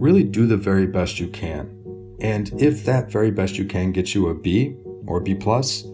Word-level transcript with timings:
really 0.00 0.22
do 0.24 0.46
the 0.46 0.56
very 0.56 0.86
best 0.86 1.18
you 1.18 1.28
can. 1.28 1.72
And 2.20 2.50
if 2.60 2.84
that 2.84 3.10
very 3.10 3.30
best 3.30 3.58
you 3.58 3.64
can 3.64 3.92
gets 3.92 4.14
you 4.14 4.28
a 4.28 4.34
B 4.34 4.76
or 5.06 5.20
B 5.20 5.34
plus, 5.34 5.84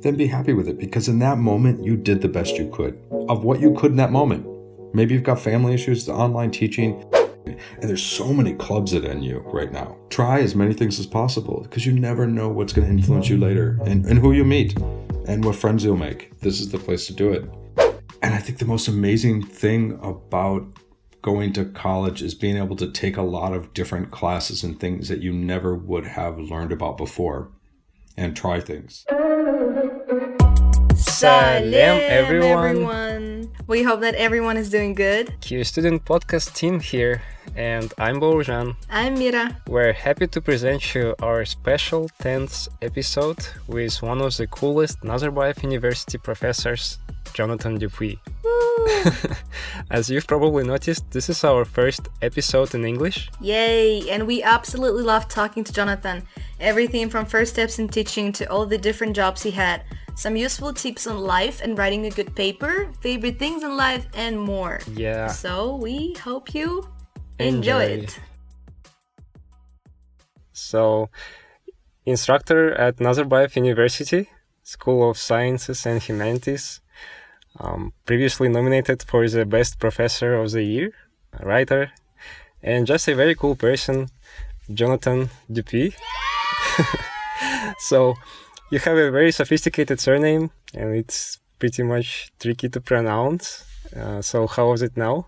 then 0.00 0.16
be 0.16 0.26
happy 0.26 0.52
with 0.52 0.68
it 0.68 0.78
because 0.78 1.08
in 1.08 1.18
that 1.20 1.38
moment 1.38 1.84
you 1.84 1.96
did 1.96 2.20
the 2.20 2.28
best 2.28 2.56
you 2.56 2.70
could 2.70 2.98
of 3.28 3.44
what 3.44 3.60
you 3.60 3.74
could 3.74 3.90
in 3.90 3.96
that 3.96 4.12
moment. 4.12 4.46
Maybe 4.94 5.14
you've 5.14 5.22
got 5.22 5.40
family 5.40 5.74
issues, 5.74 6.06
the 6.06 6.12
online 6.12 6.50
teaching, 6.50 7.04
and 7.46 7.88
there's 7.88 8.02
so 8.02 8.32
many 8.32 8.54
clubs 8.54 8.94
at 8.94 9.02
NU 9.02 9.40
right 9.46 9.72
now. 9.72 9.96
Try 10.10 10.40
as 10.40 10.54
many 10.54 10.74
things 10.74 10.98
as 10.98 11.06
possible 11.06 11.62
because 11.62 11.86
you 11.86 11.92
never 11.92 12.26
know 12.26 12.48
what's 12.48 12.72
going 12.72 12.86
to 12.86 12.92
influence 12.92 13.28
you 13.28 13.36
later 13.36 13.78
and, 13.84 14.04
and 14.06 14.18
who 14.18 14.32
you 14.32 14.44
meet 14.44 14.78
and 15.26 15.44
what 15.44 15.56
friends 15.56 15.84
you'll 15.84 15.96
make. 15.96 16.38
This 16.40 16.60
is 16.60 16.70
the 16.70 16.78
place 16.78 17.06
to 17.08 17.12
do 17.12 17.32
it. 17.32 17.44
And 18.22 18.34
I 18.34 18.38
think 18.38 18.58
the 18.58 18.64
most 18.64 18.88
amazing 18.88 19.42
thing 19.42 19.98
about 20.02 20.66
going 21.22 21.52
to 21.54 21.64
college 21.64 22.22
is 22.22 22.34
being 22.34 22.56
able 22.56 22.76
to 22.76 22.90
take 22.90 23.16
a 23.16 23.22
lot 23.22 23.52
of 23.52 23.74
different 23.74 24.10
classes 24.10 24.62
and 24.62 24.78
things 24.78 25.08
that 25.08 25.20
you 25.20 25.32
never 25.32 25.74
would 25.74 26.06
have 26.06 26.38
learned 26.38 26.72
about 26.72 26.96
before 26.96 27.50
and 28.16 28.36
try 28.36 28.60
things. 28.60 29.04
Salam, 30.94 32.00
everyone. 32.02 32.76
everyone. 32.76 33.05
We 33.68 33.82
hope 33.82 34.00
that 34.02 34.14
everyone 34.14 34.56
is 34.56 34.70
doing 34.70 34.94
good. 34.94 35.34
Q 35.40 35.64
Student 35.64 36.04
Podcast 36.04 36.54
team 36.54 36.78
here, 36.78 37.22
and 37.56 37.92
I'm 37.98 38.20
Bojan. 38.20 38.76
I'm 38.88 39.14
Mira. 39.18 39.60
We're 39.66 39.92
happy 39.92 40.28
to 40.28 40.40
present 40.40 40.94
you 40.94 41.16
our 41.20 41.44
special 41.44 42.08
10th 42.20 42.68
episode 42.80 43.44
with 43.66 44.00
one 44.02 44.20
of 44.20 44.36
the 44.36 44.46
coolest 44.46 45.00
Nazarbayev 45.00 45.64
University 45.64 46.16
professors, 46.16 46.98
Jonathan 47.34 47.76
Dupuy. 47.76 48.20
As 49.90 50.08
you've 50.10 50.28
probably 50.28 50.62
noticed, 50.62 51.10
this 51.10 51.28
is 51.28 51.42
our 51.42 51.64
first 51.64 52.08
episode 52.22 52.72
in 52.72 52.84
English. 52.84 53.30
Yay! 53.40 54.08
And 54.08 54.28
we 54.28 54.44
absolutely 54.44 55.02
love 55.02 55.26
talking 55.26 55.64
to 55.64 55.72
Jonathan. 55.72 56.22
Everything 56.60 57.08
from 57.10 57.26
first 57.26 57.54
steps 57.54 57.80
in 57.80 57.88
teaching 57.88 58.30
to 58.34 58.48
all 58.48 58.64
the 58.64 58.78
different 58.78 59.16
jobs 59.16 59.42
he 59.42 59.50
had, 59.50 59.82
some 60.16 60.34
useful 60.34 60.72
tips 60.72 61.06
on 61.06 61.18
life 61.18 61.60
and 61.62 61.78
writing 61.78 62.06
a 62.06 62.10
good 62.10 62.34
paper, 62.34 62.90
favorite 63.00 63.38
things 63.38 63.62
in 63.62 63.76
life, 63.76 64.06
and 64.14 64.40
more. 64.40 64.80
Yeah. 64.92 65.28
So 65.28 65.76
we 65.76 66.14
hope 66.14 66.54
you 66.54 66.88
enjoy, 67.38 67.84
Enjoy. 67.84 68.04
it. 68.04 68.20
So, 70.52 71.10
instructor 72.06 72.72
at 72.72 72.96
Nazarbayev 72.96 73.54
University, 73.56 74.30
School 74.62 75.10
of 75.10 75.18
Sciences 75.18 75.84
and 75.84 76.02
Humanities, 76.02 76.80
um, 77.60 77.92
previously 78.06 78.48
nominated 78.48 79.02
for 79.02 79.28
the 79.28 79.44
Best 79.44 79.78
Professor 79.78 80.34
of 80.34 80.50
the 80.52 80.62
Year, 80.62 80.92
writer, 81.42 81.92
and 82.62 82.86
just 82.86 83.06
a 83.06 83.14
very 83.14 83.34
cool 83.34 83.54
person, 83.54 84.08
Jonathan 84.72 85.28
Dupuy. 85.52 85.94
so, 87.78 88.14
you 88.70 88.78
have 88.78 88.96
a 88.96 89.10
very 89.10 89.32
sophisticated 89.32 90.00
surname, 90.00 90.50
and 90.74 90.94
it's 90.94 91.38
pretty 91.58 91.82
much 91.82 92.32
tricky 92.38 92.68
to 92.68 92.80
pronounce. 92.80 93.64
Uh, 93.94 94.20
so, 94.20 94.46
how 94.46 94.70
was 94.70 94.82
it 94.82 94.96
now? 94.96 95.26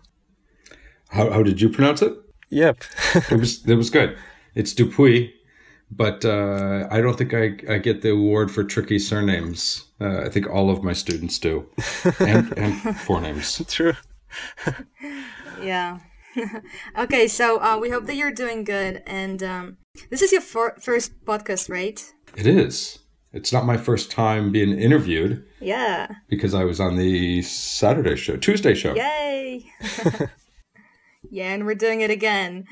How, 1.09 1.31
how 1.31 1.43
did 1.43 1.61
you 1.61 1.69
pronounce 1.69 2.03
it? 2.03 2.13
Yep. 2.51 2.83
It 3.31 3.39
was 3.39 3.65
it 3.67 3.75
was 3.75 3.91
good. 3.91 4.17
It's 4.55 4.75
Dupuy, 4.75 5.33
but 5.91 6.25
uh, 6.25 6.89
I 6.91 7.01
don't 7.01 7.17
think 7.17 7.35
I, 7.35 7.75
I 7.75 7.79
get 7.79 8.03
the 8.03 8.11
award 8.11 8.51
for 8.51 8.65
tricky 8.65 8.99
surnames. 8.99 9.85
Uh, 10.01 10.23
I 10.27 10.29
think 10.29 10.49
all 10.49 10.71
of 10.71 10.83
my 10.83 10.93
students 10.93 11.39
do, 11.39 11.67
and, 12.21 12.53
and 12.57 12.75
forenames. 13.07 13.67
True. 13.69 13.95
Yeah. 15.61 15.99
okay, 16.99 17.29
so 17.29 17.61
uh, 17.61 17.79
we 17.79 17.91
hope 17.91 18.07
that 18.07 18.17
you're 18.17 18.33
doing 18.33 18.65
good. 18.65 19.03
And 19.07 19.43
um, 19.43 19.77
this 20.11 20.23
is 20.23 20.33
your 20.33 20.41
fir- 20.41 20.77
first 20.81 21.25
podcast, 21.25 21.69
right? 21.69 22.13
It 22.37 22.47
is. 22.47 22.99
It's 23.39 23.53
not 23.53 23.65
my 23.65 23.77
first 23.77 24.11
time 24.11 24.51
being 24.51 24.77
interviewed 24.77 25.45
Yeah. 25.61 26.09
because 26.29 26.55
I 26.55 26.65
was 26.65 26.81
on 26.81 26.97
the 26.97 27.41
Saturday 27.43 28.17
show, 28.17 28.37
Tuesday 28.37 28.75
show. 28.75 28.95
Yay! 28.97 29.65
yeah, 31.31 31.53
and 31.55 31.65
we're 31.65 31.77
doing 31.77 32.01
it 32.01 32.11
again. 32.11 32.65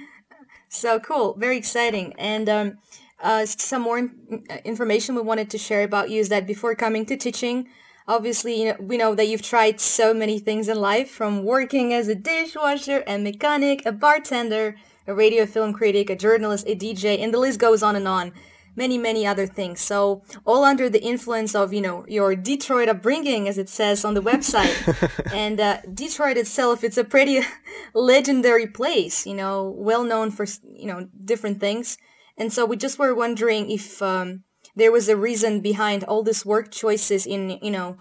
So 0.68 0.98
cool, 0.98 1.36
very 1.38 1.56
exciting. 1.56 2.14
And 2.18 2.48
um, 2.48 2.78
uh, 3.22 3.46
some 3.46 3.82
more 3.82 3.98
in- 3.98 4.44
information 4.64 5.14
we 5.14 5.20
wanted 5.20 5.50
to 5.50 5.58
share 5.58 5.84
about 5.84 6.10
you 6.10 6.18
is 6.20 6.30
that 6.30 6.48
before 6.48 6.74
coming 6.74 7.06
to 7.06 7.16
teaching, 7.16 7.68
obviously, 8.08 8.60
you 8.60 8.64
know, 8.70 8.76
we 8.80 8.96
know 8.96 9.14
that 9.14 9.28
you've 9.28 9.42
tried 9.42 9.80
so 9.80 10.12
many 10.12 10.40
things 10.40 10.66
in 10.68 10.80
life, 10.80 11.08
from 11.08 11.44
working 11.44 11.92
as 11.94 12.08
a 12.08 12.16
dishwasher, 12.16 13.04
a 13.06 13.18
mechanic, 13.18 13.86
a 13.86 13.92
bartender, 13.92 14.74
a 15.06 15.14
radio 15.14 15.46
film 15.46 15.72
critic, 15.72 16.10
a 16.10 16.16
journalist, 16.16 16.66
a 16.66 16.74
DJ, 16.74 17.22
and 17.22 17.32
the 17.32 17.38
list 17.38 17.60
goes 17.60 17.84
on 17.84 17.94
and 17.94 18.08
on 18.08 18.32
many 18.76 18.98
many 18.98 19.26
other 19.26 19.46
things. 19.46 19.80
So 19.80 20.22
all 20.44 20.64
under 20.64 20.88
the 20.88 21.02
influence 21.02 21.54
of 21.54 21.72
you 21.72 21.80
know 21.80 22.04
your 22.08 22.36
detroit 22.36 22.88
upbringing 22.88 23.48
as 23.48 23.58
it 23.58 23.68
says 23.68 24.04
on 24.04 24.14
the 24.14 24.22
website. 24.22 24.74
And 25.32 25.60
uh, 25.60 25.80
detroit 25.92 26.36
itself 26.36 26.84
it's 26.84 26.98
a 26.98 27.04
pretty 27.04 27.40
legendary 27.94 28.66
place 28.66 29.26
you 29.26 29.34
know 29.34 29.74
well 29.76 30.04
known 30.04 30.30
for 30.30 30.46
you 30.74 30.86
know 30.86 31.08
different 31.24 31.60
things. 31.60 31.98
And 32.38 32.52
so 32.52 32.66
we 32.66 32.76
just 32.76 32.98
were 32.98 33.14
wondering 33.14 33.70
if 33.70 34.02
um, 34.02 34.44
there 34.74 34.92
was 34.92 35.08
a 35.08 35.16
reason 35.16 35.60
behind 35.60 36.04
all 36.04 36.22
these 36.22 36.44
work 36.44 36.70
choices 36.70 37.26
in 37.26 37.58
you 37.62 37.70
know 37.70 37.96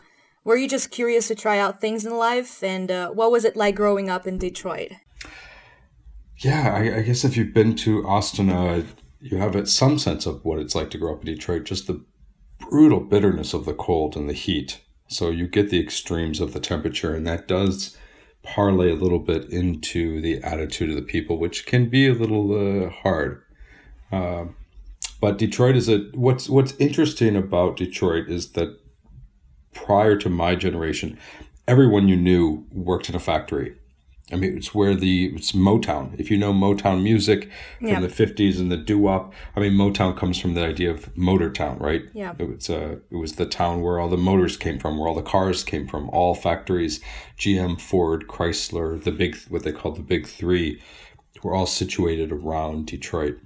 were 0.46 0.56
you 0.56 0.70
just 0.70 0.92
curious 0.92 1.28
to 1.28 1.36
try 1.36 1.58
out 1.58 1.82
things 1.82 2.06
in 2.06 2.16
life? 2.16 2.64
And 2.64 2.92
uh, 2.92 3.10
what 3.10 3.32
was 3.32 3.44
it 3.44 3.58
like 3.58 3.76
growing 3.76 4.10
up 4.10 4.28
in 4.28 4.38
detroit? 4.38 4.92
Yeah, 6.38 6.74
I, 6.74 7.00
I 7.00 7.02
guess 7.02 7.26
if 7.26 7.36
you've 7.36 7.54
been 7.54 7.76
to 7.78 8.04
Astana, 8.04 8.82
uh, 8.82 8.86
you 9.26 9.38
have 9.38 9.68
some 9.68 9.98
sense 9.98 10.28
of 10.28 10.46
what 10.46 10.60
it's 10.60 10.76
like 10.76 10.92
to 10.92 11.00
grow 11.00 11.14
up 11.14 11.22
in 11.22 11.34
Detroit. 11.34 11.64
Just 11.64 11.88
the 11.88 12.00
brutal 12.60 13.00
bitterness 13.00 13.56
of 13.56 13.66
the 13.66 13.74
cold 13.74 14.16
and 14.16 14.30
the 14.30 14.34
heat. 14.34 14.82
So 15.08 15.32
you 15.32 15.48
get 15.48 15.72
the 15.72 15.80
extremes 15.80 16.40
of 16.40 16.54
the 16.54 16.60
temperature, 16.60 17.16
and 17.16 17.26
that 17.26 17.48
does 17.48 17.98
parlay 18.44 18.92
a 18.92 18.96
little 18.96 19.18
bit 19.18 19.50
into 19.50 20.22
the 20.22 20.44
attitude 20.44 20.92
of 20.92 20.96
the 20.96 21.02
people, 21.02 21.40
which 21.40 21.66
can 21.66 21.90
be 21.90 22.08
a 22.08 22.14
little 22.14 22.86
uh, 22.86 22.90
hard. 22.90 23.42
Uh, 24.12 24.46
but 25.20 25.40
Detroit 25.40 25.76
is 25.76 25.90
a 25.90 25.98
what's 26.14 26.48
what's 26.48 26.74
interesting 26.74 27.36
about 27.36 27.78
Detroit 27.78 28.30
is 28.30 28.52
that 28.52 28.80
prior 29.74 30.18
to 30.18 30.30
my 30.30 30.54
generation, 30.54 31.18
everyone 31.68 32.08
you 32.08 32.16
knew 32.16 32.68
worked 32.72 33.10
in 33.10 33.16
a 33.16 33.20
factory. 33.20 33.76
I 34.32 34.38
mean, 34.38 34.58
it's 34.58 34.74
where 34.74 34.96
the 34.96 35.28
it's 35.36 35.52
Motown. 35.52 36.20
If 36.20 36.32
you 36.32 36.38
know 36.38 36.52
Motown 36.52 37.04
music 37.04 37.48
from 37.78 37.88
Yeah. 37.90 38.00
the 38.00 38.10
fifties 38.10 38.60
and 38.60 38.72
the 38.72 38.78
doo 38.78 38.98
wop, 38.98 39.32
I 39.56 39.60
mean, 39.60 39.74
Motown 39.74 40.18
comes 40.18 40.40
from 40.40 40.56
the 40.56 40.66
idea 40.66 40.90
of 40.90 41.16
Motor 41.16 41.52
Town, 41.52 41.78
right? 41.78 42.02
Yeah. 42.14 42.34
It 42.40 42.50
was 42.50 42.68
uh, 42.70 42.98
it 43.12 43.18
was 43.18 43.34
the 43.34 43.46
town 43.46 43.82
where 43.82 44.00
all 44.00 44.10
the 44.10 44.18
motors 44.18 44.58
came 44.58 44.80
from, 44.80 44.98
where 44.98 45.08
all 45.08 45.14
the 45.16 45.22
cars 45.22 45.64
came 45.64 45.88
from, 45.88 46.10
all 46.10 46.34
factories, 46.34 47.02
GM, 47.38 47.80
Ford, 47.80 48.28
Chrysler, 48.28 49.02
the 49.04 49.12
big 49.12 49.36
what 49.50 49.62
they 49.64 49.72
called 49.72 49.96
the 49.98 50.02
big 50.02 50.26
three, 50.26 50.82
were 51.44 51.54
all 51.54 51.68
situated 51.68 52.32
around 52.32 52.88
Detroit. 52.88 53.38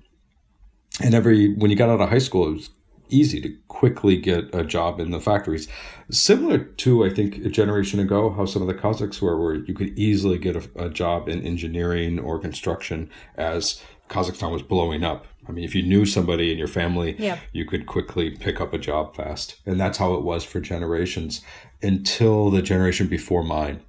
And 1.03 1.13
every 1.13 1.53
when 1.55 1.69
you 1.71 1.75
got 1.77 1.89
out 1.89 1.99
of 1.99 2.09
high 2.09 2.19
school, 2.19 2.47
it 2.47 2.53
was 2.53 2.69
easy 3.09 3.41
to 3.41 3.55
quickly 3.67 4.17
get 4.17 4.53
a 4.53 4.63
job 4.63 4.99
in 4.99 5.11
the 5.11 5.19
factories. 5.19 5.67
Similar 6.11 6.59
to, 6.59 7.05
I 7.05 7.09
think, 7.09 7.37
a 7.45 7.49
generation 7.49 7.99
ago, 7.99 8.29
how 8.31 8.45
some 8.45 8.61
of 8.61 8.67
the 8.67 8.73
Kazakhs 8.73 9.21
were, 9.21 9.39
where 9.41 9.55
you 9.55 9.73
could 9.73 9.97
easily 9.97 10.37
get 10.37 10.55
a, 10.55 10.85
a 10.85 10.89
job 10.89 11.27
in 11.29 11.41
engineering 11.43 12.19
or 12.19 12.39
construction 12.39 13.09
as 13.35 13.81
Kazakhstan 14.09 14.51
was 14.51 14.63
blowing 14.63 15.03
up. 15.03 15.25
I 15.47 15.51
mean, 15.51 15.63
if 15.63 15.73
you 15.73 15.81
knew 15.83 16.05
somebody 16.05 16.51
in 16.51 16.57
your 16.57 16.67
family, 16.67 17.15
Yeah. 17.17 17.39
you 17.51 17.65
could 17.65 17.85
quickly 17.87 18.31
pick 18.31 18.61
up 18.61 18.73
a 18.73 18.77
job 18.77 19.15
fast. 19.15 19.55
And 19.65 19.79
that's 19.79 19.97
how 19.97 20.13
it 20.13 20.23
was 20.23 20.43
for 20.43 20.59
generations 20.59 21.41
until 21.81 22.49
the 22.51 22.61
generation 22.61 23.07
before 23.07 23.43
mine, 23.43 23.81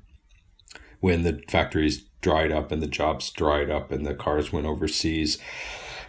when 1.00 1.22
the 1.22 1.42
factories 1.48 2.04
dried 2.22 2.52
up 2.52 2.70
and 2.70 2.82
the 2.82 2.86
jobs 2.86 3.30
dried 3.30 3.70
up 3.70 3.90
and 3.90 4.06
the 4.06 4.14
cars 4.14 4.52
went 4.52 4.66
overseas. 4.66 5.38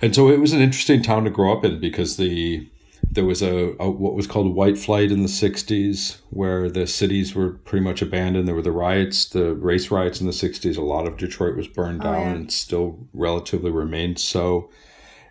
And 0.02 0.16
so 0.16 0.30
it 0.30 0.40
was 0.40 0.54
an 0.54 0.62
interesting 0.62 1.02
town 1.02 1.24
to 1.26 1.30
grow 1.30 1.56
up 1.56 1.64
in 1.64 1.80
because 1.80 2.18
the 2.18 2.68
there 3.12 3.26
was 3.26 3.42
a, 3.42 3.76
a 3.78 3.90
what 3.90 4.14
was 4.14 4.26
called 4.26 4.56
white 4.56 4.78
flight 4.78 5.12
in 5.12 5.22
the 5.22 5.28
60s 5.28 6.18
where 6.30 6.70
the 6.70 6.88
cities 6.88 7.36
were 7.36 7.52
pretty 7.52 7.84
much 7.84 8.02
abandoned. 8.02 8.48
There 8.48 8.56
were 8.56 8.62
the 8.62 8.72
riots 8.72 9.26
the 9.26 9.54
race 9.54 9.92
riots 9.92 10.22
in 10.22 10.28
the 10.28 10.34
60s 10.34 10.78
a 10.78 10.82
lot 10.82 11.06
of 11.06 11.18
detroit 11.18 11.58
was 11.58 11.68
burned 11.68 12.02
down 12.02 12.22
yeah. 12.22 12.34
and 12.34 12.52
still 12.52 13.00
relatively 13.14 13.70
remained 13.70 14.18
so. 14.18 14.70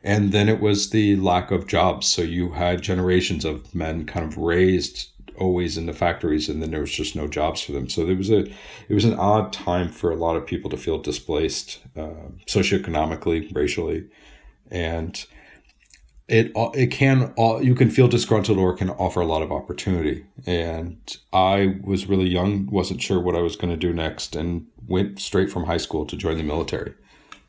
And 0.02 0.32
then 0.32 0.48
it 0.48 0.60
was 0.60 0.90
the 0.90 1.16
lack 1.16 1.50
of 1.50 1.66
jobs. 1.66 2.06
So 2.06 2.22
you 2.22 2.52
had 2.52 2.82
generations 2.82 3.44
of 3.46 3.74
men 3.74 4.04
kind 4.04 4.26
of 4.26 4.36
raised 4.36 5.08
always 5.38 5.78
in 5.78 5.86
the 5.86 5.94
factories 5.94 6.50
and 6.50 6.62
then 6.62 6.70
there 6.70 6.80
was 6.80 6.92
just 6.92 7.16
no 7.16 7.26
jobs 7.26 7.62
for 7.62 7.72
them. 7.72 7.88
So 7.88 8.04
there 8.04 8.16
was 8.16 8.30
a 8.30 8.40
it 8.90 8.94
was 8.94 9.06
an 9.06 9.18
odd 9.18 9.54
time 9.54 9.88
for 9.88 10.10
a 10.10 10.16
lot 10.16 10.36
of 10.36 10.46
people 10.46 10.68
to 10.68 10.76
feel 10.76 10.98
displaced 10.98 11.80
uh, 11.96 12.28
socioeconomically 12.46 13.54
racially. 13.56 14.06
And 14.70 15.24
it 16.30 16.52
it 16.74 16.88
can 16.88 17.34
you 17.62 17.74
can 17.74 17.90
feel 17.90 18.08
disgruntled 18.08 18.58
or 18.58 18.72
it 18.72 18.78
can 18.78 18.90
offer 18.90 19.20
a 19.20 19.26
lot 19.26 19.42
of 19.42 19.50
opportunity 19.52 20.24
and 20.46 21.18
i 21.32 21.76
was 21.82 22.06
really 22.06 22.28
young 22.28 22.66
wasn't 22.70 23.02
sure 23.02 23.20
what 23.20 23.34
i 23.34 23.40
was 23.40 23.56
going 23.56 23.70
to 23.70 23.76
do 23.76 23.92
next 23.92 24.36
and 24.36 24.66
went 24.86 25.18
straight 25.18 25.50
from 25.50 25.64
high 25.64 25.76
school 25.76 26.06
to 26.06 26.16
join 26.16 26.36
the 26.36 26.42
military 26.42 26.94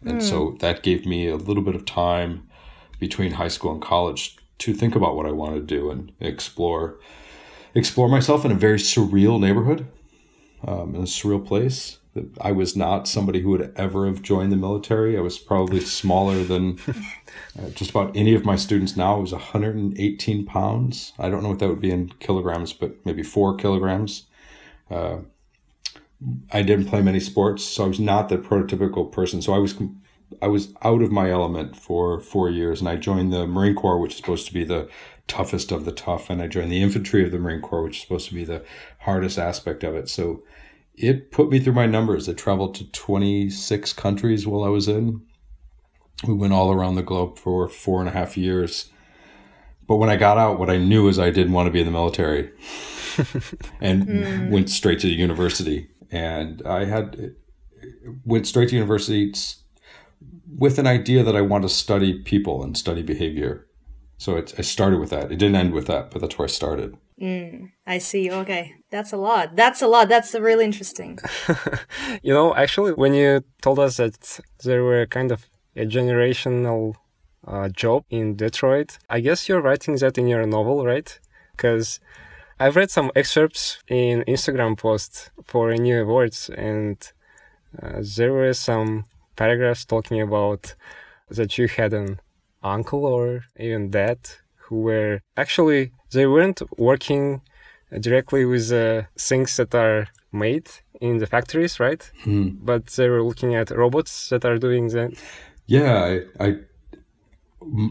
And 0.04 0.20
mm. 0.20 0.22
so 0.22 0.58
that 0.60 0.84
gave 0.84 1.06
me 1.06 1.28
a 1.28 1.36
little 1.36 1.64
bit 1.64 1.76
of 1.76 1.86
time 1.86 2.48
between 3.00 3.34
high 3.34 3.48
school 3.48 3.72
and 3.72 3.82
college 3.82 4.38
to 4.60 4.74
think 4.74 4.96
about 4.96 5.16
what 5.16 5.26
I 5.26 5.32
wanted 5.32 5.68
to 5.68 5.76
do 5.76 5.92
and 5.92 6.12
explore 6.20 7.00
explore 7.74 8.10
myself 8.10 8.44
in 8.44 8.52
a 8.52 8.56
very 8.56 8.78
surreal 8.78 9.40
neighborhood, 9.40 9.88
um, 10.68 10.94
in 10.94 11.02
a 11.02 11.06
surreal 11.06 11.46
place. 11.46 12.00
I 12.42 12.52
was 12.52 12.76
not 12.76 13.08
somebody 13.08 13.42
who 13.42 13.52
would 13.52 13.72
ever 13.78 14.06
have 14.06 14.22
joined 14.22 14.52
the 14.52 14.58
military. 14.58 15.18
I 15.18 15.22
was 15.22 15.40
probably 15.40 15.80
smaller 15.80 16.44
than 16.44 16.78
uh, 16.88 17.70
just 17.70 17.92
about 17.92 18.16
any 18.18 18.36
of 18.36 18.44
my 18.44 18.58
students 18.58 18.98
now. 18.98 19.16
I 19.16 19.20
was 19.20 19.32
118 19.32 20.46
pounds. 20.46 21.14
I 21.18 21.30
don't 21.30 21.42
know 21.42 21.50
what 21.50 21.60
that 21.60 21.70
would 21.70 21.80
be 21.80 21.92
in 21.92 22.10
kilograms, 22.20 22.74
but 22.74 23.06
maybe 23.06 23.24
four 23.24 23.56
kilograms. 23.56 24.28
Uh, 24.90 25.20
I 26.52 26.62
didn't 26.62 26.88
play 26.88 27.02
many 27.02 27.22
sports, 27.22 27.64
so 27.64 27.86
I 27.86 27.88
was 27.88 28.00
not 28.00 28.28
the 28.28 28.38
prototypical 28.38 29.10
person. 29.10 29.42
So 29.42 29.54
I 29.54 29.60
was 29.60 29.76
I 30.42 30.48
was 30.48 30.74
out 30.84 31.02
of 31.02 31.12
my 31.12 31.30
element 31.30 31.76
for 31.76 32.20
four 32.20 32.50
years, 32.50 32.80
and 32.80 32.90
I 32.90 32.96
joined 32.98 33.34
the 33.34 33.48
Marine 33.48 33.76
Corps, 33.76 34.00
which 34.00 34.14
is 34.14 34.18
supposed 34.18 34.48
to 34.48 34.54
be 34.54 34.64
the 34.64 34.90
toughest 35.28 35.72
of 35.72 35.86
the 35.86 35.92
tough, 35.92 36.30
and 36.30 36.42
I 36.42 36.48
joined 36.48 36.72
the 36.72 36.82
infantry 36.82 37.24
of 37.24 37.32
the 37.32 37.40
Marine 37.40 37.62
Corps, 37.62 37.84
which 37.84 37.98
is 37.98 38.02
supposed 38.02 38.28
to 38.30 38.36
be 38.36 38.44
the 38.44 38.64
hardest 39.00 39.40
aspect 39.40 39.84
of 39.84 39.96
it. 39.96 40.10
So 40.10 40.44
it 40.96 41.32
put 41.32 41.50
me 41.50 41.60
through 41.60 41.74
my 41.74 41.86
numbers. 41.86 42.28
I 42.28 42.34
traveled 42.34 42.76
to 42.76 42.92
26 42.92 43.94
countries 43.94 44.46
while 44.46 44.64
I 44.64 44.70
was 44.70 44.88
in. 44.88 45.22
We 46.28 46.34
went 46.34 46.54
all 46.54 46.72
around 46.72 46.96
the 46.96 47.04
globe 47.04 47.38
for 47.38 47.68
four 47.68 48.00
and 48.00 48.10
a 48.10 48.12
half 48.12 48.38
years. 48.38 48.92
But 49.88 49.98
when 49.98 50.10
I 50.10 50.16
got 50.16 50.38
out, 50.38 50.60
what 50.60 50.70
I 50.70 50.78
knew 50.78 51.08
is 51.08 51.18
I 51.18 51.32
didn't 51.32 51.54
want 51.54 51.68
to 51.68 51.72
be 51.72 51.80
in 51.80 51.86
the 51.86 51.92
military 51.92 52.52
and 53.82 54.08
mm. 54.08 54.50
went 54.50 54.70
straight 54.70 55.00
to 55.00 55.10
university. 55.10 55.90
And 56.12 56.62
I 56.66 56.86
had 56.86 57.36
went 58.26 58.48
straight 58.48 58.70
to 58.70 58.76
university 58.76 59.34
with 60.56 60.78
an 60.78 60.88
idea 60.88 61.24
that 61.24 61.36
I 61.36 61.42
want 61.42 61.64
to 61.64 61.70
study 61.70 62.22
people 62.22 62.64
and 62.64 62.78
study 62.78 63.02
behavior. 63.02 63.68
So 64.18 64.38
it, 64.38 64.54
I 64.58 64.62
started 64.62 65.00
with 65.00 65.10
that. 65.10 65.32
It 65.32 65.38
didn't 65.38 65.56
end 65.56 65.74
with 65.74 65.88
that, 65.88 66.12
but 66.12 66.22
that's 66.22 66.38
where 66.38 66.46
I 66.46 66.50
started. 66.50 66.96
Mm, 67.22 67.72
I 67.86 68.00
see. 68.00 68.32
Okay. 68.32 68.74
That's 68.90 69.14
a 69.14 69.18
lot. 69.18 69.56
That's 69.56 69.82
a 69.82 69.88
lot. 69.88 70.10
That's 70.10 70.34
really 70.34 70.66
interesting. 70.66 71.20
you 72.24 72.34
know, 72.34 72.56
actually, 72.56 72.94
when 72.94 73.14
you 73.14 73.44
told 73.62 73.78
us 73.78 73.98
that 73.98 74.40
there 74.64 74.84
were 74.84 75.06
kind 75.06 75.32
of 75.32 75.48
a 75.76 75.86
generational 75.86 76.96
uh, 77.48 77.70
job 77.70 78.06
in 78.10 78.36
Detroit, 78.36 78.98
I 79.10 79.20
guess 79.20 79.48
you're 79.48 79.62
writing 79.62 79.96
that 79.98 80.18
in 80.18 80.28
your 80.28 80.46
novel, 80.48 80.84
right? 80.84 81.20
Because 81.52 82.00
I've 82.60 82.76
read 82.76 82.90
some 82.90 83.12
excerpts 83.16 83.80
in 83.88 84.24
Instagram 84.28 84.78
posts 84.78 85.30
for 85.46 85.70
a 85.70 85.78
new 85.78 86.02
awards, 86.02 86.50
and 86.50 86.98
uh, 87.82 88.02
there 88.18 88.34
were 88.34 88.54
some 88.54 89.06
paragraphs 89.36 89.86
talking 89.86 90.22
about 90.22 90.74
that 91.30 91.58
you 91.58 91.68
had 91.68 91.94
an 91.94 92.20
uncle 92.64 93.06
or 93.06 93.44
even 93.58 93.92
dad 93.92 94.20
who 94.72 94.80
were 94.80 95.20
actually 95.36 95.92
they 96.12 96.26
weren't 96.26 96.62
working 96.80 97.42
directly 98.00 98.46
with 98.46 98.72
uh, 98.72 99.04
things 99.20 99.58
that 99.58 99.76
are 99.76 100.08
made 100.32 100.70
in 101.02 101.18
the 101.18 101.28
factories, 101.28 101.78
right? 101.78 102.10
Hmm. 102.24 102.52
But 102.62 102.86
they 102.88 103.10
were 103.10 103.22
looking 103.22 103.54
at 103.54 103.70
robots 103.70 104.30
that 104.30 104.46
are 104.46 104.58
doing 104.58 104.88
that. 104.88 105.12
Yeah, 105.68 106.20
I, 106.40 106.46
I 106.46 106.56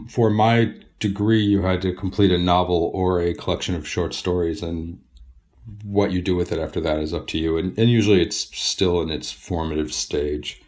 for 0.09 0.31
my 0.31 0.73
degree, 0.99 1.43
you 1.43 1.61
had 1.61 1.83
to 1.83 1.93
complete 1.93 2.31
a 2.31 2.37
novel 2.39 2.91
or 2.95 3.21
a 3.21 3.35
collection 3.35 3.75
of 3.75 3.87
short 3.87 4.15
stories, 4.15 4.63
and 4.63 4.99
what 5.83 6.11
you 6.11 6.21
do 6.21 6.35
with 6.35 6.51
it 6.51 6.59
after 6.59 6.81
that 6.81 6.99
is 6.99 7.13
up 7.13 7.27
to 7.27 7.37
you. 7.37 7.57
And, 7.57 7.77
and 7.77 7.91
usually 7.91 8.21
it's 8.23 8.37
still 8.57 9.01
in 9.01 9.11
its 9.11 9.31
formative 9.31 9.93
stage. 9.93 10.61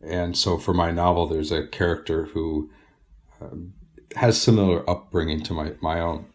And 0.00 0.36
so 0.36 0.58
for 0.58 0.72
my 0.72 0.92
novel, 0.92 1.26
there's 1.26 1.50
a 1.50 1.66
character 1.66 2.26
who 2.26 2.70
um, 3.40 3.74
has 4.16 4.40
similar 4.40 4.88
upbringing 4.88 5.42
to 5.44 5.52
my, 5.52 5.72
my 5.80 6.00
own. 6.00 6.26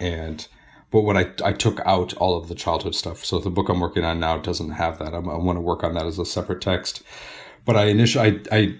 And 0.00 0.46
but 0.90 1.02
what 1.02 1.16
I, 1.16 1.30
I 1.44 1.52
took 1.52 1.80
out 1.80 2.14
all 2.14 2.36
of 2.36 2.48
the 2.48 2.54
childhood 2.54 2.94
stuff. 2.94 3.24
So 3.24 3.38
the 3.38 3.50
book 3.50 3.68
I'm 3.68 3.80
working 3.80 4.04
on 4.04 4.20
now 4.20 4.38
doesn't 4.38 4.70
have 4.70 4.98
that. 4.98 5.14
I'm, 5.14 5.28
i 5.28 5.36
want 5.36 5.56
to 5.56 5.60
work 5.60 5.84
on 5.84 5.94
that 5.94 6.06
as 6.06 6.18
a 6.18 6.24
separate 6.24 6.62
text. 6.62 7.02
But 7.66 7.76
I 7.76 7.86
initially, 7.86 8.40
I, 8.50 8.56
I, 8.56 8.74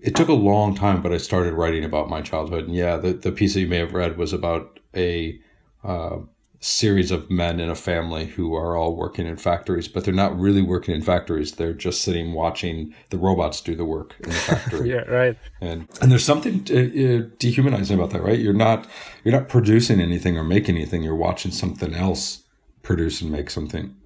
it 0.00 0.16
took 0.16 0.28
a 0.28 0.34
long 0.34 0.74
time, 0.74 1.02
but 1.02 1.12
I 1.12 1.18
started 1.18 1.52
writing 1.52 1.84
about 1.84 2.08
my 2.08 2.22
childhood. 2.22 2.66
And 2.66 2.74
yeah, 2.74 2.96
the, 2.96 3.12
the 3.12 3.32
piece 3.32 3.52
that 3.52 3.60
you 3.60 3.66
may 3.66 3.76
have 3.76 3.92
read 3.92 4.16
was 4.16 4.32
about 4.32 4.80
a, 4.96 5.38
uh, 5.84 6.18
series 6.62 7.10
of 7.10 7.28
men 7.28 7.58
in 7.58 7.68
a 7.68 7.74
family 7.74 8.24
who 8.24 8.54
are 8.54 8.76
all 8.76 8.94
working 8.94 9.26
in 9.26 9.36
factories, 9.36 9.88
but 9.88 10.04
they're 10.04 10.14
not 10.14 10.38
really 10.38 10.62
working 10.62 10.94
in 10.94 11.02
factories. 11.02 11.52
They're 11.52 11.72
just 11.72 12.02
sitting 12.02 12.32
watching 12.32 12.94
the 13.10 13.18
robots 13.18 13.60
do 13.60 13.74
the 13.74 13.84
work 13.84 14.14
in 14.20 14.30
the 14.30 14.36
factory. 14.36 14.90
yeah, 14.94 15.00
right. 15.00 15.36
And 15.60 15.88
and 16.00 16.10
there's 16.10 16.24
something 16.24 16.60
uh, 16.70 17.28
dehumanizing 17.38 17.98
about 17.98 18.10
that, 18.10 18.22
right? 18.22 18.38
You're 18.38 18.52
not 18.52 18.86
you're 19.24 19.34
not 19.34 19.48
producing 19.48 20.00
anything 20.00 20.38
or 20.38 20.44
making 20.44 20.76
anything. 20.76 21.02
You're 21.02 21.16
watching 21.16 21.50
something 21.50 21.94
else 21.94 22.44
produce 22.82 23.20
and 23.20 23.32
make 23.32 23.50
something, 23.50 23.96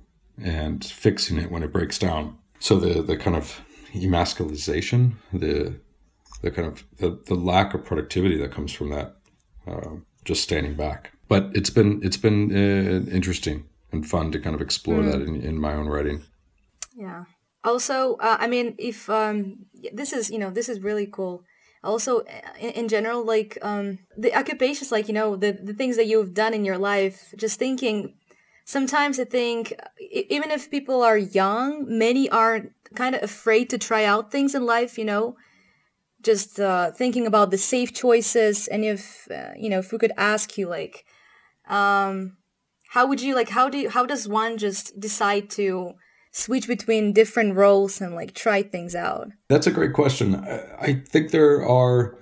and 0.43 0.83
fixing 0.83 1.39
it 1.39 1.51
when 1.51 1.63
it 1.63 1.73
breaks 1.73 1.99
down. 1.99 2.39
So 2.59 2.79
the 2.79 3.03
the 3.03 3.19
kind 3.19 3.37
of 3.37 3.61
emasculization, 3.95 5.19
the 5.31 5.79
the 6.41 6.51
kind 6.51 6.69
of 6.69 6.85
the, 6.97 7.21
the 7.27 7.35
lack 7.35 7.75
of 7.75 7.85
productivity 7.85 8.39
that 8.39 8.51
comes 8.51 8.73
from 8.73 8.89
that, 8.91 9.17
uh, 9.67 9.97
just 10.25 10.43
standing 10.43 10.73
back 10.73 11.13
but 11.29 11.51
it's 11.55 11.71
been 11.71 12.01
it's 12.03 12.17
been 12.17 12.51
uh, 12.53 13.11
interesting 13.11 13.65
and 13.93 14.09
fun 14.09 14.33
to 14.33 14.41
kind 14.41 14.55
of 14.55 14.63
explore 14.63 15.01
mm. 15.01 15.13
that 15.13 15.23
in, 15.23 15.41
in 15.41 15.59
my 15.59 15.75
own 15.75 15.87
writing. 15.87 16.23
Yeah. 16.95 17.25
Also 17.65 18.15
uh, 18.17 18.37
i 18.41 18.47
mean 18.47 18.75
if 18.79 19.11
um 19.11 19.67
this 19.93 20.13
is 20.13 20.31
you 20.31 20.39
know 20.39 20.51
this 20.51 20.69
is 20.69 20.81
really 20.81 21.07
cool. 21.07 21.45
Also 21.83 22.21
in, 22.61 22.71
in 22.71 22.89
general 22.89 23.25
like 23.25 23.59
um 23.63 23.99
the 24.17 24.35
occupations 24.35 24.93
like 24.93 25.09
you 25.09 25.15
know 25.15 25.37
the 25.37 25.53
the 25.53 25.75
things 25.75 25.97
that 25.97 26.07
you've 26.07 26.35
done 26.35 26.55
in 26.55 26.65
your 26.65 26.79
life 26.79 27.35
just 27.37 27.59
thinking 27.59 28.15
sometimes 28.65 29.21
i 29.21 29.25
think 29.25 29.73
even 30.11 30.51
if 30.51 30.69
people 30.69 31.01
are 31.03 31.17
young 31.17 31.85
many 31.87 32.29
are 32.31 32.67
kind 32.97 33.15
of 33.15 33.23
afraid 33.23 33.71
to 33.71 33.79
try 33.79 34.05
out 34.05 34.33
things 34.33 34.55
in 34.55 34.67
life 34.67 34.99
you 34.99 35.05
know? 35.05 35.37
Just 36.23 36.59
uh, 36.59 36.91
thinking 36.91 37.25
about 37.25 37.53
the 37.53 37.59
safe 37.59 37.93
choices 37.95 38.67
and 38.67 38.85
if 38.85 39.29
uh, 39.31 39.53
you 39.57 39.71
know 39.71 39.79
if 39.79 39.93
we 39.93 39.99
could 39.99 40.13
ask 40.17 40.59
you 40.59 40.67
like 40.67 41.05
um 41.69 42.37
how 42.91 43.07
would 43.07 43.21
you 43.21 43.35
like 43.35 43.49
how 43.49 43.69
do 43.69 43.79
you, 43.79 43.91
how 43.91 44.07
does 44.07 44.29
one 44.29 44.59
just 44.59 44.99
decide 44.99 45.51
to 45.51 45.93
switch 46.33 46.67
between 46.67 47.13
different 47.13 47.55
roles 47.55 48.01
and 48.01 48.15
like 48.15 48.35
try 48.35 48.63
things 48.63 48.95
out 48.95 49.29
that's 49.49 49.67
a 49.67 49.73
great 49.73 49.93
question 49.93 50.35
i 50.81 51.03
think 51.09 51.31
there 51.31 51.67
are 51.67 52.17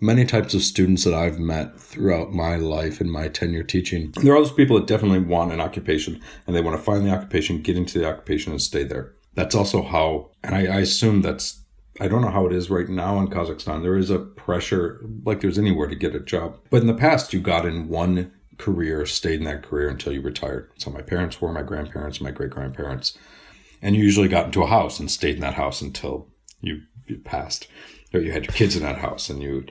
many 0.00 0.24
types 0.24 0.54
of 0.54 0.62
students 0.62 1.04
that 1.04 1.14
i've 1.14 1.38
met 1.38 1.78
throughout 1.78 2.32
my 2.32 2.56
life 2.56 3.00
and 3.00 3.10
my 3.10 3.28
tenure 3.28 3.62
teaching 3.62 4.12
there 4.22 4.34
are 4.34 4.40
those 4.40 4.52
people 4.52 4.76
that 4.76 4.86
definitely 4.86 5.18
want 5.18 5.52
an 5.52 5.60
occupation 5.60 6.20
and 6.46 6.54
they 6.54 6.60
want 6.60 6.76
to 6.76 6.82
find 6.82 7.06
the 7.06 7.10
occupation 7.10 7.62
get 7.62 7.76
into 7.76 7.98
the 7.98 8.08
occupation 8.08 8.52
and 8.52 8.60
stay 8.60 8.84
there 8.84 9.14
that's 9.34 9.54
also 9.54 9.82
how 9.82 10.30
and 10.42 10.54
i, 10.54 10.60
I 10.66 10.80
assume 10.80 11.22
that's 11.22 11.60
I 12.00 12.08
don't 12.08 12.22
know 12.22 12.30
how 12.30 12.46
it 12.46 12.52
is 12.52 12.70
right 12.70 12.88
now 12.88 13.20
in 13.20 13.28
Kazakhstan. 13.28 13.82
There 13.82 13.96
is 13.96 14.10
a 14.10 14.18
pressure, 14.18 15.00
like 15.24 15.40
there's 15.40 15.58
anywhere 15.58 15.88
to 15.88 15.94
get 15.94 16.14
a 16.14 16.20
job. 16.20 16.58
But 16.70 16.80
in 16.80 16.88
the 16.88 16.94
past, 16.94 17.32
you 17.32 17.40
got 17.40 17.66
in 17.66 17.88
one 17.88 18.32
career, 18.58 19.06
stayed 19.06 19.40
in 19.40 19.44
that 19.44 19.62
career 19.62 19.88
until 19.88 20.12
you 20.12 20.20
retired. 20.20 20.70
So 20.76 20.90
my 20.90 21.02
parents 21.02 21.40
were 21.40 21.52
my 21.52 21.62
grandparents, 21.62 22.20
my 22.20 22.30
great 22.30 22.50
grandparents, 22.50 23.16
and 23.82 23.94
you 23.94 24.02
usually 24.02 24.28
got 24.28 24.46
into 24.46 24.62
a 24.62 24.66
house 24.66 24.98
and 24.98 25.10
stayed 25.10 25.36
in 25.36 25.40
that 25.40 25.54
house 25.54 25.80
until 25.80 26.28
you, 26.60 26.82
you 27.06 27.18
passed, 27.18 27.68
or 28.12 28.20
you 28.20 28.32
had 28.32 28.46
your 28.46 28.54
kids 28.54 28.76
in 28.76 28.82
that 28.82 28.98
house, 28.98 29.28
and 29.28 29.42
you 29.42 29.66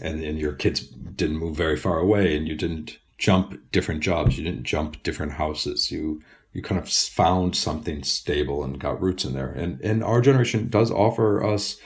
and 0.00 0.22
and 0.22 0.38
your 0.38 0.52
kids 0.52 0.80
didn't 0.80 1.38
move 1.38 1.56
very 1.56 1.76
far 1.76 1.98
away, 1.98 2.36
and 2.36 2.46
you 2.48 2.54
didn't 2.54 2.98
jump 3.18 3.60
different 3.72 4.02
jobs, 4.02 4.38
you 4.38 4.44
didn't 4.44 4.64
jump 4.64 5.02
different 5.02 5.32
houses, 5.32 5.90
you 5.90 6.22
you 6.52 6.62
kind 6.62 6.80
of 6.80 6.88
found 6.88 7.56
something 7.56 8.02
stable 8.02 8.62
and 8.62 8.78
got 8.78 9.00
roots 9.00 9.24
in 9.24 9.32
there. 9.34 9.50
And 9.50 9.80
and 9.80 10.04
our 10.04 10.20
generation 10.20 10.68
does 10.68 10.90
offer 10.90 11.44
us 11.44 11.78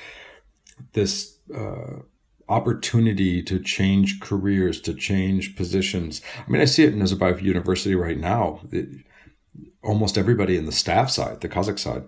this. 0.93 1.39
Uh, 1.55 2.03
opportunity 2.49 3.43
to 3.43 3.59
change 3.59 4.21
careers, 4.21 4.81
to 4.83 4.95
change 4.95 5.57
positions. 5.57 6.21
I 6.47 6.51
mean, 6.51 6.63
I 6.63 6.67
see 6.67 6.85
it 6.85 6.93
in 6.93 7.01
Nazarbayev 7.01 7.43
University 7.43 7.95
right 7.95 8.19
now. 8.19 8.61
It, 8.71 8.89
almost 9.83 10.19
everybody 10.19 10.57
in 10.57 10.67
the 10.67 10.73
staff 10.73 11.11
side, 11.11 11.41
the 11.41 11.49
Kazakh 11.49 11.79
side, 11.79 12.05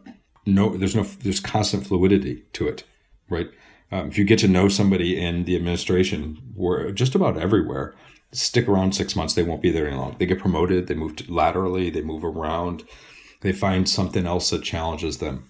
no, 0.47 0.76
there's 0.76 0.95
no, 0.95 1.02
there's 1.02 1.40
constant 1.40 1.87
fluidity 1.87 2.45
to 2.54 2.68
it, 2.68 2.85
right? 3.28 3.49
Um, 3.90 4.09
if 4.09 4.18
you 4.18 4.25
get 4.25 4.38
to 4.40 4.49
know 4.49 4.68
somebody 4.68 5.18
in 5.18 5.45
the 5.45 5.57
administration, 5.57 6.38
where 6.54 6.90
just 6.92 7.14
about 7.14 7.38
everywhere, 7.38 7.95
stick 8.33 8.68
around 8.68 8.95
six 8.95 9.16
months, 9.16 9.35
they 9.35 9.42
won't 9.42 9.62
be 9.62 9.71
there 9.71 9.87
any 9.87 9.97
long. 9.97 10.16
They 10.18 10.26
get 10.26 10.38
promoted, 10.38 10.87
they 10.87 10.95
move 10.95 11.28
laterally, 11.28 11.90
they 11.90 12.02
move 12.02 12.25
around, 12.25 12.85
they 13.40 13.52
find 13.52 13.88
something 13.88 14.26
else 14.26 14.50
that 14.50 14.62
challenges 14.62 15.18
them. 15.18 15.48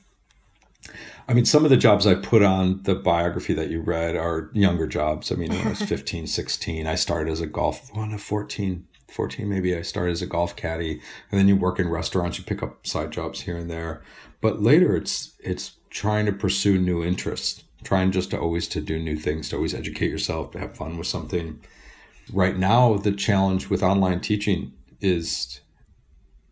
I 1.28 1.34
mean, 1.34 1.44
some 1.44 1.64
of 1.64 1.70
the 1.70 1.76
jobs 1.76 2.06
I 2.06 2.14
put 2.14 2.42
on 2.42 2.82
the 2.84 2.94
biography 2.94 3.52
that 3.52 3.68
you 3.68 3.82
read 3.82 4.16
are 4.16 4.50
younger 4.54 4.86
jobs. 4.86 5.30
I 5.30 5.34
mean, 5.34 5.50
when 5.50 5.66
I 5.66 5.70
was 5.70 5.82
15, 5.82 6.26
16, 6.26 6.86
I 6.86 6.94
started 6.94 7.30
as 7.30 7.42
a 7.42 7.46
golf, 7.46 7.94
one 7.94 8.12
of 8.12 8.22
14, 8.22 8.86
14 9.08 9.48
maybe, 9.48 9.76
I 9.76 9.82
started 9.82 10.12
as 10.12 10.22
a 10.22 10.26
golf 10.26 10.56
caddy. 10.56 11.02
And 11.30 11.38
then 11.38 11.46
you 11.46 11.54
work 11.54 11.78
in 11.78 11.90
restaurants, 11.90 12.38
you 12.38 12.44
pick 12.44 12.62
up 12.62 12.86
side 12.86 13.10
jobs 13.10 13.42
here 13.42 13.58
and 13.58 13.70
there. 13.70 14.02
But 14.40 14.62
later 14.62 14.96
it's, 14.96 15.34
it's 15.40 15.72
trying 15.90 16.24
to 16.26 16.32
pursue 16.32 16.78
new 16.78 17.04
interests. 17.04 17.64
trying 17.84 18.10
just 18.10 18.30
to 18.30 18.40
always 18.40 18.66
to 18.68 18.80
do 18.80 18.98
new 18.98 19.16
things, 19.16 19.50
to 19.50 19.56
always 19.56 19.74
educate 19.74 20.10
yourself, 20.10 20.50
to 20.52 20.58
have 20.58 20.76
fun 20.76 20.96
with 20.96 21.06
something. 21.06 21.60
Right 22.32 22.56
now, 22.56 22.96
the 22.96 23.12
challenge 23.12 23.70
with 23.70 23.82
online 23.82 24.20
teaching 24.20 24.72
is 25.00 25.60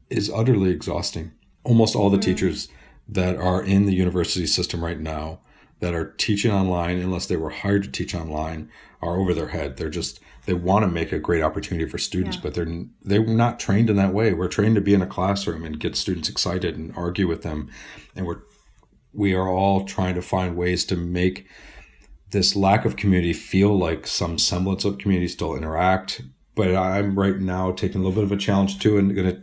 is 0.08 0.30
utterly 0.30 0.70
exhausting. 0.70 1.32
Almost 1.64 1.96
all 1.96 2.10
the 2.10 2.16
mm. 2.16 2.22
teachers 2.22 2.68
that 3.08 3.36
are 3.36 3.62
in 3.62 3.86
the 3.86 3.94
university 3.94 4.46
system 4.46 4.84
right 4.84 4.98
now 5.00 5.40
that 5.80 5.94
are 5.94 6.12
teaching 6.12 6.50
online, 6.50 6.98
unless 6.98 7.26
they 7.26 7.36
were 7.36 7.50
hired 7.50 7.84
to 7.84 7.90
teach 7.90 8.14
online, 8.14 8.70
are 9.02 9.18
over 9.18 9.34
their 9.34 9.48
head. 9.48 9.76
They're 9.76 9.90
just 9.90 10.20
they 10.46 10.54
want 10.54 10.84
to 10.84 10.88
make 10.88 11.12
a 11.12 11.18
great 11.18 11.42
opportunity 11.42 11.88
for 11.88 11.98
students, 11.98 12.36
yeah. 12.36 12.42
but 12.42 12.54
they're 12.54 12.84
they're 13.02 13.26
not 13.26 13.60
trained 13.60 13.90
in 13.90 13.96
that 13.96 14.14
way. 14.14 14.32
We're 14.32 14.48
trained 14.48 14.76
to 14.76 14.80
be 14.80 14.94
in 14.94 15.02
a 15.02 15.06
classroom 15.06 15.64
and 15.64 15.78
get 15.78 15.96
students 15.96 16.28
excited 16.28 16.76
and 16.76 16.96
argue 16.96 17.26
with 17.26 17.42
them, 17.42 17.70
and 18.14 18.26
we're 18.26 18.40
we 19.12 19.34
are 19.34 19.48
all 19.48 19.84
trying 19.84 20.14
to 20.14 20.22
find 20.22 20.56
ways 20.56 20.84
to 20.86 20.96
make 20.96 21.46
this 22.30 22.54
lack 22.54 22.84
of 22.84 22.96
community 22.96 23.32
feel 23.32 23.76
like 23.76 24.06
some 24.06 24.38
semblance 24.38 24.84
of 24.84 24.98
community 24.98 25.28
still 25.28 25.56
interact. 25.56 26.22
But 26.54 26.74
I'm 26.74 27.18
right 27.18 27.38
now 27.38 27.72
taking 27.72 28.00
a 28.00 28.04
little 28.04 28.14
bit 28.14 28.24
of 28.24 28.32
a 28.32 28.40
challenge 28.40 28.78
too, 28.78 28.98
and 28.98 29.14
gonna. 29.14 29.42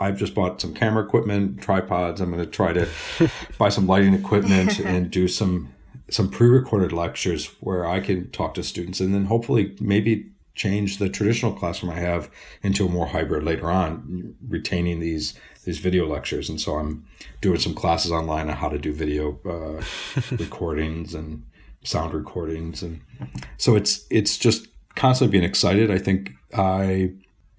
I've 0.00 0.16
just 0.16 0.34
bought 0.34 0.60
some 0.60 0.72
camera 0.72 1.04
equipment, 1.04 1.60
tripods. 1.60 2.20
I'm 2.20 2.32
going 2.32 2.44
to 2.44 2.50
try 2.50 2.72
to 2.72 2.88
buy 3.58 3.68
some 3.68 3.86
lighting 3.86 4.14
equipment 4.14 4.80
and 4.80 5.10
do 5.10 5.28
some 5.28 5.72
some 6.08 6.28
pre-recorded 6.28 6.92
lectures 6.92 7.46
where 7.60 7.86
I 7.86 8.00
can 8.00 8.30
talk 8.32 8.54
to 8.54 8.64
students, 8.64 8.98
and 8.98 9.14
then 9.14 9.26
hopefully 9.26 9.76
maybe 9.80 10.30
change 10.54 10.98
the 10.98 11.08
traditional 11.08 11.52
classroom 11.52 11.92
I 11.92 12.00
have 12.00 12.28
into 12.62 12.84
a 12.84 12.88
more 12.88 13.06
hybrid 13.06 13.44
later 13.44 13.70
on, 13.70 14.34
retaining 14.48 15.00
these 15.00 15.34
these 15.64 15.78
video 15.78 16.06
lectures. 16.06 16.48
And 16.48 16.60
so 16.60 16.76
I'm 16.76 17.06
doing 17.40 17.60
some 17.60 17.74
classes 17.74 18.10
online 18.10 18.48
on 18.48 18.56
how 18.56 18.68
to 18.68 18.78
do 18.78 18.92
video 18.92 19.38
uh, 19.46 19.82
recordings 20.36 21.14
and 21.14 21.44
sound 21.84 22.14
recordings, 22.14 22.82
and 22.82 23.00
so 23.58 23.76
it's 23.76 24.06
it's 24.10 24.38
just 24.38 24.66
constantly 24.96 25.38
being 25.38 25.48
excited. 25.48 25.90
I 25.90 25.98
think 25.98 26.32
I 26.54 27.12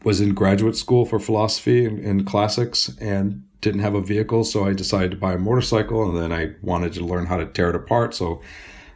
was 0.03 0.20
in 0.20 0.34
graduate 0.34 0.75
school 0.75 1.05
for 1.05 1.20
philosophy 1.20 1.86
and, 1.86 2.00
and 2.00 2.25
classics 2.25 2.89
and 3.00 3.43
didn't 3.62 3.81
have 3.81 3.93
a 3.93 4.01
vehicle, 4.01 4.43
so 4.43 4.65
I 4.65 4.74
decided 4.74 5.12
to 5.12 5.17
buy 5.17 5.34
a 5.34 5.38
motorcycle, 5.38 6.08
and 6.10 6.17
then 6.17 6.34
I 6.34 6.55
wanted 6.62 6.93
to 6.93 7.05
learn 7.05 7.27
how 7.27 7.38
to 7.38 7.46
tear 7.46 7.70
it 7.70 7.75
apart. 7.75 8.15
So 8.15 8.41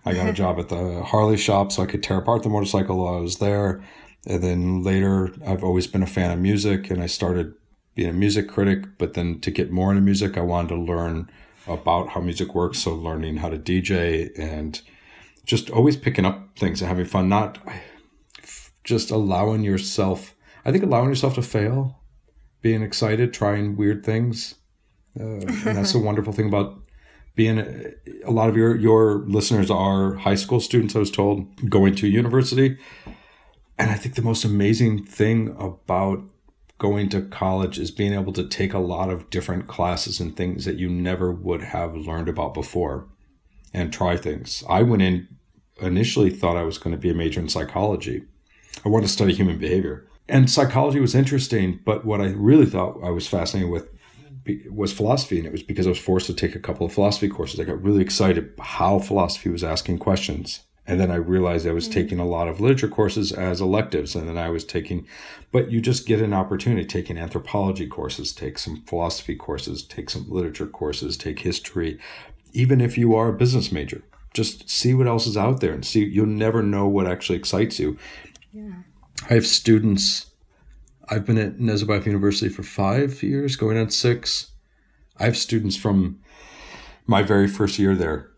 I 0.05 0.13
got 0.13 0.27
a 0.27 0.33
job 0.41 0.59
at 0.59 0.69
the 0.69 1.03
Harley 1.03 1.37
shop 1.37 1.71
so 1.71 1.83
I 1.83 1.85
could 1.85 2.03
tear 2.03 2.17
apart 2.17 2.43
the 2.43 2.49
motorcycle 2.49 2.97
while 2.97 3.15
I 3.15 3.19
was 3.19 3.37
there. 3.37 3.83
And 4.27 4.43
then 4.43 4.81
later, 4.81 5.33
I've 5.45 5.63
always 5.63 5.87
been 5.87 6.03
a 6.03 6.07
fan 6.07 6.31
of 6.31 6.39
music 6.39 6.89
and 6.89 7.01
I 7.01 7.05
started 7.05 7.53
being 7.93 8.09
a 8.09 8.13
music 8.13 8.49
critic. 8.49 8.97
But 8.97 9.13
then 9.13 9.39
to 9.41 9.51
get 9.51 9.71
more 9.71 9.91
into 9.91 10.01
music, 10.01 10.37
I 10.37 10.41
wanted 10.41 10.69
to 10.69 10.81
learn 10.81 11.29
about 11.67 12.09
how 12.09 12.21
music 12.21 12.55
works. 12.55 12.79
So 12.79 12.93
learning 12.93 13.37
how 13.37 13.49
to 13.49 13.57
DJ 13.57 14.31
and 14.37 14.81
just 15.45 15.69
always 15.69 15.95
picking 15.95 16.25
up 16.25 16.57
things 16.57 16.81
and 16.81 16.89
having 16.89 17.05
fun, 17.05 17.29
not 17.29 17.59
just 18.83 19.11
allowing 19.11 19.63
yourself, 19.63 20.34
I 20.65 20.71
think 20.71 20.83
allowing 20.83 21.09
yourself 21.09 21.35
to 21.35 21.43
fail, 21.43 22.01
being 22.61 22.81
excited, 22.81 23.33
trying 23.33 23.77
weird 23.77 24.03
things. 24.03 24.55
Uh, 25.17 25.23
and 25.23 25.77
that's 25.77 25.93
a 25.93 25.99
wonderful 25.99 26.33
thing 26.33 26.47
about 26.47 26.79
being 27.35 27.59
a, 27.59 27.91
a 28.25 28.31
lot 28.31 28.49
of 28.49 28.57
your 28.57 28.75
your 28.75 29.19
listeners 29.27 29.69
are 29.69 30.15
high 30.15 30.35
school 30.35 30.59
students 30.59 30.95
i 30.95 30.99
was 30.99 31.11
told 31.11 31.69
going 31.69 31.93
to 31.95 32.07
university. 32.07 32.77
And 33.77 33.91
i 33.91 33.95
think 33.95 34.15
the 34.15 34.21
most 34.21 34.43
amazing 34.43 35.05
thing 35.05 35.55
about 35.59 36.23
going 36.77 37.07
to 37.09 37.21
college 37.21 37.77
is 37.79 37.91
being 37.91 38.13
able 38.13 38.33
to 38.33 38.45
take 38.45 38.73
a 38.73 38.79
lot 38.79 39.09
of 39.09 39.29
different 39.29 39.67
classes 39.67 40.19
and 40.19 40.35
things 40.35 40.65
that 40.65 40.75
you 40.75 40.89
never 40.89 41.31
would 41.31 41.61
have 41.61 41.95
learned 41.95 42.27
about 42.27 42.53
before 42.53 43.07
and 43.73 43.93
try 43.93 44.17
things. 44.17 44.63
I 44.67 44.81
went 44.81 45.01
in 45.01 45.27
initially 45.81 46.29
thought 46.29 46.55
i 46.55 46.63
was 46.63 46.77
going 46.77 46.95
to 46.95 47.01
be 47.01 47.09
a 47.09 47.13
major 47.13 47.39
in 47.39 47.49
psychology. 47.49 48.23
I 48.83 48.89
wanted 48.89 49.07
to 49.07 49.13
study 49.13 49.33
human 49.33 49.57
behavior 49.57 50.07
and 50.27 50.49
psychology 50.49 50.99
was 50.99 51.15
interesting 51.15 51.79
but 51.85 52.05
what 52.05 52.21
i 52.21 52.27
really 52.27 52.65
thought 52.65 52.97
i 53.03 53.09
was 53.09 53.27
fascinated 53.27 53.71
with 53.71 53.89
was 54.69 54.93
philosophy, 54.93 55.37
and 55.37 55.47
it 55.47 55.51
was 55.51 55.63
because 55.63 55.87
I 55.87 55.89
was 55.89 55.99
forced 55.99 56.27
to 56.27 56.33
take 56.33 56.55
a 56.55 56.59
couple 56.59 56.85
of 56.85 56.93
philosophy 56.93 57.27
courses. 57.27 57.59
I 57.59 57.63
got 57.63 57.81
really 57.81 58.01
excited 58.01 58.53
how 58.59 58.99
philosophy 58.99 59.49
was 59.49 59.63
asking 59.63 59.99
questions. 59.99 60.61
And 60.87 60.99
then 60.99 61.09
I 61.09 61.15
realized 61.15 61.65
I 61.65 61.71
was 61.71 61.85
mm-hmm. 61.85 61.93
taking 61.93 62.19
a 62.19 62.27
lot 62.27 62.47
of 62.47 62.61
literature 62.61 62.87
courses 62.87 63.31
as 63.31 63.59
electives. 63.59 64.13
And 64.15 64.29
then 64.29 64.37
I 64.37 64.49
was 64.49 64.63
taking, 64.63 65.07
but 65.51 65.71
you 65.71 65.81
just 65.81 66.05
get 66.05 66.21
an 66.21 66.33
opportunity 66.33 66.85
taking 66.85 67.17
anthropology 67.17 67.87
courses, 67.87 68.31
take 68.31 68.59
some 68.59 68.83
philosophy 68.83 69.35
courses, 69.35 69.81
take 69.81 70.11
some 70.11 70.29
literature 70.29 70.67
courses, 70.67 71.17
take 71.17 71.39
history, 71.39 71.97
even 72.53 72.81
if 72.81 72.99
you 72.99 73.15
are 73.15 73.29
a 73.29 73.33
business 73.33 73.71
major. 73.71 74.03
Just 74.35 74.69
see 74.69 74.93
what 74.93 75.07
else 75.07 75.25
is 75.25 75.37
out 75.37 75.59
there 75.59 75.73
and 75.73 75.83
see, 75.83 76.03
you'll 76.05 76.27
never 76.27 76.61
know 76.61 76.87
what 76.87 77.07
actually 77.07 77.39
excites 77.39 77.79
you. 77.79 77.97
Yeah. 78.53 78.73
I 79.29 79.33
have 79.33 79.47
students 79.47 80.27
I've 81.07 81.25
been 81.25 81.37
at 81.37 81.57
Nazarbayev 81.57 82.05
University 82.05 82.49
for 82.49 82.63
five 82.63 83.21
years, 83.21 83.55
going 83.55 83.77
on 83.77 83.89
six. 83.89 84.51
I 85.17 85.25
have 85.25 85.37
students 85.37 85.75
from 85.75 86.19
my 87.05 87.21
very 87.21 87.47
first 87.47 87.79
year 87.79 87.95
there. 87.95 88.31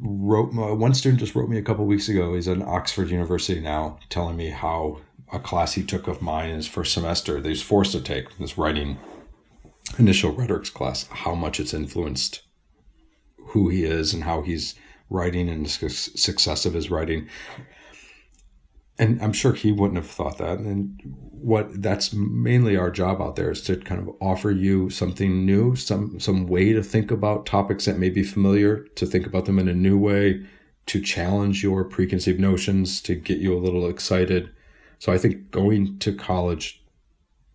Wrote 0.00 0.50
uh, 0.56 0.74
one 0.74 0.94
student 0.94 1.20
just 1.20 1.34
wrote 1.34 1.48
me 1.48 1.58
a 1.58 1.62
couple 1.62 1.86
weeks 1.86 2.08
ago. 2.08 2.34
He's 2.34 2.48
at 2.48 2.62
Oxford 2.62 3.10
University 3.10 3.60
now, 3.60 3.98
telling 4.08 4.36
me 4.36 4.50
how 4.50 5.00
a 5.32 5.38
class 5.38 5.74
he 5.74 5.82
took 5.82 6.08
of 6.08 6.22
mine 6.22 6.50
in 6.50 6.56
his 6.56 6.68
first 6.68 6.92
semester 6.92 7.40
that 7.40 7.48
he's 7.48 7.62
forced 7.62 7.92
to 7.92 8.00
take 8.00 8.36
this 8.38 8.58
writing 8.58 8.98
initial 9.98 10.32
rhetorics 10.32 10.70
class, 10.70 11.06
how 11.08 11.34
much 11.34 11.60
it's 11.60 11.74
influenced 11.74 12.42
who 13.48 13.68
he 13.68 13.84
is 13.84 14.14
and 14.14 14.24
how 14.24 14.42
he's 14.42 14.74
writing 15.08 15.48
and 15.48 15.66
the 15.66 15.90
success 15.90 16.64
of 16.64 16.74
his 16.74 16.90
writing 16.90 17.28
and 19.00 19.20
I'm 19.22 19.32
sure 19.32 19.54
he 19.54 19.72
wouldn't 19.72 19.96
have 19.96 20.10
thought 20.10 20.36
that. 20.38 20.58
And 20.58 21.00
what 21.30 21.82
that's 21.82 22.12
mainly 22.12 22.76
our 22.76 22.90
job 22.90 23.22
out 23.22 23.34
there 23.34 23.50
is 23.50 23.62
to 23.62 23.76
kind 23.76 23.98
of 23.98 24.14
offer 24.20 24.50
you 24.50 24.90
something 24.90 25.46
new, 25.46 25.74
some 25.74 26.20
some 26.20 26.46
way 26.46 26.74
to 26.74 26.82
think 26.82 27.10
about 27.10 27.46
topics 27.46 27.86
that 27.86 27.98
may 27.98 28.10
be 28.10 28.22
familiar, 28.22 28.84
to 28.96 29.06
think 29.06 29.26
about 29.26 29.46
them 29.46 29.58
in 29.58 29.68
a 29.68 29.74
new 29.74 29.98
way, 29.98 30.44
to 30.86 31.00
challenge 31.00 31.62
your 31.62 31.82
preconceived 31.82 32.38
notions, 32.38 33.00
to 33.00 33.14
get 33.14 33.38
you 33.38 33.56
a 33.56 33.58
little 33.58 33.88
excited. 33.88 34.50
So 34.98 35.12
I 35.12 35.18
think 35.18 35.50
going 35.50 35.98
to 36.00 36.14
college 36.14 36.84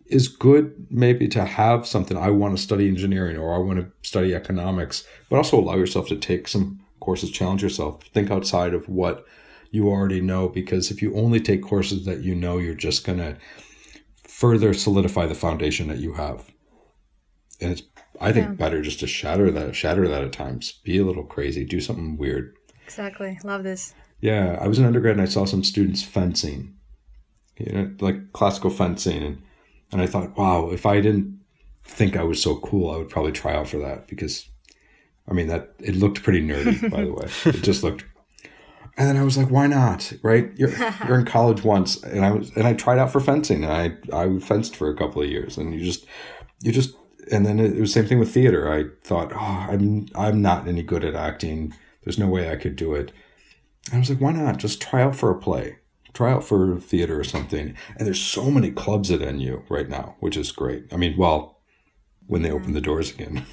is 0.08 0.28
good 0.28 0.88
maybe 0.90 1.28
to 1.28 1.46
have 1.46 1.86
something 1.86 2.18
I 2.18 2.32
want 2.32 2.58
to 2.58 2.64
study 2.64 2.88
engineering 2.88 3.38
or 3.38 3.54
I 3.54 3.60
want 3.60 3.80
to 3.80 3.92
study 4.02 4.34
economics, 4.34 5.06
but 5.30 5.38
also 5.38 5.60
allow 5.60 5.76
yourself 5.76 6.08
to 6.08 6.16
take 6.16 6.48
some 6.48 6.80
courses, 7.00 7.30
challenge 7.30 7.62
yourself, 7.62 8.04
think 8.14 8.32
outside 8.32 8.74
of 8.74 8.90
what 8.90 9.26
you 9.76 9.90
already 9.90 10.22
know 10.22 10.48
because 10.48 10.90
if 10.90 11.02
you 11.02 11.14
only 11.16 11.40
take 11.40 11.62
courses 11.62 12.06
that 12.06 12.22
you 12.22 12.34
know, 12.34 12.58
you're 12.58 12.74
just 12.74 13.06
going 13.06 13.20
to 13.20 13.38
further 14.24 14.74
solidify 14.74 15.26
the 15.26 15.36
foundation 15.36 15.88
that 15.90 16.00
you 16.00 16.14
have. 16.14 16.52
And 17.62 17.74
it's 17.74 17.84
I 18.22 18.32
think 18.32 18.48
yeah. 18.48 18.54
better 18.54 18.82
just 18.82 19.02
to 19.02 19.08
shatter 19.08 19.52
that 19.52 19.76
shatter 19.76 20.08
that 20.08 20.24
at 20.24 20.32
times. 20.32 20.80
Be 20.84 20.98
a 20.98 21.06
little 21.06 21.24
crazy, 21.24 21.66
do 21.66 21.82
something 21.82 22.18
weird. 22.18 22.56
Exactly. 22.86 23.38
Love 23.44 23.64
this. 23.64 23.94
Yeah, 24.22 24.58
I 24.62 24.68
was 24.68 24.80
an 24.80 24.86
undergrad 24.86 25.14
and 25.18 25.22
I 25.22 25.26
saw 25.26 25.46
some 25.46 25.64
students 25.64 26.02
fencing. 26.02 26.76
You 27.58 27.72
know, 27.72 27.92
like 28.00 28.34
classical 28.34 28.70
fencing 28.70 29.22
and 29.22 29.42
and 29.92 30.02
I 30.02 30.08
thought, 30.08 30.38
wow, 30.38 30.70
if 30.72 30.86
I 30.86 31.00
didn't 31.00 31.40
think 31.84 32.18
I 32.18 32.24
was 32.24 32.42
so 32.42 32.58
cool, 32.58 32.90
I 32.92 32.98
would 32.98 33.10
probably 33.10 33.32
try 33.32 33.56
out 33.56 33.68
for 33.68 33.78
that 33.80 34.08
because 34.08 34.50
I 35.30 35.34
mean 35.34 35.48
that 35.48 35.74
it 35.80 35.96
looked 35.96 36.24
pretty 36.24 36.42
nerdy, 36.42 36.90
by 36.90 37.04
the 37.04 37.14
way. 37.54 37.58
It 37.58 37.64
just 37.64 37.84
looked 37.84 38.06
and 38.98 39.10
then 39.10 39.18
I 39.18 39.24
was 39.24 39.38
like, 39.38 39.50
why 39.50 39.68
not? 39.68 40.14
Right? 40.24 40.52
You're 40.56 40.70
you're 41.08 41.20
in 41.20 41.26
college 41.26 41.64
once, 41.64 42.02
and 42.04 42.26
I 42.26 42.32
was 42.32 42.52
and 42.56 42.68
I 42.68 42.74
tried 42.74 43.00
out 43.00 43.12
for 43.12 43.20
fencing, 43.20 43.64
and 43.64 43.74
I 43.74 43.98
I 44.14 44.40
fenced 44.40 44.76
for 44.76 44.90
a 44.90 44.96
couple 44.96 45.22
of 45.22 45.30
years, 45.30 45.58
and 45.58 45.74
you 45.74 45.84
just 45.84 46.06
you 46.62 46.72
just 46.72 46.96
and 47.32 47.46
then 47.46 47.60
it, 47.60 47.80
was 47.80 47.94
the 47.94 48.00
same 48.00 48.08
thing 48.08 48.20
with 48.20 48.34
theater. 48.34 48.72
I 48.72 48.86
thought, 49.06 49.32
oh, 49.34 49.68
I'm 49.70 50.08
I'm 50.16 50.42
not 50.42 50.68
any 50.68 50.84
good 50.84 51.04
at 51.04 51.16
acting. 51.16 51.74
There's 52.04 52.20
no 52.20 52.28
way 52.28 52.52
I 52.52 52.56
could 52.56 52.76
do 52.76 52.94
it. 52.94 53.12
And 53.88 53.96
I 53.96 54.00
was 54.00 54.10
like, 54.10 54.22
why 54.22 54.32
not? 54.32 54.58
Just 54.58 54.82
try 54.82 55.02
out 55.02 55.16
for 55.16 55.30
a 55.30 55.40
play, 55.40 55.78
try 56.14 56.32
out 56.32 56.44
for 56.44 56.80
theater 56.80 57.20
or 57.20 57.24
something. 57.24 57.76
And 57.98 58.08
there's 58.08 58.22
so 58.22 58.50
many 58.50 58.72
clubs 58.72 59.12
at 59.12 59.22
NU 59.22 59.62
right 59.70 59.90
now, 59.90 60.16
which 60.20 60.38
is 60.38 60.52
great. 60.52 60.92
I 60.92 60.98
mean, 60.98 61.18
well, 61.18 61.60
when 62.28 62.42
they 62.42 62.52
open 62.52 62.74
the 62.74 62.80
mm. 62.80 62.86
doors 62.86 63.12
again, 63.12 63.46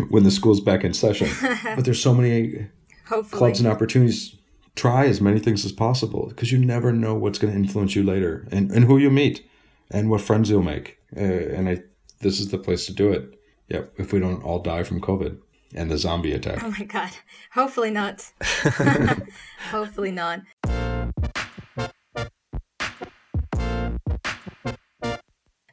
when 0.08 0.24
the 0.24 0.30
school's 0.30 0.60
back 0.60 0.84
in 0.84 0.94
session, 0.94 1.28
but 1.74 1.84
there's 1.84 2.00
so 2.00 2.14
many 2.14 2.68
Hopefully. 3.08 3.38
clubs 3.38 3.58
and 3.60 3.68
opportunities 3.68 4.36
try 4.76 5.06
as 5.06 5.20
many 5.20 5.38
things 5.40 5.64
as 5.64 5.72
possible 5.72 6.26
because 6.28 6.52
you 6.52 6.58
never 6.58 6.92
know 6.92 7.14
what's 7.14 7.38
going 7.38 7.52
to 7.52 7.58
influence 7.58 7.96
you 7.96 8.02
later 8.02 8.46
and, 8.52 8.70
and 8.70 8.84
who 8.84 8.98
you 8.98 9.10
meet 9.10 9.48
and 9.90 10.10
what 10.10 10.20
friends 10.20 10.50
you'll 10.50 10.62
make. 10.62 10.98
Uh, 11.16 11.20
and 11.20 11.68
i 11.68 11.82
this 12.20 12.38
is 12.40 12.48
the 12.48 12.58
place 12.58 12.84
to 12.86 12.92
do 12.92 13.10
it. 13.10 13.40
Yep 13.68 13.94
if 13.96 14.12
we 14.12 14.20
don't 14.20 14.42
all 14.42 14.58
die 14.58 14.82
from 14.82 15.00
covid 15.00 15.38
and 15.74 15.90
the 15.90 15.98
zombie 15.98 16.32
attack. 16.32 16.62
Oh 16.62 16.70
my 16.70 16.84
god. 16.84 17.10
Hopefully 17.52 17.90
not. 17.90 18.30
Hopefully 19.70 20.12
not. 20.12 20.42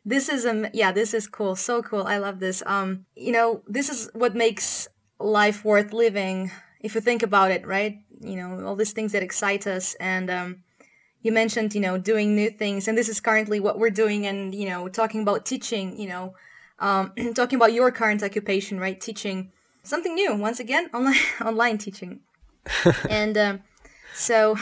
This 0.05 0.29
is 0.29 0.45
um 0.45 0.67
yeah 0.73 0.91
this 0.91 1.13
is 1.13 1.27
cool. 1.27 1.55
So 1.55 1.81
cool. 1.81 2.03
I 2.03 2.17
love 2.17 2.39
this. 2.39 2.63
Um 2.65 3.05
you 3.15 3.31
know 3.31 3.61
this 3.67 3.89
is 3.89 4.09
what 4.13 4.35
makes 4.35 4.87
life 5.19 5.65
worth 5.65 5.93
living 5.93 6.51
if 6.85 6.93
you 6.93 7.01
think 7.01 7.23
about 7.23 7.49
it, 7.49 7.65
right? 7.65 7.97
You 8.21 8.35
know, 8.35 8.65
all 8.65 8.75
these 8.75 8.93
things 8.93 9.11
that 9.13 9.23
excite 9.23 9.65
us. 9.65 9.95
And 9.95 10.29
um, 10.29 10.57
you 11.23 11.31
mentioned, 11.31 11.73
you 11.73 11.81
know, 11.81 11.97
doing 11.97 12.35
new 12.35 12.51
things. 12.51 12.87
And 12.87 12.95
this 12.95 13.09
is 13.09 13.19
currently 13.19 13.59
what 13.59 13.79
we're 13.79 13.89
doing. 13.89 14.27
And, 14.27 14.53
you 14.53 14.69
know, 14.69 14.87
talking 14.87 15.23
about 15.23 15.47
teaching, 15.47 15.99
you 15.99 16.07
know, 16.07 16.35
um, 16.77 17.11
talking 17.33 17.57
about 17.57 17.73
your 17.73 17.91
current 17.91 18.21
occupation, 18.21 18.79
right? 18.79 19.01
Teaching 19.01 19.51
something 19.81 20.13
new. 20.13 20.35
Once 20.35 20.59
again, 20.59 20.89
online, 20.93 21.25
online 21.43 21.79
teaching. 21.79 22.19
and 23.09 23.35
um, 23.35 23.61
so 24.13 24.55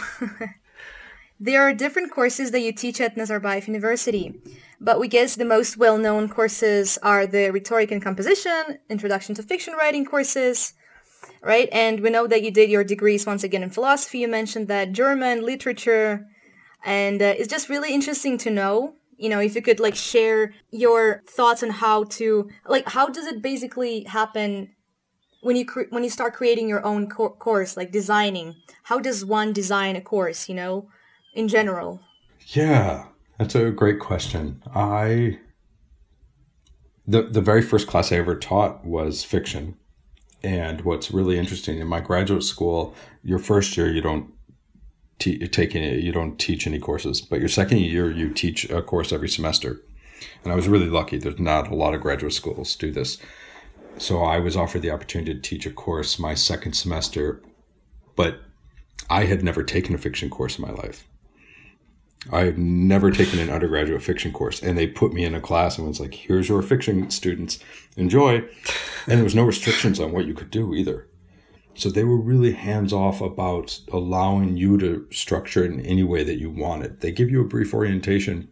there 1.41 1.61
are 1.61 1.73
different 1.73 2.09
courses 2.09 2.51
that 2.51 2.61
you 2.61 2.71
teach 2.71 3.01
at 3.01 3.17
Nazarbayev 3.17 3.67
University. 3.67 4.33
But 4.79 4.97
we 4.97 5.09
guess 5.09 5.35
the 5.35 5.45
most 5.45 5.75
well 5.75 5.97
known 5.97 6.29
courses 6.29 6.97
are 7.03 7.27
the 7.27 7.51
Rhetoric 7.51 7.91
and 7.91 8.01
Composition, 8.01 8.79
Introduction 8.89 9.35
to 9.35 9.43
Fiction 9.43 9.73
Writing 9.73 10.05
courses, 10.05 10.73
right? 11.43 11.69
And 11.71 11.99
we 11.99 12.09
know 12.09 12.27
that 12.27 12.43
you 12.43 12.51
did 12.51 12.69
your 12.69 12.83
degrees 12.83 13.25
once 13.25 13.43
again 13.43 13.63
in 13.63 13.69
philosophy. 13.69 14.19
You 14.19 14.27
mentioned 14.27 14.67
that 14.69 14.91
German, 14.91 15.45
literature, 15.45 16.25
and 16.83 17.21
uh, 17.21 17.33
it's 17.37 17.49
just 17.49 17.69
really 17.69 17.93
interesting 17.93 18.37
to 18.39 18.49
know 18.49 18.95
you 19.17 19.29
know 19.29 19.39
if 19.39 19.55
you 19.55 19.61
could 19.61 19.79
like 19.79 19.95
share 19.95 20.53
your 20.71 21.21
thoughts 21.29 21.61
on 21.61 21.69
how 21.69 22.03
to 22.05 22.49
like 22.67 22.89
how 22.89 23.07
does 23.07 23.27
it 23.27 23.43
basically 23.43 24.03
happen 24.05 24.71
when 25.41 25.55
you 25.55 25.65
cre- 25.65 25.91
when 25.91 26.03
you 26.03 26.09
start 26.09 26.33
creating 26.33 26.67
your 26.67 26.83
own 26.83 27.07
co- 27.07 27.29
course 27.29 27.77
like 27.77 27.91
designing 27.91 28.55
how 28.83 28.97
does 28.97 29.23
one 29.23 29.53
design 29.53 29.95
a 29.95 30.01
course 30.01 30.49
you 30.49 30.55
know 30.55 30.89
in 31.35 31.47
general 31.47 32.01
yeah 32.47 33.05
that's 33.37 33.55
a 33.55 33.71
great 33.71 33.99
question. 33.99 34.61
I 34.73 35.39
the 37.05 37.23
the 37.23 37.41
very 37.41 37.61
first 37.61 37.87
class 37.87 38.11
I 38.11 38.17
ever 38.17 38.35
taught 38.35 38.85
was 38.85 39.23
fiction. 39.23 39.75
And 40.43 40.81
what's 40.81 41.11
really 41.11 41.39
interesting 41.39 41.79
in 41.79 41.87
my 41.87 42.01
graduate 42.01 42.43
school, 42.43 42.93
your 43.23 43.39
first 43.39 43.77
year 43.77 43.89
you 43.89 44.01
don't 44.01 44.33
te- 45.19 45.47
take 45.47 45.75
any, 45.75 46.01
you 46.01 46.11
don't 46.11 46.37
teach 46.37 46.67
any 46.67 46.79
courses, 46.79 47.21
but 47.21 47.39
your 47.39 47.49
second 47.49 47.79
year 47.79 48.11
you 48.11 48.29
teach 48.29 48.69
a 48.69 48.81
course 48.81 49.13
every 49.13 49.29
semester. 49.29 49.81
And 50.43 50.51
I 50.51 50.55
was 50.55 50.67
really 50.67 50.89
lucky. 50.89 51.17
There's 51.17 51.39
not 51.39 51.71
a 51.71 51.75
lot 51.75 51.93
of 51.93 52.01
graduate 52.01 52.33
schools 52.33 52.75
do 52.75 52.91
this. 52.91 53.17
So 53.97 54.23
I 54.23 54.39
was 54.39 54.57
offered 54.57 54.81
the 54.81 54.91
opportunity 54.91 55.33
to 55.33 55.39
teach 55.39 55.65
a 55.65 55.71
course 55.71 56.19
my 56.19 56.33
second 56.33 56.73
semester, 56.73 57.41
but 58.15 58.41
I 59.09 59.25
had 59.25 59.43
never 59.43 59.63
taken 59.63 59.95
a 59.95 59.97
fiction 59.97 60.29
course 60.29 60.57
in 60.57 60.65
my 60.65 60.71
life. 60.71 61.07
I've 62.31 62.57
never 62.57 63.11
taken 63.11 63.39
an 63.39 63.49
undergraduate 63.49 64.01
fiction 64.01 64.31
course, 64.31 64.61
and 64.61 64.77
they 64.77 64.87
put 64.87 65.13
me 65.13 65.25
in 65.25 65.35
a 65.35 65.41
class 65.41 65.77
and 65.77 65.87
was 65.87 65.99
like, 65.99 66.13
"Here's 66.13 66.47
your 66.47 66.61
fiction 66.61 67.09
students, 67.09 67.59
enjoy," 67.97 68.43
and 69.07 69.17
there 69.17 69.23
was 69.23 69.35
no 69.35 69.43
restrictions 69.43 69.99
on 69.99 70.11
what 70.11 70.25
you 70.25 70.33
could 70.33 70.49
do 70.49 70.73
either. 70.73 71.07
So 71.75 71.89
they 71.89 72.03
were 72.03 72.21
really 72.21 72.53
hands 72.53 72.93
off 72.93 73.19
about 73.19 73.79
allowing 73.91 74.57
you 74.57 74.77
to 74.77 75.05
structure 75.11 75.65
it 75.65 75.71
in 75.71 75.81
any 75.81 76.03
way 76.03 76.23
that 76.23 76.39
you 76.39 76.49
wanted. 76.49 77.01
They 77.01 77.11
give 77.11 77.31
you 77.31 77.41
a 77.41 77.47
brief 77.47 77.73
orientation, 77.73 78.47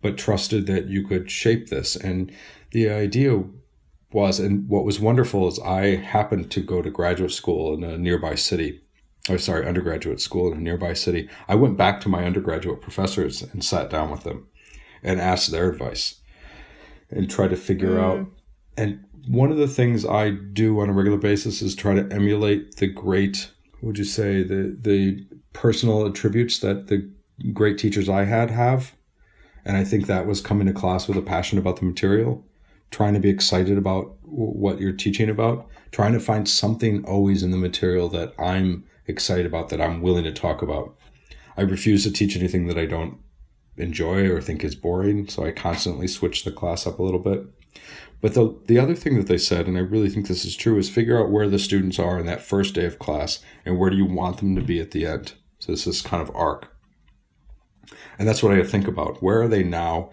but 0.00 0.16
trusted 0.16 0.66
that 0.66 0.88
you 0.88 1.06
could 1.06 1.30
shape 1.30 1.68
this. 1.68 1.96
And 1.96 2.32
the 2.70 2.88
idea 2.88 3.44
was, 4.10 4.40
and 4.40 4.68
what 4.68 4.84
was 4.84 4.98
wonderful 4.98 5.46
is 5.48 5.58
I 5.60 5.96
happened 5.96 6.50
to 6.50 6.60
go 6.60 6.82
to 6.82 6.90
graduate 6.90 7.32
school 7.32 7.74
in 7.74 7.84
a 7.84 7.98
nearby 7.98 8.34
city 8.34 8.80
or 9.28 9.38
sorry, 9.38 9.66
undergraduate 9.66 10.20
school 10.20 10.52
in 10.52 10.58
a 10.58 10.60
nearby 10.60 10.92
city, 10.94 11.28
I 11.48 11.54
went 11.54 11.76
back 11.76 12.00
to 12.00 12.08
my 12.08 12.24
undergraduate 12.24 12.80
professors 12.80 13.42
and 13.42 13.64
sat 13.64 13.90
down 13.90 14.10
with 14.10 14.24
them 14.24 14.48
and 15.02 15.20
asked 15.20 15.50
their 15.50 15.70
advice 15.70 16.20
and 17.10 17.30
tried 17.30 17.50
to 17.50 17.56
figure 17.56 17.96
mm. 17.96 18.02
out. 18.02 18.26
And 18.76 19.04
one 19.28 19.52
of 19.52 19.58
the 19.58 19.68
things 19.68 20.04
I 20.04 20.30
do 20.30 20.80
on 20.80 20.88
a 20.88 20.92
regular 20.92 21.18
basis 21.18 21.62
is 21.62 21.74
try 21.74 21.94
to 21.94 22.12
emulate 22.12 22.76
the 22.76 22.88
great, 22.88 23.50
would 23.80 23.98
you 23.98 24.04
say, 24.04 24.42
the 24.42 24.76
the 24.80 25.26
personal 25.52 26.06
attributes 26.06 26.58
that 26.60 26.88
the 26.88 27.10
great 27.52 27.78
teachers 27.78 28.08
I 28.08 28.24
had 28.24 28.50
have. 28.50 28.94
And 29.64 29.76
I 29.76 29.84
think 29.84 30.06
that 30.06 30.26
was 30.26 30.40
coming 30.40 30.66
to 30.66 30.72
class 30.72 31.06
with 31.06 31.16
a 31.16 31.22
passion 31.22 31.58
about 31.58 31.76
the 31.76 31.84
material, 31.84 32.44
trying 32.90 33.14
to 33.14 33.20
be 33.20 33.28
excited 33.28 33.78
about 33.78 34.16
what 34.22 34.80
you're 34.80 34.92
teaching 34.92 35.28
about, 35.28 35.68
trying 35.92 36.12
to 36.14 36.20
find 36.20 36.48
something 36.48 37.04
always 37.04 37.44
in 37.44 37.52
the 37.52 37.56
material 37.56 38.08
that 38.08 38.34
I'm 38.40 38.84
excited 39.06 39.46
about 39.46 39.68
that 39.68 39.80
I'm 39.80 40.02
willing 40.02 40.24
to 40.24 40.32
talk 40.32 40.62
about. 40.62 40.96
I 41.56 41.62
refuse 41.62 42.04
to 42.04 42.12
teach 42.12 42.36
anything 42.36 42.66
that 42.66 42.78
I 42.78 42.86
don't 42.86 43.18
enjoy 43.76 44.28
or 44.28 44.40
think 44.40 44.64
is 44.64 44.74
boring, 44.74 45.28
so 45.28 45.44
I 45.44 45.52
constantly 45.52 46.06
switch 46.06 46.44
the 46.44 46.52
class 46.52 46.86
up 46.86 46.98
a 46.98 47.02
little 47.02 47.20
bit. 47.20 47.44
But 48.20 48.34
the 48.34 48.56
the 48.66 48.78
other 48.78 48.94
thing 48.94 49.16
that 49.16 49.26
they 49.26 49.38
said, 49.38 49.66
and 49.66 49.76
I 49.76 49.80
really 49.80 50.08
think 50.08 50.28
this 50.28 50.44
is 50.44 50.56
true, 50.56 50.78
is 50.78 50.88
figure 50.88 51.20
out 51.20 51.30
where 51.30 51.48
the 51.48 51.58
students 51.58 51.98
are 51.98 52.18
in 52.18 52.26
that 52.26 52.40
first 52.40 52.74
day 52.74 52.84
of 52.84 52.98
class 52.98 53.40
and 53.66 53.78
where 53.78 53.90
do 53.90 53.96
you 53.96 54.04
want 54.04 54.38
them 54.38 54.54
to 54.54 54.62
be 54.62 54.80
at 54.80 54.92
the 54.92 55.06
end. 55.06 55.34
So 55.58 55.72
this 55.72 55.86
is 55.86 56.02
kind 56.02 56.22
of 56.22 56.34
arc. 56.34 56.68
And 58.18 58.28
that's 58.28 58.42
what 58.42 58.52
I 58.52 58.62
think 58.62 58.86
about. 58.86 59.22
Where 59.22 59.42
are 59.42 59.48
they 59.48 59.64
now 59.64 60.10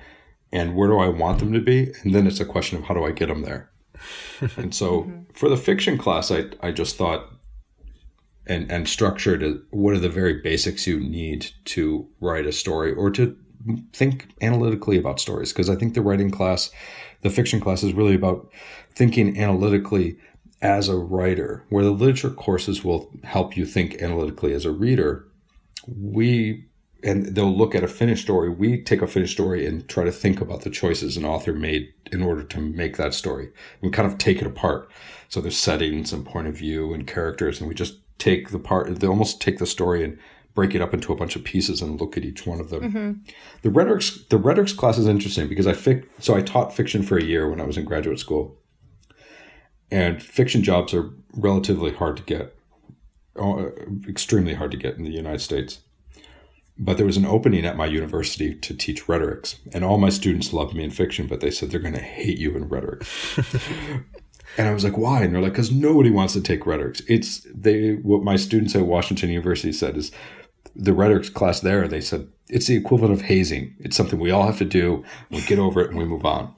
and 0.51 0.75
where 0.75 0.87
do 0.87 0.97
I 0.97 1.09
want 1.09 1.39
them 1.39 1.53
to 1.53 1.59
be? 1.59 1.93
And 2.01 2.15
then 2.15 2.25
it's 2.25 2.39
a 2.39 2.45
question 2.45 2.79
of 2.79 2.85
how 2.85 2.95
do 2.95 3.05
I 3.05 3.11
get 3.11 3.27
them 3.27 3.43
there? 3.43 3.69
and 4.57 4.73
so 4.73 5.01
mm-hmm. 5.01 5.31
for 5.33 5.49
the 5.49 5.57
fiction 5.57 5.97
class, 5.97 6.31
I, 6.31 6.45
I 6.61 6.71
just 6.71 6.95
thought 6.95 7.29
and 8.49 8.69
and 8.71 8.89
structure 8.89 9.37
what 9.69 9.93
are 9.93 9.99
the 9.99 10.09
very 10.09 10.41
basics 10.41 10.85
you 10.85 10.99
need 10.99 11.51
to 11.65 12.05
write 12.19 12.45
a 12.45 12.51
story 12.51 12.93
or 12.93 13.09
to 13.09 13.37
think 13.93 14.29
analytically 14.41 14.97
about 14.97 15.19
stories 15.19 15.51
because 15.51 15.69
I 15.69 15.75
think 15.75 15.93
the 15.93 16.01
writing 16.01 16.31
class, 16.31 16.71
the 17.21 17.29
fiction 17.29 17.59
class 17.59 17.83
is 17.83 17.93
really 17.93 18.15
about 18.15 18.49
thinking 18.95 19.39
analytically 19.39 20.17
as 20.61 20.87
a 20.87 20.97
writer. 20.97 21.65
Where 21.69 21.83
the 21.83 21.91
literature 21.91 22.29
courses 22.29 22.83
will 22.83 23.11
help 23.23 23.57
you 23.57 23.65
think 23.65 24.01
analytically 24.01 24.53
as 24.53 24.65
a 24.65 24.71
reader, 24.71 25.27
we 25.87 26.65
and 27.01 27.27
they'll 27.27 27.55
look 27.55 27.75
at 27.75 27.83
a 27.83 27.87
finished 27.87 28.23
story. 28.23 28.49
We 28.49 28.81
take 28.81 29.01
a 29.01 29.07
finished 29.07 29.33
story 29.33 29.65
and 29.65 29.87
try 29.87 30.03
to 30.03 30.11
think 30.11 30.41
about 30.41 30.61
the 30.61 30.69
choices 30.69 31.15
an 31.15 31.23
author 31.23 31.53
made 31.53 31.93
in 32.11 32.21
order 32.21 32.43
to 32.43 32.59
make 32.59 32.97
that 32.97 33.13
story. 33.13 33.49
We 33.79 33.89
kind 33.89 34.11
of 34.11 34.17
take 34.17 34.41
it 34.41 34.47
apart. 34.47 34.91
So 35.29 35.39
there's 35.39 35.57
settings 35.57 36.11
and 36.11 36.25
point 36.25 36.47
of 36.47 36.57
view 36.57 36.93
and 36.93 37.07
characters, 37.07 37.61
and 37.61 37.69
we 37.69 37.75
just 37.75 37.99
take 38.19 38.49
the 38.49 38.59
part 38.59 38.99
they 38.99 39.07
almost 39.07 39.41
take 39.41 39.57
the 39.57 39.65
story 39.65 40.03
and 40.03 40.19
break 40.53 40.75
it 40.75 40.81
up 40.81 40.93
into 40.93 41.13
a 41.13 41.15
bunch 41.15 41.35
of 41.35 41.43
pieces 41.43 41.81
and 41.81 41.99
look 42.01 42.17
at 42.17 42.25
each 42.25 42.45
one 42.45 42.59
of 42.59 42.69
them. 42.69 42.91
Mm-hmm. 42.91 43.31
The 43.61 43.69
rhetorics 43.69 44.25
the 44.29 44.37
rhetorics 44.37 44.73
class 44.73 44.97
is 44.97 45.07
interesting 45.07 45.47
because 45.47 45.65
I 45.65 45.73
fic 45.73 46.05
so 46.19 46.35
I 46.35 46.41
taught 46.41 46.75
fiction 46.75 47.01
for 47.01 47.17
a 47.17 47.23
year 47.23 47.49
when 47.49 47.61
I 47.61 47.65
was 47.65 47.77
in 47.77 47.85
graduate 47.85 48.19
school, 48.19 48.57
and 49.89 50.21
fiction 50.21 50.63
jobs 50.63 50.93
are 50.93 51.11
relatively 51.33 51.93
hard 51.93 52.17
to 52.17 52.23
get, 52.23 52.55
uh, 53.39 53.67
extremely 54.07 54.53
hard 54.53 54.71
to 54.71 54.77
get 54.77 54.97
in 54.97 55.03
the 55.03 55.11
United 55.11 55.39
States. 55.39 55.79
But 56.81 56.95
there 56.95 57.05
was 57.05 57.17
an 57.17 57.25
opening 57.25 57.65
at 57.65 57.75
my 57.75 57.85
university 57.85 58.55
to 58.55 58.73
teach 58.73 59.09
rhetorics, 59.09 59.57
and 59.73 59.83
all 59.83 59.97
my 59.97 60.09
students 60.09 60.53
loved 60.53 60.73
me 60.73 60.83
in 60.85 60.91
fiction, 60.91 61.27
but 61.27 61.41
they 61.41 61.51
said 61.51 61.71
they're 61.71 61.79
going 61.79 61.93
to 61.93 61.99
hate 61.99 62.37
you 62.37 62.55
in 62.55 62.69
rhetoric. 62.69 63.05
And 64.57 64.67
I 64.67 64.73
was 64.73 64.83
like, 64.83 64.97
why? 64.97 65.23
And 65.23 65.33
they're 65.33 65.41
like, 65.41 65.53
because 65.53 65.71
nobody 65.71 66.09
wants 66.09 66.33
to 66.33 66.41
take 66.41 66.65
rhetorics. 66.65 67.01
It's 67.07 67.45
they 67.53 67.93
what 67.93 68.23
my 68.23 68.35
students 68.35 68.75
at 68.75 68.85
Washington 68.85 69.29
University 69.29 69.71
said 69.71 69.97
is 69.97 70.11
the 70.75 70.93
rhetorics 70.93 71.29
class 71.29 71.59
there, 71.59 71.87
they 71.87 72.01
said 72.01 72.27
it's 72.49 72.67
the 72.67 72.75
equivalent 72.75 73.13
of 73.13 73.21
hazing. 73.21 73.75
It's 73.79 73.95
something 73.95 74.19
we 74.19 74.31
all 74.31 74.45
have 74.45 74.57
to 74.57 74.65
do. 74.65 75.03
We 75.29 75.41
get 75.41 75.59
over 75.59 75.81
it 75.81 75.89
and 75.89 75.97
we 75.97 76.05
move 76.05 76.25
on. 76.25 76.53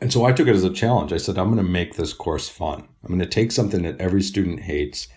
And 0.00 0.12
so 0.12 0.24
I 0.24 0.32
took 0.32 0.48
it 0.48 0.54
as 0.54 0.64
a 0.64 0.72
challenge. 0.72 1.12
I 1.12 1.16
said, 1.16 1.38
I'm 1.38 1.46
going 1.46 1.64
to 1.64 1.70
make 1.70 1.94
this 1.94 2.12
course 2.12 2.48
fun. 2.48 2.86
I'm 3.02 3.08
going 3.08 3.20
to 3.20 3.26
take 3.26 3.52
something 3.52 3.82
that 3.82 4.00
every 4.00 4.22
student 4.22 4.60
hates 4.60 5.08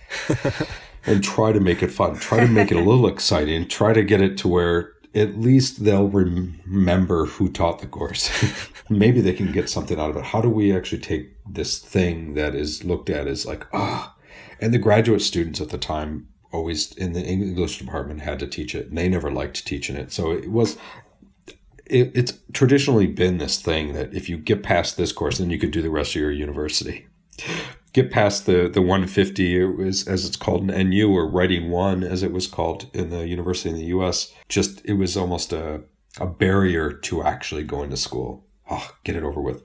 and 1.05 1.23
try 1.23 1.51
to 1.51 1.59
make 1.59 1.83
it 1.83 1.91
fun. 1.91 2.15
Try 2.15 2.39
to 2.41 2.47
make 2.47 2.71
it 2.71 2.77
a 2.77 2.81
little 2.81 3.07
exciting. 3.07 3.67
Try 3.67 3.93
to 3.93 4.03
get 4.03 4.21
it 4.21 4.37
to 4.39 4.47
where 4.47 4.93
at 5.15 5.39
least 5.39 5.83
they'll 5.83 6.07
remember 6.07 7.25
who 7.25 7.49
taught 7.49 7.79
the 7.79 7.87
course. 7.87 8.29
Maybe 8.89 9.21
they 9.21 9.33
can 9.33 9.51
get 9.51 9.69
something 9.69 9.99
out 9.99 10.09
of 10.09 10.17
it. 10.17 10.25
How 10.25 10.41
do 10.41 10.49
we 10.49 10.75
actually 10.75 11.01
take 11.01 11.35
this 11.49 11.79
thing 11.79 12.33
that 12.35 12.55
is 12.55 12.83
looked 12.83 13.09
at 13.09 13.27
as 13.27 13.45
like, 13.45 13.65
ah, 13.73 14.15
and 14.59 14.73
the 14.73 14.79
graduate 14.79 15.21
students 15.21 15.61
at 15.61 15.69
the 15.69 15.77
time 15.77 16.27
always 16.51 16.93
in 16.93 17.13
the 17.13 17.23
English 17.23 17.77
department 17.77 18.21
had 18.21 18.39
to 18.39 18.47
teach 18.47 18.73
it 18.73 18.87
and 18.87 18.97
they 18.97 19.09
never 19.09 19.31
liked 19.31 19.65
teaching 19.65 19.95
it. 19.95 20.11
So 20.11 20.31
it 20.31 20.49
was, 20.51 20.77
it, 21.85 22.11
it's 22.15 22.33
traditionally 22.53 23.07
been 23.07 23.37
this 23.37 23.61
thing 23.61 23.93
that 23.93 24.13
if 24.13 24.29
you 24.29 24.37
get 24.37 24.63
past 24.63 24.97
this 24.97 25.11
course, 25.11 25.37
then 25.37 25.49
you 25.49 25.59
could 25.59 25.71
do 25.71 25.81
the 25.81 25.89
rest 25.89 26.15
of 26.15 26.21
your 26.21 26.31
university 26.31 27.07
get 27.93 28.11
past 28.11 28.45
the 28.45 28.69
the 28.69 28.81
150 28.81 29.59
it 29.59 29.65
was 29.77 30.07
as 30.07 30.25
it's 30.25 30.35
called 30.35 30.69
in 30.69 30.89
NU 30.89 31.09
or 31.09 31.27
writing 31.27 31.71
one 31.71 32.03
as 32.03 32.21
it 32.21 32.31
was 32.31 32.45
called 32.45 32.89
in 32.93 33.09
the 33.09 33.27
university 33.27 33.69
in 33.69 33.75
the 33.75 33.85
US 33.85 34.33
just 34.49 34.85
it 34.85 34.93
was 34.93 35.17
almost 35.17 35.51
a 35.51 35.81
a 36.19 36.27
barrier 36.27 36.91
to 36.91 37.23
actually 37.23 37.63
going 37.63 37.89
to 37.89 37.97
school 37.97 38.45
oh 38.69 38.91
get 39.03 39.15
it 39.15 39.23
over 39.23 39.41
with 39.41 39.63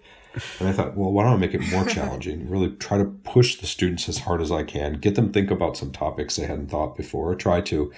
and 0.61 0.69
I 0.69 0.73
thought 0.73 0.97
well 0.97 1.13
why 1.13 1.25
don't 1.25 1.35
I 1.35 1.37
make 1.37 1.55
it 1.55 1.71
more 1.71 1.85
challenging 1.87 2.49
really 2.49 2.71
try 2.71 2.99
to 2.99 3.05
push 3.05 3.57
the 3.61 3.67
students 3.67 4.09
as 4.09 4.19
hard 4.19 4.41
as 4.41 4.51
I 4.51 4.65
can 4.65 4.95
get 4.95 5.15
them 5.15 5.33
think 5.33 5.51
about 5.51 5.77
some 5.77 5.93
topics 5.93 6.37
they 6.37 6.47
hadn't 6.47 6.71
thought 6.71 6.97
before 6.97 7.31
or 7.31 7.35
try 7.35 7.61
to 7.63 7.93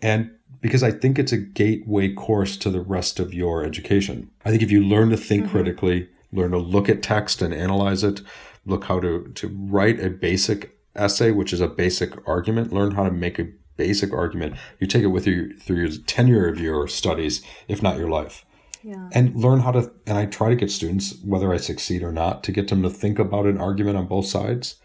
and 0.00 0.30
because 0.60 0.82
I 0.82 0.92
think 0.92 1.18
it's 1.18 1.32
a 1.32 1.38
gateway 1.38 2.12
course 2.12 2.56
to 2.58 2.70
the 2.70 2.80
rest 2.80 3.20
of 3.20 3.34
your 3.34 3.64
education 3.64 4.30
I 4.44 4.50
think 4.50 4.62
if 4.62 4.70
you 4.70 4.82
learn 4.82 5.10
to 5.10 5.16
think 5.16 5.44
mm-hmm. 5.44 5.52
critically 5.52 6.08
learn 6.32 6.52
to 6.52 6.58
look 6.58 6.88
at 6.88 7.02
text 7.02 7.42
and 7.42 7.52
analyze 7.52 8.02
it 8.02 8.22
look 8.64 8.84
how 8.84 9.00
to, 9.00 9.30
to 9.34 9.48
write 9.48 10.00
a 10.00 10.10
basic 10.10 10.78
essay, 10.94 11.30
which 11.30 11.52
is 11.52 11.60
a 11.60 11.68
basic 11.68 12.16
argument. 12.28 12.72
Learn 12.72 12.92
how 12.92 13.04
to 13.04 13.10
make 13.10 13.38
a 13.38 13.48
basic 13.76 14.12
argument. 14.12 14.56
You 14.78 14.86
take 14.86 15.02
it 15.02 15.08
with 15.08 15.26
you 15.26 15.54
through 15.58 15.78
your 15.78 15.90
tenure 16.06 16.48
of 16.48 16.60
your 16.60 16.88
studies, 16.88 17.42
if 17.68 17.82
not 17.82 17.98
your 17.98 18.10
life. 18.10 18.44
Yeah. 18.82 19.08
And 19.12 19.36
learn 19.36 19.60
how 19.60 19.72
to, 19.72 19.92
and 20.06 20.18
I 20.18 20.26
try 20.26 20.48
to 20.48 20.56
get 20.56 20.70
students, 20.70 21.14
whether 21.24 21.52
I 21.52 21.56
succeed 21.56 22.02
or 22.02 22.12
not, 22.12 22.42
to 22.44 22.52
get 22.52 22.68
them 22.68 22.82
to 22.82 22.90
think 22.90 23.18
about 23.18 23.46
an 23.46 23.58
argument 23.58 23.96
on 23.96 24.06
both 24.06 24.26
sides, 24.26 24.76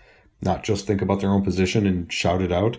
not 0.42 0.64
just 0.64 0.86
think 0.86 1.02
about 1.02 1.20
their 1.20 1.32
own 1.32 1.44
position 1.44 1.88
and 1.88 2.12
shout 2.12 2.42
it 2.42 2.52
out, 2.52 2.78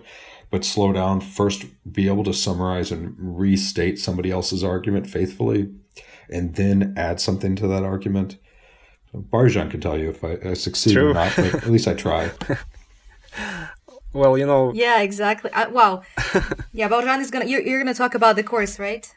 but 0.49 0.63
slow 0.63 0.93
down. 0.93 1.19
First, 1.21 1.65
be 1.91 2.07
able 2.07 2.23
to 2.23 2.33
summarize 2.33 2.91
and 2.91 3.15
restate 3.17 3.99
somebody 3.99 4.31
else's 4.31 4.63
argument 4.63 5.07
faithfully, 5.07 5.69
and 6.29 6.55
then 6.55 6.93
add 6.95 7.19
something 7.19 7.55
to 7.57 7.67
that 7.67 7.83
argument. 7.83 8.37
Baljan 9.13 9.69
can 9.71 9.81
tell 9.81 9.97
you 9.97 10.09
if 10.09 10.23
I, 10.23 10.37
I 10.49 10.53
succeed 10.53 10.93
True. 10.93 11.11
or 11.11 11.13
not. 11.13 11.33
but 11.35 11.53
At 11.55 11.69
least 11.69 11.87
I 11.87 11.93
try. 11.93 12.31
Well, 14.11 14.37
you 14.39 14.45
know, 14.47 14.73
Yeah, 14.73 15.01
exactly. 15.01 15.51
Uh, 15.51 15.69
wow. 15.69 16.01
yeah, 16.73 16.89
Baljan 16.89 17.19
is 17.19 17.29
gonna. 17.29 17.45
You're, 17.45 17.61
you're 17.61 17.79
gonna 17.79 17.93
talk 17.93 18.15
about 18.15 18.35
the 18.35 18.43
course, 18.43 18.79
right? 18.79 19.07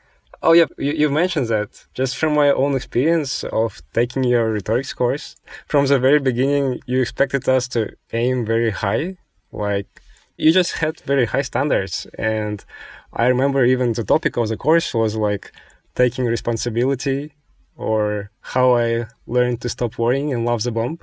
Oh 0.45 0.55
yeah, 0.55 0.67
you, 0.77 0.93
you 0.93 1.09
mentioned 1.09 1.47
that. 1.49 1.87
Just 1.95 2.17
from 2.17 2.35
my 2.35 2.51
own 2.51 2.75
experience 2.75 3.45
of 3.45 3.81
taking 3.93 4.25
your 4.25 4.51
rhetorics 4.51 4.93
course, 4.93 5.37
from 5.69 5.87
the 5.87 6.01
very 6.01 6.19
beginning, 6.19 6.81
you 6.87 7.01
expected 7.01 7.49
us 7.49 7.69
to 7.69 7.91
aim 8.13 8.45
very 8.45 8.71
high. 8.71 9.19
Like 9.53 10.03
you 10.37 10.51
just 10.53 10.73
had 10.73 11.01
very 11.03 11.27
high 11.27 11.43
standards, 11.43 12.09
and 12.19 12.65
I 13.13 13.27
remember 13.27 13.65
even 13.65 13.93
the 13.93 14.03
topic 14.03 14.37
of 14.37 14.49
the 14.49 14.57
course 14.57 14.93
was 14.93 15.15
like 15.15 15.53
taking 15.95 16.25
responsibility, 16.25 17.35
or 17.77 18.31
how 18.41 18.77
I 18.77 19.07
learned 19.29 19.61
to 19.61 19.69
stop 19.69 19.97
worrying 19.97 20.33
and 20.33 20.45
love 20.45 20.65
the 20.65 20.73
bomb. 20.73 20.99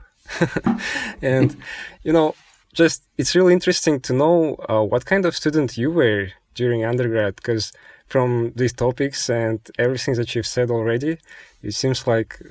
and 1.22 1.56
you 2.04 2.12
know, 2.12 2.36
just 2.74 3.04
it's 3.18 3.36
really 3.36 3.54
interesting 3.54 4.02
to 4.02 4.14
know 4.14 4.58
uh, 4.68 4.84
what 4.84 5.06
kind 5.06 5.26
of 5.26 5.34
student 5.34 5.78
you 5.78 5.92
were 5.92 6.28
during 6.56 6.84
undergrad, 6.84 7.38
because 7.38 7.72
from 8.10 8.52
these 8.56 8.74
topics 8.74 9.30
and 9.30 9.60
everything 9.78 10.16
that 10.16 10.34
you've 10.34 10.48
said 10.48 10.70
already, 10.72 11.18
it 11.62 11.74
seems 11.74 12.08
like 12.08 12.42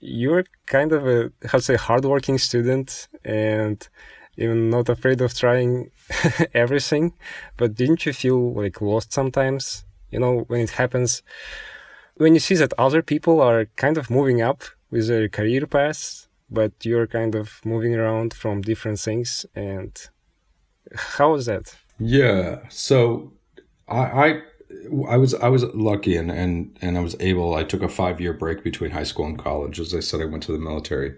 you're 0.00 0.44
kind 0.66 0.92
of 0.92 1.06
a 1.06 1.32
how 1.46 1.58
to 1.58 1.64
say 1.64 1.76
hardworking 1.76 2.38
student 2.38 3.08
and 3.24 3.88
even 4.36 4.68
not 4.68 4.88
afraid 4.88 5.20
of 5.20 5.32
trying 5.34 5.90
everything. 6.54 7.14
But 7.56 7.74
didn't 7.74 8.04
you 8.04 8.12
feel 8.12 8.52
like 8.52 8.80
lost 8.80 9.12
sometimes? 9.12 9.84
You 10.10 10.18
know, 10.20 10.44
when 10.48 10.60
it 10.60 10.70
happens, 10.70 11.22
when 12.16 12.34
you 12.34 12.40
see 12.40 12.56
that 12.56 12.72
other 12.78 13.02
people 13.02 13.40
are 13.40 13.66
kind 13.76 13.96
of 13.96 14.10
moving 14.10 14.42
up 14.42 14.62
with 14.90 15.08
their 15.08 15.28
career 15.28 15.66
paths, 15.66 16.28
but 16.50 16.72
you're 16.82 17.06
kind 17.06 17.34
of 17.34 17.60
moving 17.64 17.94
around 17.94 18.34
from 18.34 18.60
different 18.60 19.00
things. 19.00 19.46
And 19.54 19.92
how 20.94 21.34
is 21.34 21.46
that? 21.46 21.74
Yeah. 21.98 22.60
So 22.68 23.32
I, 23.88 23.98
I 23.98 24.42
I 25.08 25.16
was 25.16 25.34
I 25.34 25.48
was 25.48 25.64
lucky 25.74 26.16
and, 26.16 26.30
and 26.30 26.76
and 26.80 26.96
I 26.96 27.00
was 27.00 27.16
able 27.20 27.54
I 27.54 27.64
took 27.64 27.82
a 27.82 27.88
five 27.88 28.20
year 28.20 28.32
break 28.32 28.62
between 28.62 28.90
high 28.90 29.04
school 29.04 29.26
and 29.26 29.38
college. 29.38 29.80
As 29.80 29.94
I 29.94 30.00
said, 30.00 30.20
I 30.20 30.26
went 30.26 30.42
to 30.44 30.52
the 30.52 30.58
military. 30.58 31.14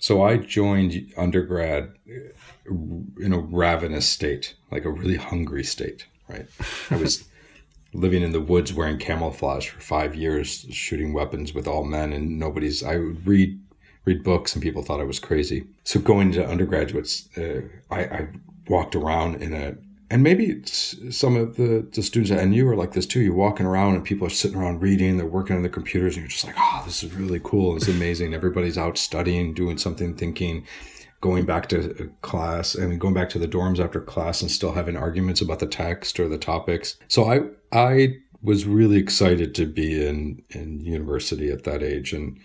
So 0.00 0.22
I 0.22 0.36
joined 0.36 1.12
undergrad 1.16 1.92
in 2.06 3.32
a 3.32 3.38
ravenous 3.38 4.08
state, 4.08 4.54
like 4.70 4.84
a 4.84 4.90
really 4.90 5.16
hungry 5.16 5.64
state, 5.64 6.06
right? 6.28 6.46
I 6.90 6.96
was 6.96 7.28
living 7.92 8.22
in 8.22 8.32
the 8.32 8.40
woods 8.40 8.72
wearing 8.72 8.98
camouflage 8.98 9.68
for 9.68 9.80
five 9.80 10.14
years, 10.14 10.66
shooting 10.70 11.12
weapons 11.12 11.52
with 11.52 11.66
all 11.66 11.84
men 11.84 12.12
and 12.12 12.38
nobody's 12.38 12.82
I 12.82 12.96
would 12.96 13.26
read 13.26 13.60
read 14.04 14.22
books 14.22 14.54
and 14.54 14.62
people 14.62 14.82
thought 14.82 15.00
I 15.00 15.04
was 15.04 15.18
crazy. 15.18 15.66
So 15.84 16.00
going 16.00 16.32
to 16.32 16.46
undergraduates, 16.46 17.28
uh, 17.36 17.62
I, 17.90 18.00
I 18.00 18.28
walked 18.68 18.94
around 18.94 19.42
in 19.42 19.52
a 19.52 19.76
and 20.10 20.22
maybe 20.22 20.62
some 20.64 21.36
of 21.36 21.56
the, 21.56 21.86
the 21.92 22.02
students 22.02 22.30
and 22.30 22.54
you 22.54 22.66
are 22.68 22.76
like 22.76 22.92
this 22.92 23.06
too. 23.06 23.20
You're 23.20 23.34
walking 23.34 23.66
around 23.66 23.94
and 23.94 24.04
people 24.04 24.26
are 24.26 24.30
sitting 24.30 24.56
around 24.56 24.80
reading, 24.80 25.18
they're 25.18 25.26
working 25.26 25.56
on 25.56 25.62
their 25.62 25.70
computers, 25.70 26.16
and 26.16 26.22
you're 26.22 26.30
just 26.30 26.44
like, 26.44 26.54
oh, 26.58 26.82
this 26.86 27.02
is 27.02 27.12
really 27.14 27.40
cool. 27.42 27.76
It's 27.76 27.88
amazing. 27.88 28.32
Everybody's 28.32 28.78
out 28.78 28.96
studying, 28.96 29.52
doing 29.52 29.76
something, 29.76 30.14
thinking, 30.14 30.64
going 31.20 31.44
back 31.44 31.68
to 31.68 32.10
class. 32.22 32.78
I 32.78 32.86
mean, 32.86 32.98
going 32.98 33.14
back 33.14 33.28
to 33.30 33.38
the 33.38 33.48
dorms 33.48 33.84
after 33.84 34.00
class 34.00 34.40
and 34.40 34.50
still 34.50 34.72
having 34.72 34.96
arguments 34.96 35.42
about 35.42 35.58
the 35.58 35.66
text 35.66 36.18
or 36.18 36.28
the 36.28 36.38
topics. 36.38 36.96
So 37.08 37.30
I 37.30 37.40
I 37.70 38.16
was 38.42 38.64
really 38.64 38.96
excited 38.96 39.54
to 39.56 39.66
be 39.66 40.06
in 40.06 40.42
in 40.50 40.80
university 40.80 41.50
at 41.50 41.64
that 41.64 41.82
age 41.82 42.14
and 42.14 42.38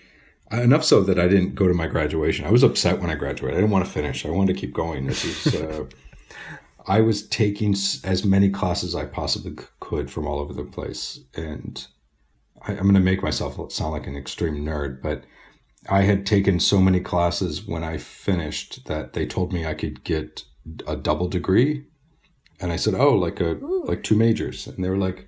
enough 0.51 0.83
so 0.83 1.01
that 1.01 1.17
I 1.17 1.27
didn't 1.27 1.55
go 1.55 1.67
to 1.67 1.73
my 1.73 1.87
graduation. 1.87 2.45
I 2.45 2.51
was 2.51 2.63
upset 2.63 2.99
when 2.99 3.09
I 3.09 3.15
graduated. 3.15 3.57
I 3.57 3.61
didn't 3.61 3.71
want 3.71 3.85
to 3.85 3.91
finish. 3.91 4.25
I 4.25 4.29
wanted 4.29 4.53
to 4.53 4.59
keep 4.59 4.73
going. 4.73 5.07
This 5.07 5.23
is 5.47 5.55
uh, 5.61 5.85
I 6.87 7.01
was 7.01 7.27
taking 7.27 7.73
as 8.03 8.25
many 8.25 8.49
classes 8.49 8.93
as 8.93 9.01
I 9.01 9.05
possibly 9.05 9.55
could 9.79 10.11
from 10.11 10.27
all 10.27 10.39
over 10.39 10.53
the 10.53 10.63
place. 10.63 11.19
And 11.35 11.85
I, 12.61 12.73
am 12.73 12.83
going 12.83 12.93
to 12.95 12.99
make 12.99 13.23
myself 13.23 13.71
sound 13.71 13.91
like 13.91 14.07
an 14.07 14.17
extreme 14.17 14.65
nerd, 14.65 15.01
but 15.01 15.23
I 15.89 16.01
had 16.01 16.25
taken 16.25 16.59
so 16.59 16.79
many 16.79 16.99
classes 16.99 17.65
when 17.65 17.83
I 17.83 17.97
finished 17.97 18.85
that 18.85 19.13
they 19.13 19.25
told 19.25 19.51
me 19.51 19.65
I 19.65 19.73
could 19.73 20.03
get 20.03 20.43
a 20.87 20.95
double 20.95 21.27
degree. 21.27 21.85
And 22.59 22.71
I 22.71 22.77
said, 22.77 22.93
"Oh, 22.93 23.13
like 23.15 23.41
a 23.41 23.57
like 23.85 24.03
two 24.03 24.15
majors." 24.15 24.67
And 24.67 24.83
they 24.83 24.89
were 24.89 24.97
like 24.97 25.27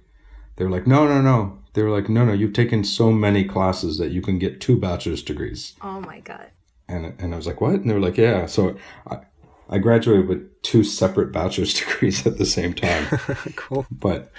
they 0.55 0.63
were 0.63 0.71
like, 0.71 0.87
"No, 0.87 1.05
no, 1.05 1.21
no." 1.21 1.59
They 1.73 1.83
were 1.83 1.89
like, 1.89 2.07
"No, 2.07 2.23
no, 2.23 2.31
you've 2.31 2.53
taken 2.53 2.85
so 2.85 3.11
many 3.11 3.43
classes 3.43 3.97
that 3.97 4.11
you 4.11 4.21
can 4.21 4.39
get 4.39 4.61
two 4.61 4.79
bachelor's 4.79 5.23
degrees." 5.23 5.73
Oh 5.81 5.99
my 5.99 6.21
god. 6.21 6.51
And 6.87 7.13
and 7.19 7.33
I 7.33 7.37
was 7.37 7.47
like, 7.47 7.59
"What?" 7.59 7.73
And 7.73 7.89
they 7.89 7.93
were 7.93 7.99
like, 7.99 8.17
"Yeah." 8.17 8.45
So 8.45 8.77
I, 9.07 9.19
I 9.69 9.79
graduated 9.79 10.27
with 10.27 10.61
two 10.61 10.83
separate 10.83 11.31
bachelor's 11.31 11.73
degrees 11.79 12.25
at 12.25 12.37
the 12.37 12.45
same 12.45 12.73
time. 12.73 13.05
cool. 13.55 13.85
But 13.91 14.31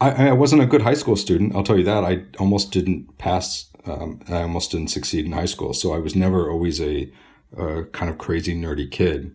I, 0.00 0.28
I 0.28 0.32
wasn't 0.32 0.62
a 0.62 0.66
good 0.66 0.82
high 0.82 0.94
school 0.94 1.16
student. 1.16 1.54
I'll 1.54 1.64
tell 1.64 1.78
you 1.78 1.84
that. 1.84 2.04
I 2.04 2.24
almost 2.38 2.72
didn't 2.72 3.18
pass. 3.18 3.70
Um, 3.86 4.20
I 4.28 4.42
almost 4.42 4.70
didn't 4.70 4.90
succeed 4.90 5.26
in 5.26 5.32
high 5.32 5.44
school. 5.46 5.74
So 5.74 5.92
I 5.92 5.98
was 5.98 6.14
never 6.14 6.50
always 6.50 6.80
a, 6.80 7.12
a, 7.56 7.84
kind 7.84 8.10
of 8.10 8.18
crazy 8.18 8.54
nerdy 8.54 8.90
kid, 8.90 9.34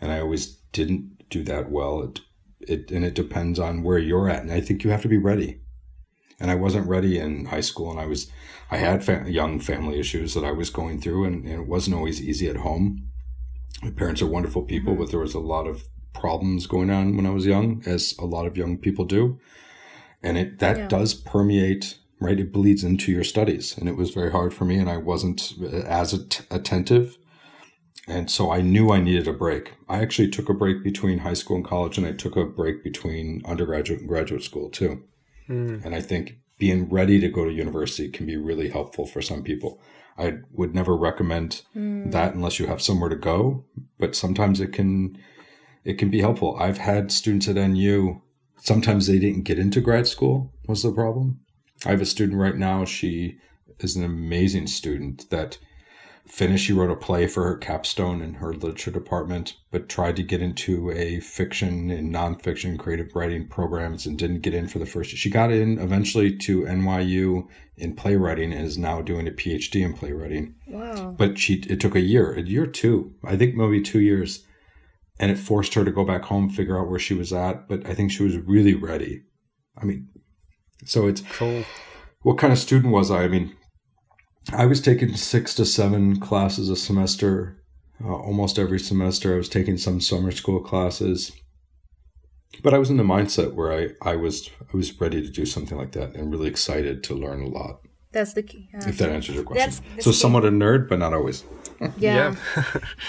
and 0.00 0.10
I 0.10 0.20
always 0.20 0.46
didn't 0.72 1.28
do 1.28 1.42
that 1.44 1.70
well. 1.70 2.02
It, 2.02 2.20
it 2.60 2.90
and 2.90 3.04
it 3.04 3.14
depends 3.14 3.58
on 3.58 3.82
where 3.82 3.98
you're 3.98 4.28
at, 4.28 4.42
and 4.42 4.52
I 4.52 4.60
think 4.60 4.84
you 4.84 4.90
have 4.90 5.02
to 5.02 5.08
be 5.08 5.18
ready. 5.18 5.60
And 6.42 6.50
I 6.50 6.54
wasn't 6.54 6.88
ready 6.88 7.18
in 7.18 7.46
high 7.46 7.60
school, 7.60 7.90
and 7.90 8.00
I 8.00 8.06
was, 8.06 8.30
I 8.70 8.78
had 8.78 9.04
fa- 9.04 9.26
young 9.26 9.60
family 9.60 10.00
issues 10.00 10.32
that 10.32 10.44
I 10.44 10.52
was 10.52 10.70
going 10.70 10.98
through, 10.98 11.24
and, 11.26 11.44
and 11.44 11.52
it 11.52 11.66
wasn't 11.66 11.96
always 11.96 12.22
easy 12.22 12.48
at 12.48 12.56
home 12.56 13.09
my 13.82 13.90
parents 13.90 14.22
are 14.22 14.26
wonderful 14.26 14.62
people, 14.62 14.94
but 14.94 15.10
there 15.10 15.20
was 15.20 15.34
a 15.34 15.40
lot 15.40 15.66
of 15.66 15.84
problems 16.12 16.66
going 16.66 16.90
on 16.90 17.16
when 17.16 17.26
I 17.26 17.30
was 17.30 17.46
young, 17.46 17.82
as 17.86 18.14
a 18.18 18.24
lot 18.24 18.46
of 18.46 18.56
young 18.56 18.76
people 18.78 19.04
do. 19.04 19.38
And 20.22 20.36
it 20.36 20.58
that 20.58 20.76
yeah. 20.76 20.88
does 20.88 21.14
permeate, 21.14 21.98
right? 22.20 22.38
It 22.38 22.52
bleeds 22.52 22.84
into 22.84 23.10
your 23.10 23.24
studies. 23.24 23.76
And 23.76 23.88
it 23.88 23.96
was 23.96 24.10
very 24.10 24.30
hard 24.30 24.52
for 24.52 24.64
me, 24.64 24.76
and 24.76 24.90
I 24.90 24.98
wasn't 24.98 25.54
as 25.86 26.12
att- 26.12 26.46
attentive. 26.50 27.16
And 28.06 28.30
so 28.30 28.50
I 28.50 28.60
knew 28.60 28.90
I 28.90 29.00
needed 29.00 29.28
a 29.28 29.32
break. 29.32 29.74
I 29.88 30.02
actually 30.02 30.28
took 30.28 30.48
a 30.48 30.54
break 30.54 30.82
between 30.82 31.18
high 31.18 31.34
school 31.34 31.56
and 31.56 31.64
college, 31.64 31.96
and 31.96 32.06
I 32.06 32.12
took 32.12 32.36
a 32.36 32.44
break 32.44 32.82
between 32.82 33.42
undergraduate 33.46 34.00
and 34.00 34.08
graduate 34.08 34.42
school 34.42 34.68
too. 34.68 35.04
Mm. 35.48 35.84
And 35.84 35.94
I 35.94 36.00
think 36.00 36.38
being 36.58 36.88
ready 36.90 37.18
to 37.20 37.28
go 37.28 37.44
to 37.44 37.52
university 37.52 38.08
can 38.10 38.26
be 38.26 38.36
really 38.36 38.68
helpful 38.68 39.06
for 39.06 39.22
some 39.22 39.42
people. 39.42 39.80
I 40.20 40.38
would 40.52 40.74
never 40.74 40.96
recommend 40.96 41.62
mm. 41.74 42.10
that 42.12 42.34
unless 42.34 42.58
you 42.58 42.66
have 42.66 42.82
somewhere 42.82 43.08
to 43.08 43.16
go, 43.16 43.64
but 43.98 44.14
sometimes 44.14 44.60
it 44.60 44.72
can 44.72 45.18
it 45.84 45.94
can 45.94 46.10
be 46.10 46.20
helpful. 46.20 46.56
I've 46.60 46.78
had 46.78 47.10
students 47.10 47.48
at 47.48 47.56
NU 47.56 48.20
sometimes 48.60 49.06
they 49.06 49.18
didn't 49.18 49.44
get 49.44 49.58
into 49.58 49.80
grad 49.80 50.06
school 50.06 50.52
was 50.66 50.82
the 50.82 50.92
problem. 50.92 51.40
I 51.84 51.90
have 51.90 52.00
a 52.00 52.06
student 52.06 52.38
right 52.38 52.56
now, 52.56 52.84
she 52.84 53.38
is 53.78 53.96
an 53.96 54.04
amazing 54.04 54.66
student 54.66 55.28
that 55.30 55.58
finished. 56.30 56.66
She 56.66 56.72
wrote 56.72 56.90
a 56.90 56.96
play 56.96 57.26
for 57.26 57.44
her 57.44 57.56
capstone 57.56 58.22
in 58.22 58.34
her 58.34 58.52
literature 58.52 58.90
department, 58.90 59.56
but 59.70 59.88
tried 59.88 60.16
to 60.16 60.22
get 60.22 60.40
into 60.40 60.90
a 60.92 61.20
fiction 61.20 61.90
and 61.90 62.14
nonfiction 62.14 62.78
creative 62.78 63.14
writing 63.14 63.48
programs 63.48 64.06
and 64.06 64.18
didn't 64.18 64.40
get 64.40 64.54
in 64.54 64.68
for 64.68 64.78
the 64.78 64.86
first. 64.86 65.10
She 65.10 65.30
got 65.30 65.52
in 65.52 65.78
eventually 65.78 66.36
to 66.38 66.62
NYU 66.62 67.48
in 67.76 67.94
playwriting 67.94 68.52
and 68.52 68.64
is 68.64 68.78
now 68.78 69.02
doing 69.02 69.26
a 69.26 69.32
PhD 69.32 69.84
in 69.84 69.92
playwriting. 69.92 70.54
Wow! 70.68 71.14
But 71.16 71.38
she 71.38 71.54
it 71.68 71.80
took 71.80 71.94
a 71.94 72.00
year, 72.00 72.32
a 72.32 72.42
year 72.42 72.66
two, 72.66 73.14
I 73.24 73.36
think 73.36 73.54
maybe 73.54 73.82
two 73.82 74.00
years, 74.00 74.46
and 75.18 75.30
it 75.30 75.38
forced 75.38 75.74
her 75.74 75.84
to 75.84 75.90
go 75.90 76.04
back 76.04 76.24
home, 76.24 76.48
figure 76.48 76.78
out 76.78 76.88
where 76.88 76.98
she 76.98 77.14
was 77.14 77.32
at. 77.32 77.68
But 77.68 77.86
I 77.86 77.94
think 77.94 78.12
she 78.12 78.22
was 78.22 78.36
really 78.36 78.74
ready. 78.74 79.24
I 79.76 79.84
mean, 79.84 80.08
so 80.84 81.06
it's 81.06 81.22
cool. 81.32 81.64
What 82.22 82.38
kind 82.38 82.52
of 82.52 82.58
student 82.58 82.92
was 82.92 83.10
I? 83.10 83.24
I 83.24 83.28
mean, 83.28 83.56
I 84.52 84.66
was 84.66 84.80
taking 84.80 85.14
six 85.14 85.54
to 85.54 85.64
seven 85.64 86.18
classes 86.18 86.68
a 86.68 86.76
semester, 86.76 87.62
uh, 88.04 88.14
almost 88.14 88.58
every 88.58 88.80
semester. 88.80 89.34
I 89.34 89.38
was 89.38 89.48
taking 89.48 89.76
some 89.76 90.00
summer 90.00 90.30
school 90.32 90.60
classes, 90.60 91.32
but 92.62 92.74
I 92.74 92.78
was 92.78 92.90
in 92.90 92.96
the 92.96 93.04
mindset 93.04 93.54
where 93.54 93.72
I, 93.72 94.10
I 94.10 94.16
was 94.16 94.50
I 94.60 94.76
was 94.76 94.98
ready 95.00 95.22
to 95.22 95.30
do 95.30 95.46
something 95.46 95.78
like 95.78 95.92
that 95.92 96.14
and 96.14 96.30
really 96.30 96.48
excited 96.48 97.04
to 97.04 97.14
learn 97.14 97.42
a 97.42 97.48
lot. 97.48 97.80
That's 98.12 98.32
the 98.32 98.42
key. 98.42 98.68
if 98.72 98.98
that 98.98 99.10
answers 99.10 99.36
your 99.36 99.44
question. 99.44 99.84
so 100.00 100.10
somewhat 100.10 100.44
a 100.44 100.50
nerd, 100.50 100.88
but 100.88 100.98
not 100.98 101.14
always. 101.14 101.44
yeah. 101.96 102.34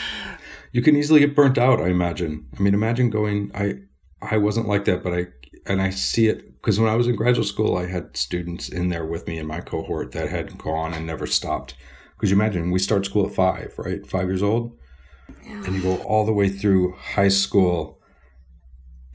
you 0.72 0.84
can 0.84 0.96
easily 0.96 1.22
get 1.22 1.36
burnt 1.36 1.58
out. 1.58 1.82
I 1.82 1.88
imagine. 1.88 2.48
I 2.58 2.62
mean, 2.62 2.76
imagine 2.76 3.10
going. 3.10 3.52
I 3.56 3.80
I 4.22 4.38
wasn't 4.38 4.68
like 4.68 4.86
that, 4.86 5.02
but 5.02 5.14
I 5.14 5.28
and 5.66 5.82
I 5.82 5.90
see 5.90 6.28
it 6.28 6.51
because 6.62 6.80
when 6.80 6.90
I 6.90 6.96
was 6.96 7.08
in 7.08 7.16
graduate 7.16 7.48
school, 7.48 7.76
I 7.76 7.88
had 7.88 8.16
students 8.16 8.70
in 8.70 8.90
there 8.90 9.06
with 9.06 9.26
me 9.26 9.40
in 9.40 9.48
my 9.48 9.62
cohort 9.62 10.12
that 10.12 10.30
had 10.30 10.60
gone 10.60 10.94
and 10.94 11.08
never 11.08 11.26
stopped. 11.26 11.74
Because 12.16 12.30
you 12.30 12.36
imagine 12.36 12.70
we 12.70 12.78
start 12.78 13.04
school 13.04 13.26
at 13.26 13.34
five, 13.34 13.74
right? 13.78 14.06
Five 14.06 14.28
years 14.28 14.44
old, 14.44 14.78
yeah. 15.44 15.64
and 15.66 15.76
you 15.76 15.82
go 15.82 15.98
all 16.04 16.24
the 16.24 16.34
way 16.34 16.50
through 16.50 16.94
high 16.94 17.30
school 17.30 18.00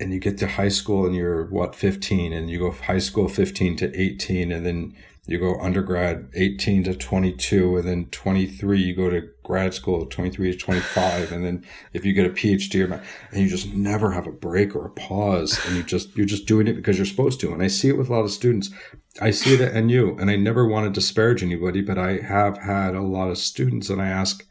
and 0.00 0.12
you 0.12 0.18
get 0.18 0.38
to 0.38 0.48
high 0.48 0.68
school 0.68 1.06
and 1.06 1.14
you're 1.14 1.46
what 1.46 1.76
15 1.76 2.32
and 2.32 2.50
you 2.50 2.58
go 2.58 2.72
high 2.72 2.98
school 2.98 3.28
15 3.28 3.76
to 3.76 3.98
18 3.98 4.50
and 4.50 4.66
then 4.66 4.94
you 5.26 5.38
go 5.38 5.58
undergrad 5.60 6.28
18 6.34 6.84
to 6.84 6.94
22 6.94 7.76
and 7.76 7.88
then 7.88 8.06
23 8.06 8.80
you 8.80 8.94
go 8.94 9.10
to 9.10 9.28
grad 9.42 9.74
school 9.74 10.06
23 10.06 10.52
to 10.52 10.58
25 10.58 11.32
and 11.32 11.44
then 11.44 11.64
if 11.92 12.04
you 12.04 12.12
get 12.12 12.26
a 12.26 12.30
phd 12.30 12.88
or 12.88 13.02
and 13.32 13.42
you 13.42 13.48
just 13.48 13.72
never 13.72 14.12
have 14.12 14.26
a 14.26 14.32
break 14.32 14.76
or 14.76 14.86
a 14.86 14.90
pause 14.90 15.60
and 15.66 15.76
you 15.76 15.82
just 15.82 16.16
you're 16.16 16.26
just 16.26 16.46
doing 16.46 16.68
it 16.68 16.74
because 16.74 16.96
you're 16.96 17.06
supposed 17.06 17.40
to. 17.40 17.52
And 17.52 17.62
i 17.62 17.66
see 17.66 17.88
it 17.88 17.98
with 17.98 18.08
a 18.08 18.12
lot 18.12 18.24
of 18.24 18.30
students. 18.30 18.70
I 19.20 19.30
see 19.30 19.54
it 19.54 19.60
at 19.60 19.84
nu 19.84 20.16
and 20.18 20.30
i 20.30 20.36
never 20.36 20.66
want 20.66 20.86
to 20.86 20.90
disparage 20.90 21.42
anybody 21.42 21.80
but 21.80 21.98
i 21.98 22.18
have 22.18 22.58
had 22.58 22.94
a 22.94 23.02
lot 23.02 23.30
of 23.30 23.38
students 23.38 23.90
and 23.90 24.00
i 24.00 24.06
ask 24.06 24.44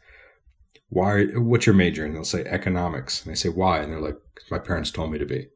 why 0.88 1.24
what's 1.34 1.66
your 1.66 1.74
major? 1.74 2.04
And 2.04 2.14
they'll 2.14 2.24
say 2.24 2.44
economics. 2.44 3.24
And 3.24 3.32
i 3.32 3.34
say 3.34 3.48
why? 3.48 3.80
And 3.80 3.92
they're 3.92 4.00
like 4.00 4.16
my 4.50 4.58
parents 4.58 4.90
told 4.90 5.12
me 5.12 5.18
to 5.18 5.26
be. 5.26 5.48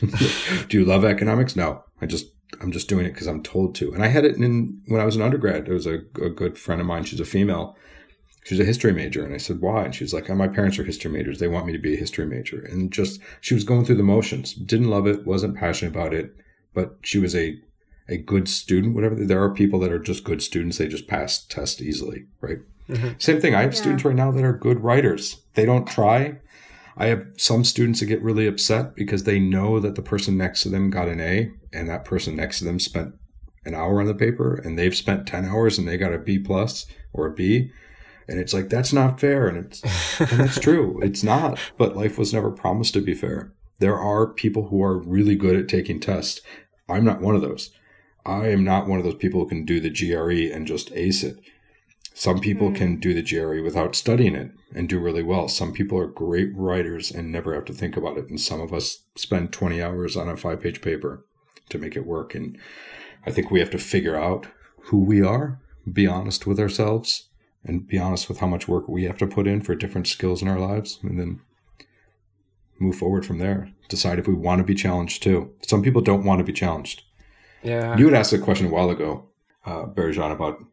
Do 0.68 0.78
you 0.78 0.84
love 0.84 1.04
economics? 1.04 1.56
No. 1.56 1.84
I 2.00 2.06
just 2.06 2.26
I'm 2.60 2.72
just 2.72 2.88
doing 2.88 3.06
it 3.06 3.12
because 3.12 3.26
I'm 3.26 3.42
told 3.42 3.74
to. 3.76 3.92
And 3.92 4.02
I 4.02 4.08
had 4.08 4.24
it 4.24 4.36
in 4.36 4.80
when 4.86 5.00
I 5.00 5.04
was 5.04 5.16
an 5.16 5.22
undergrad. 5.22 5.68
It 5.68 5.72
was 5.72 5.86
a, 5.86 6.00
a 6.20 6.30
good 6.30 6.58
friend 6.58 6.80
of 6.80 6.86
mine. 6.86 7.04
She's 7.04 7.20
a 7.20 7.24
female. 7.24 7.76
She's 8.44 8.58
a 8.60 8.64
history 8.64 8.92
major. 8.92 9.24
And 9.24 9.34
I 9.34 9.38
said, 9.38 9.60
why? 9.60 9.84
And 9.84 9.94
she's 9.94 10.14
like, 10.14 10.30
oh, 10.30 10.34
my 10.34 10.48
parents 10.48 10.78
are 10.78 10.84
history 10.84 11.10
majors. 11.10 11.38
They 11.38 11.48
want 11.48 11.66
me 11.66 11.72
to 11.72 11.78
be 11.78 11.94
a 11.94 11.98
history 11.98 12.26
major. 12.26 12.60
And 12.60 12.92
just, 12.92 13.20
she 13.40 13.54
was 13.54 13.64
going 13.64 13.84
through 13.84 13.96
the 13.96 14.02
motions. 14.02 14.54
Didn't 14.54 14.90
love 14.90 15.06
it, 15.06 15.26
wasn't 15.26 15.56
passionate 15.56 15.94
about 15.94 16.14
it, 16.14 16.34
but 16.74 16.96
she 17.02 17.18
was 17.18 17.36
a, 17.36 17.58
a 18.08 18.16
good 18.16 18.48
student, 18.48 18.94
whatever. 18.94 19.14
There 19.14 19.42
are 19.42 19.54
people 19.54 19.78
that 19.80 19.92
are 19.92 19.98
just 19.98 20.24
good 20.24 20.42
students. 20.42 20.78
They 20.78 20.88
just 20.88 21.06
pass 21.06 21.44
tests 21.44 21.80
easily, 21.80 22.24
right? 22.40 22.58
Mm-hmm. 22.88 23.18
Same 23.18 23.40
thing. 23.40 23.54
I 23.54 23.60
have 23.60 23.74
yeah. 23.74 23.80
students 23.80 24.04
right 24.04 24.16
now 24.16 24.32
that 24.32 24.44
are 24.44 24.52
good 24.52 24.80
writers. 24.80 25.42
They 25.54 25.66
don't 25.66 25.86
try. 25.86 26.38
I 27.00 27.06
have 27.06 27.26
some 27.38 27.64
students 27.64 28.00
that 28.00 28.06
get 28.06 28.22
really 28.22 28.46
upset 28.46 28.94
because 28.94 29.24
they 29.24 29.40
know 29.40 29.80
that 29.80 29.94
the 29.94 30.02
person 30.02 30.36
next 30.36 30.62
to 30.64 30.68
them 30.68 30.90
got 30.90 31.08
an 31.08 31.18
A 31.18 31.50
and 31.72 31.88
that 31.88 32.04
person 32.04 32.36
next 32.36 32.58
to 32.58 32.66
them 32.66 32.78
spent 32.78 33.14
an 33.64 33.74
hour 33.74 34.00
on 34.00 34.06
the 34.06 34.14
paper 34.14 34.54
and 34.54 34.78
they've 34.78 34.94
spent 34.94 35.26
10 35.26 35.46
hours 35.46 35.78
and 35.78 35.88
they 35.88 35.96
got 35.96 36.12
a 36.12 36.18
B 36.18 36.38
plus 36.38 36.84
or 37.14 37.26
a 37.26 37.32
B. 37.32 37.70
And 38.28 38.38
it's 38.38 38.52
like, 38.52 38.68
that's 38.68 38.92
not 38.92 39.18
fair. 39.18 39.48
And 39.48 39.56
it's, 39.56 39.82
and 40.20 40.40
that's 40.40 40.60
true. 40.60 41.00
It's 41.02 41.22
not, 41.22 41.58
but 41.78 41.96
life 41.96 42.18
was 42.18 42.34
never 42.34 42.50
promised 42.50 42.92
to 42.92 43.00
be 43.00 43.14
fair. 43.14 43.54
There 43.78 43.98
are 43.98 44.26
people 44.26 44.68
who 44.68 44.82
are 44.82 44.98
really 44.98 45.36
good 45.36 45.56
at 45.56 45.68
taking 45.68 46.00
tests. 46.00 46.42
I'm 46.86 47.04
not 47.04 47.22
one 47.22 47.34
of 47.34 47.40
those. 47.40 47.70
I 48.26 48.48
am 48.48 48.62
not 48.62 48.86
one 48.86 48.98
of 48.98 49.06
those 49.06 49.14
people 49.14 49.40
who 49.40 49.48
can 49.48 49.64
do 49.64 49.80
the 49.80 49.88
GRE 49.88 50.54
and 50.54 50.66
just 50.66 50.92
ace 50.92 51.22
it. 51.22 51.40
Some 52.14 52.40
people 52.40 52.70
mm. 52.70 52.76
can 52.76 53.00
do 53.00 53.14
the 53.14 53.22
GRE 53.22 53.62
without 53.62 53.94
studying 53.94 54.34
it 54.34 54.50
and 54.74 54.88
do 54.88 54.98
really 54.98 55.22
well. 55.22 55.48
Some 55.48 55.72
people 55.72 55.98
are 55.98 56.06
great 56.06 56.50
writers 56.54 57.10
and 57.10 57.30
never 57.30 57.54
have 57.54 57.64
to 57.66 57.72
think 57.72 57.96
about 57.96 58.18
it. 58.18 58.28
And 58.28 58.40
some 58.40 58.60
of 58.60 58.72
us 58.72 59.04
spend 59.16 59.52
20 59.52 59.82
hours 59.82 60.16
on 60.16 60.28
a 60.28 60.36
five 60.36 60.60
page 60.60 60.80
paper 60.82 61.24
to 61.70 61.78
make 61.78 61.96
it 61.96 62.06
work. 62.06 62.34
And 62.34 62.58
I 63.24 63.30
think 63.30 63.50
we 63.50 63.60
have 63.60 63.70
to 63.70 63.78
figure 63.78 64.16
out 64.16 64.48
who 64.84 64.98
we 64.98 65.22
are, 65.22 65.60
be 65.90 66.06
honest 66.06 66.46
with 66.46 66.58
ourselves, 66.58 67.28
and 67.64 67.86
be 67.86 67.98
honest 67.98 68.28
with 68.28 68.38
how 68.38 68.46
much 68.46 68.68
work 68.68 68.88
we 68.88 69.04
have 69.04 69.18
to 69.18 69.26
put 69.26 69.46
in 69.46 69.60
for 69.60 69.74
different 69.74 70.06
skills 70.06 70.42
in 70.42 70.48
our 70.48 70.58
lives. 70.58 70.98
And 71.02 71.18
then 71.18 71.40
move 72.80 72.96
forward 72.96 73.24
from 73.24 73.38
there. 73.38 73.70
Decide 73.88 74.18
if 74.18 74.26
we 74.26 74.34
want 74.34 74.58
to 74.58 74.64
be 74.64 74.74
challenged 74.74 75.22
too. 75.22 75.52
Some 75.66 75.82
people 75.82 76.00
don't 76.00 76.24
want 76.24 76.38
to 76.38 76.44
be 76.44 76.52
challenged. 76.52 77.02
Yeah. 77.62 77.96
You 77.96 78.06
had 78.06 78.14
asked 78.14 78.32
a 78.32 78.38
question 78.38 78.66
a 78.66 78.70
while 78.70 78.90
ago, 78.90 79.28
uh, 79.66 79.84
Baljan, 79.84 80.32
about 80.32 80.64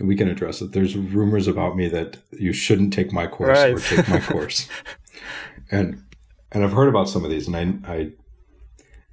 we 0.00 0.16
can 0.16 0.28
address 0.28 0.60
it. 0.60 0.72
There's 0.72 0.96
rumors 0.96 1.46
about 1.46 1.76
me 1.76 1.88
that 1.88 2.18
you 2.32 2.52
shouldn't 2.52 2.92
take 2.92 3.12
my 3.12 3.26
course 3.26 3.58
right. 3.58 3.74
or 3.74 3.80
take 3.80 4.08
my 4.08 4.20
course, 4.20 4.68
and 5.70 6.02
and 6.52 6.64
I've 6.64 6.72
heard 6.72 6.88
about 6.88 7.08
some 7.08 7.24
of 7.24 7.30
these, 7.30 7.48
and 7.48 7.56
I, 7.56 7.92
I 7.92 8.10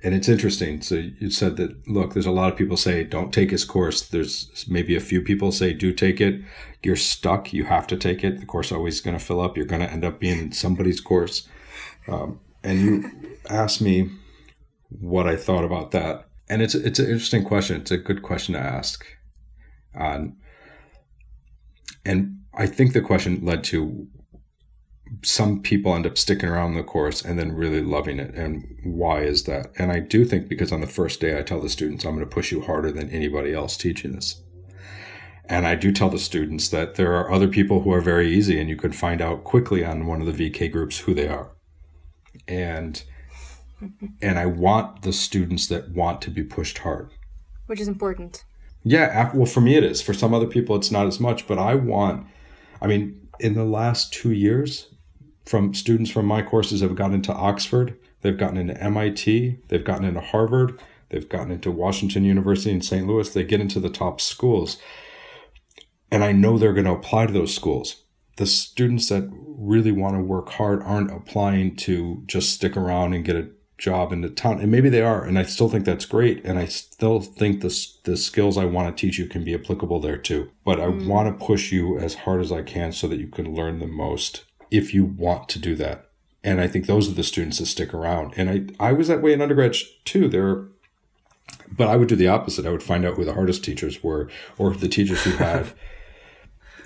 and 0.03 0.13
it's 0.13 0.29
interesting. 0.29 0.81
So 0.81 0.95
you 1.19 1.31
said 1.31 1.57
that 1.57 1.87
look, 1.87 2.13
there's 2.13 2.27
a 2.27 2.31
lot 2.31 2.51
of 2.51 2.57
people 2.57 2.77
say 2.77 3.03
don't 3.03 3.33
take 3.33 3.51
his 3.51 3.65
course. 3.65 4.01
There's 4.01 4.65
maybe 4.67 4.95
a 4.95 4.99
few 4.99 5.21
people 5.21 5.51
say 5.51 5.73
do 5.73 5.91
take 5.91 6.21
it. 6.21 6.41
You're 6.83 6.95
stuck. 6.95 7.51
You 7.51 7.65
have 7.65 7.87
to 7.87 7.97
take 7.97 8.23
it. 8.23 8.39
The 8.39 8.45
course 8.45 8.71
always 8.71 9.01
going 9.01 9.17
to 9.17 9.23
fill 9.23 9.41
up. 9.41 9.57
You're 9.57 9.65
going 9.65 9.81
to 9.81 9.91
end 9.91 10.05
up 10.05 10.19
being 10.19 10.39
in 10.39 10.51
somebody's 10.51 11.01
course. 11.01 11.47
Um, 12.07 12.39
and 12.63 12.79
you 12.79 13.11
asked 13.49 13.81
me 13.81 14.11
what 14.89 15.27
I 15.27 15.35
thought 15.35 15.63
about 15.63 15.91
that, 15.91 16.27
and 16.49 16.61
it's 16.61 16.75
it's 16.75 16.99
an 16.99 17.05
interesting 17.05 17.43
question. 17.43 17.81
It's 17.81 17.91
a 17.91 17.97
good 17.97 18.21
question 18.21 18.53
to 18.53 18.59
ask. 18.59 19.05
Um, 19.97 20.37
and 22.05 22.39
I 22.53 22.67
think 22.67 22.93
the 22.93 23.01
question 23.01 23.43
led 23.43 23.63
to 23.65 24.07
some 25.23 25.61
people 25.61 25.93
end 25.93 26.05
up 26.05 26.17
sticking 26.17 26.49
around 26.49 26.75
the 26.75 26.83
course 26.83 27.23
and 27.23 27.37
then 27.37 27.53
really 27.53 27.81
loving 27.81 28.19
it. 28.19 28.33
And 28.35 28.79
why 28.83 29.21
is 29.21 29.43
that? 29.43 29.71
And 29.77 29.91
I 29.91 29.99
do 29.99 30.25
think 30.25 30.47
because 30.47 30.71
on 30.71 30.81
the 30.81 30.87
first 30.87 31.19
day 31.19 31.37
I 31.37 31.43
tell 31.43 31.61
the 31.61 31.69
students 31.69 32.05
I'm 32.05 32.15
going 32.15 32.27
to 32.27 32.33
push 32.33 32.51
you 32.51 32.61
harder 32.61 32.91
than 32.91 33.09
anybody 33.09 33.53
else 33.53 33.77
teaching 33.77 34.13
this. 34.13 34.41
And 35.47 35.67
I 35.67 35.75
do 35.75 35.91
tell 35.91 36.09
the 36.09 36.17
students 36.17 36.69
that 36.69 36.95
there 36.95 37.13
are 37.13 37.31
other 37.31 37.47
people 37.47 37.81
who 37.81 37.93
are 37.93 38.01
very 38.01 38.33
easy 38.33 38.59
and 38.59 38.67
you 38.67 38.75
can 38.75 38.91
find 38.91 39.21
out 39.21 39.43
quickly 39.43 39.85
on 39.85 40.07
one 40.07 40.21
of 40.21 40.37
the 40.37 40.49
VK 40.49 40.71
groups 40.71 40.99
who 40.99 41.13
they 41.13 41.27
are. 41.27 41.51
And 42.47 43.03
and 44.21 44.39
I 44.39 44.45
want 44.45 45.03
the 45.03 45.13
students 45.13 45.67
that 45.67 45.91
want 45.91 46.21
to 46.23 46.31
be 46.31 46.43
pushed 46.43 46.79
hard. 46.79 47.11
Which 47.67 47.79
is 47.79 47.87
important. 47.87 48.43
Yeah, 48.87 49.31
well, 49.33 49.47
for 49.47 49.61
me 49.61 49.75
it 49.75 49.83
is. 49.83 50.01
For 50.01 50.13
some 50.13 50.33
other 50.33 50.45
people, 50.45 50.75
it's 50.75 50.91
not 50.91 51.07
as 51.07 51.19
much. 51.19 51.47
But 51.47 51.57
I 51.57 51.73
want, 51.73 52.27
I 52.81 52.87
mean, 52.87 53.27
in 53.39 53.55
the 53.55 53.65
last 53.65 54.13
two 54.13 54.31
years, 54.31 54.93
from 55.43 55.73
students 55.73 56.11
from 56.11 56.27
my 56.27 56.43
courses 56.43 56.81
have 56.81 56.95
gotten 56.95 57.15
into 57.15 57.33
Oxford, 57.33 57.97
they've 58.21 58.37
gotten 58.37 58.57
into 58.57 58.81
MIT, 58.81 59.59
they've 59.67 59.83
gotten 59.83 60.05
into 60.05 60.21
Harvard, 60.21 60.79
they've 61.09 61.27
gotten 61.27 61.51
into 61.51 61.71
Washington 61.71 62.23
University 62.23 62.71
in 62.71 62.81
St. 62.81 63.07
Louis. 63.07 63.27
They 63.27 63.43
get 63.43 63.59
into 63.59 63.79
the 63.79 63.89
top 63.89 64.21
schools, 64.21 64.77
and 66.11 66.23
I 66.23 66.31
know 66.31 66.57
they're 66.57 66.73
going 66.73 66.85
to 66.85 66.91
apply 66.91 67.25
to 67.25 67.33
those 67.33 67.55
schools. 67.55 68.03
The 68.37 68.45
students 68.45 69.09
that 69.09 69.29
really 69.31 69.91
want 69.91 70.15
to 70.15 70.21
work 70.21 70.49
hard 70.49 70.83
aren't 70.83 71.11
applying 71.11 71.75
to 71.77 72.21
just 72.27 72.53
stick 72.53 72.77
around 72.77 73.13
and 73.13 73.25
get 73.25 73.35
a 73.35 73.49
job 73.77 74.13
in 74.13 74.21
the 74.21 74.29
town 74.29 74.59
and 74.61 74.71
maybe 74.71 74.87
they 74.87 75.01
are 75.01 75.25
and 75.25 75.37
i 75.37 75.43
still 75.43 75.67
think 75.67 75.83
that's 75.83 76.05
great 76.05 76.43
and 76.45 76.57
i 76.57 76.65
still 76.65 77.19
think 77.19 77.61
the, 77.61 77.87
the 78.05 78.15
skills 78.15 78.57
i 78.57 78.63
want 78.63 78.95
to 78.95 79.01
teach 79.01 79.17
you 79.17 79.25
can 79.25 79.43
be 79.43 79.53
applicable 79.53 79.99
there 79.99 80.17
too. 80.17 80.49
But 80.63 80.79
i 80.79 80.85
mm. 80.85 81.07
want 81.07 81.27
to 81.27 81.45
push 81.45 81.71
you 81.71 81.97
as 81.97 82.15
hard 82.15 82.41
as 82.41 82.51
i 82.51 82.61
can 82.61 82.91
so 82.93 83.07
that 83.07 83.19
you 83.19 83.27
can 83.27 83.53
learn 83.53 83.79
the 83.79 83.87
most 83.87 84.45
if 84.71 84.93
you 84.93 85.05
want 85.05 85.49
to 85.49 85.59
do 85.59 85.75
that. 85.75 86.09
And 86.43 86.61
i 86.61 86.67
think 86.67 86.85
those 86.85 87.09
are 87.09 87.13
the 87.13 87.23
students 87.23 87.59
that 87.59 87.65
stick 87.65 87.93
around. 87.93 88.33
And 88.37 88.49
i 88.79 88.89
i 88.89 88.93
was 88.93 89.09
that 89.09 89.21
way 89.21 89.33
in 89.33 89.41
undergrad 89.41 89.75
too. 90.05 90.29
There 90.29 90.67
but 91.69 91.89
i 91.89 91.97
would 91.97 92.07
do 92.07 92.15
the 92.15 92.29
opposite. 92.29 92.65
I 92.65 92.71
would 92.71 92.83
find 92.83 93.05
out 93.05 93.15
who 93.15 93.25
the 93.25 93.33
hardest 93.33 93.63
teachers 93.63 94.01
were 94.01 94.29
or 94.57 94.73
the 94.73 94.87
teachers 94.87 95.23
who 95.23 95.31
had 95.37 95.73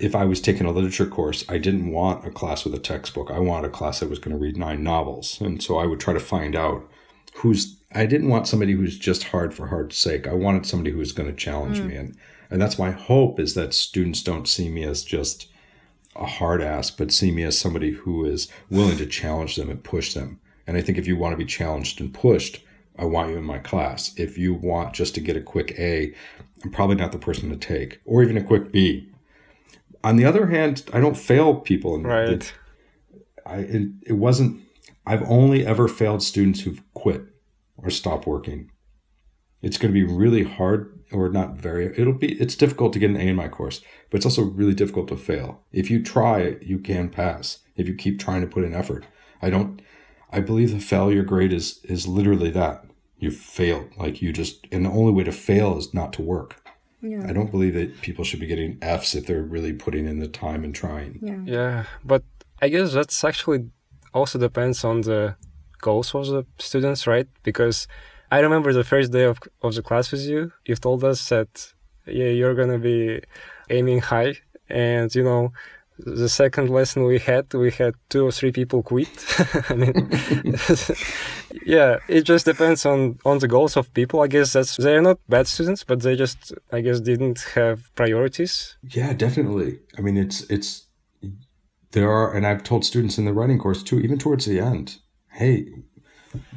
if 0.00 0.16
I 0.16 0.24
was 0.24 0.40
taking 0.40 0.66
a 0.66 0.72
literature 0.72 1.06
course, 1.06 1.44
I 1.48 1.58
didn't 1.58 1.92
want 1.92 2.26
a 2.26 2.30
class 2.30 2.64
with 2.64 2.74
a 2.74 2.78
textbook. 2.78 3.30
I 3.30 3.38
wanted 3.38 3.68
a 3.68 3.72
class 3.72 4.00
that 4.00 4.08
was 4.08 4.18
going 4.18 4.36
to 4.36 4.42
read 4.42 4.56
nine 4.56 4.82
novels. 4.82 5.40
And 5.40 5.62
so 5.62 5.78
I 5.78 5.86
would 5.86 6.00
try 6.00 6.14
to 6.14 6.20
find 6.20 6.56
out 6.56 6.90
who's, 7.34 7.76
I 7.92 8.06
didn't 8.06 8.28
want 8.28 8.48
somebody 8.48 8.72
who's 8.72 8.98
just 8.98 9.24
hard 9.24 9.52
for 9.52 9.66
hard's 9.66 9.98
sake. 9.98 10.26
I 10.26 10.32
wanted 10.32 10.64
somebody 10.64 10.90
who 10.90 10.98
was 10.98 11.12
going 11.12 11.28
to 11.28 11.36
challenge 11.36 11.80
mm. 11.80 11.86
me. 11.86 11.96
And, 11.96 12.16
and 12.50 12.62
that's 12.62 12.78
my 12.78 12.90
hope 12.90 13.38
is 13.38 13.54
that 13.54 13.74
students 13.74 14.22
don't 14.22 14.48
see 14.48 14.70
me 14.70 14.84
as 14.84 15.04
just 15.04 15.48
a 16.16 16.26
hard 16.26 16.62
ass, 16.62 16.90
but 16.90 17.12
see 17.12 17.30
me 17.30 17.42
as 17.42 17.58
somebody 17.58 17.92
who 17.92 18.24
is 18.24 18.48
willing 18.70 18.96
to 18.96 19.06
challenge 19.06 19.56
them 19.56 19.70
and 19.70 19.84
push 19.84 20.14
them. 20.14 20.40
And 20.66 20.78
I 20.78 20.82
think 20.82 20.96
if 20.96 21.06
you 21.06 21.16
want 21.16 21.34
to 21.34 21.36
be 21.38 21.44
challenged 21.44 22.00
and 22.00 22.12
pushed, 22.12 22.64
I 22.98 23.04
want 23.04 23.30
you 23.30 23.36
in 23.36 23.44
my 23.44 23.58
class. 23.58 24.12
If 24.16 24.38
you 24.38 24.54
want 24.54 24.94
just 24.94 25.14
to 25.14 25.20
get 25.20 25.36
a 25.36 25.40
quick 25.40 25.78
A, 25.78 26.14
I'm 26.64 26.70
probably 26.70 26.96
not 26.96 27.12
the 27.12 27.18
person 27.18 27.50
to 27.50 27.56
take, 27.56 28.00
or 28.04 28.22
even 28.22 28.36
a 28.36 28.42
quick 28.42 28.72
B 28.72 29.09
on 30.02 30.16
the 30.16 30.24
other 30.24 30.46
hand, 30.46 30.84
I 30.92 31.00
don't 31.00 31.16
fail 31.16 31.54
people. 31.56 31.94
In 31.94 32.04
right. 32.04 32.28
It, 32.28 32.52
I 33.46 33.56
it, 33.58 33.88
it 34.06 34.12
wasn't. 34.14 34.62
I've 35.06 35.28
only 35.28 35.66
ever 35.66 35.88
failed 35.88 36.22
students 36.22 36.60
who've 36.60 36.82
quit 36.94 37.22
or 37.76 37.90
stopped 37.90 38.26
working. 38.26 38.70
It's 39.62 39.76
going 39.76 39.92
to 39.92 40.06
be 40.06 40.10
really 40.10 40.44
hard, 40.44 40.98
or 41.12 41.28
not 41.28 41.56
very. 41.56 41.86
It'll 41.98 42.14
be. 42.14 42.40
It's 42.40 42.56
difficult 42.56 42.92
to 42.94 42.98
get 42.98 43.10
an 43.10 43.16
A 43.16 43.28
in 43.28 43.36
my 43.36 43.48
course, 43.48 43.82
but 44.10 44.16
it's 44.16 44.26
also 44.26 44.42
really 44.42 44.74
difficult 44.74 45.08
to 45.08 45.16
fail. 45.16 45.60
If 45.72 45.90
you 45.90 46.02
try, 46.02 46.56
you 46.60 46.78
can 46.78 47.10
pass. 47.10 47.58
If 47.76 47.86
you 47.86 47.94
keep 47.94 48.18
trying 48.18 48.40
to 48.42 48.46
put 48.46 48.64
in 48.64 48.74
effort, 48.74 49.06
I 49.42 49.50
don't. 49.50 49.82
I 50.30 50.40
believe 50.40 50.70
the 50.70 50.80
failure 50.80 51.22
grade 51.22 51.52
is 51.52 51.84
is 51.84 52.06
literally 52.06 52.50
that 52.50 52.84
you 53.18 53.30
failed. 53.30 53.90
Like 53.96 54.22
you 54.22 54.32
just, 54.32 54.66
and 54.72 54.84
the 54.84 54.90
only 54.90 55.12
way 55.12 55.24
to 55.24 55.32
fail 55.32 55.76
is 55.76 55.92
not 55.92 56.12
to 56.14 56.22
work. 56.22 56.59
Yeah. 57.02 57.24
I 57.28 57.32
don't 57.32 57.50
believe 57.50 57.74
that 57.74 58.00
people 58.02 58.24
should 58.24 58.40
be 58.40 58.46
getting 58.46 58.78
Fs 58.82 59.14
if 59.14 59.26
they're 59.26 59.42
really 59.42 59.72
putting 59.72 60.06
in 60.06 60.18
the 60.18 60.28
time 60.28 60.64
and 60.64 60.74
trying. 60.74 61.18
Yeah. 61.22 61.40
Yeah, 61.44 61.84
but 62.04 62.22
I 62.60 62.68
guess 62.68 62.92
that's 62.92 63.24
actually 63.24 63.70
also 64.12 64.38
depends 64.38 64.84
on 64.84 65.00
the 65.02 65.36
goals 65.80 66.14
of 66.14 66.26
the 66.26 66.46
students, 66.58 67.06
right? 67.06 67.28
Because 67.42 67.88
I 68.30 68.40
remember 68.40 68.72
the 68.72 68.84
first 68.84 69.12
day 69.12 69.24
of, 69.24 69.38
of 69.62 69.74
the 69.74 69.82
class 69.82 70.12
with 70.12 70.22
you, 70.22 70.52
you 70.66 70.74
told 70.76 71.02
us 71.04 71.28
that 71.30 71.72
yeah, 72.06 72.28
you're 72.28 72.54
gonna 72.54 72.78
be 72.78 73.22
aiming 73.70 74.00
high, 74.00 74.34
and 74.68 75.14
you 75.14 75.22
know, 75.22 75.52
the 76.04 76.28
second 76.28 76.70
lesson 76.70 77.04
we 77.04 77.18
had, 77.18 77.52
we 77.54 77.70
had 77.70 77.94
two 78.08 78.26
or 78.26 78.32
three 78.32 78.52
people 78.52 78.82
quit. 78.82 79.08
I 79.70 79.74
mean, 79.74 80.10
yeah, 81.64 81.98
it 82.08 82.22
just 82.22 82.44
depends 82.44 82.86
on 82.86 83.18
on 83.24 83.38
the 83.38 83.48
goals 83.48 83.76
of 83.76 83.92
people. 83.94 84.20
I 84.20 84.28
guess 84.28 84.52
that's 84.52 84.76
they're 84.76 85.02
not 85.02 85.18
bad 85.28 85.46
students, 85.46 85.84
but 85.84 86.00
they 86.00 86.16
just 86.16 86.52
I 86.72 86.80
guess 86.80 87.00
didn't 87.00 87.40
have 87.54 87.94
priorities. 87.94 88.76
Yeah, 88.82 89.12
definitely. 89.12 89.80
I 89.98 90.00
mean, 90.00 90.16
it's 90.16 90.42
it's 90.50 90.86
there 91.92 92.10
are, 92.10 92.34
and 92.34 92.46
I've 92.46 92.62
told 92.62 92.84
students 92.84 93.18
in 93.18 93.24
the 93.24 93.32
writing 93.32 93.58
course 93.58 93.82
too, 93.82 94.00
even 94.00 94.18
towards 94.18 94.46
the 94.46 94.60
end, 94.60 94.98
hey, 95.32 95.66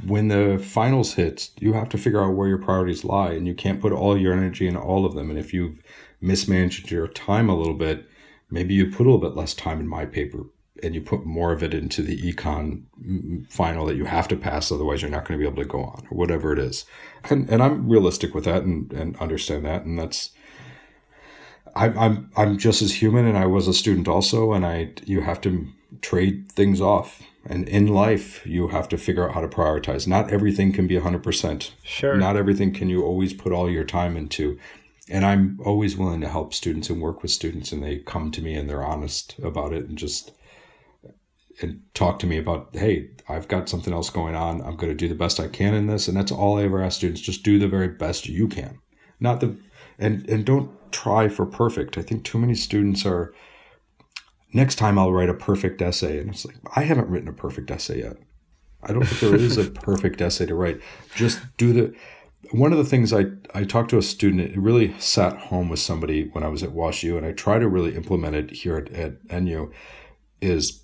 when 0.05 0.27
the 0.27 0.59
finals 0.63 1.13
hit, 1.13 1.49
you 1.59 1.73
have 1.73 1.89
to 1.89 1.97
figure 1.97 2.23
out 2.23 2.35
where 2.35 2.47
your 2.47 2.59
priorities 2.59 3.03
lie, 3.03 3.31
and 3.31 3.47
you 3.47 3.55
can't 3.55 3.81
put 3.81 3.91
all 3.91 4.17
your 4.17 4.33
energy 4.33 4.67
in 4.67 4.75
all 4.77 5.05
of 5.05 5.15
them. 5.15 5.29
And 5.29 5.39
if 5.39 5.53
you've 5.53 5.81
mismanaged 6.21 6.91
your 6.91 7.07
time 7.07 7.49
a 7.49 7.57
little 7.57 7.73
bit, 7.73 8.07
maybe 8.53 8.73
you 8.73 8.89
put 8.89 9.01
a 9.01 9.09
little 9.09 9.17
bit 9.17 9.35
less 9.35 9.53
time 9.53 9.79
in 9.79 9.87
my 9.87 10.05
paper 10.05 10.45
and 10.81 10.93
you 10.93 11.01
put 11.01 11.25
more 11.25 11.51
of 11.51 11.63
it 11.63 11.73
into 11.73 12.01
the 12.01 12.17
econ 12.31 12.83
final 13.49 13.85
that 13.85 13.95
you 13.95 14.05
have 14.05 14.27
to 14.27 14.35
pass 14.35 14.71
otherwise 14.71 15.01
you're 15.01 15.11
not 15.11 15.25
going 15.25 15.39
to 15.39 15.43
be 15.43 15.49
able 15.49 15.61
to 15.61 15.67
go 15.67 15.83
on 15.83 16.07
or 16.09 16.17
whatever 16.17 16.53
it 16.53 16.59
is. 16.59 16.85
And 17.29 17.49
and 17.49 17.61
i'm 17.63 17.89
realistic 17.89 18.33
with 18.33 18.45
that 18.45 18.63
and 18.63 18.91
and 18.93 19.17
understand 19.17 19.65
that 19.65 19.83
and 19.85 19.97
that's 19.97 20.31
I'm, 21.75 21.97
I'm 21.97 22.31
i'm 22.37 22.57
just 22.57 22.81
as 22.81 23.01
human 23.01 23.25
and 23.25 23.37
i 23.37 23.47
was 23.47 23.67
a 23.67 23.73
student 23.73 24.07
also 24.07 24.53
and 24.53 24.65
i 24.65 24.91
you 25.05 25.21
have 25.21 25.41
to 25.41 25.67
trade 26.01 26.51
things 26.51 26.81
off. 26.81 27.21
And 27.45 27.67
in 27.67 27.87
life 27.87 28.45
you 28.45 28.69
have 28.69 28.87
to 28.89 28.97
figure 28.97 29.27
out 29.27 29.35
how 29.35 29.41
to 29.41 29.47
prioritize. 29.47 30.07
Not 30.07 30.31
everything 30.31 30.71
can 30.71 30.87
be 30.87 30.95
100% 30.95 31.71
sure. 31.83 32.15
Not 32.15 32.37
everything 32.37 32.73
can 32.73 32.89
you 32.89 33.03
always 33.03 33.33
put 33.33 33.51
all 33.51 33.69
your 33.69 33.83
time 33.83 34.15
into 34.15 34.57
and 35.13 35.25
i'm 35.25 35.57
always 35.63 35.95
willing 35.95 36.19
to 36.19 36.27
help 36.27 36.53
students 36.53 36.89
and 36.89 37.01
work 37.01 37.21
with 37.21 37.31
students 37.31 37.71
and 37.71 37.81
they 37.81 37.99
come 37.99 38.31
to 38.31 38.41
me 38.41 38.55
and 38.55 38.69
they're 38.69 38.83
honest 38.83 39.37
about 39.39 39.71
it 39.71 39.85
and 39.85 39.97
just 39.97 40.31
and 41.61 41.81
talk 41.93 42.19
to 42.19 42.27
me 42.27 42.37
about 42.37 42.69
hey 42.73 43.09
i've 43.29 43.47
got 43.47 43.69
something 43.69 43.93
else 43.93 44.09
going 44.09 44.35
on. 44.35 44.61
I'm 44.61 44.75
going 44.75 44.91
to 44.91 44.95
do 44.95 45.07
the 45.07 45.15
best 45.15 45.39
i 45.39 45.47
can 45.47 45.73
in 45.73 45.87
this. 45.87 46.07
And 46.07 46.17
that's 46.17 46.31
all 46.31 46.57
i 46.57 46.63
ever 46.63 46.81
ask 46.81 46.97
students. 46.97 47.21
Just 47.21 47.43
do 47.43 47.59
the 47.59 47.67
very 47.67 47.87
best 47.87 48.27
you 48.27 48.47
can. 48.47 48.79
Not 49.19 49.39
the 49.39 49.57
and 49.99 50.27
and 50.29 50.45
don't 50.45 50.71
try 50.91 51.27
for 51.29 51.45
perfect. 51.45 51.97
I 51.97 52.01
think 52.01 52.23
too 52.23 52.37
many 52.37 52.55
students 52.55 53.05
are 53.05 53.33
next 54.51 54.75
time 54.75 54.99
i'll 54.99 55.11
write 55.11 55.29
a 55.29 55.33
perfect 55.33 55.81
essay 55.81 56.19
and 56.19 56.29
it's 56.29 56.45
like 56.45 56.57
i 56.75 56.83
haven't 56.83 57.09
written 57.09 57.29
a 57.29 57.33
perfect 57.33 57.71
essay 57.71 57.99
yet. 57.99 58.17
I 58.81 58.91
don't 58.91 59.05
think 59.05 59.21
there 59.21 59.35
is 59.35 59.57
a 59.57 59.71
perfect 59.89 60.21
essay 60.21 60.45
to 60.45 60.55
write. 60.55 60.81
Just 61.15 61.39
do 61.57 61.71
the 61.71 61.95
one 62.51 62.71
of 62.71 62.77
the 62.77 62.85
things 62.85 63.13
I, 63.13 63.25
I 63.53 63.63
talked 63.63 63.89
to 63.91 63.97
a 63.97 64.01
student, 64.01 64.51
it 64.51 64.57
really 64.57 64.97
sat 64.99 65.37
home 65.37 65.69
with 65.69 65.79
somebody 65.79 66.29
when 66.33 66.43
I 66.43 66.49
was 66.49 66.63
at 66.63 66.71
WashU, 66.71 67.17
and 67.17 67.25
I 67.25 67.31
try 67.31 67.59
to 67.59 67.67
really 67.67 67.95
implement 67.95 68.35
it 68.35 68.51
here 68.51 68.77
at, 68.77 68.91
at 68.93 69.43
NU, 69.43 69.71
is 70.41 70.83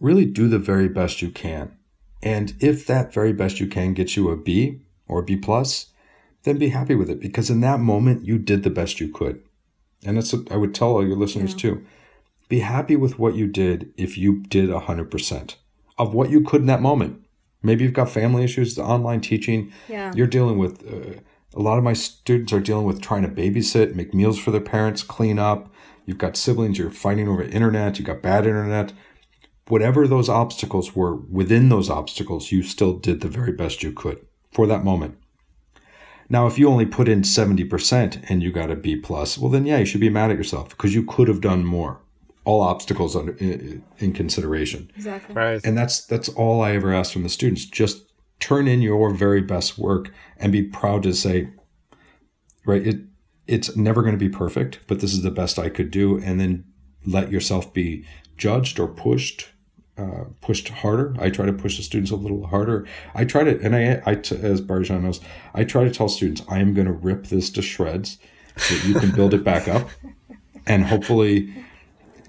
really 0.00 0.24
do 0.24 0.48
the 0.48 0.58
very 0.58 0.88
best 0.88 1.22
you 1.22 1.30
can. 1.30 1.76
And 2.22 2.54
if 2.60 2.86
that 2.86 3.12
very 3.12 3.32
best 3.32 3.60
you 3.60 3.66
can 3.66 3.94
gets 3.94 4.16
you 4.16 4.30
a 4.30 4.36
B 4.36 4.80
or 5.06 5.20
a 5.20 5.22
B 5.22 5.36
plus, 5.36 5.92
then 6.42 6.58
be 6.58 6.70
happy 6.70 6.94
with 6.94 7.10
it 7.10 7.20
because 7.20 7.50
in 7.50 7.60
that 7.60 7.80
moment 7.80 8.24
you 8.24 8.38
did 8.38 8.62
the 8.62 8.70
best 8.70 9.00
you 9.00 9.08
could. 9.08 9.42
And 10.04 10.16
that's 10.16 10.32
what 10.32 10.50
I 10.50 10.56
would 10.56 10.74
tell 10.74 10.88
all 10.88 11.06
your 11.06 11.16
listeners 11.16 11.52
yeah. 11.52 11.58
too. 11.58 11.86
Be 12.48 12.60
happy 12.60 12.96
with 12.96 13.18
what 13.18 13.34
you 13.34 13.46
did 13.46 13.92
if 13.96 14.16
you 14.16 14.42
did 14.44 14.70
100% 14.70 15.54
of 15.98 16.14
what 16.14 16.30
you 16.30 16.42
could 16.42 16.60
in 16.60 16.66
that 16.66 16.82
moment. 16.82 17.25
Maybe 17.62 17.84
you've 17.84 17.92
got 17.92 18.10
family 18.10 18.44
issues, 18.44 18.74
the 18.74 18.82
online 18.82 19.20
teaching. 19.20 19.72
Yeah. 19.88 20.12
You're 20.14 20.26
dealing 20.26 20.58
with 20.58 20.86
uh, 20.86 21.20
a 21.54 21.60
lot 21.60 21.78
of 21.78 21.84
my 21.84 21.94
students 21.94 22.52
are 22.52 22.60
dealing 22.60 22.86
with 22.86 23.00
trying 23.00 23.22
to 23.22 23.28
babysit, 23.28 23.94
make 23.94 24.14
meals 24.14 24.38
for 24.38 24.50
their 24.50 24.60
parents, 24.60 25.02
clean 25.02 25.38
up. 25.38 25.72
You've 26.04 26.18
got 26.18 26.36
siblings, 26.36 26.78
you're 26.78 26.90
fighting 26.90 27.28
over 27.28 27.42
internet, 27.42 27.98
you've 27.98 28.06
got 28.06 28.22
bad 28.22 28.46
internet 28.46 28.92
whatever 29.68 30.06
those 30.06 30.28
obstacles 30.28 30.94
were, 30.94 31.16
within 31.16 31.68
those 31.68 31.90
obstacles, 31.90 32.52
you 32.52 32.62
still 32.62 32.94
did 32.94 33.20
the 33.20 33.28
very 33.28 33.52
best 33.52 33.82
you 33.82 33.92
could 33.92 34.24
for 34.50 34.66
that 34.66 34.84
moment. 34.84 35.18
Now, 36.28 36.46
if 36.46 36.58
you 36.58 36.68
only 36.68 36.86
put 36.86 37.08
in 37.08 37.22
70% 37.22 38.24
and 38.28 38.42
you 38.42 38.50
got 38.50 38.70
a 38.70 38.76
B 38.76 38.96
plus, 38.96 39.38
well, 39.38 39.50
then 39.50 39.66
yeah, 39.66 39.78
you 39.78 39.84
should 39.84 40.00
be 40.00 40.10
mad 40.10 40.30
at 40.30 40.36
yourself 40.36 40.70
because 40.70 40.94
you 40.94 41.04
could 41.04 41.28
have 41.28 41.40
done 41.40 41.64
more. 41.64 42.00
All 42.46 42.62
obstacles 42.62 43.16
under 43.16 43.32
in, 43.36 43.84
in 43.98 44.12
consideration. 44.12 44.90
Exactly. 44.96 45.34
Right. 45.34 45.60
And 45.64 45.76
that's 45.76 46.06
that's 46.06 46.28
all 46.30 46.62
I 46.62 46.70
ever 46.76 46.94
ask 46.94 47.12
from 47.12 47.24
the 47.24 47.28
students. 47.28 47.64
Just 47.66 48.12
turn 48.38 48.68
in 48.68 48.80
your 48.80 49.12
very 49.12 49.42
best 49.42 49.76
work 49.76 50.12
and 50.38 50.52
be 50.52 50.62
proud 50.62 51.02
to 51.02 51.12
say, 51.12 51.48
right, 52.64 52.86
it 52.86 53.00
it's 53.46 53.76
never 53.76 54.02
going 54.02 54.18
to 54.18 54.28
be 54.28 54.28
perfect, 54.28 54.80
but 54.86 55.00
this 55.00 55.12
is 55.12 55.22
the 55.22 55.30
best 55.30 55.58
I 55.58 55.68
could 55.68 55.90
do. 55.90 56.18
And 56.18 56.40
then 56.40 56.64
let 57.04 57.32
yourself 57.32 57.74
be 57.74 58.04
judged 58.36 58.78
or 58.78 58.88
pushed 58.88 59.48
uh, 59.98 60.24
pushed 60.40 60.68
harder. 60.68 61.16
I 61.18 61.30
try 61.30 61.46
to 61.46 61.52
push 61.52 61.78
the 61.78 61.82
students 61.82 62.12
a 62.12 62.16
little 62.16 62.46
harder. 62.46 62.86
I 63.14 63.24
try 63.24 63.44
to, 63.44 63.58
and 63.60 63.74
I, 63.74 64.02
I 64.06 64.12
as 64.12 64.60
Baljan 64.60 65.02
knows, 65.02 65.20
I 65.54 65.64
try 65.64 65.84
to 65.84 65.90
tell 65.90 66.08
students 66.08 66.42
I 66.48 66.58
am 66.58 66.74
going 66.74 66.86
to 66.86 66.92
rip 66.92 67.26
this 67.26 67.50
to 67.50 67.62
shreds 67.62 68.18
so 68.56 68.74
that 68.74 68.86
you 68.86 68.94
can 68.94 69.10
build 69.10 69.34
it 69.34 69.42
back 69.42 69.68
up, 69.68 69.88
and 70.66 70.84
hopefully 70.84 71.52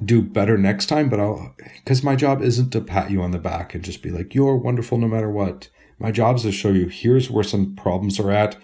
do 0.04 0.22
better 0.22 0.58
next 0.58 0.88
time. 0.88 1.10
But 1.10 1.20
I'll, 1.20 1.56
because 1.76 2.04
my 2.04 2.16
job 2.16 2.42
isn't 2.42 2.72
to 2.72 2.82
pat 2.82 3.12
you 3.12 3.22
on 3.22 3.32
the 3.32 3.40
back 3.40 3.74
and 3.74 3.84
just 3.84 4.02
be 4.02 4.12
like 4.12 4.36
you're 4.36 4.56
wonderful 4.56 4.98
no 4.98 5.08
matter 5.08 5.30
what. 5.30 5.70
My 6.00 6.12
job 6.12 6.36
is 6.36 6.44
to 6.44 6.52
show 6.52 6.70
you 6.70 6.88
here's 6.88 7.32
where 7.32 7.44
some 7.44 7.76
problems 7.76 8.20
are 8.20 8.32
at, 8.32 8.56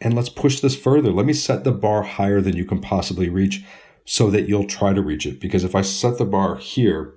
and 0.00 0.14
let's 0.14 0.28
push 0.28 0.60
this 0.60 0.76
further. 0.76 1.10
Let 1.10 1.26
me 1.26 1.32
set 1.32 1.64
the 1.64 1.72
bar 1.72 2.02
higher 2.02 2.40
than 2.40 2.56
you 2.56 2.64
can 2.64 2.80
possibly 2.80 3.28
reach, 3.28 3.64
so 4.04 4.30
that 4.30 4.48
you'll 4.48 4.66
try 4.66 4.92
to 4.92 5.02
reach 5.02 5.26
it. 5.26 5.40
Because 5.40 5.64
if 5.64 5.74
I 5.74 5.82
set 5.82 6.18
the 6.18 6.24
bar 6.24 6.56
here 6.56 7.14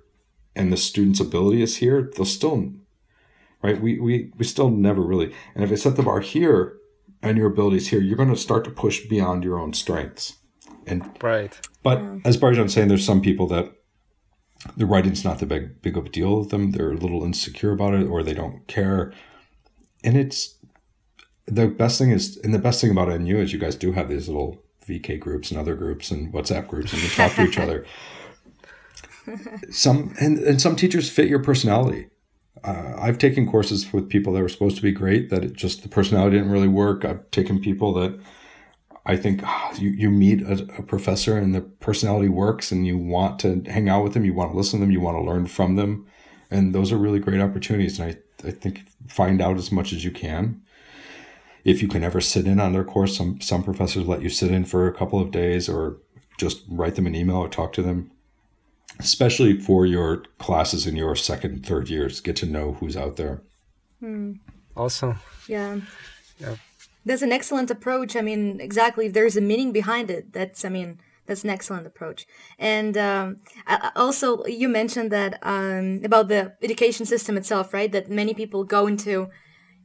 and 0.56 0.74
the 0.74 0.78
student's 0.78 1.19
ability 1.19 1.62
is 1.62 1.78
here, 1.78 2.12
they'll 2.15 2.26
still, 2.26 2.74
right? 3.62 3.80
We, 3.80 4.00
we, 4.00 4.32
we 4.38 4.43
still 4.43 4.71
never 4.71 5.02
really, 5.02 5.32
and 5.54 5.63
if 5.63 5.71
I 5.71 5.76
set 5.76 5.95
the 5.95 6.04
bar 6.04 6.21
here 6.21 6.78
and 7.21 7.38
your 7.38 7.47
abilities 7.47 7.89
here, 7.89 8.02
you're 8.02 8.17
going 8.17 8.30
to 8.30 8.36
start 8.36 8.63
to 8.63 8.71
push 8.71 9.06
beyond 9.06 9.43
your 9.43 9.60
own 9.60 9.74
strengths. 9.74 10.38
And, 10.88 11.17
right. 11.22 11.58
But 11.84 12.00
yeah. 12.00 12.17
as 12.26 12.38
Baljan's 12.38 12.74
saying, 12.74 12.88
there's 12.88 13.06
some 13.06 13.22
people 13.22 13.48
that 13.48 13.72
the 14.78 14.86
writing's 14.86 15.24
not 15.24 15.39
the 15.39 15.46
big, 15.46 15.82
big 15.82 15.98
of 15.98 16.06
a 16.08 16.10
deal 16.10 16.39
with 16.39 16.50
them. 16.50 16.72
They're 16.72 16.91
a 16.91 16.98
little 16.98 17.24
insecure 17.24 17.72
about 17.72 17.94
it 17.94 18.08
or 18.08 18.24
they 18.24 18.34
don't 18.34 18.67
care. 18.67 19.13
And 20.04 20.17
it's, 20.17 20.56
the 21.46 21.67
best 21.67 21.98
thing 21.98 22.12
is, 22.12 22.38
and 22.38 22.54
the 22.54 22.60
best 22.60 22.82
thing 22.82 22.91
about 22.91 23.10
NU 23.10 23.38
is 23.38 23.52
you 23.52 23.60
guys 23.60 23.76
do 23.76 23.91
have 23.94 24.10
these 24.10 24.28
little 24.28 24.63
VK 24.88 25.20
groups 25.20 25.52
and 25.52 25.60
other 25.60 25.76
groups 25.76 26.12
and 26.12 26.34
WhatsApp 26.34 26.67
groups 26.67 26.94
and 26.94 27.02
you 27.02 27.10
talk 27.10 27.34
to 27.36 27.44
each 27.44 27.58
other 27.58 27.86
some 29.72 30.13
and, 30.20 30.39
and 30.39 30.62
some 30.62 30.76
teachers 30.76 31.10
fit 31.10 31.28
your 31.28 31.41
personality. 31.41 32.08
Uh, 32.63 32.94
I've 33.00 33.17
taken 33.17 33.50
courses 33.50 33.91
with 33.91 34.10
people 34.10 34.34
that 34.34 34.41
were 34.41 34.50
supposed 34.50 34.76
to 34.76 34.82
be 34.82 34.91
great 34.91 35.30
that 35.30 35.44
it 35.44 35.54
just 35.54 35.84
the 35.84 35.89
personality 35.89 36.38
didn't 36.38 36.52
really 36.52 36.67
work. 36.67 37.06
I've 37.06 37.30
taken 37.32 37.60
people 37.60 37.94
that 37.94 38.20
I 39.06 39.18
think 39.18 39.42
oh, 39.44 39.72
you, 39.78 39.90
you 39.90 40.10
meet 40.10 40.42
a, 40.42 40.68
a, 40.78 40.84
professor 40.84 41.38
and 41.38 41.56
the 41.56 41.62
personality 41.62 42.30
works 42.30 42.72
and 42.72 42.86
you 42.86 42.98
want 42.98 43.40
to 43.40 43.64
hang 43.68 43.90
out 43.90 44.04
with 44.04 44.14
them, 44.14 44.26
you 44.26 44.34
want 44.34 44.52
to 44.52 44.58
listen 44.58 44.80
to 44.80 44.86
them, 44.86 44.92
you 44.92 45.02
want 45.02 45.18
to 45.18 45.24
learn 45.24 45.48
from 45.48 45.76
them. 45.76 46.06
And 46.52 46.76
those 46.76 46.92
are 46.92 46.98
really 46.98 47.20
great 47.20 47.42
opportunities. 47.42 48.00
And 48.00 48.12
I, 48.12 48.48
I 48.48 48.52
think 48.52 48.84
find 49.08 49.42
out 49.42 49.58
as 49.58 49.72
much 49.72 49.92
as 49.92 50.04
you 50.04 50.12
can. 50.12 50.62
If 51.64 51.82
you 51.82 51.88
can 51.88 52.04
ever 52.04 52.22
sit 52.22 52.46
in 52.46 52.60
on 52.60 52.74
their 52.74 52.84
course, 52.84 53.18
some, 53.18 53.42
some 53.42 53.64
professors 53.64 54.08
let 54.08 54.22
you 54.22 54.30
sit 54.30 54.52
in 54.52 54.66
for 54.66 54.88
a 54.88 54.94
couple 54.94 55.20
of 55.20 55.32
days 55.32 55.68
or 55.68 55.98
just 56.38 56.64
write 56.70 56.96
them 56.96 57.08
an 57.08 57.16
email 57.16 57.38
or 57.38 57.50
talk 57.50 57.74
to 57.74 57.82
them 57.82 58.12
especially 59.02 59.60
for 59.60 59.86
your 59.86 60.24
classes 60.38 60.86
in 60.86 60.95
your 60.95 61.16
second, 61.16 61.66
third 61.66 61.89
years. 61.89 62.20
Get 62.20 62.36
to 62.38 62.45
know 62.45 62.74
who's 62.74 62.95
out 62.95 63.18
there. 63.18 63.41
Hmm. 63.99 64.34
Awesome. 64.76 65.20
Yeah. 65.47 65.80
Yeah. 66.39 66.56
That's 67.06 67.22
an 67.22 67.32
excellent 67.32 67.72
approach. 67.72 68.16
I 68.16 68.22
mean, 68.22 68.60
exactly. 68.60 69.08
If 69.08 69.14
there's 69.14 69.38
a 69.38 69.41
meaning 69.41 69.72
behind 69.72 70.12
it, 70.12 70.34
that's, 70.34 70.64
I 70.64 70.70
mean, 70.70 70.99
that's 71.26 71.43
an 71.43 71.49
excellent 71.49 71.88
approach. 71.88 72.28
And 72.60 72.97
um, 72.97 73.38
also, 73.95 74.45
you 74.45 74.68
mentioned 74.70 75.12
that 75.12 75.39
um, 75.41 76.02
about 76.04 76.28
the 76.28 76.54
education 76.62 77.06
system 77.06 77.38
itself, 77.38 77.74
right? 77.74 77.91
That 77.91 78.10
many 78.10 78.34
people 78.34 78.64
go 78.64 78.88
into, 78.88 79.30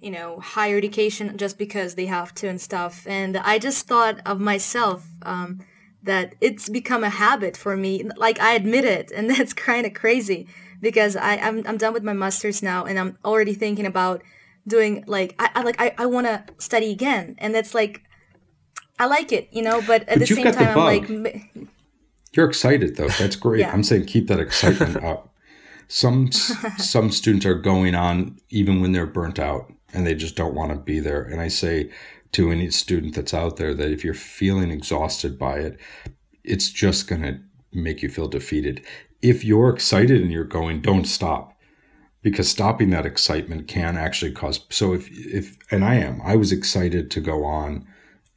you 0.00 0.10
know, 0.10 0.40
higher 0.40 0.76
education 0.76 1.36
just 1.38 1.58
because 1.58 1.94
they 1.94 2.06
have 2.06 2.34
to 2.36 2.48
and 2.48 2.60
stuff. 2.60 3.06
And 3.06 3.36
I 3.36 3.58
just 3.58 3.86
thought 3.86 4.20
of 4.26 4.40
myself. 4.40 5.06
Um, 5.22 5.60
that 6.06 6.36
it's 6.40 6.68
become 6.68 7.04
a 7.04 7.10
habit 7.10 7.56
for 7.56 7.76
me. 7.76 8.08
Like 8.16 8.40
I 8.40 8.54
admit 8.54 8.84
it, 8.84 9.10
and 9.10 9.28
that's 9.30 9.52
kind 9.52 9.86
of 9.86 9.92
crazy 9.92 10.46
because 10.80 11.16
I 11.16 11.36
I'm 11.36 11.66
I'm 11.66 11.76
done 11.76 11.92
with 11.92 12.02
my 12.02 12.12
masters 12.12 12.62
now, 12.62 12.84
and 12.84 12.98
I'm 12.98 13.18
already 13.24 13.54
thinking 13.54 13.86
about 13.86 14.22
doing 14.66 15.04
like 15.06 15.34
I, 15.38 15.50
I 15.56 15.62
like 15.62 15.80
I, 15.80 15.94
I 15.98 16.06
want 16.06 16.26
to 16.26 16.44
study 16.58 16.90
again, 16.90 17.36
and 17.38 17.54
that's 17.54 17.74
like 17.74 18.02
I 18.98 19.06
like 19.06 19.32
it, 19.32 19.48
you 19.52 19.62
know. 19.62 19.82
But 19.86 20.02
at 20.02 20.18
but 20.18 20.28
the 20.28 20.34
same 20.34 20.44
time, 20.44 20.54
the 20.54 20.70
I'm 20.70 21.22
like. 21.24 21.70
You're 22.32 22.48
excited 22.48 22.96
though. 22.96 23.08
That's 23.08 23.36
great. 23.36 23.60
yeah. 23.60 23.72
I'm 23.72 23.82
saying 23.82 24.04
keep 24.04 24.28
that 24.28 24.40
excitement 24.40 24.96
up. 25.04 25.32
some 25.88 26.30
some 26.32 27.10
students 27.10 27.46
are 27.46 27.54
going 27.54 27.94
on 27.94 28.38
even 28.50 28.80
when 28.80 28.92
they're 28.92 29.06
burnt 29.06 29.38
out 29.38 29.72
and 29.94 30.06
they 30.06 30.14
just 30.14 30.36
don't 30.36 30.54
want 30.54 30.70
to 30.70 30.76
be 30.76 31.00
there. 31.00 31.22
And 31.22 31.40
I 31.40 31.48
say 31.48 31.90
to 32.32 32.50
any 32.50 32.70
student 32.70 33.14
that's 33.14 33.32
out 33.32 33.56
there 33.56 33.72
that 33.72 33.90
if 33.90 34.04
you're 34.04 34.12
feeling 34.12 34.70
exhausted 34.70 35.38
by 35.38 35.58
it, 35.60 35.80
it's 36.44 36.70
just 36.70 37.08
going 37.08 37.22
to 37.22 37.40
make 37.72 38.02
you 38.02 38.10
feel 38.10 38.28
defeated. 38.28 38.84
If 39.22 39.42
you're 39.42 39.70
excited 39.70 40.20
and 40.20 40.30
you're 40.30 40.44
going, 40.44 40.82
don't 40.82 41.06
stop 41.06 41.55
because 42.26 42.50
stopping 42.50 42.90
that 42.90 43.06
excitement 43.06 43.68
can 43.68 43.96
actually 43.96 44.32
cause 44.32 44.66
so 44.68 44.92
if 44.92 45.08
if 45.12 45.56
and 45.70 45.84
I 45.84 45.94
am 45.94 46.20
I 46.24 46.34
was 46.34 46.50
excited 46.50 47.08
to 47.12 47.20
go 47.20 47.44
on 47.44 47.86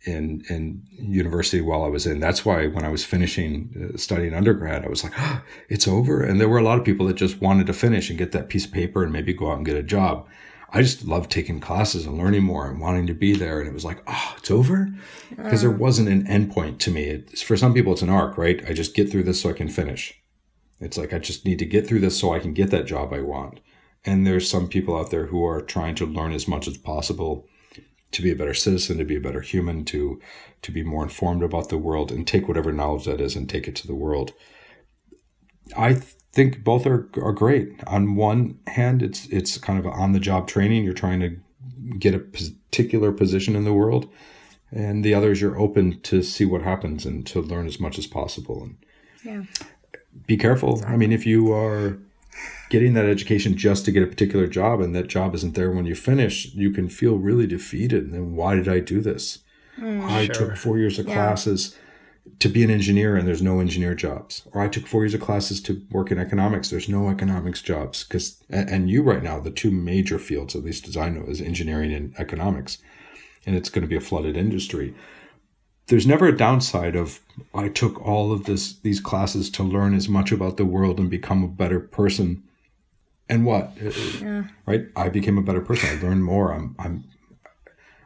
in 0.04 0.44
in 0.48 0.84
university 0.92 1.60
while 1.60 1.84
I 1.84 1.88
was 1.88 2.06
in. 2.06 2.20
That's 2.20 2.46
why 2.46 2.68
when 2.68 2.86
I 2.86 2.90
was 2.90 3.04
finishing 3.04 3.92
uh, 3.92 3.98
studying 3.98 4.36
undergrad 4.36 4.86
I 4.86 4.90
was 4.90 5.04
like 5.04 5.14
oh, 5.18 5.42
it's 5.70 5.88
over. 5.88 6.22
And 6.22 6.40
there 6.40 6.48
were 6.48 6.60
a 6.60 6.64
lot 6.64 6.78
of 6.78 6.86
people 6.86 7.08
that 7.08 7.16
just 7.16 7.42
wanted 7.42 7.66
to 7.66 7.74
finish 7.74 8.12
and 8.12 8.20
get 8.20 8.32
that 8.34 8.48
piece 8.48 8.68
of 8.68 8.72
paper 8.72 9.04
and 9.04 9.12
maybe 9.12 9.34
go 9.34 9.50
out 9.50 9.58
and 9.58 9.66
get 9.66 9.76
a 9.76 9.82
job. 9.82 10.28
I 10.72 10.84
just 10.84 11.06
loved 11.06 11.32
taking 11.32 11.60
classes 11.60 12.06
and 12.06 12.16
learning 12.16 12.44
more 12.44 12.70
and 12.70 12.80
wanting 12.80 13.08
to 13.08 13.16
be 13.16 13.34
there. 13.34 13.60
And 13.60 13.68
it 13.68 13.74
was 13.74 13.86
like 13.86 14.04
oh 14.06 14.36
it's 14.38 14.52
over? 14.52 14.88
Because 15.36 15.62
there 15.64 15.72
mm. 15.72 15.80
wasn't 15.80 16.10
an 16.10 16.28
endpoint 16.28 16.78
to 16.82 16.92
me. 16.92 17.06
It's, 17.06 17.42
for 17.42 17.58
some 17.58 17.74
people 17.74 17.94
it's 17.94 18.04
an 18.04 18.12
arc 18.12 18.38
right? 18.38 18.64
I 18.70 18.74
just 18.74 18.94
get 18.94 19.10
through 19.10 19.24
this 19.24 19.42
so 19.42 19.50
I 19.50 19.54
can 19.54 19.68
finish. 19.68 20.14
It's 20.80 20.96
like 20.96 21.12
I 21.12 21.18
just 21.18 21.44
need 21.44 21.58
to 21.58 21.66
get 21.66 21.88
through 21.88 22.02
this 22.02 22.20
so 22.20 22.36
I 22.36 22.38
can 22.38 22.54
get 22.54 22.70
that 22.70 22.86
job 22.86 23.14
I 23.14 23.22
want 23.22 23.62
and 24.06 24.26
there's 24.26 24.50
some 24.50 24.68
people 24.68 24.98
out 24.98 25.12
there 25.12 25.28
who 25.28 25.46
are 25.46 25.62
trying 25.62 25.96
to 25.96 26.06
learn 26.06 26.32
as 26.32 26.48
much 26.48 26.68
as 26.68 26.78
possible 26.78 27.48
to 28.12 28.22
be 28.22 28.32
a 28.32 28.36
better 28.36 28.54
citizen, 28.54 28.98
to 28.98 29.06
be 29.06 29.16
a 29.16 29.22
better 29.22 29.42
human, 29.42 29.86
to 29.86 30.20
to 30.62 30.72
be 30.72 30.84
more 30.84 31.04
informed 31.04 31.44
about 31.44 31.70
the 31.70 31.78
world 31.78 32.12
and 32.12 32.28
take 32.28 32.48
whatever 32.48 32.72
knowledge 32.72 33.06
that 33.06 33.22
is 33.22 33.36
and 33.36 33.50
take 33.50 33.68
it 33.68 33.76
to 33.78 33.88
the 33.88 33.96
world. 33.96 34.34
I 35.78 35.94
think 35.94 36.64
both 36.64 36.86
are, 36.86 37.10
are 37.22 37.32
great. 37.32 37.82
On 37.88 38.16
one 38.16 38.60
hand, 38.68 39.02
it's 39.02 39.28
it's 39.28 39.58
kind 39.58 39.80
of 39.80 39.86
on 39.86 40.14
the 40.14 40.20
job 40.20 40.48
training. 40.48 40.84
You're 40.84 40.94
trying 40.94 41.20
to 41.20 41.38
get 41.98 42.16
a 42.16 42.20
particular 42.20 43.12
position 43.12 43.56
in 43.56 43.64
the 43.64 43.74
world, 43.74 44.10
and 44.72 45.04
the 45.04 45.14
other 45.14 45.32
is 45.32 45.42
you're 45.42 45.60
open 45.60 46.02
to 46.02 46.24
see 46.24 46.46
what 46.46 46.62
happens 46.62 47.06
and 47.06 47.26
to 47.28 47.42
learn 47.42 47.68
as 47.68 47.80
much 47.80 47.98
as 47.98 48.08
possible. 48.08 48.64
And 48.64 48.78
yeah. 49.24 49.44
be 50.26 50.38
careful. 50.38 50.84
I 50.86 50.98
mean, 50.98 51.12
if 51.12 51.26
you 51.26 51.52
are 51.54 52.00
getting 52.70 52.94
that 52.94 53.06
education 53.06 53.58
just 53.58 53.86
to 53.86 53.92
get 53.92 54.04
a 54.04 54.08
particular 54.08 54.48
job 54.48 54.80
and 54.80 54.96
that 54.96 55.08
job 55.08 55.34
isn't 55.36 55.56
there 55.56 55.72
when 55.72 55.86
you 55.86 55.96
finish, 55.96 56.54
you 56.54 56.72
can 56.72 56.88
feel 56.88 57.18
really 57.18 57.48
defeated. 57.48 58.06
And 58.06 58.14
then 58.14 58.36
why 58.36 58.56
did 58.56 58.68
I 58.68 58.80
do 58.80 59.02
this? 59.02 59.40
Mm, 59.78 60.04
I 60.04 60.26
sure. 60.26 60.36
took 60.36 60.58
four 60.58 60.78
years 60.78 61.00
of 61.00 61.08
yeah. 61.08 61.16
classes 61.16 61.76
to 62.38 62.48
be 62.48 62.64
an 62.64 62.70
engineer 62.70 63.16
and 63.16 63.28
there's 63.28 63.42
no 63.42 63.60
engineer 63.60 63.96
jobs. 63.96 64.44
Or 64.54 64.62
I 64.62 64.68
took 64.68 64.86
four 64.86 65.04
years 65.04 65.16
of 65.16 65.22
classes 65.22 65.62
to 65.64 65.82
work 65.90 66.12
in 66.12 66.20
economics. 66.20 66.70
There's 66.70 66.90
no 66.90 67.10
economics 67.10 67.62
jobs. 67.62 68.04
Cause, 68.04 68.44
and 68.50 68.90
you 68.90 69.02
right 69.02 69.24
now, 69.24 69.40
the 69.40 69.52
two 69.52 69.72
major 69.72 70.20
fields, 70.20 70.56
at 70.56 70.64
least 70.64 70.88
as 70.88 70.96
I 70.96 71.10
know, 71.10 71.24
is 71.24 71.42
engineering 71.42 71.92
and 71.94 72.14
economics. 72.20 72.78
And 73.46 73.56
it's 73.56 73.70
going 73.70 73.82
to 73.82 73.88
be 73.88 73.96
a 73.96 74.02
flooded 74.02 74.38
industry. 74.38 74.94
There's 75.90 76.08
never 76.08 76.28
a 76.28 76.38
downside 76.38 76.96
of 76.96 77.20
I 77.54 77.68
took 77.68 78.00
all 78.06 78.32
of 78.32 78.46
this 78.46 78.74
these 78.80 79.00
classes 79.00 79.50
to 79.52 79.64
learn 79.64 79.94
as 79.94 80.08
much 80.08 80.32
about 80.32 80.58
the 80.58 80.66
world 80.66 81.00
and 81.00 81.10
become 81.10 81.44
a 81.44 81.48
better 81.48 81.80
person. 81.80 82.44
And 83.28 83.46
what? 83.46 83.74
Uh, 83.82 83.88
uh, 83.88 83.92
yeah. 84.22 84.44
right? 84.66 84.86
I 84.96 85.10
became 85.10 85.38
a 85.38 85.44
better 85.44 85.62
person. 85.62 85.90
I 85.90 86.02
learned 86.02 86.24
more. 86.24 86.54
I'm 86.54 86.76
i'm 86.80 87.04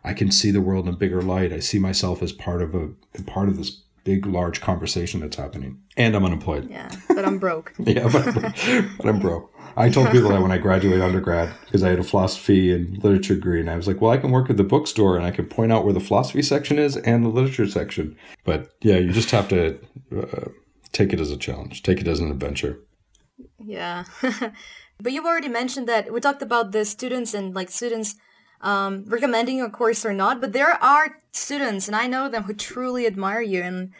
i 0.05 0.13
can 0.13 0.31
see 0.31 0.51
the 0.51 0.61
world 0.61 0.87
in 0.87 0.93
a 0.93 0.97
bigger 0.97 1.21
light. 1.21 1.53
I 1.53 1.59
see 1.59 1.79
myself 1.79 2.23
as 2.23 2.31
part 2.31 2.61
of 2.61 2.73
a 2.73 2.89
part 3.25 3.49
of 3.49 3.57
this 3.57 3.81
big 4.03 4.25
large 4.25 4.61
conversation 4.61 5.19
that's 5.19 5.35
happening. 5.35 5.79
And 5.97 6.15
i'm 6.15 6.25
unemployed. 6.25 6.69
Yeah 6.69 6.89
but 7.07 7.25
i'm 7.25 7.39
broke. 7.39 7.73
Yeah 7.79 8.09
but, 8.11 8.33
but, 8.97 9.07
i'm 9.07 9.19
broke. 9.19 9.51
I 9.75 9.89
told 9.89 10.11
people 10.11 10.29
that 10.29 10.41
when 10.41 10.51
i 10.51 10.57
graduated 10.57 11.01
undergrad 11.01 11.53
because 11.65 11.83
i 11.83 11.89
had 11.89 11.99
a 11.99 12.03
philosophy 12.03 12.73
and 12.73 13.03
literature 13.03 13.35
degree 13.35 13.59
and 13.59 13.69
i 13.69 13.75
was 13.75 13.87
like 13.87 14.01
well 14.01 14.11
i 14.11 14.17
can 14.17 14.31
work 14.31 14.49
at 14.49 14.57
the 14.57 14.63
bookstore 14.63 15.15
and 15.15 15.25
i 15.25 15.31
can 15.31 15.45
point 15.45 15.71
out 15.71 15.83
where 15.83 15.93
the 15.93 15.99
philosophy 15.99 16.41
section 16.41 16.77
is 16.79 16.97
and 16.97 17.23
the 17.25 17.29
literature 17.29 17.67
section. 17.67 18.15
But 18.43 18.69
yeah 18.81 18.97
you 18.97 19.11
just 19.11 19.31
have 19.31 19.47
to 19.49 19.79
uh, 20.15 20.49
take 20.91 21.13
it 21.13 21.19
as 21.19 21.31
a 21.31 21.37
challenge. 21.37 21.83
Take 21.83 21.99
it 22.01 22.07
as 22.07 22.19
an 22.19 22.31
adventure. 22.31 22.79
Yeah. 23.59 24.05
But 24.99 25.11
you've 25.11 25.25
already 25.25 25.49
mentioned 25.49 25.87
that 25.89 26.13
we 26.13 26.19
talked 26.21 26.41
about 26.41 26.71
the 26.71 26.85
students 26.85 27.33
and 27.33 27.53
like 27.53 27.69
students 27.69 28.15
um, 28.63 29.03
recommending 29.07 29.57
your 29.57 29.69
course 29.69 30.05
or 30.05 30.13
not, 30.13 30.41
but 30.41 30.53
there 30.53 30.81
are 30.83 31.19
students, 31.31 31.87
and 31.87 31.95
I 31.95 32.07
know 32.07 32.29
them 32.29 32.43
who 32.43 32.53
truly 32.53 33.05
admire 33.05 33.41
you, 33.41 33.61
and 33.61 33.91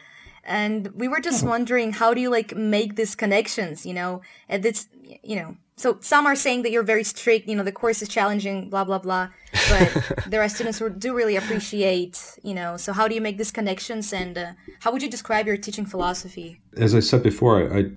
and 0.42 0.88
we 0.94 1.06
were 1.06 1.20
just 1.20 1.44
wondering 1.44 1.92
how 1.92 2.12
do 2.12 2.20
you 2.20 2.30
like 2.30 2.56
make 2.56 2.96
these 2.96 3.14
connections, 3.14 3.86
you 3.86 3.94
know? 3.94 4.22
And 4.48 4.64
it's 4.64 4.88
you 5.22 5.36
know, 5.36 5.56
so 5.76 5.98
some 6.00 6.26
are 6.26 6.36
saying 6.36 6.62
that 6.62 6.70
you're 6.70 6.82
very 6.82 7.04
strict, 7.04 7.48
you 7.48 7.54
know, 7.54 7.62
the 7.62 7.72
course 7.72 8.02
is 8.02 8.08
challenging, 8.08 8.70
blah 8.70 8.84
blah 8.84 8.98
blah, 8.98 9.28
but 9.68 10.24
there 10.26 10.42
are 10.42 10.48
students 10.48 10.78
who 10.78 10.88
do 10.88 11.14
really 11.14 11.36
appreciate, 11.36 12.38
you 12.42 12.54
know. 12.54 12.78
So 12.78 12.94
how 12.94 13.06
do 13.06 13.14
you 13.14 13.20
make 13.20 13.36
these 13.36 13.52
connections, 13.52 14.12
and 14.14 14.36
uh, 14.38 14.52
how 14.80 14.92
would 14.92 15.02
you 15.02 15.10
describe 15.10 15.46
your 15.46 15.58
teaching 15.58 15.84
philosophy? 15.84 16.60
As 16.76 16.94
I 16.94 17.00
said 17.00 17.22
before, 17.22 17.70
I 17.76 17.90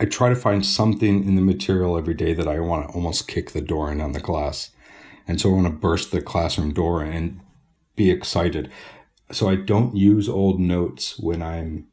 I 0.00 0.06
try 0.06 0.28
to 0.28 0.34
find 0.34 0.66
something 0.66 1.24
in 1.24 1.36
the 1.36 1.42
material 1.42 1.96
every 1.96 2.14
day 2.14 2.34
that 2.34 2.48
I 2.48 2.58
want 2.58 2.88
to 2.88 2.94
almost 2.94 3.28
kick 3.28 3.52
the 3.52 3.60
door 3.60 3.92
in 3.92 4.00
on 4.00 4.12
the 4.12 4.20
class. 4.20 4.70
And 5.30 5.40
so 5.40 5.50
I 5.50 5.52
want 5.52 5.68
to 5.68 5.72
burst 5.72 6.10
the 6.10 6.20
classroom 6.20 6.72
door 6.72 7.02
and 7.02 7.38
be 7.94 8.10
excited. 8.10 8.68
So 9.30 9.48
I 9.48 9.54
don't 9.54 9.94
use 9.94 10.28
old 10.28 10.58
notes 10.58 11.20
when 11.20 11.40
I'm 11.40 11.86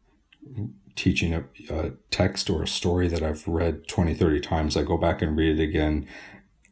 teaching 0.95 1.35
a, 1.35 1.43
a, 1.69 1.91
text 2.09 2.49
or 2.49 2.63
a 2.63 2.67
story 2.67 3.07
that 3.07 3.21
I've 3.21 3.47
read 3.47 3.87
20, 3.87 4.15
30 4.15 4.39
times. 4.39 4.75
I 4.75 4.81
go 4.81 4.97
back 4.97 5.21
and 5.21 5.37
read 5.37 5.59
it 5.59 5.63
again. 5.63 6.07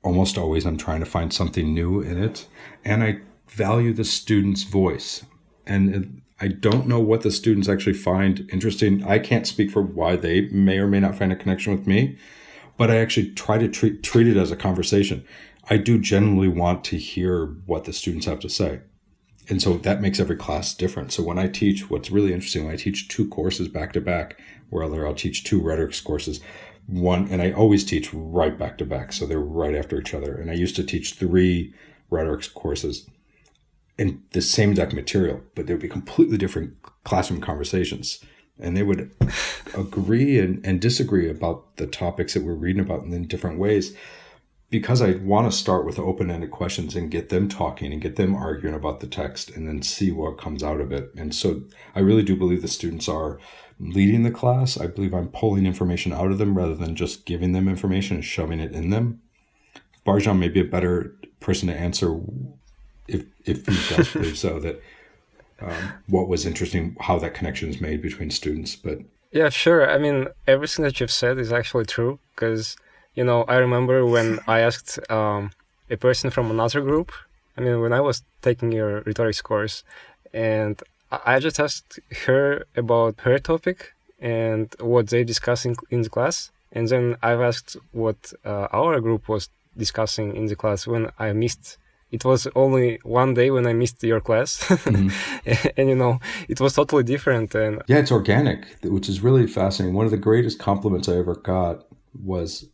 Almost 0.01 0.39
always, 0.39 0.65
I'm 0.65 0.75
trying 0.75 1.01
to 1.01 1.05
find 1.05 1.31
something 1.31 1.71
new 1.71 2.01
in 2.01 2.21
it. 2.21 2.47
And 2.83 3.03
I 3.03 3.19
value 3.47 3.93
the 3.93 4.03
student's 4.03 4.63
voice. 4.63 5.23
And 5.67 6.23
I 6.41 6.47
don't 6.47 6.87
know 6.87 6.99
what 6.99 7.21
the 7.21 7.29
students 7.29 7.69
actually 7.69 7.93
find 7.93 8.49
interesting. 8.51 9.03
I 9.03 9.19
can't 9.19 9.45
speak 9.45 9.69
for 9.69 9.83
why 9.83 10.15
they 10.15 10.49
may 10.49 10.79
or 10.79 10.87
may 10.87 10.99
not 10.99 11.15
find 11.15 11.31
a 11.31 11.35
connection 11.35 11.75
with 11.77 11.85
me, 11.85 12.17
but 12.75 12.89
I 12.89 12.97
actually 12.97 13.29
try 13.33 13.59
to 13.59 13.67
treat, 13.67 14.01
treat 14.01 14.27
it 14.27 14.35
as 14.35 14.49
a 14.49 14.55
conversation. 14.55 15.23
I 15.69 15.77
do 15.77 15.99
generally 15.99 16.47
want 16.47 16.83
to 16.85 16.97
hear 16.97 17.45
what 17.65 17.85
the 17.85 17.93
students 17.93 18.27
have 18.27 18.39
to 18.41 18.49
say. 18.49 18.81
And 19.47 19.61
so 19.61 19.77
that 19.77 20.01
makes 20.01 20.19
every 20.19 20.35
class 20.35 20.73
different. 20.73 21.11
So 21.11 21.23
when 21.23 21.37
I 21.37 21.47
teach, 21.47 21.89
what's 21.89 22.11
really 22.11 22.33
interesting, 22.33 22.65
when 22.65 22.73
I 22.73 22.77
teach 22.77 23.07
two 23.07 23.27
courses 23.27 23.67
back 23.67 23.93
to 23.93 24.01
back, 24.01 24.39
where 24.69 25.05
I'll 25.05 25.13
teach 25.13 25.43
two 25.43 25.61
rhetorics 25.61 26.01
courses, 26.01 26.39
one, 26.87 27.27
and 27.29 27.41
I 27.41 27.51
always 27.51 27.83
teach 27.83 28.13
right 28.13 28.57
back 28.57 28.77
to 28.79 28.85
back. 28.85 29.13
So 29.13 29.25
they're 29.25 29.39
right 29.39 29.75
after 29.75 29.99
each 29.99 30.13
other. 30.13 30.35
And 30.35 30.49
I 30.49 30.55
used 30.55 30.75
to 30.77 30.83
teach 30.83 31.13
three 31.13 31.73
rhetorics 32.09 32.47
courses 32.47 33.07
in 33.97 34.23
the 34.31 34.41
same 34.41 34.71
exact 34.71 34.93
material, 34.93 35.41
but 35.55 35.67
there 35.67 35.75
would 35.75 35.81
be 35.81 35.89
completely 35.89 36.37
different 36.37 36.75
classroom 37.03 37.41
conversations. 37.41 38.19
And 38.59 38.75
they 38.75 38.83
would 38.83 39.11
agree 39.77 40.39
and, 40.39 40.65
and 40.65 40.81
disagree 40.81 41.29
about 41.29 41.77
the 41.77 41.87
topics 41.87 42.33
that 42.33 42.43
we're 42.43 42.53
reading 42.53 42.81
about 42.81 43.03
in 43.03 43.27
different 43.27 43.59
ways. 43.59 43.95
Because 44.69 45.01
I 45.01 45.11
want 45.13 45.49
to 45.49 45.57
start 45.57 45.85
with 45.85 45.99
open 45.99 46.31
ended 46.31 46.51
questions 46.51 46.95
and 46.95 47.11
get 47.11 47.29
them 47.29 47.47
talking 47.47 47.93
and 47.93 48.01
get 48.01 48.15
them 48.15 48.35
arguing 48.35 48.75
about 48.75 48.99
the 48.99 49.07
text 49.07 49.49
and 49.51 49.67
then 49.67 49.81
see 49.81 50.11
what 50.11 50.37
comes 50.37 50.63
out 50.63 50.81
of 50.81 50.91
it. 50.91 51.11
And 51.15 51.33
so 51.33 51.63
I 51.95 51.99
really 51.99 52.23
do 52.23 52.35
believe 52.35 52.61
the 52.61 52.67
students 52.67 53.07
are 53.07 53.39
leading 53.79 54.23
the 54.23 54.31
class. 54.31 54.77
I 54.77 54.87
believe 54.87 55.13
I'm 55.13 55.27
pulling 55.29 55.65
information 55.65 56.11
out 56.11 56.31
of 56.31 56.39
them 56.39 56.57
rather 56.57 56.75
than 56.75 56.95
just 56.95 57.25
giving 57.25 57.51
them 57.51 57.67
information 57.67 58.15
and 58.15 58.25
shoving 58.25 58.59
it 58.59 58.73
in 58.73 58.89
them. 58.89 59.21
Baljan 60.05 60.39
may 60.39 60.49
be 60.49 60.61
a 60.61 60.65
better 60.65 61.15
person 61.39 61.67
to 61.67 61.75
answer 61.75 62.19
if 63.07 63.25
if 63.45 63.65
he 63.67 63.95
does 63.95 64.11
believe 64.13 64.37
so 64.37 64.59
that 64.59 64.81
um, 65.61 65.93
what 66.07 66.27
was 66.27 66.45
interesting 66.45 66.95
how 66.99 67.19
that 67.19 67.33
connection 67.33 67.69
is 67.69 67.79
made 67.79 68.01
between 68.01 68.29
students 68.29 68.75
but 68.75 68.99
yeah 69.31 69.49
sure 69.49 69.89
i 69.89 69.97
mean 69.97 70.27
everything 70.47 70.83
that 70.83 70.99
you've 70.99 71.11
said 71.11 71.37
is 71.37 71.53
actually 71.53 71.85
true 71.85 72.19
because 72.35 72.75
you 73.15 73.23
know 73.23 73.43
i 73.43 73.55
remember 73.55 74.05
when 74.05 74.39
i 74.47 74.59
asked 74.59 74.99
um, 75.11 75.51
a 75.89 75.97
person 75.97 76.29
from 76.29 76.51
another 76.51 76.81
group 76.81 77.11
i 77.57 77.61
mean 77.61 77.79
when 77.81 77.93
i 77.93 78.01
was 78.01 78.23
taking 78.41 78.71
your 78.71 79.01
rhetorics 79.01 79.41
course 79.41 79.83
and 80.33 80.81
i 81.25 81.39
just 81.39 81.59
asked 81.59 81.99
her 82.25 82.65
about 82.75 83.15
her 83.21 83.39
topic 83.39 83.93
and 84.19 84.75
what 84.79 85.07
they 85.07 85.23
discussing 85.23 85.75
in 85.89 86.01
the 86.01 86.09
class 86.09 86.51
and 86.71 86.89
then 86.89 87.15
i've 87.21 87.41
asked 87.41 87.77
what 87.91 88.33
uh, 88.45 88.67
our 88.71 88.99
group 88.99 89.27
was 89.27 89.49
discussing 89.77 90.35
in 90.35 90.45
the 90.45 90.55
class 90.55 90.87
when 90.87 91.09
i 91.19 91.31
missed 91.33 91.77
it 92.11 92.23
was 92.23 92.47
only 92.55 92.99
one 93.03 93.33
day 93.33 93.49
when 93.51 93.65
I 93.67 93.73
missed 93.73 94.01
your 94.03 94.21
class, 94.21 94.59
mm-hmm. 94.63 95.67
and 95.77 95.89
you 95.89 95.95
know 95.95 96.19
it 96.47 96.61
was 96.61 96.73
totally 96.73 97.03
different. 97.03 97.53
And 97.55 97.81
yeah, 97.87 97.97
it's 97.97 98.11
organic, 98.11 98.59
which 98.83 99.09
is 99.09 99.21
really 99.21 99.47
fascinating. 99.47 99.95
One 99.95 100.05
of 100.05 100.11
the 100.11 100.17
greatest 100.29 100.57
compliments 100.59 101.09
I 101.09 101.17
ever 101.17 101.35
got 101.35 101.85
was 102.23 102.65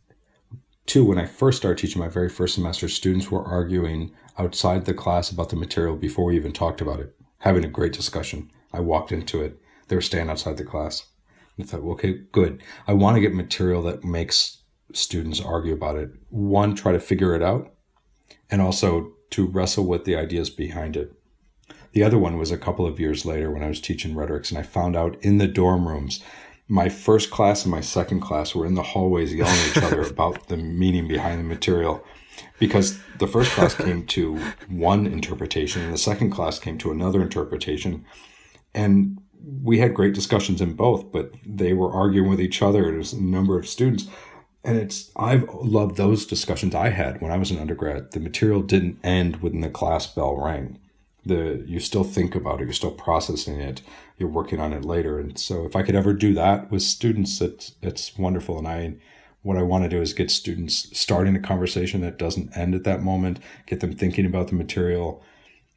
two 0.86 1.04
when 1.04 1.18
I 1.18 1.26
first 1.26 1.58
started 1.58 1.78
teaching 1.78 2.00
my 2.00 2.08
very 2.08 2.28
first 2.28 2.54
semester. 2.54 2.88
Students 2.88 3.30
were 3.30 3.44
arguing 3.44 4.12
outside 4.38 4.84
the 4.84 4.94
class 4.94 5.30
about 5.30 5.50
the 5.50 5.56
material 5.56 5.96
before 5.96 6.26
we 6.26 6.36
even 6.36 6.52
talked 6.52 6.80
about 6.80 7.00
it, 7.00 7.14
having 7.38 7.64
a 7.64 7.68
great 7.68 7.92
discussion. 7.92 8.50
I 8.72 8.80
walked 8.80 9.12
into 9.12 9.42
it; 9.42 9.60
they 9.88 9.96
were 9.96 10.02
staying 10.02 10.30
outside 10.30 10.56
the 10.56 10.64
class. 10.64 11.06
I 11.58 11.64
thought, 11.64 11.82
well, 11.82 11.94
okay, 11.94 12.14
good. 12.32 12.62
I 12.86 12.94
want 12.94 13.16
to 13.16 13.20
get 13.20 13.34
material 13.34 13.82
that 13.82 14.04
makes 14.04 14.62
students 14.92 15.40
argue 15.40 15.74
about 15.74 15.96
it. 15.96 16.10
One, 16.30 16.74
try 16.74 16.92
to 16.92 17.00
figure 17.00 17.34
it 17.34 17.42
out, 17.42 17.74
and 18.50 18.62
also 18.62 19.12
to 19.30 19.46
wrestle 19.46 19.86
with 19.86 20.04
the 20.04 20.16
ideas 20.16 20.50
behind 20.50 20.96
it. 20.96 21.12
The 21.92 22.02
other 22.02 22.18
one 22.18 22.38
was 22.38 22.50
a 22.50 22.58
couple 22.58 22.86
of 22.86 22.98
years 22.98 23.26
later 23.26 23.50
when 23.50 23.62
I 23.62 23.68
was 23.68 23.80
teaching 23.80 24.14
rhetorics, 24.14 24.50
and 24.50 24.58
I 24.58 24.62
found 24.62 24.96
out 24.96 25.16
in 25.22 25.38
the 25.38 25.46
dorm 25.46 25.86
rooms, 25.86 26.22
my 26.68 26.88
first 26.88 27.30
class 27.30 27.64
and 27.64 27.70
my 27.70 27.80
second 27.80 28.20
class 28.20 28.54
were 28.54 28.66
in 28.66 28.74
the 28.74 28.82
hallways 28.82 29.34
yelling 29.34 29.52
at 29.52 29.76
each 29.76 29.82
other 29.82 30.02
about 30.10 30.48
the 30.48 30.56
meaning 30.56 31.08
behind 31.08 31.40
the 31.40 31.44
material 31.44 32.04
because 32.58 32.98
the 33.18 33.26
first 33.26 33.50
class 33.52 33.74
came 33.74 34.06
to 34.06 34.36
one 34.68 35.06
interpretation 35.06 35.82
and 35.82 35.92
the 35.92 35.98
second 35.98 36.30
class 36.30 36.58
came 36.58 36.78
to 36.78 36.90
another 36.90 37.20
interpretation. 37.20 38.04
And 38.74 39.20
we 39.62 39.78
had 39.78 39.94
great 39.94 40.14
discussions 40.14 40.60
in 40.60 40.74
both, 40.74 41.10
but 41.12 41.32
they 41.44 41.72
were 41.72 41.92
arguing 41.92 42.30
with 42.30 42.40
each 42.40 42.62
other. 42.62 42.82
There's 42.82 43.12
a 43.12 43.20
number 43.20 43.58
of 43.58 43.68
students. 43.68 44.06
And 44.64 44.78
it's 44.78 45.10
I've 45.16 45.48
loved 45.52 45.96
those 45.96 46.24
discussions 46.24 46.74
I 46.74 46.90
had 46.90 47.20
when 47.20 47.32
I 47.32 47.36
was 47.36 47.50
an 47.50 47.58
undergrad. 47.58 48.12
The 48.12 48.20
material 48.20 48.62
didn't 48.62 48.98
end 49.02 49.42
when 49.42 49.60
the 49.60 49.68
class 49.68 50.06
bell 50.06 50.36
rang. 50.36 50.78
The 51.24 51.62
you 51.66 51.78
still 51.78 52.04
think 52.04 52.34
about 52.34 52.60
it, 52.60 52.64
you're 52.64 52.72
still 52.72 52.90
processing 52.90 53.60
it, 53.60 53.80
you're 54.18 54.28
working 54.28 54.60
on 54.60 54.72
it 54.72 54.84
later. 54.84 55.18
And 55.20 55.38
so 55.38 55.64
if 55.64 55.76
I 55.76 55.82
could 55.82 55.94
ever 55.94 56.12
do 56.12 56.34
that 56.34 56.70
with 56.70 56.82
students, 56.82 57.40
it's 57.40 57.74
it's 57.80 58.18
wonderful. 58.18 58.58
And 58.58 58.68
I 58.68 58.94
what 59.42 59.56
I 59.56 59.62
want 59.62 59.84
to 59.84 59.88
do 59.88 60.00
is 60.00 60.12
get 60.12 60.30
students 60.30 60.88
starting 60.98 61.36
a 61.36 61.40
conversation 61.40 62.00
that 62.00 62.18
doesn't 62.18 62.56
end 62.56 62.74
at 62.74 62.84
that 62.84 63.02
moment, 63.02 63.40
get 63.66 63.80
them 63.80 63.92
thinking 63.92 64.24
about 64.24 64.48
the 64.48 64.54
material, 64.54 65.22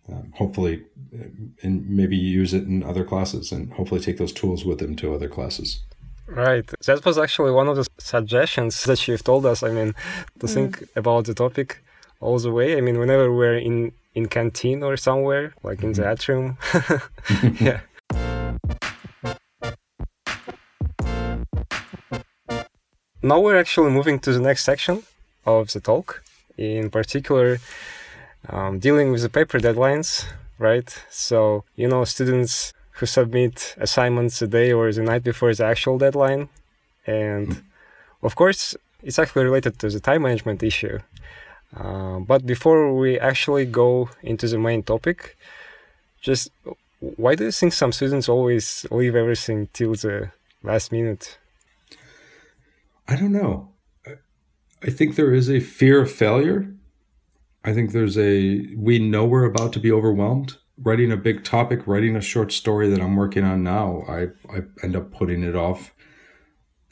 um, 0.08 0.32
hopefully, 0.36 0.84
uh, 1.20 1.26
and 1.64 1.90
maybe 1.90 2.16
use 2.16 2.54
it 2.54 2.64
in 2.64 2.84
other 2.84 3.04
classes 3.04 3.52
and 3.52 3.74
hopefully 3.74 4.02
take 4.02 4.18
those 4.18 4.34
tools 4.34 4.66
with 4.66 4.80
them 4.80 4.96
to 4.98 5.16
other 5.16 5.28
classes. 5.28 5.82
Right. 6.28 6.66
That 6.86 7.06
was 7.06 7.18
actually 7.18 7.52
one 7.52 7.68
of 7.68 7.76
the 7.76 7.88
suggestions 8.00 8.84
that 8.84 9.08
you've 9.08 9.24
told 9.24 9.46
us. 9.46 9.64
I 9.64 9.72
mean, 9.72 9.94
to 10.40 10.46
mm. 10.46 10.54
think 10.54 10.84
about 10.96 11.26
the 11.26 11.34
topic 11.34 11.84
all 12.20 12.40
the 12.40 12.52
way. 12.52 12.78
I 12.78 12.82
mean, 12.82 13.00
whenever 13.00 13.34
we're 13.34 13.58
in 13.58 13.92
in 14.16 14.28
canteen 14.28 14.82
or 14.82 14.98
somewhere, 14.98 15.54
like 15.62 15.84
in 15.84 15.92
mm-hmm. 15.92 16.02
the 16.02 16.12
atrium. 16.12 16.58
yeah. 17.68 17.82
Now 23.22 23.40
we're 23.40 23.58
actually 23.58 23.92
moving 23.92 24.20
to 24.20 24.32
the 24.32 24.40
next 24.40 24.64
section 24.64 25.04
of 25.46 25.72
the 25.74 25.80
talk. 25.80 26.24
In 26.58 26.90
particular, 26.90 27.58
um, 28.50 28.80
dealing 28.80 29.12
with 29.12 29.24
the 29.24 29.30
paper 29.30 29.60
deadlines, 29.60 30.26
right? 30.58 30.90
So, 31.10 31.66
you 31.76 31.88
know, 31.88 32.06
students 32.06 32.72
who 32.92 33.06
submit 33.06 33.76
assignments 33.78 34.42
a 34.42 34.48
day 34.48 34.72
or 34.72 34.92
the 34.94 35.02
night 35.02 35.24
before 35.24 35.54
the 35.54 35.66
actual 35.66 35.98
deadline. 35.98 36.50
And 37.06 37.64
of 38.24 38.36
course, 38.36 38.76
it's 39.04 39.20
actually 39.20 39.44
related 39.44 39.80
to 39.80 39.90
the 39.90 40.00
time 40.00 40.22
management 40.22 40.64
issue. 40.64 41.00
Uh, 41.76 42.20
but 42.20 42.46
before 42.46 42.94
we 42.94 43.18
actually 43.20 43.66
go 43.66 44.10
into 44.22 44.48
the 44.48 44.58
main 44.58 44.84
topic, 44.84 45.38
just 46.22 46.50
why 47.00 47.36
do 47.36 47.46
you 47.46 47.52
think 47.52 47.74
some 47.74 47.92
students 47.92 48.28
always 48.28 48.86
leave 48.92 49.16
everything 49.16 49.70
till 49.74 49.94
the 49.94 50.32
last 50.64 50.92
minute? 50.92 51.38
I 53.08 53.16
don't 53.16 53.32
know. 53.32 53.70
I 54.84 54.90
think 54.90 55.16
there 55.16 55.34
is 55.34 55.50
a 55.50 55.60
fear 55.60 56.02
of 56.02 56.12
failure 56.12 56.76
I 57.66 57.74
think 57.74 57.92
there's 57.92 58.18
a, 58.18 58.68
we 58.78 59.00
know 59.00 59.26
we're 59.26 59.44
about 59.44 59.74
to 59.74 59.80
be 59.80 59.92
overwhelmed. 59.92 60.58
Writing 60.78 61.12
a 61.12 61.18
big 61.18 61.44
topic, 61.44 61.88
writing 61.88 62.16
a 62.16 62.22
short 62.22 62.52
story 62.52 62.88
that 62.90 63.02
I'm 63.02 63.16
working 63.16 63.44
on 63.44 63.64
now, 63.64 64.04
I, 64.08 64.28
I 64.54 64.62
end 64.84 64.96
up 64.96 65.12
putting 65.12 65.42
it 65.42 65.56
off 65.56 65.95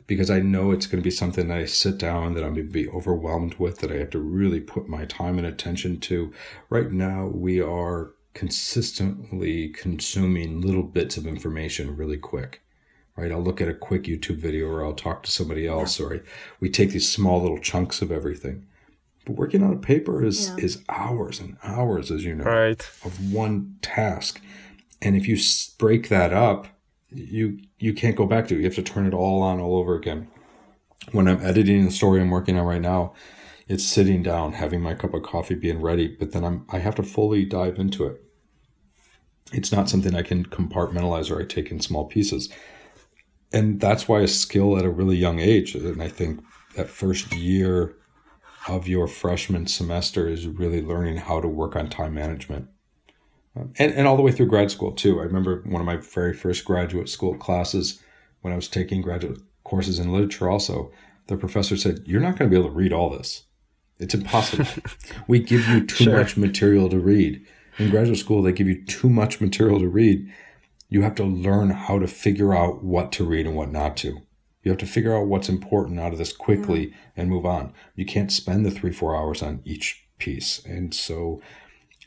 because 0.08 0.30
I 0.30 0.40
know 0.40 0.72
it's 0.72 0.86
going 0.86 1.02
to 1.02 1.04
be 1.04 1.12
something 1.12 1.48
that 1.48 1.58
I 1.58 1.66
sit 1.66 1.98
down 1.98 2.34
that 2.34 2.44
I'm 2.44 2.54
going 2.54 2.68
to 2.68 2.74
be 2.74 2.90
overwhelmed 2.90 3.56
with, 3.56 3.80
that 3.80 3.92
I 3.92 3.98
have 3.98 4.10
to 4.12 4.20
really 4.20 4.60
put 4.60 4.88
my 4.88 5.06
time 5.06 5.38
and 5.38 5.48
attention 5.48 6.00
to. 6.02 6.34
Right 6.70 6.92
now, 6.92 7.28
we 7.28 7.62
are 7.62 8.12
consistently 8.34 9.70
consuming 9.70 10.62
little 10.62 10.84
bits 10.84 11.18
of 11.18 11.28
information 11.28 11.96
really 11.96 12.18
quick. 12.18 12.62
Right, 13.16 13.32
I'll 13.32 13.44
look 13.44 13.62
at 13.62 13.68
a 13.68 13.76
quick 13.76 14.06
YouTube 14.06 14.38
video, 14.38 14.68
or 14.68 14.84
I'll 14.84 14.94
talk 14.94 15.22
to 15.22 15.32
somebody 15.32 15.68
else, 15.68 16.00
or 16.00 16.16
I, 16.16 16.20
we 16.60 16.68
take 16.68 16.90
these 16.90 17.12
small 17.12 17.44
little 17.44 17.60
chunks 17.60 18.02
of 18.02 18.12
everything. 18.12 18.66
But 19.24 19.36
working 19.36 19.62
on 19.62 19.72
a 19.72 19.78
paper 19.78 20.26
is 20.26 20.50
yeah. 20.50 20.66
is 20.66 20.84
hours 20.90 21.40
and 21.40 21.58
hours, 21.64 22.10
as 22.10 22.26
you 22.26 22.34
know, 22.34 22.46
right. 22.46 22.82
of 23.06 23.32
one 23.32 23.78
task. 23.84 24.42
And 25.00 25.16
if 25.16 25.28
you 25.28 25.38
break 25.78 26.10
that 26.10 26.34
up, 26.34 26.68
you 27.14 27.60
you 27.80 27.94
can't 27.94 28.16
go 28.16 28.26
back 28.26 28.48
to. 28.48 28.56
You 28.56 28.64
have 28.64 28.76
to 28.76 28.84
turn 28.84 29.06
it 29.08 29.14
all 29.14 29.42
on 29.42 29.60
all 29.60 29.78
over 29.78 29.96
again. 29.96 30.28
When 31.12 31.28
I'm 31.28 31.44
editing 31.44 31.86
the 31.86 31.92
story 31.92 32.22
I'm 32.22 32.30
working 32.30 32.58
on 32.58 32.66
right 32.66 32.82
now, 32.82 33.14
it's 33.68 33.84
sitting 33.84 34.24
down, 34.24 34.54
having 34.54 34.82
my 34.82 34.94
cup 34.94 35.14
of 35.14 35.24
coffee, 35.24 35.56
being 35.56 35.82
ready. 35.82 36.08
But 36.08 36.32
then 36.32 36.44
I'm 36.44 36.66
I 36.70 36.80
have 36.80 36.96
to 36.96 37.04
fully 37.04 37.46
dive 37.46 37.78
into 37.78 38.06
it. 38.06 38.22
It's 39.52 39.72
not 39.72 39.90
something 39.90 40.16
I 40.16 40.24
can 40.24 40.46
compartmentalize 40.46 41.30
or 41.30 41.42
I 41.42 41.46
take 41.46 41.72
in 41.72 41.80
small 41.80 42.06
pieces. 42.06 42.50
And 43.52 43.80
that's 43.80 44.08
why 44.08 44.22
a 44.22 44.28
skill 44.28 44.78
at 44.78 44.86
a 44.86 44.90
really 44.90 45.16
young 45.16 45.40
age, 45.40 45.76
and 45.76 46.02
I 46.02 46.08
think 46.08 46.44
that 46.76 46.90
first 46.90 47.32
year 47.34 47.96
of 48.68 48.88
your 48.88 49.08
freshman 49.08 49.68
semester 49.68 50.28
is 50.28 50.48
really 50.48 50.82
learning 50.82 51.18
how 51.18 51.40
to 51.40 51.48
work 51.48 51.76
on 51.76 51.90
time 51.90 52.16
management. 52.16 52.68
Um, 53.56 53.74
and, 53.78 53.94
and 53.94 54.08
all 54.08 54.16
the 54.16 54.24
way 54.24 54.32
through 54.32 54.48
grad 54.48 54.72
school, 54.72 54.92
too. 54.92 55.20
I 55.20 55.24
remember 55.24 55.62
one 55.66 55.82
of 55.82 55.86
my 55.86 55.98
very 55.98 56.34
first 56.34 56.66
graduate 56.66 57.10
school 57.10 57.36
classes 57.36 58.02
when 58.42 58.54
I 58.54 58.56
was 58.56 58.68
taking 58.68 59.02
graduate 59.02 59.40
courses 59.64 60.00
in 60.00 60.12
literature, 60.12 60.50
also, 60.50 60.92
the 61.28 61.38
professor 61.38 61.78
said, 61.78 62.04
You're 62.06 62.22
not 62.22 62.38
going 62.38 62.50
to 62.50 62.56
be 62.56 62.60
able 62.60 62.72
to 62.72 62.76
read 62.76 62.94
all 62.94 63.10
this. 63.10 63.44
It's 64.00 64.14
impossible. 64.14 64.66
we 65.28 65.40
give 65.40 65.68
you 65.68 65.86
too 65.86 66.06
sure. 66.06 66.18
much 66.18 66.36
material 66.36 66.90
to 66.90 67.00
read. 67.00 67.46
In 67.80 67.90
graduate 67.90 68.20
school, 68.20 68.42
they 68.42 68.52
give 68.52 68.68
you 68.68 68.84
too 68.86 69.10
much 69.10 69.40
material 69.40 69.80
to 69.80 69.88
read. 69.88 70.32
You 70.90 71.02
have 71.02 71.16
to 71.16 71.24
learn 71.24 71.72
how 71.72 72.00
to 72.00 72.08
figure 72.08 72.54
out 72.54 72.84
what 72.84 73.12
to 73.14 73.24
read 73.24 73.48
and 73.48 73.56
what 73.56 73.72
not 73.72 73.98
to. 73.98 74.20
You 74.64 74.72
have 74.72 74.80
to 74.80 74.86
figure 74.86 75.16
out 75.16 75.28
what's 75.28 75.50
important 75.50 76.00
out 76.00 76.12
of 76.12 76.18
this 76.18 76.34
quickly 76.34 76.88
mm. 76.88 76.94
and 77.18 77.30
move 77.30 77.46
on. 77.46 77.74
You 77.96 78.06
can't 78.06 78.32
spend 78.32 78.66
the 78.66 78.72
three, 78.72 78.92
four 78.92 79.16
hours 79.16 79.42
on 79.42 79.62
each 79.66 80.06
piece. 80.18 80.64
And 80.66 80.94
so 80.94 81.42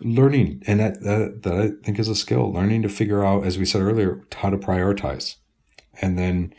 learning, 0.01 0.63
and 0.67 0.81
that, 0.81 1.03
that, 1.03 1.43
that 1.43 1.55
I 1.55 1.71
think 1.85 1.99
is 1.99 2.09
a 2.09 2.15
skill, 2.15 2.53
learning 2.53 2.83
to 2.83 2.89
figure 2.89 3.25
out, 3.25 3.45
as 3.45 3.59
we 3.59 3.65
said 3.65 3.83
earlier, 3.83 4.23
how 4.35 4.51
to 4.51 4.59
prioritize. 4.59 5.37
And 6.01 6.19
then 6.19 6.55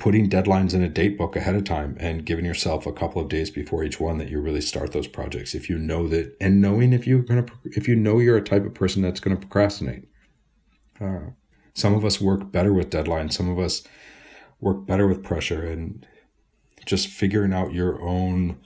putting 0.00 0.30
deadlines 0.30 0.72
in 0.72 0.82
a 0.82 0.88
date 0.88 1.18
book 1.18 1.36
ahead 1.36 1.54
of 1.54 1.62
time 1.64 1.94
and 2.00 2.24
giving 2.24 2.44
yourself 2.44 2.86
a 2.86 2.92
couple 2.92 3.20
of 3.20 3.28
days 3.28 3.50
before 3.50 3.84
each 3.84 4.00
one 4.00 4.16
that 4.16 4.30
you 4.30 4.40
really 4.40 4.60
start 4.62 4.92
those 4.92 5.06
projects. 5.06 5.54
If 5.54 5.68
you 5.68 5.78
know 5.78 6.08
that 6.08 6.34
and 6.40 6.58
knowing 6.58 6.94
if 6.94 7.06
you're 7.06 7.20
going 7.20 7.44
to 7.44 7.52
if 7.64 7.86
you 7.86 7.94
know 7.94 8.18
you're 8.18 8.38
a 8.38 8.42
type 8.42 8.64
of 8.64 8.72
person 8.72 9.02
that's 9.02 9.20
going 9.20 9.36
to 9.36 9.40
procrastinate. 9.40 10.08
Uh, 10.98 11.32
some 11.74 11.94
of 11.94 12.04
us 12.04 12.18
work 12.18 12.50
better 12.50 12.72
with 12.72 12.88
deadlines. 12.88 13.34
Some 13.34 13.50
of 13.50 13.58
us 13.58 13.82
work 14.58 14.86
better 14.86 15.06
with 15.06 15.22
pressure 15.22 15.66
and 15.66 16.06
just 16.86 17.08
figuring 17.08 17.52
out 17.52 17.74
your 17.74 18.00
own 18.00 18.58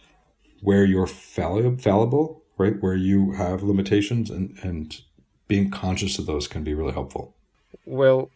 where 0.62 0.85
you're 0.85 1.09
fallible, 1.09 2.43
right? 2.59 2.81
Where 2.81 2.95
you 2.95 3.33
have 3.33 3.63
limitations 3.63 4.31
and, 4.31 4.57
and 4.63 5.01
being 5.49 5.71
conscious 5.71 6.19
of 6.19 6.27
those 6.27 6.49
can 6.49 6.65
be 6.65 6.75
really 6.75 6.93
helpful. 6.93 7.35
Well, 7.85 8.31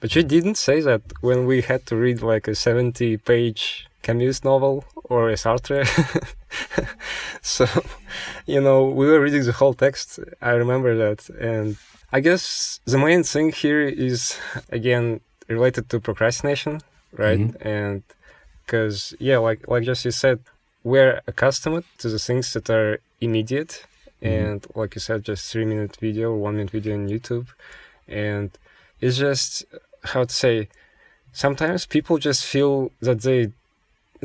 but 0.00 0.14
you 0.14 0.22
didn't 0.22 0.56
say 0.56 0.80
that 0.80 1.02
when 1.20 1.46
we 1.46 1.62
had 1.62 1.86
to 1.86 1.96
read 1.96 2.22
like 2.22 2.46
a 2.48 2.54
70 2.54 3.16
page 3.18 3.86
Camus 4.02 4.44
novel 4.44 4.84
or 5.04 5.30
a 5.30 5.34
Sartre. 5.34 5.84
so, 7.42 7.66
you 8.46 8.60
know, 8.60 8.84
we 8.84 9.06
were 9.06 9.20
reading 9.20 9.44
the 9.44 9.52
whole 9.52 9.74
text. 9.74 10.20
I 10.40 10.52
remember 10.52 10.96
that. 10.96 11.28
And 11.30 11.76
I 12.12 12.20
guess 12.20 12.80
the 12.84 12.98
main 12.98 13.24
thing 13.24 13.52
here 13.52 13.82
is, 13.82 14.38
again, 14.70 15.20
related 15.48 15.88
to 15.90 16.00
procrastination, 16.00 16.80
right? 17.12 17.40
Mm-hmm. 17.40 17.68
And 17.68 18.02
because 18.64 19.14
yeah, 19.18 19.38
like 19.38 19.66
like 19.68 19.84
just 19.84 20.04
you 20.04 20.10
said, 20.10 20.38
we're 20.86 21.20
accustomed 21.26 21.84
to 21.98 22.08
the 22.08 22.20
things 22.28 22.52
that 22.52 22.70
are 22.70 23.00
immediate, 23.20 23.72
mm-hmm. 24.22 24.26
and 24.26 24.66
like 24.76 24.94
you 24.94 25.00
said, 25.00 25.24
just 25.24 25.50
three 25.50 25.64
minute 25.64 25.96
video, 25.96 26.26
one 26.32 26.54
minute 26.54 26.70
video 26.70 26.94
on 26.94 27.08
YouTube, 27.08 27.48
and 28.06 28.48
it's 29.00 29.18
just 29.18 29.64
how 30.12 30.22
to 30.24 30.34
say. 30.44 30.68
Sometimes 31.32 31.84
people 31.96 32.16
just 32.28 32.42
feel 32.52 32.92
that 33.06 33.20
they 33.26 33.40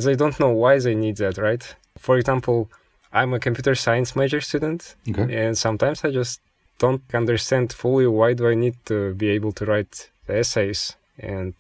they 0.06 0.16
don't 0.22 0.40
know 0.40 0.54
why 0.64 0.74
they 0.80 0.96
need 0.96 1.18
that, 1.18 1.38
right? 1.38 1.64
For 1.98 2.16
example, 2.20 2.70
I'm 3.12 3.34
a 3.34 3.40
computer 3.40 3.76
science 3.76 4.16
major 4.16 4.40
student, 4.40 4.96
okay. 5.10 5.28
and 5.42 5.58
sometimes 5.58 6.06
I 6.06 6.12
just 6.12 6.40
don't 6.78 7.04
understand 7.22 7.74
fully 7.74 8.08
why 8.08 8.30
do 8.34 8.48
I 8.48 8.56
need 8.64 8.78
to 8.86 8.98
be 9.16 9.30
able 9.38 9.52
to 9.60 9.66
write 9.66 9.96
the 10.28 10.38
essays 10.38 10.96
and 11.18 11.54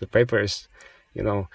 the 0.00 0.06
papers, 0.06 0.66
you 1.14 1.22
know. 1.28 1.48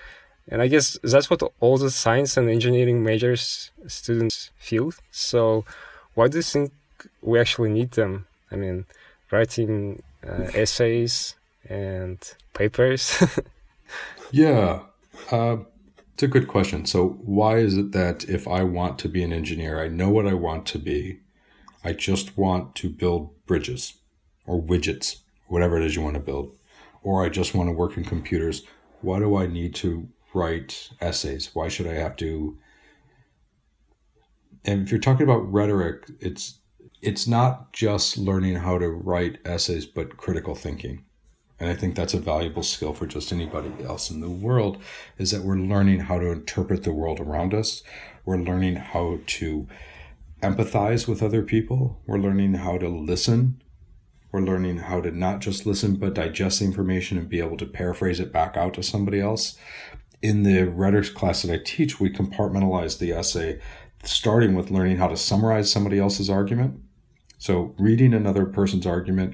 And 0.48 0.62
I 0.62 0.68
guess 0.68 0.98
that's 1.04 1.30
what 1.30 1.42
all 1.60 1.78
the 1.78 1.92
science 1.92 2.36
and 2.38 2.50
engineering 2.50 3.04
majors 3.04 3.72
students 3.88 4.52
feel. 4.58 4.92
So, 5.12 5.66
why 6.14 6.28
do 6.28 6.38
you 6.38 6.44
think 6.44 6.72
we 7.22 7.40
actually 7.40 7.70
need 7.70 7.92
them? 7.92 8.28
I 8.52 8.56
mean, 8.56 8.86
writing 9.32 10.04
uh, 10.28 10.50
essays 10.54 11.36
and 11.70 12.18
papers. 12.54 13.24
yeah. 14.32 14.82
Uh, 15.32 15.58
It's 16.14 16.24
a 16.24 16.28
good 16.28 16.48
question. 16.48 16.86
So, 16.86 17.18
why 17.24 17.58
is 17.58 17.78
it 17.78 17.94
that 17.94 18.26
if 18.30 18.48
I 18.48 18.64
want 18.64 19.00
to 19.00 19.10
be 19.10 19.24
an 19.24 19.34
engineer, 19.34 19.84
I 19.84 19.88
know 19.88 20.10
what 20.10 20.28
I 20.28 20.34
want 20.34 20.66
to 20.68 20.80
be, 20.80 21.20
I 21.84 21.94
just 21.94 22.38
want 22.38 22.76
to 22.76 22.90
build 22.90 23.30
bridges 23.46 23.94
or 24.46 24.62
widgets, 24.62 25.18
whatever 25.48 25.78
it 25.78 25.86
is 25.86 25.96
you 25.96 26.04
want 26.04 26.16
to 26.16 26.20
build, 26.32 26.52
or 27.02 27.26
I 27.26 27.30
just 27.30 27.56
want 27.56 27.70
to 27.70 27.74
work 27.74 27.98
in 27.98 28.04
computers, 28.04 28.64
why 29.02 29.20
do 29.20 29.36
I 29.36 29.48
need 29.48 29.74
to 29.76 30.08
write 30.34 30.90
essays? 31.00 31.52
Why 31.54 31.68
should 31.68 31.88
I 31.88 31.94
have 31.94 32.16
to? 32.18 32.58
And 34.64 34.84
if 34.84 34.92
you're 34.92 35.00
talking 35.00 35.24
about 35.24 35.52
rhetoric, 35.52 36.10
it's 36.20 36.60
it's 37.02 37.28
not 37.28 37.74
just 37.74 38.18
learning 38.18 38.58
how 38.58 38.78
to 38.78 38.88
write 38.88 39.40
essays, 39.44 39.86
but 39.86 40.18
critical 40.18 40.56
thinking. 40.56 41.04
And 41.60 41.70
I 41.70 41.76
think 41.76 41.96
that's 41.96 42.14
a 42.14 42.20
valuable 42.20 42.64
skill 42.64 42.94
for 42.94 43.06
just 43.06 43.32
anybody 43.32 43.72
else 43.84 44.10
in 44.10 44.20
the 44.20 44.30
world 44.30 44.82
is 45.18 45.30
that 45.32 45.44
we're 45.44 45.58
learning 45.58 46.02
how 46.02 46.18
to 46.20 46.32
interpret 46.32 46.84
the 46.84 46.94
world 46.94 47.20
around 47.20 47.54
us. 47.54 47.84
We're 48.26 48.38
learning 48.38 48.78
how 48.78 49.20
to 49.26 49.68
empathize 50.42 51.08
with 51.08 51.22
other 51.22 51.44
people. 51.44 52.02
We're 52.08 52.18
learning 52.18 52.56
how 52.56 52.80
to 52.80 52.90
listen. 52.90 53.62
We're 54.32 54.42
learning 54.42 54.78
how 54.78 55.02
to 55.02 55.12
not 55.12 55.42
just 55.42 55.66
listen, 55.66 55.98
but 55.98 56.16
digest 56.16 56.62
information 56.62 57.18
and 57.18 57.30
be 57.30 57.40
able 57.40 57.58
to 57.58 57.66
paraphrase 57.66 58.20
it 58.20 58.32
back 58.32 58.58
out 58.58 58.74
to 58.76 58.84
somebody 58.84 59.20
else. 59.20 59.58
In 60.22 60.44
the 60.44 60.64
rhetoric 60.64 61.14
class 61.14 61.42
that 61.42 61.54
I 61.54 61.58
teach, 61.64 62.00
we 62.00 62.10
compartmentalize 62.10 63.00
the 63.00 63.12
essay, 63.12 63.60
starting 64.04 64.54
with 64.56 64.72
learning 64.72 64.98
how 64.98 65.08
to 65.08 65.18
summarize 65.18 65.72
somebody 65.72 66.00
else's 66.00 66.30
argument 66.30 66.80
so 67.42 67.74
reading 67.80 68.14
another 68.14 68.46
person's 68.46 68.86
argument, 68.86 69.34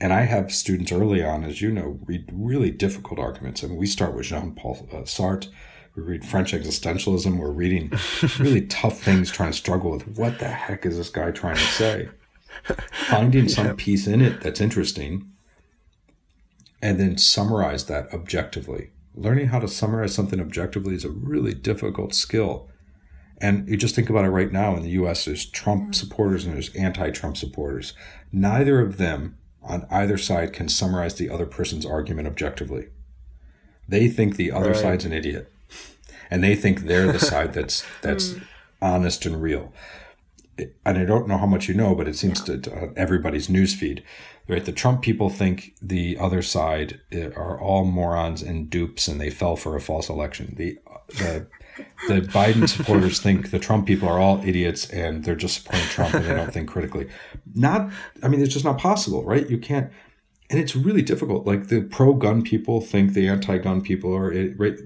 and 0.00 0.14
I 0.14 0.22
have 0.22 0.50
students 0.50 0.90
early 0.90 1.22
on, 1.22 1.44
as 1.44 1.60
you 1.60 1.70
know, 1.70 1.98
read 2.06 2.24
really 2.32 2.70
difficult 2.70 3.20
arguments. 3.20 3.62
I 3.62 3.66
mean, 3.66 3.76
we 3.76 3.84
start 3.84 4.14
with 4.14 4.24
Jean 4.24 4.54
Paul 4.54 4.88
uh, 4.90 5.02
Sartre. 5.02 5.48
We 5.94 6.02
read 6.04 6.24
French 6.24 6.54
existentialism. 6.54 7.36
We're 7.36 7.50
reading 7.50 7.92
really 8.38 8.62
tough 8.62 8.98
things, 8.98 9.30
trying 9.30 9.52
to 9.52 9.58
struggle 9.58 9.90
with 9.90 10.08
what 10.16 10.38
the 10.38 10.48
heck 10.48 10.86
is 10.86 10.96
this 10.96 11.10
guy 11.10 11.32
trying 11.32 11.56
to 11.56 11.60
say. 11.60 12.08
Finding 13.10 13.50
some 13.50 13.66
yep. 13.66 13.76
piece 13.76 14.06
in 14.06 14.22
it 14.22 14.40
that's 14.40 14.62
interesting, 14.62 15.30
and 16.80 16.98
then 16.98 17.18
summarize 17.18 17.84
that 17.88 18.10
objectively. 18.14 18.90
Learning 19.14 19.48
how 19.48 19.60
to 19.60 19.68
summarize 19.68 20.14
something 20.14 20.40
objectively 20.40 20.94
is 20.94 21.04
a 21.04 21.10
really 21.10 21.54
difficult 21.54 22.14
skill 22.14 22.68
and 23.38 23.68
you 23.68 23.76
just 23.76 23.94
think 23.94 24.10
about 24.10 24.24
it 24.24 24.30
right 24.30 24.52
now 24.52 24.76
in 24.76 24.82
the 24.82 24.90
US, 24.90 25.24
there's 25.24 25.44
Trump 25.44 25.94
supporters 25.94 26.44
and 26.44 26.54
there's 26.54 26.74
anti 26.74 27.10
Trump 27.10 27.36
supporters. 27.36 27.92
Neither 28.32 28.80
of 28.80 28.96
them 28.96 29.36
on 29.62 29.86
either 29.90 30.18
side 30.18 30.52
can 30.52 30.68
summarize 30.68 31.16
the 31.16 31.30
other 31.30 31.46
person's 31.46 31.86
argument 31.86 32.28
objectively. 32.28 32.88
They 33.88 34.08
think 34.08 34.36
the 34.36 34.52
other 34.52 34.70
right. 34.70 34.76
side's 34.76 35.04
an 35.04 35.12
idiot. 35.12 35.52
And 36.30 36.42
they 36.42 36.54
think 36.54 36.80
they're 36.80 37.12
the 37.12 37.18
side 37.18 37.52
that's 37.52 37.84
that's 38.02 38.32
hmm. 38.32 38.44
honest 38.80 39.26
and 39.26 39.42
real. 39.42 39.72
And 40.56 40.96
I 40.98 41.04
don't 41.04 41.26
know 41.26 41.38
how 41.38 41.46
much 41.46 41.68
you 41.68 41.74
know, 41.74 41.96
but 41.96 42.06
it 42.06 42.16
seems 42.16 42.40
to, 42.42 42.58
to 42.58 42.92
everybody's 42.96 43.48
newsfeed, 43.48 44.02
right? 44.48 44.64
The 44.64 44.72
Trump 44.72 45.02
people 45.02 45.30
think 45.30 45.74
the 45.80 46.18
other 46.18 46.42
side 46.42 47.00
eh, 47.12 47.30
are 47.36 47.60
all 47.60 47.84
morons 47.84 48.42
and 48.42 48.68
dupes, 48.68 49.08
and 49.08 49.20
they 49.20 49.30
fell 49.30 49.56
for 49.56 49.76
a 49.76 49.80
false 49.80 50.08
election. 50.08 50.54
The 50.56 50.78
the 51.08 51.46
the 52.08 52.20
Biden 52.32 52.68
supporters 52.68 53.20
think 53.20 53.50
the 53.50 53.58
Trump 53.58 53.86
people 53.86 54.08
are 54.08 54.20
all 54.20 54.42
idiots 54.44 54.88
and 54.90 55.24
they're 55.24 55.34
just 55.34 55.62
supporting 55.62 55.88
Trump 55.88 56.14
and 56.14 56.24
they 56.24 56.34
don't 56.34 56.52
think 56.52 56.68
critically. 56.68 57.08
Not, 57.54 57.90
I 58.22 58.28
mean, 58.28 58.40
it's 58.40 58.52
just 58.52 58.64
not 58.64 58.78
possible, 58.78 59.24
right? 59.24 59.48
You 59.48 59.58
can't, 59.58 59.90
and 60.50 60.60
it's 60.60 60.76
really 60.76 61.02
difficult. 61.02 61.46
Like 61.46 61.68
the 61.68 61.82
pro 61.82 62.14
gun 62.14 62.42
people 62.42 62.80
think 62.80 63.12
the 63.12 63.28
anti 63.28 63.58
gun 63.58 63.80
people 63.80 64.14
are, 64.14 64.30
right? 64.56 64.78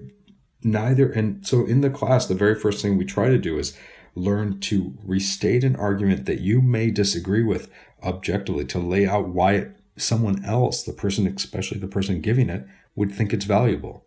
Neither. 0.62 1.10
And 1.10 1.46
so 1.46 1.66
in 1.66 1.82
the 1.82 1.90
class, 1.90 2.26
the 2.26 2.34
very 2.34 2.54
first 2.54 2.82
thing 2.82 2.96
we 2.96 3.04
try 3.04 3.28
to 3.28 3.38
do 3.38 3.58
is 3.58 3.76
learn 4.14 4.58
to 4.58 4.94
restate 5.04 5.62
an 5.62 5.76
argument 5.76 6.26
that 6.26 6.40
you 6.40 6.60
may 6.60 6.90
disagree 6.90 7.42
with 7.42 7.70
objectively, 8.02 8.64
to 8.66 8.78
lay 8.78 9.06
out 9.06 9.28
why 9.28 9.54
it, 9.54 9.76
someone 9.96 10.44
else, 10.44 10.82
the 10.82 10.92
person, 10.92 11.26
especially 11.26 11.78
the 11.78 11.88
person 11.88 12.20
giving 12.20 12.48
it, 12.48 12.66
would 12.94 13.12
think 13.12 13.32
it's 13.32 13.44
valuable 13.44 14.04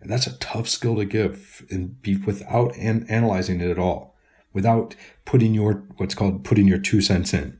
and 0.00 0.10
that's 0.10 0.26
a 0.26 0.38
tough 0.38 0.68
skill 0.68 0.96
to 0.96 1.04
give 1.04 1.64
and 1.70 2.00
be 2.00 2.16
without 2.16 2.74
an, 2.76 3.06
analyzing 3.08 3.60
it 3.60 3.70
at 3.70 3.78
all, 3.78 4.16
without 4.52 4.96
putting 5.24 5.54
your 5.54 5.84
what's 5.98 6.14
called 6.14 6.44
putting 6.44 6.66
your 6.66 6.78
two 6.78 7.00
cents 7.00 7.34
in. 7.34 7.58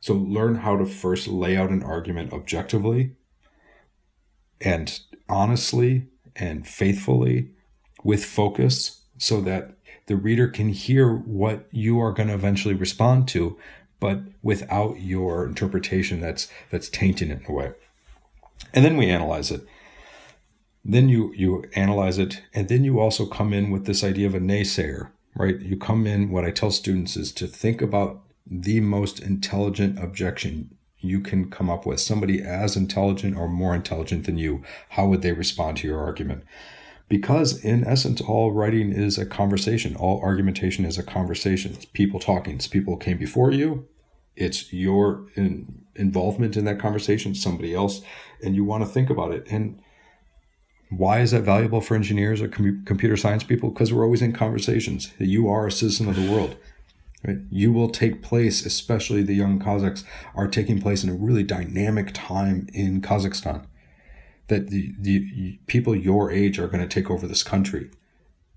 So 0.00 0.14
learn 0.14 0.56
how 0.56 0.76
to 0.76 0.86
first 0.86 1.28
lay 1.28 1.56
out 1.56 1.70
an 1.70 1.82
argument 1.82 2.32
objectively 2.32 3.16
and 4.60 4.98
honestly 5.28 6.08
and 6.34 6.66
faithfully 6.66 7.50
with 8.02 8.24
focus 8.24 9.02
so 9.18 9.40
that 9.42 9.76
the 10.06 10.16
reader 10.16 10.48
can 10.48 10.68
hear 10.68 11.12
what 11.12 11.66
you 11.72 12.00
are 12.00 12.12
going 12.12 12.28
to 12.28 12.34
eventually 12.34 12.74
respond 12.74 13.26
to 13.28 13.58
but 14.00 14.20
without 14.42 15.00
your 15.00 15.46
interpretation 15.46 16.20
that's 16.20 16.48
that's 16.70 16.88
tainting 16.88 17.30
it 17.30 17.40
in 17.40 17.46
a 17.48 17.52
way. 17.52 17.72
And 18.72 18.84
then 18.84 18.96
we 18.96 19.08
analyze 19.08 19.50
it. 19.50 19.66
Then 20.84 21.08
you 21.08 21.32
you 21.34 21.64
analyze 21.74 22.18
it 22.18 22.42
and 22.54 22.68
then 22.68 22.84
you 22.84 23.00
also 23.00 23.26
come 23.26 23.52
in 23.52 23.70
with 23.70 23.86
this 23.86 24.04
idea 24.04 24.26
of 24.26 24.34
a 24.34 24.40
naysayer 24.40 25.10
right? 25.36 25.60
You 25.60 25.76
come 25.76 26.06
in 26.06 26.30
what 26.30 26.44
i 26.44 26.50
tell 26.50 26.70
students 26.70 27.16
is 27.16 27.32
to 27.32 27.46
think 27.46 27.82
about 27.82 28.22
the 28.46 28.80
most 28.80 29.20
intelligent 29.20 30.02
objection 30.02 30.76
you 30.98 31.20
can 31.20 31.50
come 31.50 31.68
up 31.68 31.84
with 31.84 32.00
somebody 32.00 32.42
as 32.42 32.76
intelligent 32.76 33.36
or 33.36 33.48
more 33.48 33.74
intelligent 33.74 34.24
than 34.24 34.38
you. 34.38 34.62
How 34.90 35.06
would 35.08 35.22
they 35.22 35.32
respond 35.32 35.76
to 35.78 35.86
your 35.86 36.00
argument 36.00 36.44
because 37.08 37.64
in 37.64 37.84
essence 37.84 38.20
all 38.20 38.52
writing 38.52 38.92
is 38.92 39.18
a 39.18 39.26
conversation 39.26 39.94
all 39.96 40.20
argumentation 40.22 40.84
is 40.84 40.98
a 40.98 41.02
conversation 41.02 41.72
it's 41.72 41.84
people 41.84 42.20
talking 42.20 42.56
it's 42.56 42.66
people 42.66 42.96
came 42.96 43.18
before 43.18 43.52
you 43.52 43.86
it's 44.34 44.72
your 44.72 45.26
in, 45.34 45.84
involvement 45.94 46.56
in 46.56 46.64
that 46.64 46.78
conversation 46.78 47.34
somebody 47.34 47.74
else 47.74 48.02
and 48.42 48.54
you 48.54 48.64
want 48.64 48.82
to 48.82 48.88
think 48.88 49.08
about 49.10 49.32
it 49.32 49.46
and 49.50 49.80
why 50.90 51.20
is 51.20 51.32
that 51.32 51.42
valuable 51.42 51.80
for 51.80 51.94
engineers 51.94 52.40
or 52.40 52.48
com- 52.48 52.82
computer 52.84 53.16
science 53.16 53.42
people? 53.44 53.70
Because 53.70 53.92
we're 53.92 54.04
always 54.04 54.22
in 54.22 54.32
conversations. 54.32 55.12
You 55.18 55.48
are 55.48 55.66
a 55.66 55.72
citizen 55.72 56.08
of 56.08 56.16
the 56.16 56.30
world. 56.30 56.56
Right? 57.26 57.38
You 57.50 57.72
will 57.72 57.90
take 57.90 58.22
place, 58.22 58.64
especially 58.64 59.22
the 59.22 59.34
young 59.34 59.58
Kazakhs 59.58 60.04
are 60.34 60.46
taking 60.46 60.80
place 60.80 61.02
in 61.02 61.10
a 61.10 61.14
really 61.14 61.42
dynamic 61.42 62.10
time 62.14 62.68
in 62.72 63.00
Kazakhstan. 63.00 63.66
That 64.48 64.68
the, 64.68 64.94
the 64.98 65.58
people 65.66 65.94
your 65.94 66.30
age 66.30 66.58
are 66.58 66.68
going 66.68 66.86
to 66.86 66.88
take 66.88 67.10
over 67.10 67.26
this 67.26 67.42
country. 67.42 67.90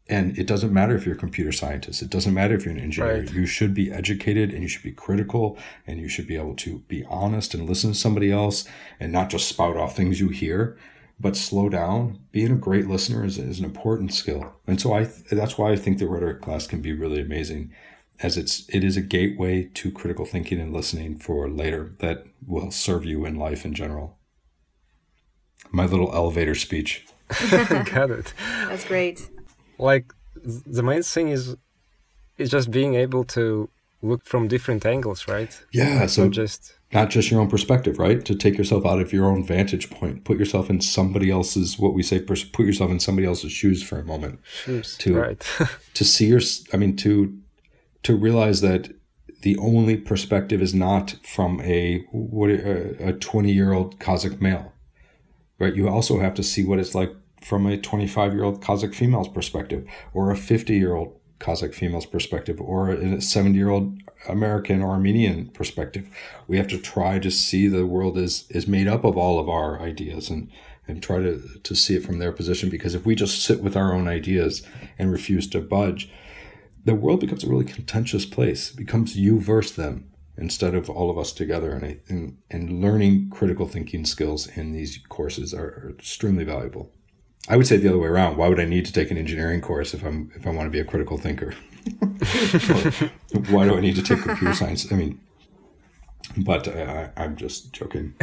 And 0.08 0.38
it 0.38 0.48
doesn't 0.48 0.74
matter 0.74 0.96
if 0.96 1.06
you're 1.06 1.16
a 1.16 1.20
computer 1.20 1.52
scientist. 1.52 2.02
It 2.02 2.10
doesn't 2.10 2.34
matter 2.34 2.56
if 2.56 2.66
you're 2.66 2.74
an 2.74 2.80
engineer. 2.80 3.20
Right. 3.20 3.32
You 3.32 3.46
should 3.46 3.76
be 3.76 3.92
educated 3.92 4.52
and 4.52 4.64
you 4.64 4.68
should 4.68 4.84
be 4.84 4.92
critical 4.92 5.58
and 5.86 6.00
you 6.00 6.10
should 6.10 6.26
be 6.26 6.36
able 6.36 6.56
to 6.58 6.80
be 6.88 7.06
honest 7.06 7.54
and 7.54 7.70
listen 7.70 7.92
to 7.92 7.98
somebody 7.98 8.32
else 8.32 8.66
and 9.00 9.12
not 9.12 9.30
just 9.30 9.48
spout 9.48 9.78
off 9.78 9.96
things 9.96 10.20
you 10.20 10.30
hear 10.30 10.78
but 11.20 11.36
slow 11.36 11.70
down. 11.70 12.20
Being 12.32 12.52
a 12.52 12.56
great 12.56 12.88
listener 12.88 13.26
is, 13.26 13.38
is 13.38 13.60
an 13.60 13.66
important 13.66 14.14
skill, 14.14 14.54
and 14.66 14.80
so 14.80 14.94
I 14.94 15.10
that's 15.30 15.58
why 15.58 15.72
I 15.72 15.76
think 15.76 15.98
the 15.98 16.08
rhetoric 16.08 16.42
class 16.42 16.68
can 16.68 16.82
be 16.82 16.94
really 16.94 17.22
amazing, 17.22 17.74
as 18.22 18.38
it's 18.38 18.68
it 18.70 18.84
is 18.84 18.96
a 18.96 19.02
gateway 19.02 19.66
to 19.74 19.92
critical 19.92 20.26
thinking 20.26 20.60
and 20.60 20.74
listening 20.74 21.18
for 21.18 21.50
later 21.50 21.92
that 22.00 22.26
will 22.46 22.72
serve 22.72 23.06
you 23.06 23.26
in 23.26 23.36
life 23.36 23.66
in 23.66 23.74
general. 23.74 24.18
My 25.72 25.86
little 25.86 26.14
elevator 26.14 26.56
speech. 26.56 27.06
Got 27.52 28.12
it. 28.12 28.34
That's 28.68 28.86
great. 28.86 29.30
Like 29.78 30.14
the 30.36 30.84
main 30.84 31.04
thing 31.04 31.30
is 31.30 31.56
is 32.38 32.50
just 32.50 32.72
being 32.72 32.96
able 32.96 33.24
to 33.26 33.70
look 34.02 34.26
from 34.26 34.48
different 34.48 34.86
angles, 34.86 35.28
right? 35.28 35.62
Yeah. 35.74 36.06
so 36.06 36.30
just 36.30 36.74
not 36.92 37.10
just 37.10 37.30
your 37.30 37.40
own 37.40 37.50
perspective, 37.50 38.00
right? 38.00 38.24
To 38.26 38.34
take 38.34 38.58
yourself 38.58 38.86
out 38.86 39.00
of 39.00 39.14
your 39.14 39.26
own 39.26 39.44
vantage 39.44 39.90
point, 39.90 40.24
put 40.24 40.40
yourself 40.40 40.70
in 40.70 40.82
somebody 40.82 41.30
else's 41.30 41.78
what 41.78 41.94
we 41.94 42.02
say, 42.02 42.20
put 42.20 42.60
yourself 42.60 42.90
in 42.90 43.00
somebody 43.00 43.28
else's 43.28 43.52
shoes 43.52 43.84
for 43.84 44.00
a 44.00 44.06
moment. 44.06 44.40
Shoes, 44.64 44.98
to 45.00 45.16
right. 45.16 45.48
to 45.94 46.06
see 46.06 46.28
your, 46.28 46.42
I 46.74 46.78
mean, 46.78 46.96
to 46.98 47.38
to 48.04 48.16
realize 48.16 48.62
that 48.62 48.90
the 49.42 49.58
only 49.58 49.98
perspective 49.98 50.62
is 50.62 50.74
not 50.74 51.16
from 51.24 51.62
a 51.62 52.00
what 52.12 52.50
a 52.50 53.14
twenty 53.20 53.52
year 53.52 53.74
old 53.74 54.00
Kazakh 54.00 54.42
male, 54.42 54.74
right? 55.60 55.76
You 55.76 55.90
also 55.90 56.20
have 56.20 56.34
to 56.36 56.44
see 56.44 56.66
what 56.66 56.80
it's 56.80 56.96
like 56.96 57.14
from 57.42 57.68
a 57.68 57.78
twenty 57.78 58.08
five 58.08 58.34
year 58.34 58.44
old 58.44 58.62
Kazakh 58.62 58.96
female's 58.96 59.28
perspective, 59.28 59.88
or 60.14 60.32
a 60.32 60.36
fifty 60.36 60.78
year 60.78 60.96
old 60.96 61.20
Kazakh 61.40 61.74
female's 61.74 62.06
perspective 62.06 62.60
or 62.60 62.90
a 62.92 63.22
70 63.22 63.58
year 63.58 63.70
old 63.70 63.98
American 64.28 64.82
or 64.82 64.92
Armenian 64.92 65.48
perspective. 65.50 66.08
We 66.48 66.58
have 66.58 66.68
to 66.68 66.78
try 66.78 67.20
to 67.20 67.32
see 67.32 67.68
the 67.68 67.86
world 67.86 68.18
is, 68.18 68.46
is 68.50 68.68
made 68.68 68.88
up 68.88 69.04
of 69.06 69.18
all 69.18 69.40
of 69.40 69.48
our 69.50 69.80
ideas 69.82 70.30
and, 70.30 70.52
and 70.88 71.02
try 71.02 71.20
to, 71.20 71.42
to 71.64 71.76
see 71.76 71.96
it 71.96 72.04
from 72.04 72.20
their 72.20 72.34
position. 72.34 72.70
Because 72.70 72.94
if 72.94 73.06
we 73.06 73.16
just 73.16 73.44
sit 73.44 73.64
with 73.64 73.78
our 73.78 73.94
own 73.94 74.08
ideas 74.08 74.64
and 74.98 75.12
refuse 75.12 75.48
to 75.52 75.62
budge, 75.62 76.12
the 76.84 76.96
world 76.96 77.22
becomes 77.22 77.44
a 77.44 77.50
really 77.50 77.66
contentious 77.66 78.26
place. 78.26 78.72
It 78.72 78.78
becomes 78.78 79.16
you 79.16 79.40
versus 79.40 79.76
them 79.78 80.12
instead 80.40 80.74
of 80.74 80.90
all 80.90 81.10
of 81.10 81.18
us 81.18 81.32
together. 81.32 81.72
And, 81.72 82.00
and, 82.08 82.38
and 82.50 82.82
learning 82.82 83.30
critical 83.30 83.68
thinking 83.68 84.06
skills 84.06 84.48
in 84.48 84.72
these 84.72 85.00
courses 85.10 85.54
are 85.54 85.94
extremely 85.98 86.44
valuable. 86.44 86.92
I 87.48 87.58
would 87.58 87.68
say 87.68 87.78
the 87.78 87.90
other 87.90 87.98
way 87.98 88.08
around. 88.08 88.38
Why 88.38 88.48
would 88.48 88.60
I 88.60 88.66
need 88.66 88.86
to 88.86 88.94
take 88.94 89.12
an 89.12 89.18
engineering 89.18 89.62
course 89.62 89.94
if 89.94 90.04
I'm 90.04 90.32
if 90.36 90.46
I 90.46 90.52
want 90.52 90.68
to 90.68 90.70
be 90.70 90.80
a 90.80 90.86
critical 90.86 91.18
thinker? 91.18 91.54
why 93.50 93.68
do 93.68 93.76
I 93.76 93.80
need 93.80 93.96
to 93.96 94.04
take 94.04 94.22
computer 94.22 94.54
science? 94.54 94.92
I 94.92 94.96
mean, 94.96 95.20
but 96.38 96.68
uh, 96.68 97.08
I'm 97.18 97.36
just 97.36 97.74
joking. 97.74 98.14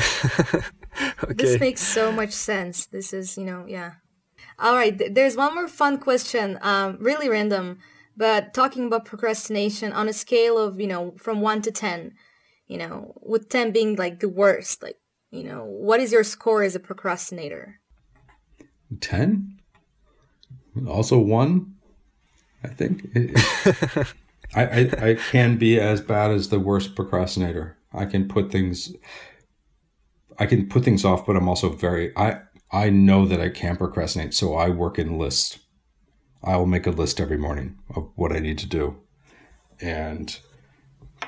okay. 1.24 1.34
This 1.34 1.58
makes 1.58 1.80
so 1.80 2.12
much 2.12 2.32
sense. 2.32 2.86
This 2.86 3.12
is, 3.12 3.36
you 3.36 3.44
know, 3.44 3.64
yeah. 3.66 3.92
All 4.58 4.74
right, 4.74 5.14
there's 5.14 5.36
one 5.36 5.54
more 5.54 5.68
fun 5.68 5.98
question, 5.98 6.58
um, 6.62 6.96
really 6.98 7.28
random, 7.28 7.78
but 8.16 8.54
talking 8.54 8.86
about 8.86 9.04
procrastination 9.04 9.92
on 9.92 10.08
a 10.08 10.12
scale 10.12 10.58
of, 10.58 10.80
you 10.80 10.86
know, 10.86 11.14
from 11.18 11.40
1 11.40 11.62
to 11.62 11.70
10, 11.70 12.14
you 12.66 12.78
know, 12.78 13.14
with 13.22 13.48
10 13.48 13.72
being 13.72 13.96
like 13.96 14.20
the 14.20 14.28
worst, 14.28 14.82
like, 14.82 14.96
you 15.30 15.44
know, 15.44 15.64
what 15.64 16.00
is 16.00 16.12
your 16.12 16.24
score 16.24 16.62
as 16.62 16.74
a 16.74 16.80
procrastinator? 16.80 17.80
10? 19.00 19.58
Also 20.88 21.18
1, 21.18 21.74
I 22.64 22.68
think. 22.68 23.08
I, 24.54 24.64
I, 24.64 25.10
I 25.10 25.14
can 25.30 25.56
be 25.58 25.80
as 25.80 26.00
bad 26.00 26.30
as 26.30 26.48
the 26.48 26.60
worst 26.60 26.94
procrastinator. 26.94 27.76
I 27.92 28.04
can 28.04 28.28
put 28.28 28.52
things 28.52 28.92
I 30.38 30.44
can 30.44 30.68
put 30.68 30.84
things 30.84 31.04
off, 31.04 31.26
but 31.26 31.36
I'm 31.36 31.48
also 31.48 31.70
very 31.70 32.16
I 32.16 32.40
I 32.70 32.90
know 32.90 33.26
that 33.26 33.40
I 33.40 33.48
can't 33.48 33.78
procrastinate, 33.78 34.34
so 34.34 34.54
I 34.54 34.68
work 34.68 34.98
in 34.98 35.18
lists. 35.18 35.58
I 36.46 36.56
will 36.56 36.66
make 36.66 36.86
a 36.86 36.90
list 36.90 37.20
every 37.20 37.36
morning 37.36 37.76
of 37.94 38.08
what 38.14 38.32
I 38.32 38.38
need 38.38 38.58
to 38.58 38.68
do. 38.68 38.96
And 39.80 40.38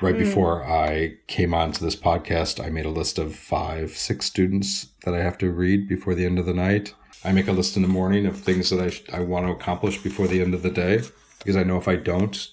right 0.01 0.15
mm. 0.15 0.19
before 0.19 0.63
I 0.63 1.17
came 1.27 1.53
on 1.53 1.73
to 1.73 1.83
this 1.83 1.97
podcast, 1.97 2.63
I 2.63 2.69
made 2.69 2.85
a 2.85 2.89
list 2.89 3.19
of 3.19 3.35
five, 3.35 3.91
six 3.91 4.25
students 4.25 4.87
that 5.03 5.13
I 5.13 5.19
have 5.19 5.37
to 5.39 5.51
read 5.51 5.89
before 5.89 6.15
the 6.15 6.25
end 6.25 6.39
of 6.39 6.45
the 6.45 6.53
night. 6.53 6.93
I 7.25 7.33
make 7.33 7.49
a 7.49 7.51
list 7.51 7.75
in 7.75 7.81
the 7.81 7.89
morning 7.89 8.25
of 8.25 8.39
things 8.39 8.69
that 8.69 8.79
I, 8.79 8.89
sh- 8.91 9.03
I 9.11 9.19
want 9.19 9.45
to 9.45 9.51
accomplish 9.51 10.01
before 10.01 10.27
the 10.27 10.41
end 10.41 10.53
of 10.53 10.63
the 10.63 10.71
day 10.71 11.01
because 11.39 11.57
I 11.57 11.63
know 11.63 11.75
if 11.75 11.89
I 11.89 11.97
don't, 11.97 12.47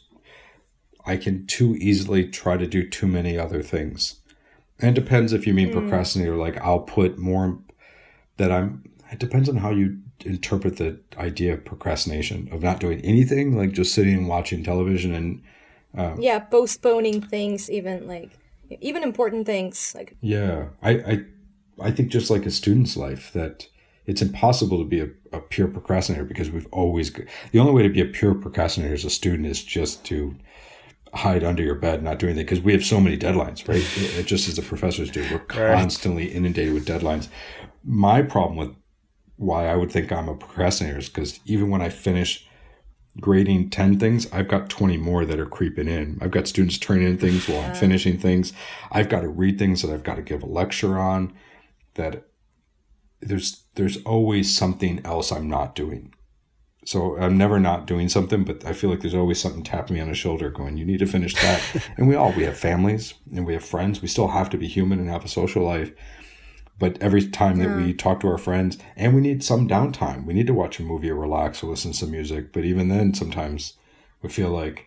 I 1.07 1.17
can 1.17 1.47
too 1.47 1.77
easily 1.77 2.27
try 2.29 2.57
to 2.57 2.67
do 2.67 2.89
too 2.89 3.07
many 3.07 3.39
other 3.39 3.63
things. 3.63 4.17
And 4.81 4.99
it 4.99 5.01
depends 5.01 5.33
if 5.33 5.47
you 5.47 5.55
mean 5.55 5.69
mm. 5.69 5.73
procrastinator, 5.73 6.35
like 6.35 6.59
I'll 6.59 6.81
put 6.81 7.17
more 7.17 7.61
that 8.39 8.51
I'm, 8.51 8.91
it 9.13 9.21
depends 9.21 9.49
on 9.49 9.59
how 9.59 9.71
you 9.71 10.01
interpret 10.25 10.77
the 10.77 10.99
idea 11.19 11.55
of 11.55 11.65
procrastination, 11.65 12.49
of 12.53 12.63
not 12.63 12.81
doing 12.81 13.01
anything, 13.01 13.57
like 13.57 13.73
just 13.73 13.95
sitting 13.95 14.15
and 14.15 14.29
watching 14.29 14.63
television 14.63 15.15
and. 15.15 15.43
Um, 15.97 16.21
yeah, 16.21 16.41
postponing 16.41 17.23
things, 17.23 17.71
even 17.71 18.07
like, 18.07 18.31
even 18.81 19.03
important 19.03 19.47
things. 19.47 19.95
like. 19.95 20.17
Yeah, 20.21 20.67
I, 20.83 20.91
I, 20.91 21.25
I 21.81 21.91
think 21.91 22.11
just 22.11 22.31
like 22.31 22.45
a 22.47 22.51
student's 22.51 22.97
life, 22.97 23.33
that 23.33 23.67
it's 24.05 24.23
impossible 24.23 24.79
to 24.79 24.85
be 24.85 25.01
a, 25.01 25.09
a 25.33 25.41
pure 25.41 25.69
procrastinator 25.69 26.25
because 26.25 26.51
we've 26.51 26.69
always, 26.71 27.13
the 27.13 27.59
only 27.59 27.73
way 27.73 27.83
to 27.83 27.89
be 27.89 28.01
a 28.01 28.07
pure 28.07 28.35
procrastinator 28.35 28.95
as 28.95 29.05
a 29.05 29.11
student 29.11 29.47
is 29.47 29.65
just 29.65 30.05
to 30.07 30.37
hide 31.15 31.43
under 31.43 31.63
your 31.63 31.75
bed 31.75 32.03
not 32.03 32.19
doing 32.19 32.33
anything 32.33 32.45
because 32.45 32.61
we 32.61 32.73
have 32.73 32.85
so 32.85 33.01
many 33.01 33.17
deadlines 33.17 33.67
right 33.67 33.83
it, 34.19 34.27
just 34.27 34.49
as 34.49 34.57
the 34.57 34.63
professors 34.63 35.11
do 35.11 35.27
we're 35.31 35.39
constantly 35.39 36.27
right. 36.27 36.37
inundated 36.37 36.75
with 36.75 36.87
deadlines 36.87 37.29
my 37.85 38.21
problem 38.21 38.57
with 38.57 38.75
why 39.37 39.67
i 39.67 39.77
would 39.77 39.91
think 39.91 40.11
i'm 40.13 40.29
a 40.29 40.35
procrastinator 40.35 40.99
is 40.99 41.09
because 41.09 41.41
even 41.45 41.71
when 41.71 41.83
i 41.83 41.89
finish 41.89 42.49
grading 43.21 43.71
10 43.71 43.99
things 43.99 44.31
i've 44.33 44.49
got 44.49 44.69
20 44.69 44.97
more 44.99 45.25
that 45.25 45.41
are 45.41 45.47
creeping 45.47 45.89
in 45.89 46.19
i've 46.21 46.31
got 46.31 46.47
students 46.47 46.79
turning 46.79 47.07
in 47.07 47.19
things 47.19 47.49
while 47.49 47.61
i'm 47.61 47.75
finishing 47.75 48.19
things 48.19 48.53
i've 48.93 49.09
got 49.09 49.21
to 49.21 49.29
read 49.29 49.59
things 49.59 49.83
that 49.83 49.91
i've 49.91 50.05
got 50.05 50.17
to 50.17 50.23
give 50.23 50.43
a 50.43 50.47
lecture 50.47 50.99
on 50.99 51.33
that 51.95 52.29
there's 53.21 53.65
there's 53.75 54.03
always 54.05 54.55
something 54.55 55.01
else 55.05 55.33
i'm 55.33 55.49
not 55.49 55.75
doing 55.75 56.13
so 56.87 57.19
I'm 57.19 57.37
never 57.37 57.59
not 57.59 57.87
doing 57.87 58.09
something, 58.09 58.45
but 58.45 58.65
I 58.65 58.73
feel 58.73 58.91
like 58.91 59.01
there's 59.01 59.13
always 59.13 59.41
something 59.41 59.65
tapping 59.65 59.95
me 59.95 60.01
on 60.01 60.09
the 60.09 60.15
shoulder 60.15 60.51
going, 60.51 60.77
you 60.77 60.85
need 60.85 61.01
to 61.01 61.07
finish 61.07 61.35
that. 61.35 61.61
and 61.97 62.07
we 62.07 62.15
all, 62.15 62.33
we 62.33 62.45
have 62.45 62.57
families 62.57 63.15
and 63.35 63.45
we 63.45 63.55
have 63.55 63.65
friends. 63.65 64.01
We 64.01 64.07
still 64.07 64.29
have 64.29 64.49
to 64.51 64.57
be 64.57 64.69
human 64.69 65.01
and 65.01 65.11
have 65.11 65.25
a 65.25 65.29
social 65.29 65.65
life. 65.65 65.91
But 66.79 67.01
every 67.01 67.27
time 67.27 67.59
that 67.59 67.75
we 67.75 67.95
talk 67.95 68.21
to 68.21 68.29
our 68.29 68.39
friends, 68.39 68.77
and 68.97 69.15
we 69.15 69.23
need 69.23 69.43
some 69.43 69.67
downtime, 69.67 70.27
we 70.27 70.35
need 70.35 70.47
to 70.47 70.55
watch 70.55 70.79
a 70.79 70.83
movie 70.83 71.11
or 71.11 71.15
relax 71.15 71.63
or 71.63 71.71
listen 71.71 71.93
to 71.93 71.97
some 71.97 72.11
music. 72.11 72.53
But 72.53 72.65
even 72.65 72.89
then, 72.89 73.15
sometimes 73.15 73.75
we 74.21 74.29
feel 74.29 74.51
like 74.51 74.87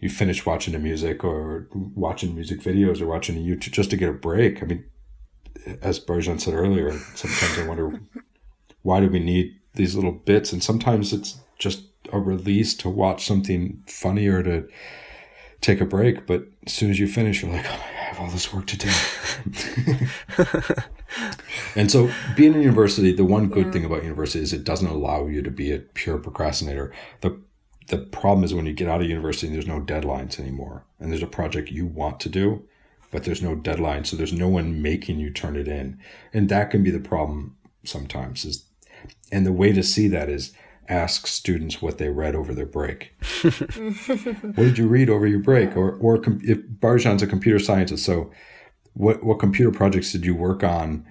you 0.00 0.08
finish 0.08 0.44
watching 0.44 0.72
the 0.72 0.80
music 0.80 1.22
or 1.22 1.68
watching 1.72 2.34
music 2.34 2.60
videos 2.60 3.00
or 3.00 3.06
watching 3.06 3.36
YouTube 3.36 3.70
just 3.70 3.90
to 3.90 3.96
get 3.96 4.08
a 4.08 4.12
break. 4.12 4.60
I 4.60 4.66
mean, 4.66 4.84
as 5.80 6.00
Baljan 6.00 6.40
said 6.40 6.54
earlier, 6.54 6.90
sometimes 7.14 7.58
I 7.58 7.68
wonder 7.68 8.00
why 8.82 8.98
do 8.98 9.08
we 9.08 9.20
need 9.20 9.56
these 9.74 9.94
little 9.94 10.12
bits, 10.12 10.52
and 10.52 10.62
sometimes 10.62 11.12
it's 11.12 11.38
just 11.58 11.84
a 12.12 12.18
release 12.18 12.74
to 12.74 12.88
watch 12.88 13.24
something 13.24 13.82
funny 13.86 14.26
or 14.26 14.42
to 14.42 14.68
take 15.62 15.80
a 15.80 15.86
break. 15.86 16.26
But 16.26 16.48
as 16.66 16.74
soon 16.74 16.90
as 16.90 16.98
you 16.98 17.08
finish, 17.08 17.42
you're 17.42 17.50
like, 17.50 17.64
oh, 17.66 17.72
I 17.72 18.04
have 18.04 18.20
all 18.20 18.28
this 18.28 18.52
work 18.52 18.66
to 18.66 18.76
do. 18.76 18.90
and 21.74 21.90
so, 21.90 22.10
being 22.36 22.52
in 22.52 22.60
university, 22.60 23.12
the 23.12 23.24
one 23.24 23.48
good 23.48 23.66
yeah. 23.66 23.72
thing 23.72 23.84
about 23.86 24.02
university 24.02 24.42
is 24.42 24.52
it 24.52 24.64
doesn't 24.64 24.88
allow 24.88 25.26
you 25.26 25.40
to 25.40 25.50
be 25.50 25.72
a 25.72 25.78
pure 25.78 26.18
procrastinator. 26.18 26.92
The 27.22 27.40
the 27.88 27.98
problem 27.98 28.44
is 28.44 28.54
when 28.54 28.66
you 28.66 28.72
get 28.72 28.88
out 28.88 29.00
of 29.02 29.08
university 29.08 29.48
and 29.48 29.56
there's 29.56 29.66
no 29.66 29.80
deadlines 29.80 30.38
anymore, 30.38 30.84
and 31.00 31.10
there's 31.10 31.22
a 31.22 31.26
project 31.26 31.70
you 31.70 31.84
want 31.86 32.20
to 32.20 32.28
do, 32.28 32.62
but 33.10 33.24
there's 33.24 33.42
no 33.42 33.54
deadline, 33.54 34.04
so 34.04 34.16
there's 34.16 34.32
no 34.32 34.48
one 34.48 34.80
making 34.80 35.18
you 35.18 35.30
turn 35.30 35.56
it 35.56 35.66
in, 35.66 35.98
and 36.32 36.48
that 36.48 36.70
can 36.70 36.82
be 36.82 36.90
the 36.90 37.00
problem 37.00 37.56
sometimes. 37.84 38.44
Is 38.44 38.66
and 39.32 39.44
the 39.44 39.52
way 39.52 39.72
to 39.72 39.82
see 39.82 40.08
that 40.08 40.28
is 40.28 40.52
ask 40.92 41.26
students 41.26 41.80
what 41.80 41.98
they 41.98 42.10
read 42.10 42.34
over 42.34 42.54
their 42.54 42.66
break. 42.66 43.14
what 43.42 44.56
did 44.56 44.78
you 44.78 44.86
read 44.86 45.08
over 45.08 45.26
your 45.26 45.40
break? 45.40 45.76
Or, 45.76 45.96
or 45.96 46.16
if 46.16 46.58
Baljan's 46.80 47.22
a 47.22 47.26
computer 47.26 47.58
scientist, 47.58 48.04
so 48.04 48.30
what, 48.92 49.24
what 49.24 49.38
computer 49.38 49.72
projects 49.72 50.12
did 50.12 50.24
you 50.24 50.34
work 50.34 50.62
on 50.62 51.06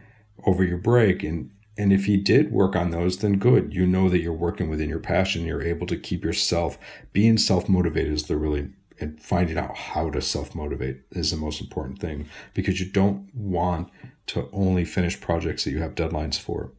over 0.45 0.63
your 0.63 0.77
break? 0.77 1.23
And, 1.23 1.49
and 1.77 1.91
if 1.91 2.05
he 2.05 2.17
did 2.17 2.51
work 2.51 2.75
on 2.75 2.91
those, 2.91 3.17
then 3.17 3.39
good. 3.39 3.73
You 3.73 3.87
know 3.87 4.07
that 4.09 4.19
you're 4.19 4.33
working 4.33 4.69
within 4.69 4.89
your 4.89 4.99
passion. 4.99 5.45
You're 5.45 5.63
able 5.63 5.87
to 5.87 5.97
keep 5.97 6.23
yourself 6.23 6.77
being 7.11 7.37
self 7.37 7.67
motivated 7.67 8.13
is 8.13 8.23
the 8.23 8.37
really 8.37 8.69
and 9.01 9.19
finding 9.19 9.57
out 9.57 9.75
how 9.75 10.09
to 10.11 10.21
self 10.21 10.53
motivate 10.53 11.01
is 11.11 11.31
the 11.31 11.37
most 11.37 11.59
important 11.59 11.99
thing 11.99 12.29
because 12.53 12.79
you 12.79 12.85
don't 12.85 13.33
want 13.33 13.89
to 14.27 14.47
only 14.53 14.85
finish 14.85 15.19
projects 15.19 15.63
that 15.63 15.71
you 15.71 15.81
have 15.81 15.95
deadlines 15.95 16.39
for 16.39 16.71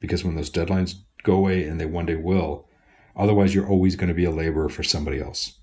because 0.00 0.24
when 0.24 0.34
those 0.34 0.50
deadlines 0.50 0.94
go 1.28 1.36
away 1.36 1.64
and 1.64 1.80
they 1.80 1.86
one 1.86 2.06
day 2.06 2.16
will, 2.16 2.66
otherwise 3.14 3.54
you're 3.54 3.68
always 3.68 3.96
going 3.96 4.08
to 4.08 4.14
be 4.14 4.24
a 4.24 4.30
laborer 4.30 4.68
for 4.68 4.82
somebody 4.82 5.20
else. 5.20 5.58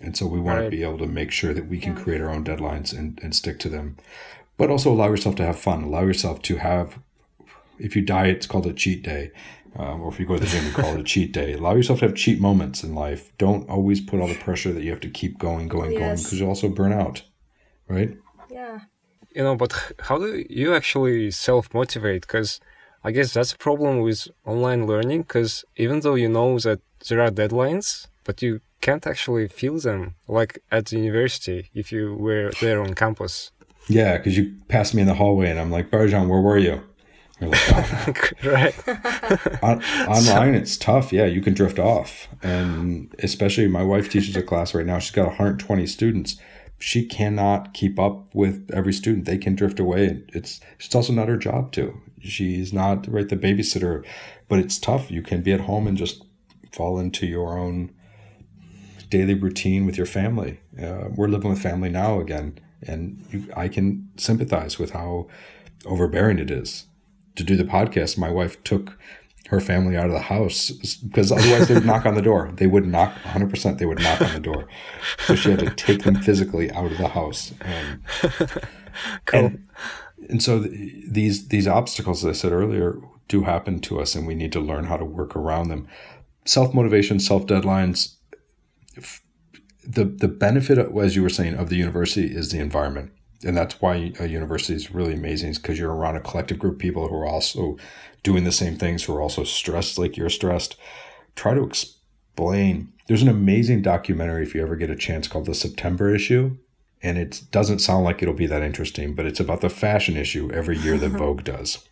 And 0.00 0.16
so 0.16 0.26
we 0.26 0.40
want 0.40 0.58
right. 0.58 0.64
to 0.64 0.70
be 0.70 0.82
able 0.82 0.98
to 0.98 1.06
make 1.06 1.30
sure 1.32 1.52
that 1.52 1.68
we 1.68 1.78
can 1.78 1.96
yeah. 1.96 2.02
create 2.02 2.20
our 2.20 2.30
own 2.30 2.44
deadlines 2.44 2.96
and, 2.96 3.18
and 3.22 3.34
stick 3.34 3.58
to 3.60 3.68
them. 3.68 3.96
But 4.56 4.70
also 4.70 4.92
allow 4.92 5.08
yourself 5.08 5.36
to 5.36 5.46
have 5.46 5.58
fun. 5.58 5.82
Allow 5.82 6.02
yourself 6.02 6.42
to 6.42 6.56
have, 6.56 6.98
if 7.78 7.96
you 7.96 8.02
diet, 8.02 8.36
it's 8.36 8.46
called 8.46 8.66
a 8.66 8.72
cheat 8.72 9.02
day. 9.02 9.30
Um, 9.76 10.00
or 10.00 10.08
if 10.08 10.18
you 10.18 10.26
go 10.26 10.34
to 10.34 10.40
the 10.40 10.46
gym, 10.46 10.64
you 10.66 10.72
call 10.72 10.94
it 10.94 11.00
a 11.00 11.04
cheat 11.14 11.32
day. 11.32 11.52
Allow 11.54 11.74
yourself 11.74 12.00
to 12.00 12.06
have 12.06 12.14
cheat 12.14 12.40
moments 12.40 12.82
in 12.82 12.94
life. 12.94 13.32
Don't 13.38 13.68
always 13.68 14.00
put 14.00 14.20
all 14.20 14.28
the 14.28 14.34
pressure 14.34 14.72
that 14.72 14.82
you 14.82 14.90
have 14.90 15.00
to 15.00 15.10
keep 15.10 15.38
going, 15.38 15.68
going, 15.68 15.92
yes. 15.92 16.00
going, 16.00 16.16
because 16.16 16.40
you 16.40 16.46
also 16.46 16.68
burn 16.68 16.92
out, 16.92 17.22
right? 17.88 18.16
Yeah. 18.50 18.80
You 19.34 19.42
know, 19.42 19.56
but 19.56 19.72
how 20.00 20.18
do 20.18 20.44
you 20.48 20.74
actually 20.74 21.30
self 21.30 21.72
motivate? 21.74 22.22
Because 22.22 22.60
I 23.04 23.10
guess 23.12 23.32
that's 23.32 23.52
a 23.52 23.58
problem 23.58 24.00
with 24.00 24.28
online 24.44 24.86
learning 24.86 25.22
because 25.22 25.64
even 25.76 26.00
though 26.00 26.14
you 26.14 26.28
know 26.28 26.58
that 26.58 26.80
there 27.08 27.20
are 27.20 27.30
deadlines, 27.30 28.08
but 28.24 28.42
you 28.42 28.60
can't 28.80 29.06
actually 29.06 29.48
feel 29.48 29.78
them 29.78 30.14
like 30.26 30.62
at 30.70 30.86
the 30.86 30.98
university 30.98 31.70
if 31.74 31.92
you 31.92 32.14
were 32.14 32.50
there 32.60 32.82
on 32.82 32.94
campus. 32.94 33.50
Yeah, 33.88 34.18
because 34.18 34.36
you 34.36 34.54
passed 34.68 34.94
me 34.94 35.02
in 35.02 35.08
the 35.08 35.14
hallway 35.14 35.50
and 35.50 35.58
I'm 35.58 35.70
like, 35.70 35.90
Baljan, 35.90 36.28
where 36.28 36.40
were 36.40 36.58
you? 36.58 36.82
Like, 37.40 37.60
oh. 37.72 38.14
right. 38.44 38.74
on, 39.62 39.82
online, 40.08 40.54
it's 40.54 40.76
tough. 40.76 41.12
Yeah, 41.12 41.26
you 41.26 41.40
can 41.40 41.54
drift 41.54 41.78
off. 41.78 42.28
And 42.42 43.14
especially 43.20 43.68
my 43.68 43.82
wife 43.82 44.10
teaches 44.10 44.36
a 44.36 44.42
class 44.42 44.74
right 44.74 44.84
now. 44.84 44.98
She's 44.98 45.12
got 45.12 45.26
120 45.26 45.86
students 45.86 46.36
she 46.78 47.04
cannot 47.04 47.74
keep 47.74 47.98
up 47.98 48.34
with 48.34 48.70
every 48.72 48.92
student. 48.92 49.24
They 49.24 49.38
can 49.38 49.54
drift 49.54 49.80
away. 49.80 50.22
It's 50.28 50.60
it's 50.78 50.94
also 50.94 51.12
not 51.12 51.28
her 51.28 51.36
job 51.36 51.72
to. 51.72 52.00
She's 52.20 52.72
not 52.72 53.06
right 53.10 53.28
the 53.28 53.36
babysitter, 53.36 54.04
but 54.48 54.58
it's 54.58 54.78
tough. 54.78 55.10
You 55.10 55.22
can 55.22 55.42
be 55.42 55.52
at 55.52 55.60
home 55.60 55.86
and 55.86 55.96
just 55.96 56.24
fall 56.72 56.98
into 56.98 57.26
your 57.26 57.58
own 57.58 57.90
daily 59.10 59.34
routine 59.34 59.86
with 59.86 59.96
your 59.96 60.06
family. 60.06 60.60
Uh, 60.80 61.08
we're 61.14 61.28
living 61.28 61.50
with 61.50 61.62
family 61.62 61.88
now 61.88 62.20
again, 62.20 62.58
and 62.82 63.24
you, 63.30 63.52
I 63.56 63.68
can 63.68 64.08
sympathize 64.16 64.78
with 64.78 64.90
how 64.90 65.28
overbearing 65.86 66.38
it 66.38 66.50
is 66.50 66.86
to 67.36 67.42
do 67.42 67.56
the 67.56 67.64
podcast. 67.64 68.18
My 68.18 68.30
wife 68.30 68.62
took 68.64 68.98
her 69.48 69.60
family 69.60 69.96
out 69.96 70.06
of 70.06 70.12
the 70.12 70.20
house 70.20 70.70
because 70.70 71.32
otherwise 71.32 71.68
they 71.68 71.74
would 71.74 71.86
knock 71.86 72.04
on 72.04 72.14
the 72.14 72.22
door. 72.22 72.50
They 72.54 72.66
would 72.66 72.86
knock 72.86 73.14
100%. 73.24 73.78
They 73.78 73.86
would 73.86 73.98
knock 73.98 74.20
on 74.20 74.34
the 74.34 74.40
door. 74.40 74.68
So 75.26 75.34
she 75.34 75.50
had 75.50 75.60
to 75.60 75.70
take 75.70 76.04
them 76.04 76.16
physically 76.16 76.70
out 76.72 76.92
of 76.92 76.98
the 76.98 77.08
house. 77.08 77.52
Um, 77.62 78.02
cool. 79.24 79.40
And, 79.40 79.68
and 80.28 80.42
so 80.42 80.58
these 80.60 81.48
these 81.48 81.66
obstacles, 81.66 82.24
as 82.24 82.36
I 82.36 82.38
said 82.38 82.52
earlier, 82.52 82.98
do 83.28 83.44
happen 83.44 83.80
to 83.80 84.00
us 84.00 84.14
and 84.14 84.26
we 84.26 84.34
need 84.34 84.52
to 84.52 84.60
learn 84.60 84.84
how 84.84 84.96
to 84.96 85.04
work 85.04 85.34
around 85.34 85.68
them. 85.68 85.88
Self 86.44 86.74
motivation, 86.74 87.18
self 87.18 87.46
deadlines. 87.46 88.16
The, 89.86 90.04
the 90.04 90.28
benefit, 90.28 90.78
as 90.78 91.16
you 91.16 91.22
were 91.22 91.30
saying, 91.30 91.54
of 91.54 91.70
the 91.70 91.76
university 91.76 92.26
is 92.26 92.50
the 92.50 92.58
environment. 92.58 93.12
And 93.44 93.56
that's 93.56 93.80
why 93.80 94.12
a 94.18 94.26
university 94.26 94.74
is 94.74 94.90
really 94.90 95.14
amazing, 95.14 95.50
is 95.50 95.58
because 95.58 95.78
you're 95.78 95.94
around 95.94 96.16
a 96.16 96.20
collective 96.20 96.58
group 96.58 96.74
of 96.74 96.78
people 96.78 97.08
who 97.08 97.14
are 97.14 97.26
also 97.26 97.78
doing 98.22 98.44
the 98.44 98.52
same 98.52 98.76
things, 98.76 99.04
who 99.04 99.14
are 99.14 99.22
also 99.22 99.44
stressed 99.44 99.98
like 99.98 100.16
you're 100.16 100.30
stressed. 100.30 100.76
Try 101.36 101.54
to 101.54 101.64
explain. 101.64 102.92
There's 103.06 103.22
an 103.22 103.28
amazing 103.28 103.82
documentary, 103.82 104.42
if 104.42 104.54
you 104.54 104.62
ever 104.62 104.76
get 104.76 104.90
a 104.90 104.96
chance, 104.96 105.28
called 105.28 105.46
The 105.46 105.54
September 105.54 106.14
Issue 106.14 106.56
and 107.02 107.18
it 107.18 107.42
doesn't 107.50 107.78
sound 107.78 108.04
like 108.04 108.22
it'll 108.22 108.34
be 108.34 108.46
that 108.46 108.62
interesting, 108.62 109.14
but 109.14 109.26
it's 109.26 109.40
about 109.40 109.60
the 109.60 109.70
fashion 109.70 110.16
issue 110.16 110.50
every 110.52 110.78
year 110.78 110.98
that 110.98 111.10
Vogue 111.18 111.44
does. 111.44 111.86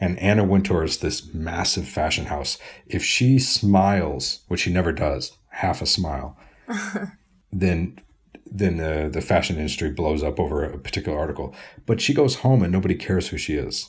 And 0.00 0.18
Anna 0.18 0.44
Wintour 0.44 0.82
is 0.82 0.98
this 0.98 1.32
massive 1.32 1.86
fashion 1.86 2.26
house. 2.26 2.58
If 2.86 3.04
she 3.04 3.38
smiles, 3.38 4.40
which 4.48 4.60
she 4.60 4.72
never 4.72 4.92
does, 4.92 5.36
half 5.50 5.80
a 5.80 5.86
smile, 5.86 6.36
then 7.52 7.98
then 8.54 8.76
the, 8.76 9.08
the 9.10 9.22
fashion 9.22 9.56
industry 9.56 9.90
blows 9.90 10.22
up 10.22 10.38
over 10.38 10.62
a 10.62 10.76
particular 10.76 11.18
article. 11.18 11.54
But 11.86 12.02
she 12.02 12.12
goes 12.12 12.36
home 12.36 12.62
and 12.62 12.70
nobody 12.70 12.94
cares 12.94 13.28
who 13.28 13.38
she 13.38 13.54
is. 13.54 13.88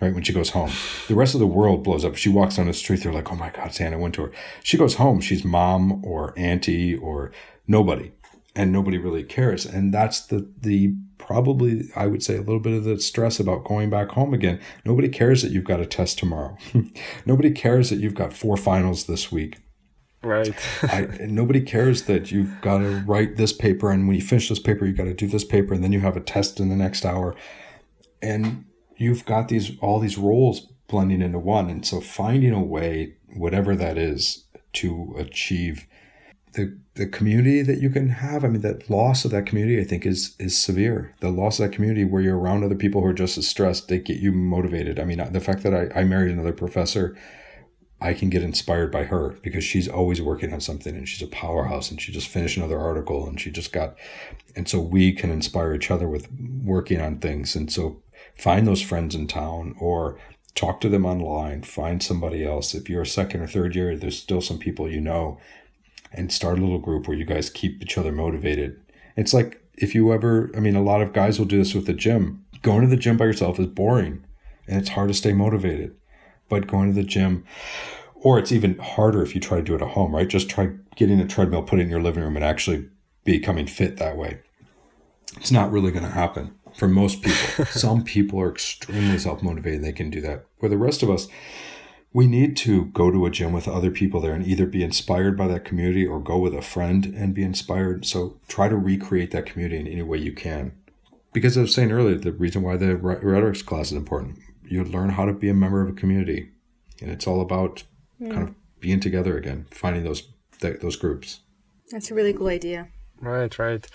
Right 0.00 0.14
when 0.14 0.22
she 0.22 0.32
goes 0.32 0.50
home, 0.50 0.70
the 1.08 1.14
rest 1.14 1.34
of 1.34 1.40
the 1.40 1.46
world 1.46 1.84
blows 1.84 2.04
up. 2.04 2.16
She 2.16 2.30
walks 2.30 2.56
down 2.56 2.66
the 2.66 2.72
street, 2.72 3.02
they're 3.02 3.12
like, 3.12 3.30
"Oh 3.30 3.36
my 3.36 3.50
God, 3.50 3.74
Santa 3.74 3.98
went 3.98 4.14
to 4.14 4.22
her. 4.22 4.32
She 4.62 4.78
goes 4.78 4.94
home, 4.94 5.20
she's 5.20 5.44
mom 5.44 6.04
or 6.04 6.32
auntie 6.38 6.96
or 6.96 7.32
nobody 7.66 8.12
and 8.56 8.72
nobody 8.72 8.98
really 8.98 9.22
cares 9.22 9.64
and 9.64 9.94
that's 9.94 10.26
the 10.26 10.52
the 10.60 10.94
probably 11.18 11.88
i 11.94 12.06
would 12.06 12.22
say 12.22 12.34
a 12.34 12.40
little 12.40 12.60
bit 12.60 12.72
of 12.72 12.84
the 12.84 12.98
stress 12.98 13.38
about 13.38 13.64
going 13.64 13.90
back 13.90 14.10
home 14.10 14.34
again. 14.34 14.60
Nobody 14.84 15.08
cares 15.08 15.42
that 15.42 15.52
you've 15.52 15.64
got 15.64 15.80
a 15.80 15.86
test 15.86 16.18
tomorrow. 16.18 16.56
Nobody 17.26 17.50
cares 17.50 17.90
that 17.90 18.00
you've 18.00 18.14
got 18.14 18.32
four 18.32 18.56
finals 18.56 19.04
this 19.04 19.30
week. 19.30 19.58
Right. 20.22 20.54
I, 20.82 21.08
nobody 21.20 21.62
cares 21.62 22.02
that 22.02 22.30
you've 22.30 22.60
got 22.60 22.78
to 22.78 23.02
write 23.06 23.36
this 23.36 23.54
paper 23.54 23.90
and 23.90 24.06
when 24.06 24.16
you 24.16 24.22
finish 24.22 24.48
this 24.50 24.58
paper 24.58 24.84
you 24.84 24.92
got 24.92 25.04
to 25.04 25.14
do 25.14 25.26
this 25.26 25.44
paper 25.44 25.72
and 25.72 25.82
then 25.82 25.92
you 25.92 26.00
have 26.00 26.16
a 26.16 26.20
test 26.20 26.60
in 26.60 26.68
the 26.68 26.76
next 26.76 27.06
hour. 27.06 27.34
And 28.20 28.66
you've 29.00 29.24
got 29.24 29.48
these 29.48 29.76
all 29.80 29.98
these 29.98 30.18
roles 30.18 30.68
blending 30.86 31.22
into 31.22 31.38
one 31.38 31.70
and 31.70 31.86
so 31.86 32.00
finding 32.00 32.52
a 32.52 32.62
way 32.62 33.14
whatever 33.34 33.74
that 33.76 33.96
is 33.96 34.44
to 34.72 35.14
achieve 35.18 35.86
the 36.52 36.76
the 36.94 37.06
community 37.06 37.62
that 37.62 37.80
you 37.80 37.88
can 37.90 38.08
have. 38.08 38.44
I 38.44 38.48
mean, 38.48 38.60
that 38.62 38.90
loss 38.90 39.24
of 39.24 39.30
that 39.30 39.46
community, 39.46 39.80
I 39.80 39.84
think, 39.84 40.04
is 40.04 40.34
is 40.38 40.58
severe. 40.58 41.14
The 41.20 41.30
loss 41.30 41.58
of 41.58 41.68
that 41.68 41.74
community 41.74 42.04
where 42.04 42.20
you're 42.20 42.38
around 42.38 42.64
other 42.64 42.74
people 42.74 43.00
who 43.00 43.06
are 43.06 43.12
just 43.12 43.38
as 43.38 43.46
stressed, 43.48 43.88
they 43.88 43.98
get 43.98 44.18
you 44.18 44.32
motivated. 44.32 44.98
I 44.98 45.04
mean, 45.04 45.20
uh, 45.20 45.30
the 45.30 45.40
fact 45.40 45.62
that 45.62 45.74
I, 45.74 46.00
I 46.00 46.04
married 46.04 46.32
another 46.32 46.52
professor, 46.52 47.16
I 48.00 48.14
can 48.14 48.30
get 48.30 48.42
inspired 48.42 48.90
by 48.90 49.04
her 49.04 49.36
because 49.42 49.62
she's 49.62 49.88
always 49.88 50.20
working 50.20 50.52
on 50.52 50.60
something 50.60 50.96
and 50.96 51.08
she's 51.08 51.26
a 51.26 51.30
powerhouse 51.30 51.90
and 51.90 52.00
she 52.00 52.12
just 52.12 52.28
finished 52.28 52.56
another 52.56 52.78
article 52.78 53.26
and 53.26 53.40
she 53.40 53.50
just 53.50 53.72
got, 53.72 53.96
and 54.56 54.68
so 54.68 54.80
we 54.80 55.12
can 55.12 55.30
inspire 55.30 55.74
each 55.74 55.90
other 55.90 56.08
with 56.08 56.28
working 56.64 57.00
on 57.00 57.18
things. 57.18 57.54
And 57.54 57.70
so 57.70 58.02
find 58.36 58.66
those 58.66 58.82
friends 58.82 59.14
in 59.14 59.26
town 59.26 59.74
or 59.78 60.18
talk 60.54 60.80
to 60.80 60.88
them 60.88 61.06
online, 61.06 61.62
find 61.62 62.02
somebody 62.02 62.44
else. 62.44 62.74
If 62.74 62.88
you're 62.88 63.02
a 63.02 63.06
second 63.06 63.40
or 63.40 63.46
third 63.46 63.74
year, 63.74 63.96
there's 63.96 64.18
still 64.18 64.40
some 64.40 64.58
people 64.58 64.90
you 64.90 65.00
know 65.00 65.38
and 66.12 66.32
start 66.32 66.58
a 66.58 66.62
little 66.62 66.78
group 66.78 67.06
where 67.06 67.16
you 67.16 67.24
guys 67.24 67.50
keep 67.50 67.80
each 67.82 67.96
other 67.96 68.12
motivated. 68.12 68.80
It's 69.16 69.32
like 69.32 69.62
if 69.74 69.94
you 69.94 70.12
ever, 70.12 70.50
I 70.56 70.60
mean, 70.60 70.76
a 70.76 70.82
lot 70.82 71.02
of 71.02 71.12
guys 71.12 71.38
will 71.38 71.46
do 71.46 71.58
this 71.58 71.74
with 71.74 71.86
the 71.86 71.94
gym. 71.94 72.44
Going 72.62 72.82
to 72.82 72.88
the 72.88 72.96
gym 72.96 73.16
by 73.16 73.26
yourself 73.26 73.58
is 73.58 73.66
boring 73.66 74.24
and 74.66 74.78
it's 74.78 74.90
hard 74.90 75.08
to 75.08 75.14
stay 75.14 75.32
motivated. 75.32 75.96
But 76.48 76.66
going 76.66 76.88
to 76.88 76.94
the 76.94 77.06
gym, 77.06 77.44
or 78.14 78.38
it's 78.38 78.52
even 78.52 78.76
harder 78.78 79.22
if 79.22 79.34
you 79.34 79.40
try 79.40 79.58
to 79.58 79.62
do 79.62 79.74
it 79.74 79.82
at 79.82 79.88
home, 79.88 80.14
right? 80.14 80.28
Just 80.28 80.50
try 80.50 80.72
getting 80.96 81.20
a 81.20 81.26
treadmill, 81.26 81.62
put 81.62 81.78
it 81.78 81.82
in 81.82 81.90
your 81.90 82.02
living 82.02 82.22
room, 82.22 82.36
and 82.36 82.44
actually 82.44 82.88
becoming 83.24 83.66
fit 83.66 83.96
that 83.98 84.16
way. 84.16 84.40
It's 85.36 85.52
not 85.52 85.70
really 85.70 85.92
going 85.92 86.04
to 86.04 86.10
happen 86.10 86.54
for 86.80 86.88
most 86.88 87.20
people. 87.20 87.66
Some 87.70 88.02
people 88.02 88.40
are 88.40 88.50
extremely 88.50 89.18
self 89.18 89.42
motivated, 89.42 89.84
they 89.84 89.92
can 89.92 90.08
do 90.08 90.22
that. 90.22 90.46
Where 90.58 90.70
the 90.70 90.78
rest 90.78 91.02
of 91.02 91.10
us, 91.10 91.28
we 92.14 92.26
need 92.26 92.56
to 92.56 92.86
go 92.86 93.10
to 93.10 93.26
a 93.26 93.30
gym 93.30 93.52
with 93.52 93.68
other 93.68 93.90
people 93.90 94.18
there 94.18 94.32
and 94.32 94.46
either 94.46 94.64
be 94.64 94.82
inspired 94.82 95.36
by 95.36 95.46
that 95.48 95.66
community 95.66 96.06
or 96.06 96.18
go 96.18 96.38
with 96.38 96.54
a 96.54 96.62
friend 96.62 97.04
and 97.04 97.34
be 97.34 97.44
inspired. 97.44 98.06
So 98.06 98.40
try 98.48 98.68
to 98.70 98.76
recreate 98.76 99.30
that 99.32 99.44
community 99.44 99.78
in 99.78 99.86
any 99.86 100.02
way 100.02 100.16
you 100.16 100.32
can. 100.32 100.72
Because 101.34 101.58
I 101.58 101.60
was 101.60 101.74
saying 101.74 101.92
earlier, 101.92 102.16
the 102.16 102.32
reason 102.32 102.62
why 102.62 102.78
the 102.78 102.96
rhetorics 102.96 103.60
class 103.60 103.92
is 103.92 103.98
important, 103.98 104.38
you 104.64 104.82
learn 104.82 105.10
how 105.10 105.26
to 105.26 105.34
be 105.34 105.50
a 105.50 105.54
member 105.54 105.82
of 105.82 105.90
a 105.90 106.00
community, 106.00 106.50
and 107.02 107.10
it's 107.10 107.26
all 107.26 107.42
about 107.42 107.84
yeah. 108.18 108.30
kind 108.30 108.48
of 108.48 108.54
being 108.80 109.00
together 109.00 109.36
again, 109.36 109.66
finding 109.70 110.02
those 110.02 110.28
th- 110.60 110.80
those 110.80 110.96
groups. 110.96 111.40
That's 111.90 112.10
a 112.10 112.14
really 112.14 112.32
cool 112.32 112.48
idea. 112.48 112.88
Right, 113.20 113.56
right. 113.58 113.86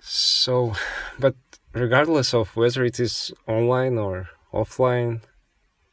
So, 0.00 0.74
but 1.18 1.34
regardless 1.72 2.34
of 2.34 2.56
whether 2.56 2.84
it 2.84 2.98
is 2.98 3.32
online 3.46 3.98
or 3.98 4.28
offline, 4.52 5.20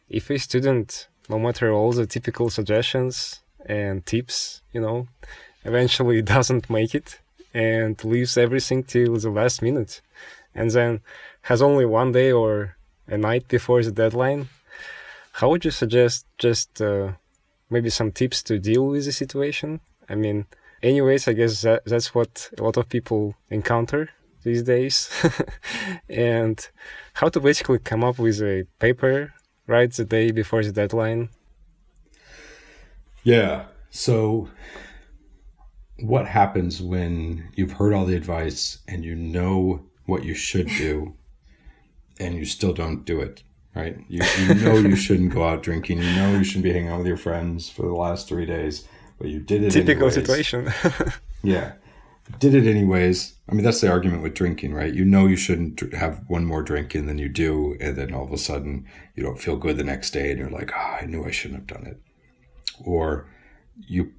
if 0.09 0.29
a 0.29 0.37
student, 0.37 1.07
no 1.29 1.37
matter 1.37 1.71
all 1.71 1.91
the 1.91 2.07
typical 2.07 2.49
suggestions 2.49 3.41
and 3.65 4.05
tips, 4.05 4.61
you 4.71 4.81
know, 4.81 5.07
eventually 5.65 6.21
doesn't 6.35 6.69
make 6.69 6.95
it 6.95 7.19
and 7.53 8.01
leaves 8.03 8.37
everything 8.37 8.83
till 8.83 9.17
the 9.17 9.29
last 9.29 9.61
minute 9.61 10.01
and 10.57 10.71
then 10.71 11.01
has 11.43 11.61
only 11.61 11.85
one 11.85 12.11
day 12.11 12.31
or 12.31 12.75
a 13.07 13.17
night 13.17 13.47
before 13.47 13.81
the 13.83 13.91
deadline, 13.91 14.49
how 15.33 15.49
would 15.49 15.63
you 15.63 15.71
suggest 15.71 16.25
just 16.37 16.81
uh, 16.81 17.11
maybe 17.69 17.89
some 17.89 18.11
tips 18.11 18.43
to 18.43 18.59
deal 18.59 18.87
with 18.87 19.05
the 19.05 19.11
situation? 19.11 19.79
I 20.09 20.15
mean, 20.15 20.45
anyways, 20.83 21.27
I 21.27 21.33
guess 21.33 21.61
that, 21.61 21.85
that's 21.85 22.13
what 22.13 22.49
a 22.57 22.63
lot 22.63 22.77
of 22.77 22.89
people 22.89 23.35
encounter 23.49 24.09
these 24.43 24.63
days. 24.63 25.09
and 26.09 26.67
how 27.13 27.29
to 27.29 27.39
basically 27.39 27.79
come 27.79 28.03
up 28.03 28.19
with 28.19 28.41
a 28.41 28.65
paper 28.79 29.33
right? 29.67 29.91
The 29.91 30.05
day 30.05 30.31
before 30.31 30.63
the 30.63 30.71
deadline. 30.71 31.29
Yeah. 33.23 33.65
So, 33.91 34.49
what 35.99 36.27
happens 36.27 36.81
when 36.81 37.49
you've 37.55 37.73
heard 37.73 37.93
all 37.93 38.05
the 38.05 38.15
advice 38.15 38.79
and 38.87 39.03
you 39.03 39.15
know 39.15 39.83
what 40.05 40.23
you 40.23 40.33
should 40.33 40.67
do 40.67 41.13
and 42.19 42.35
you 42.35 42.45
still 42.45 42.73
don't 42.73 43.05
do 43.05 43.19
it? 43.19 43.43
Right? 43.75 43.97
You, 44.07 44.23
you 44.39 44.55
know 44.55 44.73
you 44.77 44.95
shouldn't 44.95 45.33
go 45.33 45.43
out 45.43 45.61
drinking. 45.61 45.99
You 45.99 46.15
know 46.15 46.35
you 46.35 46.43
shouldn't 46.43 46.63
be 46.63 46.73
hanging 46.73 46.89
out 46.89 46.97
with 46.99 47.07
your 47.07 47.17
friends 47.17 47.69
for 47.69 47.83
the 47.83 47.93
last 47.93 48.27
three 48.27 48.47
days, 48.47 48.87
but 49.17 49.27
you 49.27 49.39
did 49.39 49.63
it. 49.63 49.71
Typical 49.71 50.07
anyways. 50.07 50.13
situation. 50.13 50.71
yeah 51.43 51.73
did 52.39 52.53
it 52.53 52.67
anyways. 52.67 53.33
I 53.49 53.53
mean, 53.53 53.63
that's 53.63 53.81
the 53.81 53.89
argument 53.89 54.21
with 54.21 54.33
drinking, 54.33 54.73
right? 54.73 54.93
You 54.93 55.05
know, 55.05 55.27
you 55.27 55.37
shouldn't 55.37 55.93
have 55.93 56.21
one 56.27 56.45
more 56.45 56.61
drink 56.61 56.93
and 56.93 57.07
then 57.07 57.17
you 57.17 57.29
do, 57.29 57.77
and 57.79 57.95
then 57.95 58.13
all 58.13 58.25
of 58.25 58.33
a 58.33 58.37
sudden 58.37 58.85
you 59.15 59.23
don't 59.23 59.39
feel 59.39 59.55
good 59.55 59.77
the 59.77 59.83
next 59.83 60.11
day, 60.11 60.29
and 60.29 60.39
you're 60.39 60.49
like, 60.49 60.71
"Ah, 60.75 60.97
oh, 60.99 61.03
I 61.03 61.05
knew 61.05 61.25
I 61.25 61.31
shouldn't 61.31 61.59
have 61.59 61.67
done 61.67 61.87
it," 61.87 62.01
or 62.83 63.27
you 63.87 64.11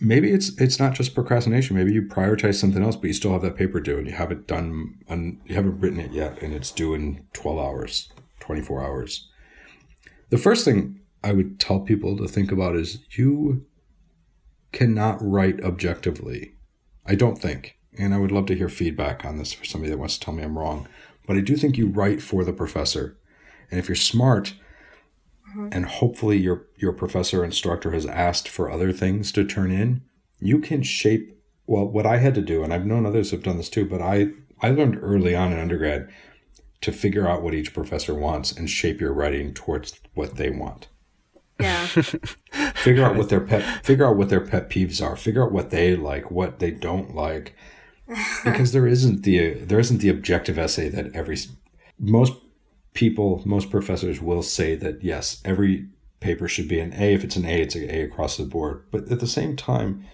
maybe 0.00 0.30
it's 0.32 0.58
it's 0.60 0.78
not 0.78 0.94
just 0.94 1.14
procrastination. 1.14 1.76
Maybe 1.76 1.92
you 1.92 2.02
prioritize 2.02 2.54
something 2.54 2.82
else, 2.82 2.96
but 2.96 3.08
you 3.08 3.12
still 3.12 3.32
have 3.32 3.42
that 3.42 3.56
paper 3.56 3.80
due, 3.80 3.98
and 3.98 4.06
you 4.06 4.14
haven't 4.14 4.46
done, 4.46 4.98
and 5.08 5.40
you 5.44 5.54
haven't 5.54 5.80
written 5.80 6.00
it 6.00 6.12
yet, 6.12 6.40
and 6.42 6.54
it's 6.54 6.70
due 6.70 6.94
in 6.94 7.26
twelve 7.34 7.58
hours, 7.58 8.10
twenty 8.40 8.62
four 8.62 8.82
hours. 8.82 9.28
The 10.30 10.38
first 10.38 10.64
thing 10.64 11.00
I 11.22 11.32
would 11.32 11.60
tell 11.60 11.80
people 11.80 12.16
to 12.16 12.26
think 12.26 12.50
about 12.50 12.76
is 12.76 12.98
you 13.10 13.66
cannot 14.76 15.18
write 15.20 15.62
objectively 15.64 16.56
I 17.06 17.14
don't 17.14 17.38
think, 17.38 17.78
and 17.98 18.12
I 18.12 18.18
would 18.18 18.32
love 18.32 18.46
to 18.46 18.56
hear 18.56 18.68
feedback 18.68 19.24
on 19.24 19.38
this 19.38 19.52
for 19.52 19.64
somebody 19.64 19.90
that 19.90 19.98
wants 19.98 20.18
to 20.18 20.24
tell 20.24 20.34
me 20.34 20.42
I'm 20.42 20.58
wrong, 20.58 20.88
but 21.26 21.36
I 21.36 21.40
do 21.40 21.56
think 21.56 21.78
you 21.78 21.88
write 21.88 22.20
for 22.20 22.44
the 22.44 22.52
professor. 22.52 23.16
And 23.70 23.78
if 23.78 23.88
you're 23.88 23.96
smart, 23.96 24.54
mm-hmm. 25.50 25.68
and 25.72 25.86
hopefully 25.86 26.36
your 26.36 26.66
your 26.76 26.92
professor 26.92 27.44
instructor 27.44 27.92
has 27.92 28.06
asked 28.06 28.48
for 28.48 28.70
other 28.70 28.92
things 28.92 29.32
to 29.32 29.44
turn 29.44 29.70
in, 29.70 30.02
you 30.40 30.58
can 30.58 30.82
shape 30.82 31.40
well 31.66 31.86
what 31.86 32.06
I 32.06 32.18
had 32.18 32.34
to 32.34 32.42
do, 32.42 32.62
and 32.62 32.72
I've 32.72 32.86
known 32.86 33.06
others 33.06 33.30
have 33.30 33.42
done 33.42 33.56
this 33.56 33.70
too, 33.70 33.86
but 33.86 34.02
I 34.02 34.28
I 34.60 34.70
learned 34.70 34.98
early 35.00 35.34
on 35.34 35.52
in 35.52 35.58
undergrad 35.58 36.08
to 36.82 36.92
figure 36.92 37.28
out 37.28 37.42
what 37.42 37.54
each 37.54 37.72
professor 37.72 38.14
wants 38.14 38.52
and 38.52 38.68
shape 38.68 39.00
your 39.00 39.12
writing 39.12 39.54
towards 39.54 40.00
what 40.14 40.36
they 40.36 40.50
want. 40.50 40.88
Yeah. 41.58 41.86
figure 41.86 43.04
out 43.04 43.16
what 43.16 43.28
their 43.28 43.40
pet 43.40 43.84
figure 43.84 44.06
out 44.06 44.16
what 44.16 44.28
their 44.28 44.40
pet 44.40 44.68
peeves 44.68 45.04
are. 45.04 45.16
Figure 45.16 45.44
out 45.44 45.52
what 45.52 45.70
they 45.70 45.96
like, 45.96 46.30
what 46.30 46.58
they 46.58 46.70
don't 46.70 47.14
like. 47.14 47.54
Because 48.44 48.70
there 48.72 48.86
isn't 48.86 49.24
the 49.24 49.54
there 49.54 49.80
isn't 49.80 49.98
the 49.98 50.08
objective 50.08 50.58
essay 50.58 50.88
that 50.90 51.14
every 51.14 51.36
most 51.98 52.34
people, 52.94 53.42
most 53.44 53.70
professors 53.70 54.20
will 54.20 54.42
say 54.42 54.74
that 54.76 55.02
yes, 55.02 55.40
every 55.44 55.88
paper 56.20 56.48
should 56.48 56.68
be 56.68 56.80
an 56.80 56.92
A. 56.94 57.14
If 57.14 57.24
it's 57.24 57.36
an 57.36 57.44
A, 57.44 57.60
it's 57.62 57.74
an 57.74 57.90
A 57.90 58.02
across 58.02 58.36
the 58.36 58.44
board. 58.44 58.84
But 58.90 59.10
at 59.10 59.20
the 59.20 59.26
same 59.26 59.56
time, 59.56 60.04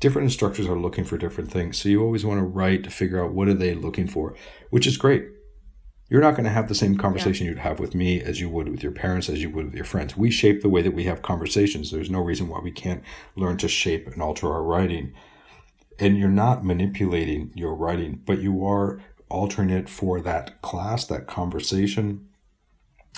different 0.00 0.26
instructors 0.26 0.66
are 0.66 0.78
looking 0.78 1.04
for 1.04 1.18
different 1.18 1.50
things. 1.50 1.78
So 1.78 1.88
you 1.88 2.02
always 2.02 2.24
want 2.24 2.38
to 2.38 2.44
write 2.44 2.84
to 2.84 2.90
figure 2.90 3.22
out 3.22 3.32
what 3.32 3.48
are 3.48 3.54
they 3.54 3.74
looking 3.74 4.06
for, 4.06 4.34
which 4.70 4.86
is 4.86 4.96
great. 4.96 5.26
You're 6.08 6.22
not 6.22 6.32
going 6.32 6.44
to 6.44 6.50
have 6.50 6.68
the 6.68 6.74
same 6.74 6.96
conversation 6.96 7.44
yeah. 7.44 7.52
you'd 7.52 7.60
have 7.60 7.78
with 7.78 7.94
me 7.94 8.22
as 8.22 8.40
you 8.40 8.48
would 8.48 8.68
with 8.68 8.82
your 8.82 8.92
parents, 8.92 9.28
as 9.28 9.42
you 9.42 9.50
would 9.50 9.66
with 9.66 9.74
your 9.74 9.84
friends. 9.84 10.16
We 10.16 10.30
shape 10.30 10.62
the 10.62 10.68
way 10.68 10.80
that 10.80 10.94
we 10.94 11.04
have 11.04 11.20
conversations. 11.20 11.90
There's 11.90 12.10
no 12.10 12.20
reason 12.20 12.48
why 12.48 12.60
we 12.60 12.70
can't 12.70 13.02
learn 13.36 13.58
to 13.58 13.68
shape 13.68 14.06
and 14.06 14.22
alter 14.22 14.50
our 14.50 14.62
writing. 14.62 15.12
And 15.98 16.16
you're 16.16 16.30
not 16.30 16.64
manipulating 16.64 17.52
your 17.54 17.74
writing, 17.74 18.22
but 18.24 18.40
you 18.40 18.64
are 18.64 19.00
altering 19.28 19.68
it 19.68 19.88
for 19.88 20.20
that 20.22 20.62
class, 20.62 21.04
that 21.06 21.26
conversation. 21.26 22.26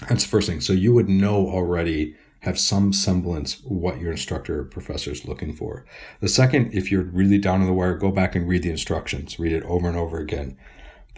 That's 0.08 0.24
the 0.24 0.30
first 0.30 0.48
thing. 0.48 0.60
So 0.60 0.72
you 0.72 0.92
would 0.92 1.08
know 1.08 1.48
already, 1.48 2.16
have 2.40 2.58
some 2.58 2.92
semblance 2.92 3.60
what 3.64 4.00
your 4.00 4.10
instructor 4.10 4.60
or 4.60 4.64
professor 4.64 5.12
is 5.12 5.26
looking 5.26 5.52
for. 5.52 5.84
The 6.20 6.28
second, 6.28 6.72
if 6.72 6.90
you're 6.90 7.02
really 7.02 7.38
down 7.38 7.60
on 7.60 7.66
the 7.66 7.72
wire, 7.72 7.94
go 7.94 8.10
back 8.10 8.34
and 8.34 8.48
read 8.48 8.62
the 8.62 8.70
instructions, 8.70 9.38
read 9.38 9.52
it 9.52 9.62
over 9.64 9.86
and 9.86 9.96
over 9.96 10.18
again 10.18 10.56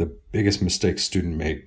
the 0.03 0.13
biggest 0.33 0.61
mistake 0.61 0.99
student 0.99 1.37
make 1.37 1.65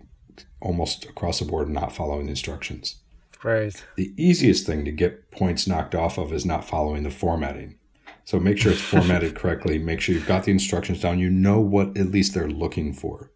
almost 0.60 1.06
across 1.06 1.40
the 1.40 1.46
board 1.46 1.70
not 1.70 1.96
following 1.96 2.26
the 2.26 2.32
instructions. 2.32 2.98
Right. 3.46 3.82
The 3.96 4.14
easiest 4.18 4.66
thing 4.66 4.84
to 4.84 4.92
get 4.92 5.32
points 5.32 5.68
knocked 5.68 5.96
off 5.96 6.18
of 6.18 6.34
is 6.34 6.46
not 6.46 6.66
following 6.66 7.04
the 7.04 7.12
formatting. 7.12 7.78
So 8.26 8.38
make 8.38 8.58
sure 8.58 8.74
it's 8.74 8.82
formatted 8.96 9.36
correctly. 9.36 9.80
Make 9.80 10.02
sure 10.02 10.14
you've 10.14 10.28
got 10.28 10.44
the 10.44 10.52
instructions 10.52 11.00
down. 11.00 11.20
You 11.20 11.30
know 11.30 11.62
what 11.62 11.98
at 11.98 12.12
least 12.12 12.34
they're 12.34 12.50
looking 12.50 12.92
for. 12.92 13.32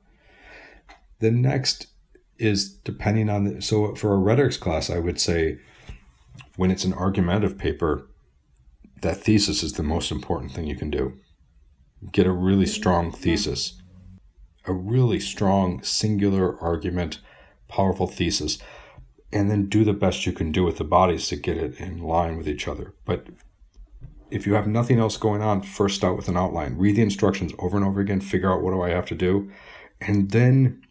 The 1.20 1.32
next 1.32 1.88
is 2.38 2.74
depending 2.74 3.30
on 3.30 3.44
the, 3.46 3.62
so 3.62 3.96
for 3.96 4.14
a 4.14 4.18
rhetorics 4.18 4.58
class, 4.58 4.90
I 4.90 5.00
would 5.00 5.22
say 5.22 5.60
when 6.58 6.72
it's 6.72 6.84
an 6.84 6.94
argumentative 6.94 7.58
paper, 7.58 8.06
that 9.02 9.24
thesis 9.24 9.64
is 9.64 9.74
the 9.74 9.84
most 9.84 10.12
important 10.12 10.52
thing 10.52 10.68
you 10.68 10.76
can 10.76 10.90
do. 10.90 11.14
Get 12.12 12.28
a 12.28 12.32
really 12.34 12.66
strong 12.66 13.14
thesis 13.14 13.79
a 14.66 14.74
really 14.74 15.20
strong 15.20 15.82
singular 15.84 16.60
argument, 16.60 17.20
powerful 17.68 18.08
thesis, 18.08 18.60
and 19.32 19.50
then 19.50 19.70
do 19.70 19.84
the 19.84 19.94
best 19.94 20.26
you 20.26 20.32
can 20.32 20.52
do 20.52 20.64
with 20.64 20.78
the 20.78 20.84
bodies 20.84 21.28
to 21.28 21.36
get 21.36 21.58
it 21.58 21.80
in 21.80 22.02
line 22.02 22.38
with 22.38 22.48
each 22.48 22.68
other. 22.68 22.94
But 23.06 23.28
if 24.32 24.46
you 24.46 24.54
have 24.54 24.68
nothing 24.68 25.00
else 25.00 25.18
going 25.18 25.42
on, 25.42 25.62
first 25.62 25.96
start 25.96 26.16
with 26.16 26.28
an 26.28 26.38
outline. 26.38 26.78
Read 26.78 26.96
the 26.96 27.02
instructions 27.02 27.54
over 27.60 27.78
and 27.78 27.86
over 27.86 28.00
again, 28.00 28.22
figure 28.22 28.52
out 28.52 28.62
what 28.62 28.72
do 28.72 28.82
I 28.82 28.90
have 28.90 29.06
to 29.08 29.16
do, 29.16 29.52
and 30.02 30.32
then 30.32 30.82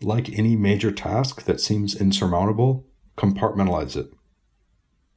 like 0.00 0.36
any 0.36 0.56
major 0.56 0.90
task 0.90 1.44
that 1.44 1.60
seems 1.60 1.94
insurmountable, 1.94 2.86
compartmentalize 3.16 3.96
it. 3.96 4.12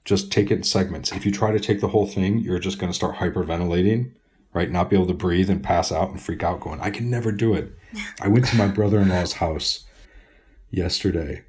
Just 0.03 0.32
take 0.32 0.51
it 0.51 0.57
in 0.57 0.63
segments. 0.63 1.11
If 1.11 1.26
you 1.26 1.32
try 1.32 1.51
to 1.51 1.59
take 1.59 1.82
the 1.82 1.88
whole 1.88 2.05
thing, 2.05 2.38
you're 2.39 2.59
just 2.59 2.78
going 2.78 2.91
to 2.91 2.95
start 2.95 3.16
hyperventilating 3.16 4.11
right? 4.56 4.72
Not 4.72 4.89
be 4.89 4.95
able 4.95 5.08
to 5.08 5.14
breathe 5.14 5.49
and 5.49 5.62
pass 5.62 5.91
out 5.91 6.10
and 6.10 6.20
freak 6.20 6.41
out, 6.41 6.62
going, 6.62 6.80
I 6.80 6.89
can 6.89 7.10
never 7.10 7.32
do 7.34 7.53
it. 7.53 7.78
I 8.22 8.30
went 8.30 8.45
to 8.47 8.56
my 8.56 8.68
brother 8.68 8.99
in 8.99 9.10
law's 9.10 9.34
house 9.34 9.84
yesterday, 10.72 11.43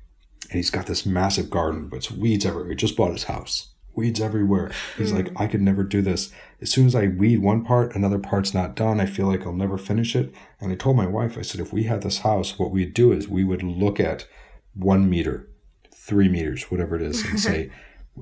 and 0.51 0.53
he's 0.53 0.71
got 0.71 0.87
this 0.87 1.07
massive 1.07 1.49
garden, 1.49 1.89
but 1.89 1.99
it's 1.99 2.11
weeds 2.11 2.45
everywhere. 2.45 2.71
He 2.71 2.75
just 2.75 2.97
bought 2.97 3.13
his 3.13 3.25
house, 3.25 3.69
weeds 3.95 4.21
everywhere. 4.21 4.73
He's 4.99 5.13
like, 5.13 5.29
hmm. 5.29 5.39
I 5.39 5.47
could 5.47 5.63
never 5.63 5.85
do 5.85 6.03
this. 6.03 6.33
As 6.61 6.71
soon 6.71 6.87
as 6.87 6.97
I 6.97 7.07
weed 7.07 7.39
one 7.39 7.65
part, 7.65 7.95
another 7.95 8.19
part's 8.19 8.53
not 8.53 8.75
done. 8.75 9.01
I 9.01 9.07
feel 9.07 9.27
like 9.27 9.47
I'll 9.47 9.53
never 9.53 9.79
finish 9.79 10.17
it. 10.17 10.35
And 10.61 10.73
I 10.73 10.75
told 10.75 10.97
my 10.97 11.07
wife, 11.07 11.39
I 11.39 11.43
said, 11.43 11.61
if 11.61 11.73
we 11.73 11.85
had 11.85 12.03
this 12.03 12.19
house, 12.19 12.59
what 12.59 12.73
we'd 12.73 12.93
do 12.93 13.13
is 13.13 13.29
we 13.29 13.45
would 13.45 13.63
look 13.63 14.01
at 14.01 14.27
one 14.75 15.09
meter, 15.09 15.49
three 15.95 16.29
meters, 16.29 16.73
whatever 16.73 16.97
it 16.97 17.03
is, 17.03 17.25
and 17.25 17.39
say, 17.49 17.71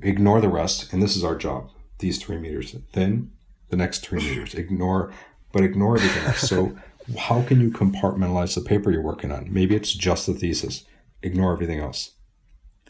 ignore 0.03 0.43
the 0.43 0.49
rest. 0.51 0.93
And 0.93 1.03
this 1.03 1.16
is 1.16 1.24
our 1.24 1.37
job, 1.37 1.70
these 2.01 2.22
three 2.22 2.39
meters. 2.39 2.76
Then 2.93 3.30
the 3.74 3.82
next 3.82 4.06
three 4.06 4.20
meters. 4.20 4.54
Ignore, 4.54 5.12
but 5.52 5.64
ignore 5.64 5.96
everything 5.96 6.24
else. 6.24 6.48
So, 6.48 6.76
how 7.18 7.42
can 7.42 7.60
you 7.60 7.70
compartmentalize 7.70 8.54
the 8.54 8.60
paper 8.60 8.90
you're 8.90 9.02
working 9.02 9.32
on? 9.32 9.52
Maybe 9.52 9.74
it's 9.74 9.92
just 9.92 10.26
the 10.26 10.32
thesis. 10.32 10.84
Ignore 11.22 11.52
everything 11.52 11.80
else. 11.80 12.12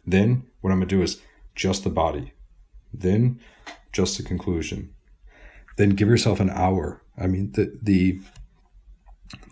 Then, 0.07 0.45
what 0.61 0.70
I'm 0.70 0.78
going 0.78 0.89
to 0.89 0.97
do 0.97 1.03
is 1.03 1.22
just 1.55 1.85
the 1.85 1.91
body. 1.91 2.35
Then, 2.93 3.41
just 3.93 4.18
the 4.18 4.22
conclusion. 4.22 4.95
Then, 5.78 5.91
give 5.91 6.09
yourself 6.09 6.39
an 6.39 6.51
hour. 6.51 7.03
I 7.16 7.28
mean, 7.28 7.53
the 7.53 7.78
the 7.80 8.20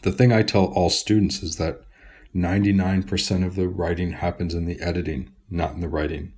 the 0.02 0.12
thing 0.12 0.32
I 0.32 0.42
tell 0.42 0.66
all 0.66 0.90
students 0.90 1.42
is 1.42 1.56
that 1.56 1.80
99% 2.34 3.46
of 3.46 3.56
the 3.56 3.68
writing 3.68 4.12
happens 4.12 4.54
in 4.54 4.66
the 4.66 4.80
editing, 4.80 5.30
not 5.50 5.72
in 5.74 5.80
the 5.80 5.88
writing. 5.88 6.34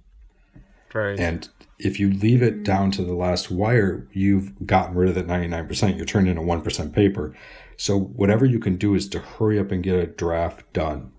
Right. 0.94 1.18
And 1.18 1.48
if 1.78 1.98
you 1.98 2.10
leave 2.10 2.42
it 2.42 2.54
mm-hmm. 2.54 2.62
down 2.62 2.90
to 2.92 3.04
the 3.04 3.14
last 3.14 3.50
wire, 3.50 4.08
you've 4.12 4.66
gotten 4.66 4.94
rid 4.94 5.08
of 5.08 5.16
that 5.16 5.26
99%. 5.26 5.96
You're 5.96 6.06
turning 6.06 6.38
a 6.38 6.40
1% 6.40 6.92
paper. 6.92 7.34
So 7.76 7.98
whatever 7.98 8.46
you 8.46 8.60
can 8.60 8.76
do 8.76 8.94
is 8.94 9.08
to 9.08 9.18
hurry 9.18 9.58
up 9.58 9.72
and 9.72 9.82
get 9.82 9.98
a 9.98 10.06
draft 10.06 10.72
done. 10.72 11.12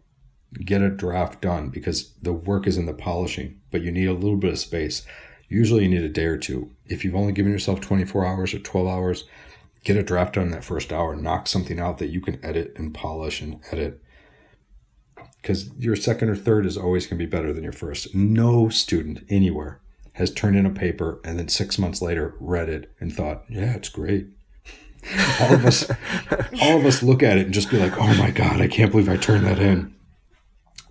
Get 0.54 0.82
a 0.82 0.90
draft 0.90 1.42
done 1.42 1.70
because 1.70 2.14
the 2.22 2.32
work 2.32 2.66
is 2.66 2.78
in 2.78 2.86
the 2.86 2.94
polishing, 2.94 3.60
but 3.72 3.82
you 3.82 3.92
need 3.92 4.08
a 4.08 4.14
little 4.14 4.38
bit 4.38 4.54
of 4.54 4.60
space. 4.60 5.06
Usually 5.50 5.84
you 5.84 5.90
need 5.90 6.04
a 6.04 6.10
day 6.10 6.26
or 6.26 6.38
two. 6.38 6.72
If 6.86 7.04
you've 7.04 7.16
only 7.16 7.34
given 7.34 7.52
yourself 7.52 7.82
24 7.82 8.26
hours 8.26 8.54
or 8.54 8.60
12 8.60 8.88
hours, 8.88 9.26
get 9.84 9.98
a 9.98 10.04
draft 10.04 10.36
done 10.36 10.46
in 10.46 10.52
that 10.52 10.64
first 10.64 10.94
hour. 10.94 11.14
Knock 11.14 11.48
something 11.48 11.80
out 11.80 11.98
that 11.98 12.08
you 12.08 12.22
can 12.22 12.44
edit 12.44 12.74
and 12.78 12.94
polish 12.94 13.42
and 13.42 13.60
edit 13.72 14.02
because 15.46 15.70
your 15.78 15.96
second 15.96 16.28
or 16.28 16.36
third 16.36 16.66
is 16.66 16.76
always 16.76 17.06
going 17.06 17.20
to 17.20 17.24
be 17.24 17.30
better 17.30 17.54
than 17.54 17.64
your 17.64 17.72
first. 17.72 18.16
No 18.16 18.68
student 18.68 19.24
anywhere 19.30 19.80
has 20.14 20.34
turned 20.34 20.58
in 20.58 20.66
a 20.66 20.72
paper 20.72 21.20
and 21.24 21.38
then 21.38 21.50
six 21.50 21.78
months 21.78 22.02
later 22.02 22.34
read 22.40 22.68
it 22.68 22.92
and 23.00 23.14
thought, 23.14 23.44
yeah, 23.48 23.76
it's 23.76 23.90
great. 23.90 24.26
all 25.40 25.54
of 25.54 25.64
us, 25.64 25.88
all 26.64 26.80
of 26.80 26.86
us 26.88 27.04
look 27.04 27.22
at 27.22 27.38
it 27.38 27.46
and 27.46 27.54
just 27.54 27.70
be 27.70 27.78
like, 27.78 27.96
oh 27.96 28.16
my 28.16 28.32
God, 28.32 28.60
I 28.60 28.68
can't 28.68 28.90
believe 28.90 29.08
I 29.08 29.18
turned 29.18 29.46
that 29.46 29.60
in. 29.60 29.94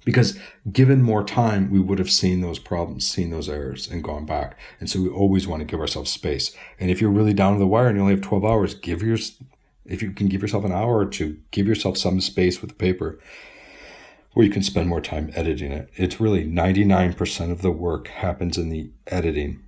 Because 0.05 0.39
given 0.71 1.03
more 1.03 1.25
time, 1.25 1.69
we 1.69 1.81
would 1.81 1.99
have 1.99 2.11
seen 2.11 2.41
those 2.41 2.61
problems, 2.61 3.09
seen 3.09 3.31
those 3.31 3.49
errors, 3.49 3.91
and 3.91 4.05
gone 4.05 4.25
back. 4.25 4.57
And 4.79 4.89
so 4.89 5.03
we 5.03 5.09
always 5.09 5.49
want 5.49 5.63
to 5.63 5.67
give 5.67 5.81
ourselves 5.81 6.13
space. 6.13 6.55
And 6.79 6.93
if 6.93 7.01
you're 7.01 7.11
really 7.11 7.35
down 7.35 7.55
to 7.55 7.59
the 7.59 7.67
wire 7.67 7.89
and 7.89 7.97
you 7.97 8.03
only 8.03 8.15
have 8.15 8.23
12 8.23 8.45
hours, 8.45 8.75
give 8.75 9.03
your, 9.03 9.19
if 9.85 10.01
you 10.01 10.13
can 10.13 10.29
give 10.29 10.43
yourself 10.43 10.65
an 10.65 10.71
hour 10.71 10.99
or 10.99 11.07
two, 11.07 11.41
give 11.51 11.67
yourself 11.67 11.99
some 11.99 12.21
space 12.21 12.61
with 12.61 12.71
the 12.71 12.77
paper 12.77 13.19
where 14.35 14.45
you 14.45 14.53
can 14.53 14.63
spend 14.63 14.89
more 14.89 15.01
time 15.01 15.31
editing 15.35 15.73
it. 15.73 15.89
It's 15.95 16.21
really 16.21 16.45
99% 16.45 17.51
of 17.51 17.63
the 17.63 17.71
work 17.71 18.09
happens 18.09 18.59
in 18.59 18.69
the 18.69 18.91
editing, 19.07 19.63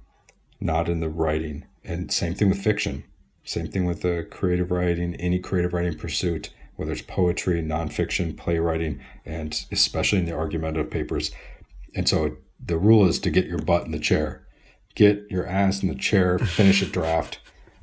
not 0.60 0.88
in 0.88 1.00
the 1.00 1.08
writing. 1.08 1.64
And 1.84 2.12
same 2.12 2.34
thing 2.34 2.48
with 2.48 2.62
fiction. 2.62 3.04
Same 3.44 3.68
thing 3.68 3.84
with 3.84 4.02
the 4.02 4.26
creative 4.28 4.72
writing, 4.72 5.14
any 5.14 5.38
creative 5.38 5.72
writing 5.72 5.96
pursuit, 5.96 6.50
whether 6.74 6.90
it's 6.90 7.00
poetry, 7.00 7.62
nonfiction, 7.62 8.36
playwriting, 8.36 9.00
and 9.24 9.64
especially 9.70 10.18
in 10.18 10.24
the 10.24 10.32
argumentative 10.32 10.90
papers. 10.90 11.30
And 11.94 12.08
so 12.08 12.36
the 12.58 12.76
rule 12.76 13.06
is 13.06 13.20
to 13.20 13.30
get 13.30 13.46
your 13.46 13.60
butt 13.60 13.84
in 13.84 13.92
the 13.92 14.00
chair. 14.00 14.44
Get 14.96 15.30
your 15.30 15.46
ass 15.46 15.80
in 15.80 15.88
the 15.88 15.94
chair, 15.94 16.40
finish 16.40 16.82
a 16.82 16.86
draft, 16.86 17.38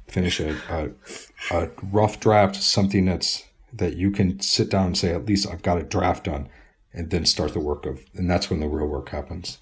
finish 0.06 0.42
a, 0.42 0.58
a, 0.70 0.90
a 1.56 1.70
rough 1.82 2.20
draft, 2.20 2.58
something 2.58 3.06
that's 3.06 3.46
that 3.72 3.96
you 3.96 4.12
can 4.12 4.40
sit 4.40 4.70
down 4.70 4.88
and 4.88 4.98
say, 4.98 5.14
at 5.14 5.26
least 5.26 5.48
I've 5.48 5.64
got 5.64 5.80
a 5.80 5.84
draft 5.84 6.26
done 6.26 6.48
and 6.94 7.10
then 7.10 7.26
start 7.26 7.54
the 7.54 7.60
work 7.60 7.86
of 7.86 8.06
and 8.16 8.30
that's 8.30 8.50
when 8.50 8.60
the 8.60 8.68
real 8.68 8.88
work 8.88 9.10
happens. 9.10 9.60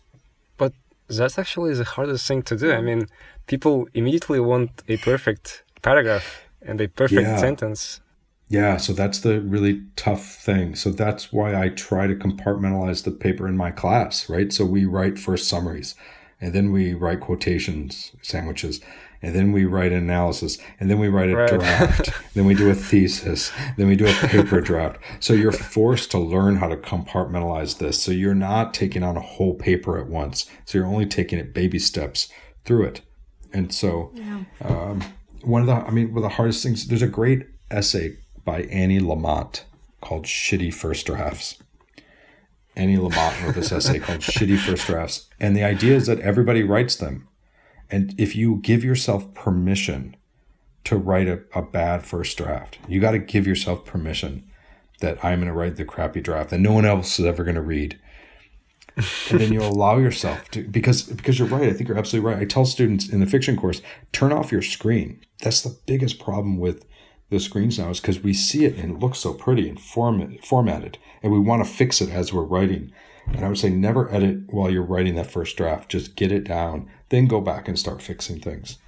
But 0.58 0.74
that's 1.08 1.38
actually 1.40 1.74
the 1.74 1.84
hardest 1.84 2.28
thing 2.28 2.44
to 2.44 2.56
do. 2.56 2.72
I 2.72 2.82
mean 2.82 3.08
people 3.48 3.88
immediately 3.94 4.40
want 4.40 4.84
a 4.88 4.98
perfect 4.98 5.64
paragraph 5.82 6.44
and 6.62 6.80
a 6.82 6.88
perfect 6.88 7.22
yeah. 7.22 7.38
sentence. 7.38 8.02
Yeah 8.50 8.78
so 8.78 8.94
that's 8.94 9.20
the 9.20 9.42
really 9.42 9.84
tough 9.96 10.26
thing. 10.26 10.76
So 10.76 10.92
that's 10.92 11.32
why 11.32 11.56
i 11.56 11.70
try 11.70 12.08
to 12.08 12.16
compartmentalize 12.16 13.04
the 13.04 13.12
paper 13.12 13.48
in 13.48 13.58
my 13.58 13.72
class 13.72 14.30
right? 14.30 14.52
So 14.52 14.66
we 14.66 14.86
write 14.86 15.18
first 15.18 15.48
summaries 15.48 15.96
and 16.40 16.54
then 16.54 16.72
we 16.72 16.94
write 16.94 17.22
quotations 17.22 18.12
sandwiches 18.22 18.82
and 19.22 19.36
then 19.36 19.52
we 19.52 19.66
write 19.66 19.92
an 19.92 20.00
analysis, 20.00 20.58
and 20.80 20.90
then 20.90 21.00
we 21.00 21.08
write 21.08 21.30
a 21.30 21.36
right. 21.36 21.50
draft, 21.50 22.12
then 22.34 22.46
we 22.46 22.56
do 22.56 22.70
a 22.70 22.74
thesis, 22.74 23.52
then 23.78 23.88
we 23.88 23.96
do 23.96 24.08
a 24.08 24.14
paper 24.14 24.62
draft. 24.62 25.00
So 25.20 25.34
you're 25.34 25.52
forced 25.52 26.12
to 26.12 26.20
learn 26.20 26.56
how 26.56 26.68
to 26.68 26.78
compartmentalize 26.78 27.78
this. 27.78 28.02
So 28.02 28.12
you're 28.12 28.34
not 28.34 28.74
taking 28.74 29.04
on 29.04 29.18
a 29.18 29.22
whole 29.22 29.54
paper 29.54 29.98
at 29.98 30.08
once. 30.08 30.50
So 30.66 30.78
you're 30.78 30.88
only 30.88 31.06
taking 31.06 31.38
it 31.38 31.54
baby 31.54 31.80
steps 31.80 32.30
through 32.66 32.86
it. 32.86 33.02
And 33.54 33.74
so, 33.74 34.12
yeah. 34.14 34.44
um, 34.64 35.04
one 35.42 35.62
of 35.62 35.68
the, 35.68 35.74
I 35.74 35.92
mean, 35.92 36.10
one 36.10 36.24
of 36.24 36.24
the 36.24 36.36
hardest 36.36 36.64
things, 36.64 36.88
there's 36.88 37.02
a 37.02 37.08
great 37.08 37.48
essay 37.70 38.18
by 38.46 38.64
Annie 38.64 39.00
Lamott 39.00 39.64
called 40.02 40.26
Shitty 40.26 40.74
First 40.74 41.06
Drafts. 41.06 41.62
Annie 42.76 42.98
Lamott 42.98 43.44
wrote 43.44 43.56
this 43.56 43.72
essay 43.72 44.00
called 44.00 44.20
Shitty 44.22 44.58
First 44.58 44.88
Drafts. 44.88 45.30
And 45.40 45.56
the 45.56 45.64
idea 45.64 45.96
is 45.96 46.08
that 46.08 46.20
everybody 46.20 46.64
writes 46.64 46.96
them. 46.96 47.28
And 47.92 48.16
if 48.18 48.36
you 48.36 48.58
give 48.58 48.84
yourself 48.84 49.34
permission 49.34 50.16
to 50.86 50.98
write 50.98 51.28
a, 51.28 51.42
a 51.54 51.62
bad 51.62 52.04
first 52.06 52.38
draft, 52.38 52.80
you 52.88 53.00
got 53.00 53.12
to 53.12 53.20
give 53.20 53.46
yourself 53.46 53.86
permission 53.86 54.50
that 55.02 55.24
I'm 55.24 55.40
going 55.40 55.48
to 55.48 55.54
write 55.54 55.76
the 55.76 55.86
crappy 55.86 56.22
draft 56.22 56.50
that 56.52 56.60
no 56.60 56.72
one 56.72 56.86
else 56.86 57.20
is 57.20 57.26
ever 57.26 57.44
going 57.44 57.56
to 57.56 57.62
read. 57.62 58.00
and 59.30 59.40
then 59.40 59.54
you 59.54 59.62
allow 59.62 59.98
yourself 59.98 60.50
to 60.52 60.64
because 60.64 61.04
because 61.04 61.40
you're 61.40 61.48
right. 61.48 61.70
I 61.70 61.74
think 61.74 61.88
you're 61.88 61.98
absolutely 61.98 62.30
right. 62.30 62.42
I 62.42 62.46
tell 62.46 62.66
students 62.66 63.08
in 63.08 63.20
the 63.20 63.26
fiction 63.26 63.56
course, 63.56 63.82
turn 64.12 64.34
off 64.34 64.52
your 64.52 64.62
screen. 64.62 65.22
That's 65.42 65.62
the 65.62 65.78
biggest 65.86 66.20
problem 66.20 66.58
with 66.60 66.86
the 67.30 67.40
screens 67.40 67.80
now 67.80 67.90
is 67.90 68.02
because 68.02 68.22
we 68.22 68.34
see 68.34 68.66
it 68.66 68.76
and 68.76 68.92
it 68.92 69.00
looks 69.00 69.20
so 69.20 69.34
pretty 69.34 69.70
and 69.70 69.80
form, 69.80 70.38
formatted, 70.44 70.98
and 71.24 71.32
we 71.32 71.40
want 71.40 71.64
to 71.66 71.70
fix 71.70 72.02
it 72.02 72.10
as 72.10 72.34
we're 72.34 72.44
writing. 72.44 72.92
And 73.28 73.46
I 73.46 73.48
would 73.48 73.58
say 73.58 73.70
never 73.70 74.14
edit 74.14 74.54
while 74.54 74.70
you're 74.70 74.84
writing 74.84 75.16
that 75.16 75.32
first 75.32 75.56
draft. 75.56 75.90
Just 75.90 76.16
get 76.16 76.32
it 76.32 76.44
down, 76.44 76.90
then 77.12 77.28
go 77.28 77.40
back 77.40 77.68
and 77.68 77.78
start 77.78 78.02
fixing 78.02 78.40
things. 78.40 78.80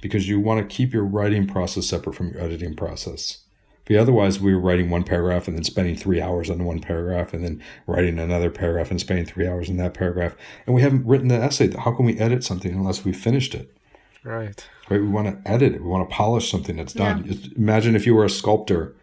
Because 0.00 0.28
you 0.28 0.40
want 0.40 0.60
to 0.60 0.74
keep 0.74 0.92
your 0.92 1.04
writing 1.04 1.46
process 1.46 1.86
separate 1.86 2.14
from 2.14 2.30
your 2.30 2.40
editing 2.40 2.74
process. 2.74 3.42
But 3.86 3.96
otherwise, 3.96 4.40
we 4.40 4.54
were 4.54 4.60
writing 4.60 4.88
one 4.88 5.02
paragraph 5.02 5.46
and 5.46 5.56
then 5.56 5.64
spending 5.64 5.96
three 5.96 6.20
hours 6.20 6.48
on 6.48 6.64
one 6.64 6.80
paragraph 6.80 7.34
and 7.34 7.44
then 7.44 7.62
writing 7.86 8.18
another 8.18 8.50
paragraph 8.50 8.90
and 8.90 9.00
spending 9.00 9.26
three 9.26 9.46
hours 9.46 9.68
in 9.68 9.76
that 9.76 9.92
paragraph. 9.92 10.34
And 10.66 10.74
we 10.74 10.82
haven't 10.82 11.06
written 11.06 11.28
the 11.28 11.34
essay. 11.34 11.70
How 11.76 11.92
can 11.92 12.06
we 12.06 12.18
edit 12.18 12.44
something 12.44 12.72
unless 12.72 13.04
we 13.04 13.12
finished 13.12 13.54
it? 13.54 13.76
Right. 14.22 14.66
Right. 14.88 15.00
We 15.00 15.08
want 15.08 15.44
to 15.44 15.50
edit 15.50 15.74
it. 15.74 15.82
We 15.82 15.88
want 15.88 16.08
to 16.08 16.14
polish 16.14 16.50
something 16.50 16.76
that's 16.76 16.94
done. 16.94 17.24
Yeah. 17.26 17.36
Imagine 17.56 17.94
if 17.94 18.06
you 18.06 18.14
were 18.14 18.24
a 18.24 18.30
sculptor 18.30 18.96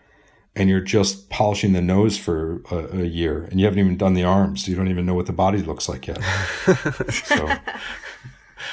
and 0.55 0.67
you're 0.67 0.81
just 0.81 1.29
polishing 1.29 1.73
the 1.73 1.81
nose 1.81 2.17
for 2.17 2.61
a, 2.71 3.01
a, 3.01 3.05
year 3.05 3.43
and 3.45 3.59
you 3.59 3.65
haven't 3.65 3.79
even 3.79 3.97
done 3.97 4.15
the 4.15 4.23
arms. 4.23 4.67
You 4.67 4.75
don't 4.75 4.89
even 4.89 5.05
know 5.05 5.13
what 5.13 5.27
the 5.27 5.33
body 5.33 5.59
looks 5.59 5.87
like 5.87 6.07
yet. 6.07 6.21
so, 7.11 7.53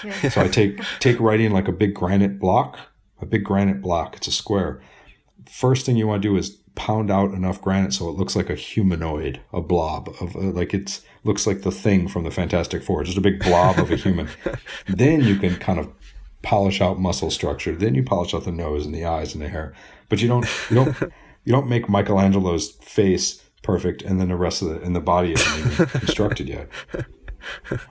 yeah. 0.05 0.29
so 0.29 0.43
I 0.43 0.49
take 0.49 0.81
take 1.01 1.21
writing 1.21 1.53
like 1.53 1.69
a 1.69 1.73
big 1.73 1.95
granite 1.95 2.39
block, 2.39 2.79
a 3.21 3.27
big 3.27 3.45
granite 3.45 3.81
block. 3.83 4.17
It's 4.17 4.27
a 4.27 4.33
square 4.33 4.81
first 5.49 5.87
thing 5.87 5.97
you 5.97 6.07
want 6.07 6.23
to 6.23 6.29
do 6.29 6.37
is 6.37 6.59
pound 6.75 7.11
out 7.11 7.33
enough 7.33 7.61
granite 7.61 7.93
so 7.93 8.09
it 8.09 8.13
looks 8.13 8.37
like 8.37 8.51
a 8.51 8.55
humanoid, 8.55 9.41
a 9.53 9.61
blob 9.61 10.15
of 10.21 10.37
uh, 10.37 10.41
like 10.41 10.73
it's 10.73 11.03
looks 11.25 11.47
like 11.47 11.63
the 11.63 11.73
thing 11.73 12.07
from 12.07 12.25
the 12.25 12.31
Fantastic 12.31 12.83
Four, 12.83 13.03
just 13.05 13.19
a 13.19 13.23
big 13.23 13.41
blob 13.41 13.79
of 13.79 13.91
a 13.91 13.97
human. 13.97 14.29
then 14.87 15.23
you 15.23 15.37
can 15.37 15.57
kind 15.57 15.79
of 15.79 15.91
polish 16.43 16.81
out 16.81 17.01
muscle 17.01 17.31
structure. 17.31 17.75
Then 17.75 17.95
you 17.95 18.05
polish 18.05 18.33
out 18.33 18.45
the 18.45 18.53
nose 18.53 18.87
and 18.87 18.95
the 18.95 19.05
eyes 19.05 19.35
and 19.35 19.43
the 19.43 19.49
hair. 19.49 19.75
But 20.09 20.23
you 20.23 20.29
don't 20.29 20.47
you 20.71 20.77
don't 20.77 20.97
you 21.45 21.53
don't 21.53 21.69
make 21.69 21.89
Michelangelo's 21.89 22.71
face 22.71 23.43
perfect 23.63 24.03
and 24.03 24.21
then 24.21 24.29
the 24.29 24.37
rest 24.37 24.63
of 24.63 24.69
the 24.69 24.81
and 24.81 24.95
the 24.95 25.01
body 25.01 25.33
isn't 25.33 25.73
even 25.73 25.87
constructed 25.87 26.49
yet. 26.49 26.69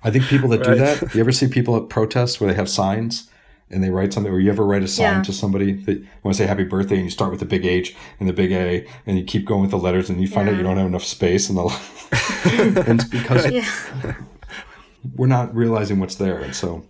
I 0.03 0.11
think 0.11 0.25
people 0.25 0.49
that 0.49 0.65
right. 0.65 0.73
do 0.73 0.79
that, 0.79 1.15
you 1.15 1.21
ever 1.21 1.31
see 1.31 1.47
people 1.47 1.75
at 1.75 1.89
protests 1.89 2.39
where 2.39 2.49
they 2.49 2.55
have 2.55 2.69
signs 2.69 3.29
and 3.69 3.83
they 3.83 3.89
write 3.89 4.13
something, 4.13 4.31
or 4.31 4.39
you 4.39 4.49
ever 4.49 4.65
write 4.65 4.83
a 4.83 4.87
sign 4.87 5.17
yeah. 5.17 5.23
to 5.23 5.33
somebody 5.33 5.73
that 5.73 5.99
you 5.99 6.07
want 6.23 6.37
to 6.37 6.43
say 6.43 6.47
happy 6.47 6.63
birthday 6.63 6.95
and 6.95 7.03
you 7.05 7.09
start 7.09 7.31
with 7.31 7.39
the 7.39 7.45
big 7.45 7.65
H 7.65 7.95
and 8.19 8.27
the 8.27 8.33
big 8.33 8.51
A 8.51 8.87
and 9.05 9.17
you 9.17 9.25
keep 9.25 9.45
going 9.45 9.61
with 9.61 9.71
the 9.71 9.77
letters 9.77 10.09
and 10.09 10.21
you 10.21 10.27
find 10.27 10.47
yeah. 10.47 10.53
out 10.53 10.57
you 10.57 10.63
don't 10.63 10.77
have 10.77 10.87
enough 10.87 11.03
space 11.03 11.49
in 11.49 11.55
the 11.55 11.63
and 12.87 13.01
it's 13.01 13.03
because 13.03 13.51
yeah. 13.51 14.15
we're 15.15 15.27
not 15.27 15.53
realizing 15.53 15.99
what's 15.99 16.15
there. 16.15 16.39
And 16.39 16.55
so 16.55 16.85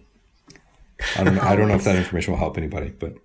I 1.17 1.23
don't 1.23 1.35
know, 1.35 1.41
I 1.41 1.55
don't 1.55 1.67
know 1.67 1.75
if 1.75 1.83
that 1.83 1.95
information 1.95 2.33
will 2.33 2.39
help 2.39 2.57
anybody, 2.57 2.89
but 2.89 3.15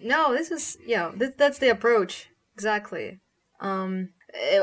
no, 0.00 0.32
this 0.32 0.50
is, 0.50 0.78
yeah, 0.86 1.10
this, 1.14 1.34
that's 1.36 1.58
the 1.58 1.68
approach. 1.68 2.28
Exactly. 2.54 3.20
Um, 3.60 4.10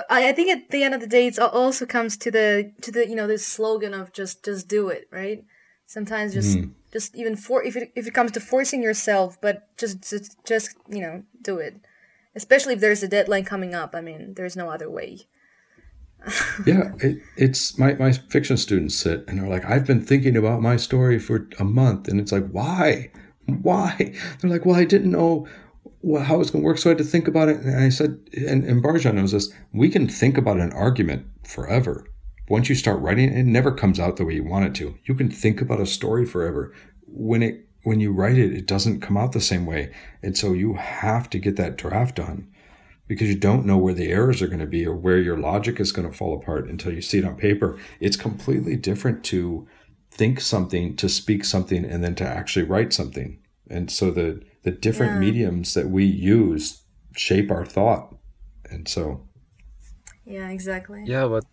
I, 0.09 0.29
I 0.29 0.31
think 0.33 0.49
at 0.49 0.69
the 0.71 0.83
end 0.83 0.93
of 0.93 1.01
the 1.01 1.07
day, 1.07 1.27
it 1.27 1.39
also 1.39 1.85
comes 1.85 2.17
to 2.17 2.31
the, 2.31 2.73
to 2.81 2.91
the, 2.91 3.07
you 3.07 3.15
know, 3.15 3.27
this 3.27 3.45
slogan 3.45 3.93
of 3.93 4.11
just, 4.13 4.43
just 4.43 4.67
do 4.67 4.89
it, 4.89 5.07
right? 5.11 5.43
Sometimes 5.85 6.33
just, 6.33 6.57
mm 6.57 6.73
just 6.91 7.15
even 7.15 7.35
for 7.35 7.63
if 7.63 7.75
it 7.75 7.91
if 7.95 8.07
it 8.07 8.13
comes 8.13 8.31
to 8.31 8.39
forcing 8.39 8.81
yourself, 8.81 9.39
but 9.41 9.75
just 9.77 10.07
just 10.09 10.37
just 10.45 10.75
you 10.89 11.01
know 11.01 11.23
do 11.41 11.57
it. 11.57 11.79
Especially 12.35 12.73
if 12.73 12.79
there's 12.79 13.03
a 13.03 13.07
deadline 13.07 13.43
coming 13.43 13.75
up. 13.75 13.95
I 13.95 14.01
mean, 14.01 14.33
there's 14.35 14.55
no 14.55 14.69
other 14.69 14.89
way. 14.89 15.21
yeah, 16.65 16.91
it, 16.99 17.17
it's 17.37 17.77
my 17.77 17.93
my 17.93 18.11
fiction 18.11 18.57
students 18.57 18.95
sit 18.95 19.25
and 19.27 19.39
they're 19.39 19.49
like, 19.49 19.65
I've 19.65 19.85
been 19.85 20.01
thinking 20.03 20.35
about 20.35 20.61
my 20.61 20.77
story 20.77 21.19
for 21.19 21.47
a 21.59 21.63
month, 21.63 22.07
and 22.07 22.19
it's 22.19 22.31
like, 22.31 22.49
why, 22.49 23.11
why? 23.45 24.13
They're 24.39 24.51
like, 24.51 24.65
well, 24.65 24.75
I 24.75 24.85
didn't 24.85 25.11
know 25.11 25.47
how 26.01 26.39
it's 26.39 26.49
going 26.49 26.63
to 26.63 26.65
work, 26.65 26.77
so 26.77 26.89
I 26.89 26.91
had 26.91 26.97
to 26.99 27.03
think 27.03 27.27
about 27.27 27.49
it. 27.49 27.57
And 27.57 27.83
I 27.83 27.89
said, 27.89 28.19
and, 28.47 28.63
and 28.63 28.83
Baljan 28.83 29.15
knows 29.15 29.33
this. 29.33 29.51
We 29.73 29.89
can 29.89 30.07
think 30.07 30.37
about 30.37 30.59
an 30.59 30.71
argument 30.71 31.25
forever 31.45 32.05
once 32.49 32.67
you 32.67 32.75
start 32.75 32.99
writing, 32.99 33.31
it 33.31 33.45
never 33.45 33.71
comes 33.71 33.99
out 33.99 34.17
the 34.17 34.25
way 34.25 34.33
you 34.33 34.43
want 34.43 34.65
it 34.65 34.75
to. 34.75 34.97
You 35.05 35.13
can 35.13 35.29
think 35.29 35.61
about 35.61 35.79
a 35.79 35.85
story 35.85 36.25
forever. 36.25 36.73
When 37.05 37.41
it 37.43 37.65
when 37.83 38.01
you 38.01 38.11
write 38.11 38.37
it, 38.37 38.53
it 38.53 38.65
doesn't 38.65 38.99
come 38.99 39.15
out 39.15 39.31
the 39.31 39.39
same 39.39 39.65
way. 39.65 39.93
And 40.21 40.37
so 40.37 40.51
you 40.51 40.73
have 40.73 41.29
to 41.29 41.39
get 41.39 41.55
that 41.55 41.77
draft 41.77 42.15
done 42.17 42.49
because 43.07 43.29
you 43.29 43.35
don't 43.35 43.65
know 43.65 43.77
where 43.77 43.93
the 43.93 44.11
errors 44.11 44.41
are 44.41 44.47
going 44.47 44.59
to 44.59 44.65
be 44.65 44.85
or 44.85 44.95
where 44.95 45.17
your 45.17 45.37
logic 45.37 45.79
is 45.79 45.93
going 45.93 46.09
to 46.09 46.15
fall 46.15 46.35
apart 46.35 46.67
until 46.67 46.91
you 46.91 47.01
see 47.01 47.19
it 47.19 47.25
on 47.25 47.37
paper. 47.37 47.79
It's 48.01 48.17
completely 48.17 48.75
different 48.75 49.23
to 49.25 49.65
think 50.11 50.41
something, 50.41 50.97
to 50.97 51.07
speak 51.07 51.45
something, 51.45 51.85
and 51.85 52.03
then 52.03 52.15
to 52.15 52.25
actually 52.25 52.65
write 52.65 52.91
something. 52.91 53.39
And 53.69 53.89
so 53.89 54.11
the 54.11 54.41
the 54.63 54.71
different 54.71 55.13
yeah. 55.13 55.19
mediums 55.19 55.73
that 55.73 55.89
we 55.89 56.05
use 56.05 56.83
shape 57.15 57.51
our 57.51 57.65
thought. 57.65 58.15
And 58.69 58.87
so 58.87 59.27
Yeah, 60.25 60.49
exactly. 60.49 61.03
Yeah, 61.05 61.27
but 61.27 61.45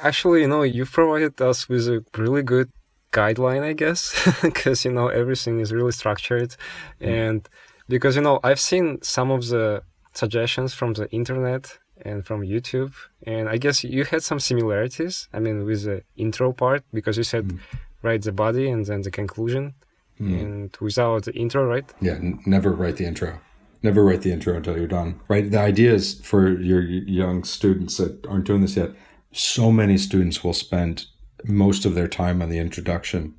Actually, 0.00 0.40
you 0.40 0.48
know, 0.48 0.62
you've 0.62 0.90
provided 0.90 1.40
us 1.40 1.68
with 1.68 1.86
a 1.86 2.02
really 2.16 2.42
good 2.42 2.70
guideline, 3.12 3.62
I 3.62 3.74
guess, 3.74 4.14
because, 4.42 4.84
you 4.84 4.92
know, 4.92 5.08
everything 5.08 5.60
is 5.60 5.72
really 5.72 5.92
structured. 5.92 6.56
Mm. 7.00 7.08
And 7.08 7.48
because, 7.88 8.16
you 8.16 8.22
know, 8.22 8.40
I've 8.42 8.60
seen 8.60 9.02
some 9.02 9.30
of 9.30 9.48
the 9.48 9.82
suggestions 10.14 10.72
from 10.72 10.94
the 10.94 11.10
internet 11.10 11.78
and 12.04 12.24
from 12.24 12.40
YouTube. 12.40 12.94
And 13.26 13.48
I 13.48 13.58
guess 13.58 13.84
you 13.84 14.04
had 14.04 14.22
some 14.22 14.40
similarities. 14.40 15.28
I 15.32 15.40
mean, 15.40 15.64
with 15.64 15.84
the 15.84 16.02
intro 16.16 16.52
part, 16.52 16.84
because 16.92 17.18
you 17.18 17.24
said 17.24 17.48
mm. 17.48 17.58
write 18.02 18.22
the 18.22 18.32
body 18.32 18.70
and 18.70 18.86
then 18.86 19.02
the 19.02 19.10
conclusion. 19.10 19.74
Mm. 20.22 20.40
And 20.40 20.76
without 20.80 21.24
the 21.24 21.34
intro, 21.34 21.64
right? 21.64 21.84
Yeah, 22.00 22.14
n- 22.14 22.40
never 22.46 22.70
write 22.72 22.96
the 22.96 23.04
intro. 23.04 23.40
Never 23.82 24.04
write 24.04 24.22
the 24.22 24.32
intro 24.32 24.54
until 24.54 24.76
you're 24.76 24.86
done. 24.86 25.20
Right. 25.26 25.50
The 25.50 25.58
idea 25.58 25.92
is 25.92 26.20
for 26.20 26.48
your 26.48 26.82
young 26.82 27.42
students 27.42 27.96
that 27.96 28.24
aren't 28.26 28.44
doing 28.44 28.60
this 28.60 28.76
yet 28.76 28.92
so 29.32 29.72
many 29.72 29.96
students 29.98 30.44
will 30.44 30.52
spend 30.52 31.06
most 31.44 31.84
of 31.84 31.94
their 31.94 32.08
time 32.08 32.40
on 32.42 32.50
the 32.50 32.58
introduction 32.58 33.34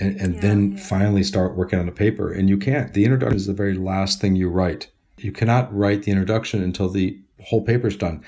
and, 0.00 0.18
and 0.20 0.34
yeah, 0.34 0.40
then 0.40 0.72
yeah. 0.72 0.82
finally 0.82 1.22
start 1.22 1.56
working 1.56 1.78
on 1.78 1.88
a 1.88 1.92
paper. 1.92 2.32
And 2.32 2.48
you 2.48 2.56
can't. 2.56 2.92
The 2.94 3.04
introduction 3.04 3.36
is 3.36 3.46
the 3.46 3.52
very 3.52 3.74
last 3.74 4.20
thing 4.20 4.36
you 4.36 4.48
write. 4.48 4.90
You 5.18 5.32
cannot 5.32 5.74
write 5.74 6.02
the 6.02 6.10
introduction 6.10 6.62
until 6.62 6.88
the 6.88 7.18
whole 7.44 7.62
paper's 7.62 7.96
done 7.96 8.24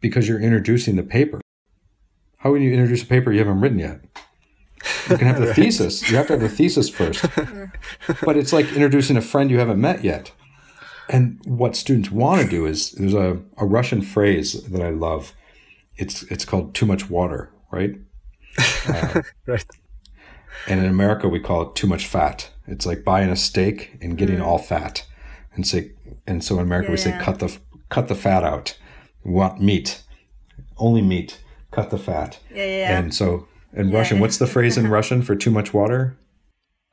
because 0.00 0.28
you're 0.28 0.40
introducing 0.40 0.96
the 0.96 1.02
paper. 1.02 1.40
How 2.36 2.52
can 2.52 2.62
you 2.62 2.72
introduce 2.72 3.02
a 3.02 3.06
paper 3.06 3.32
you 3.32 3.38
haven't 3.38 3.60
written 3.60 3.78
yet? 3.78 4.00
You 5.08 5.18
can 5.18 5.26
have 5.26 5.40
the 5.40 5.48
right. 5.48 5.56
thesis. 5.56 6.10
You 6.10 6.16
have 6.16 6.26
to 6.28 6.34
have 6.34 6.40
the 6.40 6.48
thesis 6.48 6.88
first. 6.88 7.24
but 8.24 8.36
it's 8.36 8.52
like 8.52 8.66
introducing 8.72 9.16
a 9.16 9.22
friend 9.22 9.50
you 9.50 9.58
haven't 9.58 9.80
met 9.80 10.02
yet. 10.02 10.32
And 11.08 11.40
what 11.44 11.76
students 11.76 12.10
want 12.10 12.40
to 12.40 12.48
do 12.48 12.66
is 12.66 12.92
there's 12.92 13.14
a, 13.14 13.40
a 13.56 13.66
Russian 13.66 14.00
phrase 14.00 14.62
that 14.64 14.80
I 14.80 14.90
love 14.90 15.34
it's 16.00 16.22
it's 16.24 16.44
called 16.44 16.74
too 16.74 16.86
much 16.86 17.10
water, 17.10 17.50
right? 17.70 17.96
Uh, 18.88 19.22
right. 19.46 19.64
And 20.66 20.80
in 20.80 20.86
America, 20.86 21.28
we 21.28 21.40
call 21.40 21.62
it 21.62 21.74
too 21.74 21.86
much 21.86 22.06
fat. 22.06 22.50
It's 22.66 22.86
like 22.86 23.04
buying 23.04 23.30
a 23.30 23.36
steak 23.36 23.96
and 24.00 24.16
getting 24.16 24.38
mm. 24.38 24.44
all 24.44 24.58
fat, 24.58 25.06
and 25.54 25.66
say, 25.66 25.92
and 26.26 26.42
so 26.42 26.56
in 26.56 26.62
America 26.62 26.88
yeah, 26.88 26.92
we 26.92 26.96
say 26.96 27.18
cut 27.20 27.38
the 27.38 27.56
cut 27.90 28.08
the 28.08 28.14
fat 28.14 28.42
out. 28.42 28.78
We 29.24 29.32
want 29.32 29.60
meat, 29.60 30.02
only 30.78 31.02
meat. 31.02 31.40
Cut 31.70 31.90
the 31.90 31.98
fat. 31.98 32.40
Yeah, 32.52 32.64
yeah. 32.64 32.98
And 32.98 33.14
so 33.14 33.46
in 33.73 33.91
Russian, 33.91 34.19
what's 34.19 34.37
the 34.37 34.47
phrase 34.47 34.77
in 34.77 34.87
Russian 34.87 35.21
for 35.21 35.35
too 35.35 35.51
much 35.51 35.73
water? 35.73 36.17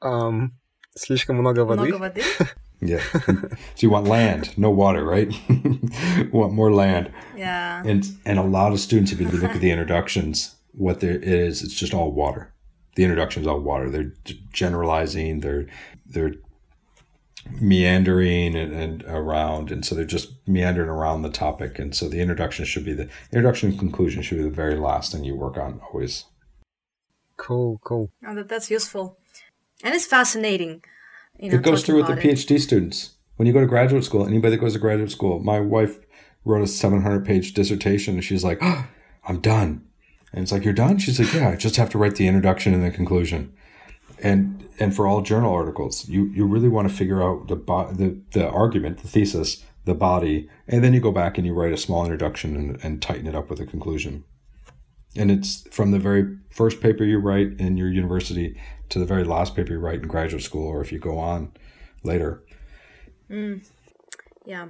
Um, 0.02 0.52
слишком 0.96 1.36
много 1.36 1.64
воды. 1.64 1.86
Много 1.86 1.98
воды? 1.98 2.22
Yeah. 2.84 3.00
so 3.12 3.56
you 3.78 3.90
want 3.90 4.08
land, 4.08 4.58
no 4.58 4.68
water, 4.70 5.04
right? 5.04 5.32
want 6.32 6.52
more 6.52 6.72
land. 6.72 7.12
Yeah. 7.36 7.82
And 7.86 8.04
and 8.24 8.38
a 8.40 8.42
lot 8.42 8.72
of 8.72 8.80
students, 8.80 9.12
if 9.12 9.20
you 9.20 9.28
look 9.28 9.54
at 9.54 9.60
the 9.60 9.70
introductions, 9.70 10.56
what 10.72 10.98
there 10.98 11.16
is, 11.16 11.62
it's 11.62 11.74
just 11.74 11.94
all 11.94 12.10
water. 12.10 12.52
The 12.96 13.04
introduction 13.04 13.42
is 13.42 13.46
all 13.46 13.60
water. 13.60 13.88
They're 13.88 14.12
generalizing. 14.52 15.40
They're 15.40 15.66
they're 16.06 16.34
meandering 17.60 18.54
and, 18.56 18.72
and, 18.72 19.02
around, 19.04 19.70
and 19.70 19.84
so 19.84 19.94
they're 19.94 20.04
just 20.04 20.32
meandering 20.46 20.88
around 20.88 21.22
the 21.22 21.30
topic. 21.30 21.78
And 21.78 21.94
so 21.94 22.08
the 22.08 22.20
introduction 22.20 22.64
should 22.64 22.84
be 22.84 22.92
the 22.92 23.08
introduction 23.32 23.70
and 23.70 23.78
conclusion 23.78 24.22
should 24.22 24.38
be 24.38 24.44
the 24.44 24.50
very 24.50 24.76
last 24.76 25.12
thing 25.12 25.24
you 25.24 25.34
work 25.34 25.56
on 25.56 25.80
always. 25.92 26.24
Cool, 27.37 27.79
cool. 27.83 28.11
Oh, 28.27 28.35
that, 28.35 28.49
that's 28.49 28.69
useful, 28.69 29.17
and 29.83 29.93
it's 29.95 30.05
fascinating 30.05 30.81
you 31.39 31.51
know, 31.51 31.57
it 31.57 31.61
goes 31.61 31.83
through 31.83 31.97
with 31.97 32.07
the 32.07 32.13
PhD 32.13 32.59
students. 32.59 33.11
When 33.35 33.45
you 33.45 33.53
go 33.53 33.61
to 33.61 33.67
graduate 33.67 34.03
school, 34.03 34.25
anybody 34.25 34.55
that 34.55 34.61
goes 34.61 34.73
to 34.73 34.79
graduate 34.79 35.11
school, 35.11 35.39
my 35.39 35.59
wife 35.59 35.99
wrote 36.43 36.63
a 36.63 36.67
700 36.67 37.25
page 37.25 37.53
dissertation 37.53 38.15
and 38.15 38.23
she's 38.23 38.43
like, 38.43 38.57
oh, 38.61 38.87
I'm 39.27 39.39
done. 39.39 39.85
And 40.33 40.43
it's 40.43 40.51
like, 40.51 40.63
you're 40.63 40.73
done? 40.73 40.97
She's 40.97 41.19
like, 41.19 41.33
yeah, 41.33 41.49
I 41.49 41.55
just 41.55 41.75
have 41.75 41.89
to 41.91 41.97
write 41.97 42.15
the 42.15 42.27
introduction 42.27 42.73
and 42.73 42.83
the 42.83 42.91
conclusion. 42.91 43.53
And, 44.23 44.67
and 44.79 44.95
for 44.95 45.05
all 45.05 45.21
journal 45.21 45.53
articles, 45.53 46.09
you, 46.09 46.25
you 46.27 46.45
really 46.45 46.69
want 46.69 46.89
to 46.89 46.93
figure 46.93 47.21
out 47.21 47.47
the, 47.47 47.55
the, 47.55 48.19
the 48.31 48.49
argument, 48.49 48.99
the 48.99 49.07
thesis, 49.07 49.63
the 49.85 49.93
body, 49.93 50.49
and 50.67 50.83
then 50.83 50.93
you 50.93 50.99
go 50.99 51.11
back 51.11 51.37
and 51.37 51.45
you 51.45 51.53
write 51.53 51.71
a 51.71 51.77
small 51.77 52.03
introduction 52.03 52.55
and, 52.55 52.83
and 52.83 53.01
tighten 53.01 53.27
it 53.27 53.35
up 53.35 53.49
with 53.49 53.59
a 53.59 53.65
conclusion. 53.65 54.23
And 55.15 55.31
it's 55.31 55.67
from 55.71 55.91
the 55.91 55.99
very 55.99 56.37
first 56.49 56.81
paper 56.81 57.03
you 57.03 57.19
write 57.19 57.59
in 57.59 57.77
your 57.77 57.89
university 57.89 58.59
to 58.89 58.99
the 58.99 59.05
very 59.05 59.23
last 59.23 59.55
paper 59.55 59.73
you 59.73 59.79
write 59.79 60.01
in 60.01 60.07
graduate 60.07 60.43
school 60.43 60.67
or 60.67 60.81
if 60.81 60.91
you 60.91 60.99
go 60.99 61.17
on 61.17 61.51
later. 62.03 62.43
Mm. 63.29 63.65
Yeah. 64.45 64.67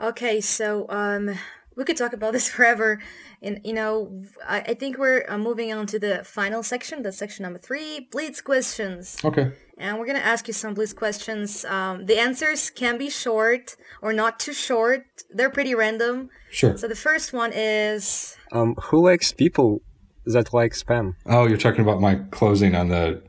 Okay, 0.00 0.40
so 0.42 0.86
um, 0.90 1.38
we 1.76 1.84
could 1.84 1.96
talk 1.96 2.12
about 2.12 2.32
this 2.32 2.48
forever, 2.54 3.00
and 3.40 3.60
you 3.64 3.72
know, 3.72 4.22
I, 4.46 4.60
I 4.60 4.74
think 4.74 4.98
we're 4.98 5.24
uh, 5.28 5.38
moving 5.38 5.72
on 5.72 5.86
to 5.86 5.98
the 5.98 6.22
final 6.24 6.62
section. 6.62 7.02
That's 7.02 7.16
section 7.16 7.44
number 7.44 7.58
three, 7.58 8.08
blitz 8.10 8.42
questions. 8.42 9.16
Okay. 9.24 9.52
And 9.78 9.98
we're 9.98 10.06
gonna 10.06 10.20
ask 10.20 10.46
you 10.46 10.54
some 10.54 10.74
blitz 10.74 10.92
questions. 10.92 11.64
Um, 11.64 12.06
the 12.06 12.18
answers 12.18 12.70
can 12.70 12.96
be 12.98 13.10
short 13.10 13.76
or 14.02 14.12
not 14.12 14.38
too 14.38 14.52
short. 14.52 15.04
They're 15.30 15.50
pretty 15.50 15.74
random. 15.74 16.30
Sure. 16.50 16.76
So 16.76 16.86
the 16.88 16.94
first 16.96 17.32
one 17.32 17.52
is 17.52 18.36
Um, 18.52 18.74
who 18.76 19.04
likes 19.04 19.32
people 19.32 19.82
that 20.26 20.52
like 20.54 20.72
spam? 20.72 21.14
Oh, 21.26 21.46
you're 21.46 21.58
talking 21.58 21.80
about 21.82 22.00
my 22.00 22.16
closing 22.30 22.74
on 22.76 22.88
the. 22.88 23.22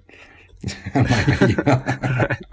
on 0.96 1.04
my. 1.04 2.38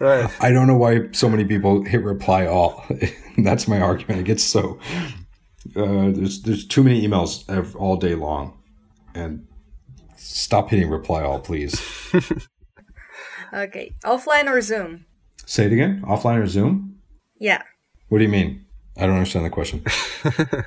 Right. 0.00 0.30
I 0.40 0.50
don't 0.52 0.66
know 0.66 0.76
why 0.76 1.08
so 1.12 1.28
many 1.28 1.44
people 1.44 1.82
hit 1.84 2.02
reply 2.02 2.46
all. 2.46 2.84
That's 3.38 3.66
my 3.68 3.80
argument. 3.80 4.20
It 4.20 4.24
gets 4.24 4.42
so 4.42 4.78
uh, 5.76 6.10
there's 6.12 6.42
there's 6.42 6.66
too 6.66 6.82
many 6.82 7.06
emails 7.06 7.48
ev- 7.48 7.74
all 7.76 7.96
day 7.96 8.14
long, 8.14 8.56
and 9.14 9.46
stop 10.18 10.70
hitting 10.70 10.90
reply 10.90 11.22
all, 11.22 11.40
please. 11.40 11.80
okay, 13.52 13.94
offline 14.04 14.46
or 14.46 14.60
Zoom. 14.60 15.06
Say 15.46 15.66
it 15.66 15.72
again. 15.72 16.02
Offline 16.06 16.42
or 16.42 16.46
Zoom? 16.46 16.98
Yeah. 17.38 17.62
What 18.08 18.18
do 18.18 18.24
you 18.24 18.30
mean? 18.30 18.66
I 18.96 19.06
don't 19.06 19.14
understand 19.14 19.46
the 19.46 19.50
question. 19.50 19.84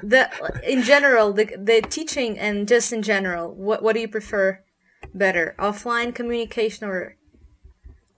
The 0.03 0.29
in 0.63 0.83
general, 0.83 1.33
the 1.33 1.45
the 1.57 1.81
teaching 1.81 2.39
and 2.39 2.67
just 2.67 2.93
in 2.93 3.01
general, 3.01 3.53
what 3.53 3.83
what 3.83 3.93
do 3.93 3.99
you 3.99 4.07
prefer 4.07 4.63
better, 5.13 5.55
offline 5.59 6.15
communication 6.15 6.87
or 6.87 7.17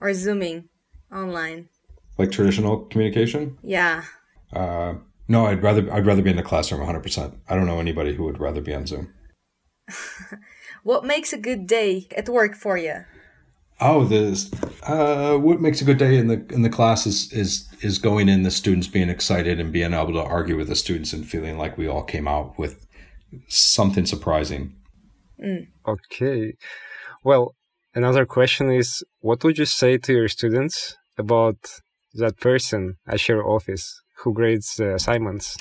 or 0.00 0.14
zooming 0.14 0.68
online? 1.12 1.68
Like 2.16 2.30
traditional 2.30 2.84
communication? 2.86 3.58
Yeah. 3.62 4.04
Uh, 4.52 4.94
no, 5.26 5.46
I'd 5.46 5.62
rather 5.62 5.92
I'd 5.92 6.06
rather 6.06 6.22
be 6.22 6.30
in 6.30 6.36
the 6.36 6.42
classroom 6.44 6.80
100. 6.80 7.00
percent 7.02 7.34
I 7.48 7.56
don't 7.56 7.66
know 7.66 7.80
anybody 7.80 8.14
who 8.14 8.22
would 8.24 8.38
rather 8.38 8.60
be 8.60 8.74
on 8.74 8.86
Zoom. 8.86 9.12
What 10.84 11.02
makes 11.02 11.32
a 11.32 11.38
good 11.38 11.66
day 11.66 12.06
at 12.14 12.28
work 12.28 12.54
for 12.54 12.76
you? 12.76 13.04
Oh, 13.80 14.04
this 14.04 14.50
uh, 14.84 15.36
what 15.36 15.60
makes 15.60 15.80
a 15.80 15.84
good 15.84 15.98
day 15.98 16.16
in 16.16 16.28
the 16.28 16.44
in 16.50 16.62
the 16.62 16.68
class 16.68 17.06
is 17.06 17.32
is 17.32 17.68
is 17.80 17.98
going 17.98 18.28
in 18.28 18.42
the 18.42 18.50
students 18.50 18.86
being 18.86 19.08
excited 19.08 19.58
and 19.58 19.72
being 19.72 19.94
able 19.94 20.12
to 20.12 20.22
argue 20.22 20.56
with 20.56 20.68
the 20.68 20.76
students 20.76 21.12
and 21.12 21.26
feeling 21.26 21.58
like 21.58 21.76
we 21.76 21.88
all 21.88 22.04
came 22.04 22.28
out 22.28 22.56
with 22.58 22.86
something 23.48 24.06
surprising. 24.06 24.76
Okay. 25.88 26.54
Well, 27.24 27.56
another 27.94 28.26
question 28.26 28.70
is 28.70 29.02
what 29.20 29.42
would 29.42 29.58
you 29.58 29.66
say 29.66 29.98
to 29.98 30.12
your 30.12 30.28
students 30.28 30.96
about 31.18 31.80
that 32.12 32.38
person 32.38 32.96
at 33.08 33.26
your 33.26 33.48
office 33.48 34.02
who 34.18 34.34
grades 34.34 34.78
uh, 34.78 34.94
assignments? 34.94 35.56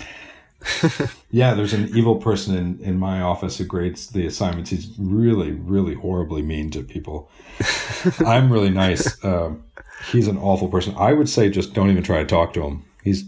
Yeah, 1.34 1.56
there's 1.56 1.74
an 1.74 1.90
evil 1.98 2.18
person 2.18 2.56
in, 2.56 2.80
in 2.80 3.00
my 3.00 3.20
office 3.20 3.58
who 3.58 3.66
grades 3.66 4.08
the 4.08 4.28
assignments. 4.28 4.70
He's 4.70 4.94
really, 5.00 5.52
really 5.52 5.96
horribly 5.96 6.44
mean 6.44 6.70
to 6.72 6.84
people. 6.84 7.32
I'm 8.20 8.52
really 8.54 8.70
nice. 8.70 9.24
Um, 9.26 9.64
he's 10.12 10.28
an 10.28 10.38
awful 10.38 10.68
person. 10.68 10.94
I 10.96 11.14
would 11.14 11.28
say 11.28 11.50
just 11.50 11.74
don't 11.74 11.90
even 11.90 12.04
try 12.04 12.20
to 12.20 12.26
talk 12.26 12.54
to 12.54 12.64
him. 12.64 12.86
He's 13.04 13.24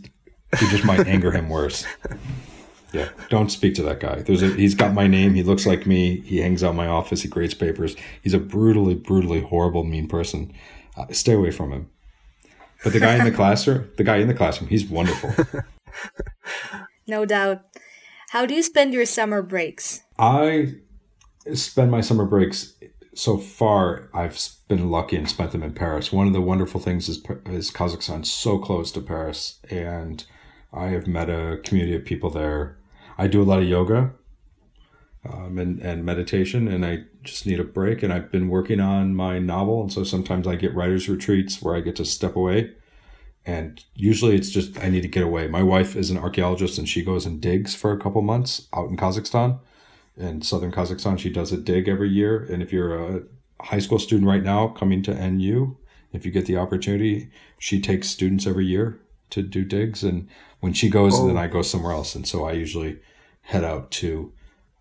you 0.62 0.70
just 0.70 0.86
might 0.86 1.08
anger 1.08 1.32
him 1.32 1.50
worse. 1.50 1.86
Yeah, 2.94 3.10
don't 3.28 3.50
speak 3.50 3.76
to 3.76 3.84
that 3.84 4.00
guy. 4.00 4.22
There's 4.22 4.42
a 4.42 4.48
he's 4.54 4.74
got 4.74 4.94
my 4.94 5.06
name. 5.06 5.34
He 5.34 5.44
looks 5.44 5.66
like 5.66 5.86
me. 5.86 6.22
He 6.22 6.38
hangs 6.38 6.64
out 6.64 6.70
in 6.70 6.76
my 6.78 6.88
office. 6.88 7.24
He 7.24 7.28
grades 7.28 7.54
papers. 7.54 7.94
He's 8.22 8.34
a 8.34 8.40
brutally, 8.40 8.96
brutally 8.96 9.42
horrible, 9.42 9.84
mean 9.84 10.08
person. 10.08 10.54
Uh, 10.96 11.08
stay 11.12 11.34
away 11.34 11.52
from 11.52 11.74
him. 11.74 11.90
But 12.86 12.94
the 12.94 13.02
guy 13.02 13.18
in 13.18 13.26
the 13.26 13.32
classroom, 13.32 13.90
the 13.98 14.06
guy 14.06 14.18
in 14.18 14.30
the 14.30 14.34
classroom, 14.34 14.70
he's 14.70 14.86
wonderful. 14.86 15.34
No 17.08 17.26
doubt. 17.26 17.62
How 18.30 18.46
do 18.46 18.54
you 18.54 18.64
spend 18.64 18.94
your 18.94 19.06
summer 19.06 19.42
breaks? 19.42 20.02
I 20.18 20.76
spend 21.54 21.92
my 21.92 22.02
summer 22.02 22.26
breaks 22.26 22.74
so 23.14 23.38
far. 23.38 24.10
I've 24.14 24.38
been 24.68 24.90
lucky 24.90 25.16
and 25.16 25.30
spent 25.30 25.52
them 25.52 25.64
in 25.64 25.74
Paris. 25.74 26.12
One 26.12 26.28
of 26.28 26.34
the 26.34 26.42
wonderful 26.42 26.80
things 26.80 27.08
is 27.08 27.24
is 27.46 27.72
Kazakhstan 27.72 28.26
so 28.26 28.58
close 28.58 28.92
to 28.92 29.02
Paris, 29.02 29.60
and 29.70 30.24
I 30.74 30.88
have 30.88 31.08
met 31.08 31.30
a 31.30 31.60
community 31.64 31.96
of 31.96 32.06
people 32.06 32.30
there. 32.30 32.78
I 33.18 33.28
do 33.28 33.42
a 33.42 33.46
lot 33.46 33.60
of 33.60 33.70
yoga 33.70 34.14
um, 35.32 35.58
and 35.58 35.80
and 35.80 36.04
meditation, 36.04 36.68
and 36.68 36.86
I 36.86 37.04
just 37.24 37.46
need 37.46 37.60
a 37.60 37.64
break. 37.64 38.04
And 38.04 38.12
I've 38.12 38.32
been 38.32 38.50
working 38.50 38.80
on 38.80 39.16
my 39.16 39.40
novel, 39.40 39.82
and 39.82 39.92
so 39.92 40.04
sometimes 40.04 40.48
I 40.48 40.56
get 40.56 40.76
writers 40.76 41.08
retreats 41.08 41.62
where 41.62 41.76
I 41.76 41.82
get 41.82 41.96
to 41.98 42.06
step 42.06 42.36
away. 42.36 42.72
And 43.46 43.84
usually 43.94 44.36
it's 44.36 44.50
just 44.50 44.78
I 44.80 44.90
need 44.90 45.02
to 45.02 45.08
get 45.08 45.24
away. 45.24 45.48
My 45.48 45.62
wife 45.62 45.96
is 45.96 46.10
an 46.10 46.18
archaeologist, 46.18 46.78
and 46.78 46.90
she 46.90 47.04
goes 47.04 47.26
and 47.26 47.40
digs 47.40 47.76
for 47.76 47.92
a 47.92 48.00
couple 48.00 48.22
months 48.22 48.68
out 48.74 48.90
in 48.90 48.98
Kazakhstan 48.98 49.60
in 50.18 50.42
southern 50.42 50.72
Kazakhstan. 50.72 51.20
She 51.20 51.30
does 51.30 51.52
a 51.52 51.58
dig 51.58 51.88
every 51.88 52.10
year. 52.10 52.44
And 52.44 52.64
if 52.64 52.72
you're 52.72 53.18
a 53.18 53.24
high 53.62 53.80
school 53.80 54.00
student 54.00 54.28
right 54.28 54.44
now 54.44 54.70
coming 54.70 55.04
to 55.04 55.30
NU, 55.30 55.76
if 56.14 56.26
you 56.26 56.32
get 56.32 56.46
the 56.46 56.58
opportunity, 56.58 57.30
she 57.60 57.82
takes 57.82 58.10
students 58.10 58.48
every 58.48 58.66
year 58.66 59.00
to 59.32 59.42
do 59.42 59.64
digs. 59.64 60.04
And 60.04 60.28
when 60.62 60.74
she 60.74 60.90
goes, 60.90 61.14
Oh. 61.16 61.28
then 61.28 61.38
I 61.38 61.48
go 61.48 61.62
somewhere 61.62 61.92
else. 61.92 62.16
And 62.16 62.28
so 62.28 62.46
I 62.46 62.54
usually 62.54 63.00
head 63.42 63.64
out 63.64 63.92
to 63.92 64.32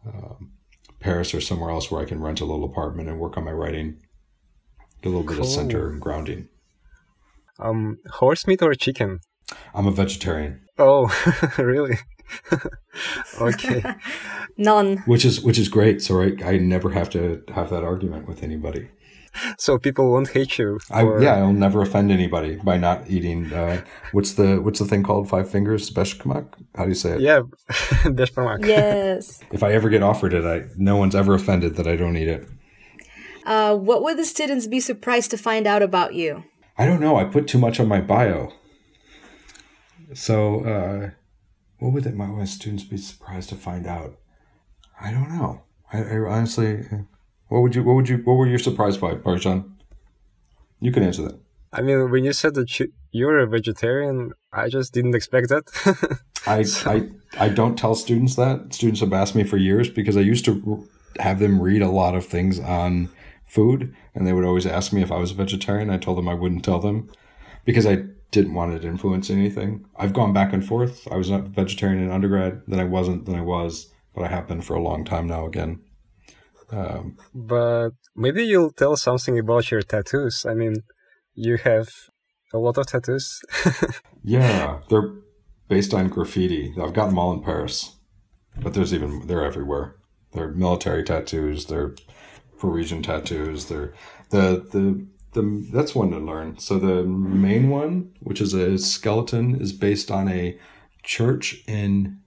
um, 0.07 0.53
Paris 1.01 1.35
or 1.35 1.41
somewhere 1.41 1.71
else 1.71 1.91
where 1.91 2.01
I 2.01 2.07
can 2.07 2.21
rent 2.21 2.41
a 2.41 2.45
little 2.45 2.65
apartment 2.65 3.09
and 3.09 3.19
work 3.19 3.37
on 3.37 3.45
my 3.45 3.53
writing, 3.53 3.99
get 5.03 5.09
a 5.09 5.13
little 5.13 5.27
bit 5.27 5.39
of 5.39 5.47
center 5.47 5.91
and 5.91 6.01
grounding. 6.01 6.49
Um, 7.59 7.99
horse 8.11 8.47
meat 8.47 8.63
or 8.63 8.75
chicken? 8.75 9.21
I'm 9.75 9.87
a 9.87 9.91
vegetarian, 9.93 10.61
Oh, 10.79 11.09
really? 11.59 11.97
okay. 13.41 13.83
None. 14.57 14.99
which 15.07 15.25
is 15.25 15.41
which 15.41 15.59
is 15.59 15.69
great. 15.69 16.03
So 16.03 16.21
I, 16.23 16.37
I 16.45 16.59
never 16.59 16.91
have 16.91 17.11
to 17.11 17.43
have 17.55 17.71
that 17.71 17.85
argument 17.85 18.27
with 18.29 18.43
anybody. 18.43 18.89
So 19.59 19.79
people 19.79 20.13
won't 20.13 20.29
hate 20.29 20.59
you. 20.59 20.79
I, 20.93 21.03
yeah, 21.19 21.35
I'll 21.37 21.53
never 21.53 21.83
offend 21.83 22.13
anybody 22.13 22.55
by 22.57 22.77
not 22.79 23.11
eating. 23.11 23.53
Uh, 23.53 23.83
what's 24.13 24.35
the 24.35 24.61
what's 24.63 24.79
the 24.79 24.85
thing 24.85 25.03
called? 25.03 25.29
Five 25.29 25.51
fingers, 25.51 25.91
beshkamak. 25.91 26.47
How 26.77 26.85
do 26.85 26.91
you 26.91 26.95
say 26.95 27.15
it? 27.17 27.21
Yeah, 27.21 27.41
Beshbarmak. 28.05 28.65
Yes. 28.67 29.41
If 29.53 29.63
I 29.65 29.73
ever 29.73 29.89
get 29.89 30.03
offered 30.05 30.35
it, 30.35 30.45
I 30.45 30.69
no 30.77 30.97
one's 30.97 31.15
ever 31.17 31.35
offended 31.35 31.75
that 31.77 31.87
I 31.89 31.97
don't 31.97 32.17
eat 32.17 32.29
it. 32.29 32.49
Uh, 33.45 33.77
what 33.77 34.03
would 34.05 34.17
the 34.19 34.25
students 34.25 34.67
be 34.69 34.81
surprised 34.81 35.31
to 35.33 35.37
find 35.37 35.67
out 35.67 35.83
about 35.83 36.15
you? 36.15 36.45
I 36.77 36.87
don't 36.87 37.01
know. 37.01 37.17
I 37.17 37.25
put 37.25 37.47
too 37.47 37.59
much 37.59 37.79
on 37.79 37.89
my 37.89 38.01
bio. 38.01 38.53
So, 40.13 40.65
uh, 40.65 41.11
what 41.79 41.93
would 41.93 42.07
it, 42.07 42.15
my, 42.15 42.27
my 42.27 42.45
students 42.45 42.85
be 42.85 42.97
surprised 42.97 43.49
to 43.51 43.57
find 43.57 43.87
out? 43.87 44.17
I 45.01 45.11
don't 45.11 45.29
know. 45.29 45.63
I, 45.93 46.03
I 46.03 46.19
honestly, 46.19 46.85
what 47.49 47.61
would 47.61 47.75
you, 47.75 47.83
what 47.83 47.95
would 47.95 48.09
you, 48.09 48.19
what 48.19 48.35
were 48.35 48.47
you 48.47 48.59
surprised 48.59 49.01
by, 49.01 49.15
Baljan? 49.15 49.71
You 50.81 50.93
can 50.93 51.03
answer 51.03 51.23
that. 51.23 51.41
I 51.73 51.83
mean, 51.83 52.11
when 52.11 52.25
you 52.25 52.33
said 52.33 52.55
that 52.55 52.79
you, 52.79 52.93
you're 53.11 53.39
a 53.39 53.47
vegetarian, 53.47 54.33
I 54.53 54.69
just 54.69 54.93
didn't 54.93 55.15
expect 55.15 55.49
that. 55.49 56.21
I, 56.47 56.65
I, 56.89 57.47
I 57.47 57.49
don't 57.49 57.77
tell 57.77 57.95
students 57.95 58.37
that. 58.37 58.73
Students 58.73 59.01
have 59.01 59.13
asked 59.13 59.35
me 59.35 59.45
for 59.45 59.57
years 59.57 59.89
because 59.89 60.17
I 60.17 60.21
used 60.21 60.45
to 60.45 60.89
have 61.19 61.39
them 61.39 61.61
read 61.61 61.83
a 61.83 61.89
lot 61.89 62.15
of 62.15 62.27
things 62.27 62.61
on 62.61 63.09
food, 63.55 63.95
and 64.15 64.27
they 64.27 64.33
would 64.33 64.45
always 64.45 64.67
ask 64.67 64.93
me 64.93 65.01
if 65.01 65.13
I 65.13 65.17
was 65.17 65.31
a 65.31 65.35
vegetarian. 65.35 65.89
I 65.89 65.97
told 65.97 66.19
them 66.19 66.29
I 66.29 66.35
wouldn't 66.35 66.65
tell 66.65 66.81
them 66.81 67.09
because 67.65 67.87
I 67.87 68.05
didn't 68.33 68.55
want 68.55 68.75
it 68.75 68.81
to 68.81 68.89
influence 68.89 69.31
anything. 69.31 69.87
I've 69.97 70.13
gone 70.13 70.33
back 70.33 70.53
and 70.53 70.67
forth. 70.67 71.07
I 71.11 71.17
was 71.17 71.31
not 71.31 71.45
vegetarian 71.45 72.03
in 72.03 72.11
undergrad, 72.11 72.63
then 72.67 72.81
I 72.81 72.85
wasn't, 72.85 73.27
then 73.27 73.37
I 73.37 73.43
was, 73.43 73.93
but 74.13 74.25
I 74.25 74.29
have 74.29 74.49
been 74.49 74.61
for 74.61 74.75
a 74.75 74.83
long 74.83 75.05
time 75.05 75.29
now 75.29 75.47
again. 75.47 75.81
Um, 76.73 77.17
but 77.33 77.91
maybe 78.17 78.43
you'll 78.43 78.73
tell 78.73 78.97
something 78.97 79.39
about 79.39 79.71
your 79.71 79.83
tattoos. 79.83 80.45
I 80.45 80.55
mean, 80.55 80.83
you 81.35 81.57
have 81.59 81.89
a 82.53 82.59
lot 82.59 82.77
of 82.77 82.87
tattoos. 82.89 83.41
yeah, 84.25 84.81
they're 84.91 85.13
based 85.69 85.95
on 85.95 86.09
graffiti. 86.09 86.75
I've 86.83 86.93
got 86.93 87.07
them 87.07 87.19
all 87.19 87.33
in 87.33 87.43
Paris, 87.43 87.97
but 88.61 88.75
there's 88.75 88.93
even 88.93 89.29
they're 89.29 89.45
everywhere. 89.45 89.95
They're 90.33 90.51
military 90.51 91.05
tattoos. 91.05 91.67
They're 91.67 91.95
Parisian 92.59 93.03
tattoos. 93.03 93.67
They're 93.67 93.95
the 94.31 94.67
the 94.71 95.07
the 95.33 95.69
that's 95.73 95.95
one 95.95 96.11
to 96.11 96.19
learn. 96.19 96.59
So 96.59 96.79
the 96.79 97.05
main 97.05 97.69
one, 97.69 98.13
which 98.21 98.41
is 98.41 98.55
a 98.55 98.79
skeleton, 98.79 99.61
is 99.61 99.73
based 99.73 100.11
on 100.11 100.29
a 100.29 100.59
church 101.03 101.63
in 101.67 102.21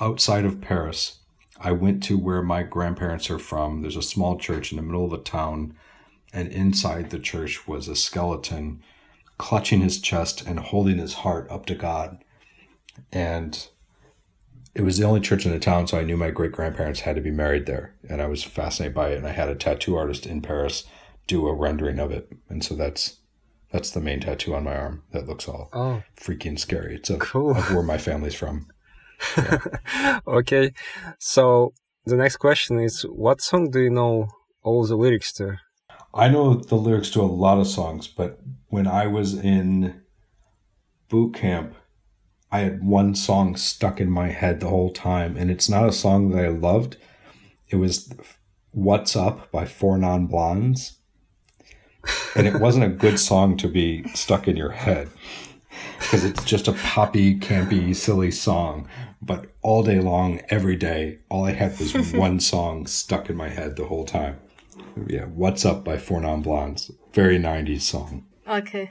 outside 0.00 0.44
of 0.44 0.60
Paris. 0.60 1.18
I 1.60 1.72
went 1.72 2.02
to 2.04 2.18
where 2.18 2.42
my 2.42 2.62
grandparents 2.62 3.30
are 3.30 3.38
from. 3.38 3.82
There's 3.82 3.96
a 3.96 4.02
small 4.02 4.36
church 4.36 4.72
in 4.72 4.76
the 4.76 4.82
middle 4.82 5.04
of 5.04 5.10
the 5.10 5.18
town, 5.18 5.74
and 6.32 6.48
inside 6.48 7.10
the 7.10 7.18
church 7.18 7.68
was 7.68 7.86
a 7.88 7.94
skeleton 7.94 8.82
clutching 9.38 9.80
his 9.80 10.00
chest 10.00 10.46
and 10.46 10.58
holding 10.58 10.98
his 10.98 11.14
heart 11.14 11.50
up 11.50 11.66
to 11.66 11.74
God. 11.74 12.24
And 13.12 13.68
it 14.74 14.82
was 14.82 14.98
the 14.98 15.04
only 15.04 15.20
church 15.20 15.44
in 15.44 15.52
the 15.52 15.58
town, 15.58 15.86
so 15.86 15.98
I 15.98 16.04
knew 16.04 16.16
my 16.16 16.30
great 16.30 16.52
grandparents 16.52 17.00
had 17.00 17.16
to 17.16 17.22
be 17.22 17.30
married 17.30 17.66
there. 17.66 17.94
And 18.08 18.22
I 18.22 18.26
was 18.26 18.42
fascinated 18.42 18.94
by 18.94 19.10
it. 19.10 19.18
And 19.18 19.26
I 19.26 19.32
had 19.32 19.48
a 19.48 19.54
tattoo 19.54 19.96
artist 19.96 20.26
in 20.26 20.40
Paris 20.40 20.84
do 21.26 21.46
a 21.46 21.54
rendering 21.54 21.98
of 22.00 22.10
it, 22.10 22.32
and 22.48 22.64
so 22.64 22.74
that's 22.74 23.18
that's 23.70 23.90
the 23.90 24.00
main 24.00 24.20
tattoo 24.20 24.54
on 24.54 24.64
my 24.64 24.76
arm 24.76 25.02
that 25.12 25.26
looks 25.26 25.48
all 25.48 25.70
Oh, 25.72 26.02
freaking 26.20 26.58
scary. 26.58 26.96
It's 26.96 27.08
of, 27.10 27.20
Cool. 27.20 27.56
of 27.56 27.72
where 27.72 27.82
my 27.82 27.96
family's 27.96 28.34
from. 28.34 28.66
okay. 30.26 30.72
So 31.18 31.72
the 32.04 32.16
next 32.16 32.36
question 32.36 32.78
is, 32.80 33.02
what 33.02 33.40
song 33.40 33.70
do 33.70 33.80
you 33.80 33.90
know 33.90 34.28
all 34.62 34.84
the 34.84 34.96
lyrics 34.96 35.32
to? 35.34 35.58
I 36.14 36.28
know 36.28 36.54
the 36.54 36.74
lyrics 36.74 37.10
to 37.10 37.20
a 37.22 37.24
lot 37.24 37.58
of 37.58 37.66
songs, 37.66 38.08
but 38.08 38.40
when 38.68 38.86
I 38.86 39.06
was 39.06 39.34
in 39.34 40.02
boot 41.08 41.34
camp, 41.34 41.74
I 42.52 42.58
had 42.60 42.84
one 42.84 43.14
song 43.14 43.56
stuck 43.56 43.98
in 43.98 44.10
my 44.10 44.28
head 44.28 44.60
the 44.60 44.68
whole 44.68 44.92
time, 44.92 45.38
and 45.38 45.50
it's 45.50 45.70
not 45.70 45.88
a 45.88 45.92
song 45.92 46.30
that 46.30 46.44
I 46.44 46.48
loved. 46.48 46.98
It 47.70 47.76
was 47.76 48.12
"What's 48.72 49.16
Up" 49.16 49.50
by 49.50 49.64
Four 49.64 49.96
Non 49.96 50.26
Blondes, 50.26 50.98
and 52.36 52.46
it 52.46 52.60
wasn't 52.60 52.84
a 52.84 52.90
good 52.90 53.18
song 53.18 53.56
to 53.56 53.68
be 53.68 54.06
stuck 54.08 54.46
in 54.46 54.56
your 54.58 54.72
head 54.72 55.08
because 55.98 56.24
it's 56.24 56.44
just 56.44 56.68
a 56.68 56.74
poppy, 56.74 57.38
campy, 57.38 57.96
silly 57.96 58.30
song. 58.30 58.86
But 59.22 59.46
all 59.62 59.82
day 59.82 60.00
long, 60.00 60.42
every 60.50 60.76
day, 60.76 61.20
all 61.30 61.46
I 61.46 61.52
had 61.52 61.78
was 61.78 61.94
one 62.12 62.38
song 62.38 62.86
stuck 62.86 63.30
in 63.30 63.36
my 63.36 63.48
head 63.48 63.76
the 63.76 63.86
whole 63.86 64.04
time. 64.04 64.38
Yeah, 65.06 65.24
"What's 65.24 65.64
Up" 65.64 65.86
by 65.86 65.96
Four 65.96 66.20
Non 66.20 66.42
Blondes, 66.42 66.90
very 67.14 67.38
'90s 67.38 67.80
song. 67.80 68.26
Okay. 68.46 68.90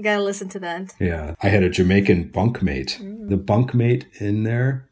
Gotta 0.00 0.22
listen 0.22 0.48
to 0.50 0.58
that. 0.60 0.94
Yeah, 1.00 1.34
I 1.42 1.48
had 1.48 1.62
a 1.62 1.70
Jamaican 1.70 2.30
bunkmate. 2.30 3.00
Mm. 3.00 3.28
The 3.28 3.36
bunkmate 3.36 4.04
in 4.20 4.44
there 4.44 4.88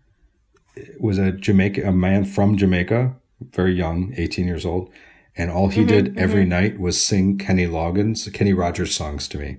was 0.99 1.19
a 1.19 1.33
Jamaica, 1.33 1.87
a 1.87 1.93
man 1.93 2.25
from 2.25 2.57
Jamaica, 2.57 3.15
very 3.53 3.75
young, 3.75 4.13
18 4.17 4.47
years 4.47 4.67
old, 4.67 4.91
and 5.37 5.51
all 5.51 5.69
he 5.69 5.81
mm-hmm, 5.81 5.89
did 5.89 6.05
mm-hmm. 6.07 6.19
every 6.19 6.45
night 6.45 6.81
was 6.81 7.01
sing 7.01 7.39
Kenny 7.39 7.67
Loggins, 7.67 8.33
Kenny 8.33 8.53
Rogers 8.53 8.95
songs 8.95 9.29
to 9.29 9.39
me, 9.39 9.59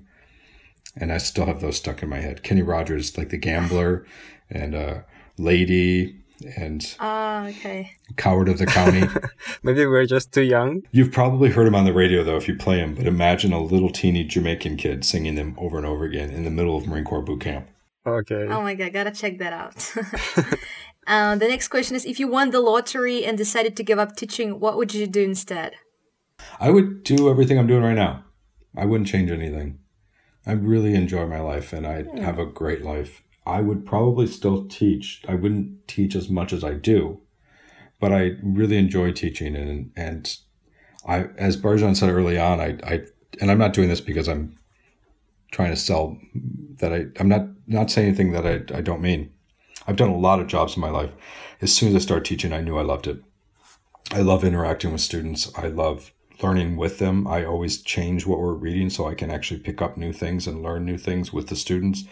and 0.95 1.11
I 1.11 1.18
still 1.18 1.45
have 1.45 1.61
those 1.61 1.78
stuck 1.78 2.03
in 2.03 2.10
my 2.10 2.19
head. 2.19 2.44
Kenny 2.44 2.61
Rogers, 2.61 3.18
like 3.18 3.30
the 3.30 3.38
Gambler, 3.38 4.06
and 4.49 4.76
uh, 4.76 4.99
Lady, 5.38 6.18
and 6.58 6.96
Ah, 7.00 7.48
okay. 7.48 7.92
Coward 8.16 8.50
of 8.50 8.58
the 8.58 8.66
County. 8.66 9.04
Maybe 9.64 9.86
we're 9.86 10.06
just 10.06 10.32
too 10.32 10.44
young. 10.44 10.84
You've 10.92 11.12
probably 11.12 11.50
heard 11.50 11.68
him 11.68 11.76
on 11.76 11.86
the 11.86 11.94
radio 11.94 12.24
though 12.24 12.38
if 12.38 12.48
you 12.48 12.56
play 12.56 12.80
him, 12.80 12.96
but 12.96 13.08
imagine 13.08 13.54
a 13.54 13.62
little 13.62 13.90
teeny 13.90 14.24
Jamaican 14.24 14.78
kid 14.78 15.04
singing 15.04 15.36
them 15.36 15.56
over 15.58 15.78
and 15.78 15.86
over 15.86 16.06
again 16.06 16.30
in 16.30 16.44
the 16.44 16.52
middle 16.52 16.78
of 16.78 16.88
Marine 16.88 17.06
Corps 17.06 17.22
boot 17.22 17.42
camp. 17.42 17.68
Okay. 18.06 18.48
Oh 18.50 18.62
my 18.62 18.74
god, 18.76 18.94
gotta 18.94 19.12
check 19.12 19.38
that 19.40 19.54
out. 19.54 19.94
uh, 21.08 21.36
the 21.36 21.48
next 21.48 21.68
question 21.68 21.96
is 21.96 22.06
if 22.06 22.20
you 22.20 22.28
won 22.28 22.52
the 22.52 22.62
lottery 22.62 23.26
and 23.26 23.38
decided 23.38 23.76
to 23.76 23.84
give 23.84 24.00
up 24.00 24.16
teaching, 24.16 24.60
what 24.60 24.78
would 24.78 24.94
you 24.94 25.08
do 25.08 25.24
instead? 25.24 25.74
I 26.60 26.70
would 26.70 27.04
do 27.04 27.30
everything 27.30 27.58
I'm 27.58 27.68
doing 27.68 27.84
right 27.84 27.96
now. 27.96 28.24
I 28.76 28.86
wouldn't 28.86 29.10
change 29.10 29.32
anything. 29.32 29.80
I 30.46 30.54
really 30.54 30.96
enjoy 30.96 31.26
my 31.28 31.42
life 31.42 31.74
and 31.74 31.86
I 31.86 32.06
have 32.22 32.40
a 32.40 32.46
great 32.46 32.84
life. 32.84 33.22
I 33.48 33.61
would 33.61 33.86
probably 33.86 34.28
still 34.28 34.65
teach. 34.65 35.24
I 35.28 35.36
wouldn't 35.36 35.88
teach 35.88 36.15
as 36.15 36.30
much 36.30 36.52
as 36.52 36.65
I 36.65 36.74
do, 36.74 37.22
but 37.98 38.11
I 38.11 38.34
really 38.44 38.78
enjoy 38.78 39.14
teaching 39.14 39.56
and 39.56 39.91
and 39.95 40.38
I 41.07 41.28
as 41.38 41.56
Baljan 41.56 41.95
said 41.95 42.10
early 42.10 42.38
on, 42.38 42.60
I, 42.60 42.78
I 42.84 43.02
and 43.40 43.49
I'm 43.49 43.57
not 43.57 43.74
doing 43.74 43.88
this 43.88 44.02
because 44.02 44.28
I'm 44.28 44.57
trying 45.52 45.69
to 45.69 45.78
sell 45.78 46.18
that 46.80 46.94
I 46.94 47.06
I'm 47.19 47.30
not 47.30 47.48
not 47.68 47.90
saying 47.90 48.10
anything 48.10 48.34
that 48.34 48.45
I, 48.45 48.78
I 48.78 48.82
don't 48.82 49.02
mean. 49.02 49.32
I've 49.88 49.95
done 49.95 50.10
a 50.10 50.18
lot 50.18 50.41
of 50.41 50.48
jobs 50.48 50.76
in 50.76 50.82
my 50.82 50.90
life. 50.90 51.11
As 51.61 51.74
soon 51.74 51.90
as 51.90 51.95
I 51.95 51.99
started 51.99 52.26
teaching, 52.26 52.52
I 52.52 52.60
knew 52.60 52.78
I 52.78 52.84
loved 52.84 53.07
it. 53.07 53.24
I 54.11 54.19
love 54.19 54.44
interacting 54.44 54.91
with 54.91 55.02
students. 55.02 55.49
I 55.56 55.68
love 55.68 56.11
learning 56.44 56.76
with 56.76 56.99
them. 56.99 57.26
I 57.26 57.45
always 57.45 57.82
change 57.82 58.26
what 58.26 58.40
we're 58.40 58.53
reading 58.53 58.90
so 58.90 59.07
I 59.07 59.15
can 59.15 59.32
actually 59.32 59.61
pick 59.61 59.82
up 59.82 59.95
new 59.95 60.11
things 60.11 60.48
and 60.48 60.61
learn 60.61 60.86
new 60.86 60.98
things 60.98 61.32
with 61.32 61.48
the 61.48 61.56
students. 61.56 62.03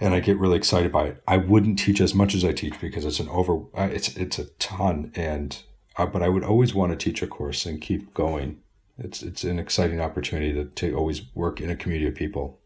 And 0.00 0.14
I 0.14 0.20
get 0.20 0.38
really 0.38 0.56
excited 0.56 0.90
by 0.90 1.04
it. 1.04 1.22
I 1.28 1.36
wouldn't 1.36 1.78
teach 1.78 2.00
as 2.00 2.14
much 2.14 2.34
as 2.34 2.44
I 2.44 2.52
teach 2.52 2.80
because 2.80 3.04
it's 3.04 3.20
an 3.20 3.28
over, 3.28 3.58
uh, 3.74 3.88
it's 3.92 4.16
it's 4.16 4.38
a 4.38 4.46
ton, 4.58 5.12
and 5.14 5.62
uh, 5.96 6.06
but 6.06 6.22
I 6.22 6.28
would 6.28 6.42
always 6.42 6.74
want 6.74 6.90
to 6.92 6.96
teach 6.96 7.22
a 7.22 7.26
course 7.26 7.66
and 7.66 7.80
keep 7.80 8.14
going. 8.14 8.60
It's 8.98 9.22
it's 9.22 9.44
an 9.44 9.58
exciting 9.58 10.00
opportunity 10.00 10.54
to, 10.54 10.64
to 10.64 10.94
always 10.94 11.22
work 11.34 11.60
in 11.60 11.68
a 11.70 11.76
community 11.76 12.08
of 12.08 12.14
people. 12.14 12.58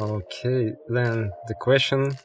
Okay, 0.00 0.72
then 0.88 1.30
the 1.48 1.54
question, 1.54 2.16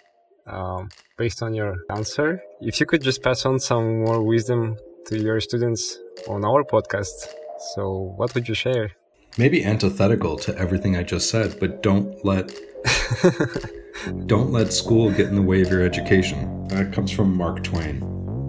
um, 0.46 0.90
based 1.18 1.42
on 1.42 1.54
your 1.54 1.78
answer, 1.90 2.42
if 2.62 2.80
you 2.80 2.86
could 2.86 3.02
just 3.02 3.22
pass 3.24 3.46
on 3.46 3.60
some 3.60 4.04
more 4.06 4.22
wisdom 4.22 4.78
to 5.08 5.20
your 5.20 5.40
students 5.40 6.00
on 6.28 6.46
our 6.46 6.64
podcast, 6.64 7.28
so 7.74 8.14
what 8.18 8.34
would 8.36 8.48
you 8.48 8.56
share? 8.56 8.92
Maybe 9.38 9.64
antithetical 9.64 10.38
to 10.38 10.58
everything 10.58 10.96
I 10.96 11.04
just 11.04 11.30
said, 11.30 11.60
but 11.60 11.84
don't 11.84 12.24
let 12.26 12.52
don't 14.26 14.52
let 14.52 14.74
school 14.74 15.12
get 15.12 15.28
in 15.28 15.36
the 15.36 15.42
way 15.42 15.62
of 15.62 15.70
your 15.70 15.82
education. 15.82 16.68
That 16.68 16.94
comes 16.94 17.12
from 17.12 17.36
Mark 17.36 17.64
Twain. 17.64 18.00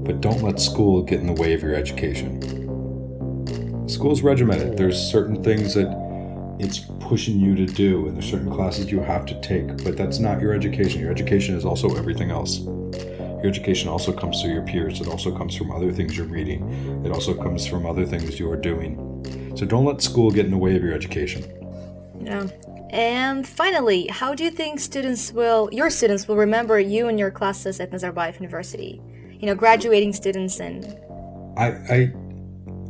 But 0.05 0.21
don't 0.21 0.43
let 0.43 0.61
school 0.61 1.03
get 1.03 1.21
in 1.21 1.27
the 1.27 1.41
way 1.41 1.53
of 1.55 1.63
your 1.63 1.75
education. 1.75 2.41
School's 3.89 4.23
regimented. 4.23 4.77
There's 4.77 4.99
certain 4.99 5.43
things 5.43 5.75
that 5.75 5.89
it's 6.59 6.81
pushing 7.01 7.39
you 7.39 7.55
to 7.55 7.67
do, 7.67 8.07
and 8.07 8.17
there's 8.17 8.29
certain 8.29 8.51
classes 8.51 8.91
you 8.91 9.01
have 9.01 9.25
to 9.27 9.41
take, 9.41 9.85
but 9.85 9.97
that's 9.97 10.19
not 10.19 10.41
your 10.41 10.53
education. 10.53 11.01
Your 11.01 11.11
education 11.11 11.55
is 11.55 11.65
also 11.65 11.97
everything 11.97 12.31
else. 12.31 12.59
Your 12.59 13.47
education 13.47 13.89
also 13.89 14.13
comes 14.13 14.43
through 14.43 14.53
your 14.53 14.63
peers. 14.63 15.01
It 15.01 15.07
also 15.07 15.37
comes 15.37 15.57
from 15.57 15.71
other 15.71 15.93
things 15.93 16.17
you're 16.17 16.27
reading. 16.27 16.69
It 17.05 17.13
also 17.13 17.35
comes 17.35 17.67
from 17.67 17.87
other 17.87 18.05
things 18.05 18.41
you 18.41 18.51
are 18.51 18.57
doing. 18.57 19.55
So 19.57 19.65
don't 19.65 19.85
let 19.85 20.03
school 20.03 20.31
get 20.31 20.45
in 20.45 20.51
the 20.51 20.59
way 20.59 20.75
of 20.75 20.83
your 20.83 20.93
education. 20.93 21.45
Yeah. 22.21 22.49
And 22.91 23.47
finally, 23.47 24.07
how 24.09 24.35
do 24.35 24.45
you 24.45 24.51
think 24.51 24.81
students 24.81 25.33
will, 25.33 25.69
your 25.73 25.91
students 25.91 26.27
will 26.27 26.37
remember 26.37 26.81
you 26.81 27.09
and 27.09 27.19
your 27.19 27.31
classes 27.31 27.81
at 27.81 27.91
Nazarbayev 27.91 28.35
University? 28.35 29.01
You 29.39 29.47
know, 29.47 29.55
graduating 29.55 30.13
students 30.13 30.59
and. 30.59 30.99
I, 31.57 31.67
I 31.91 32.13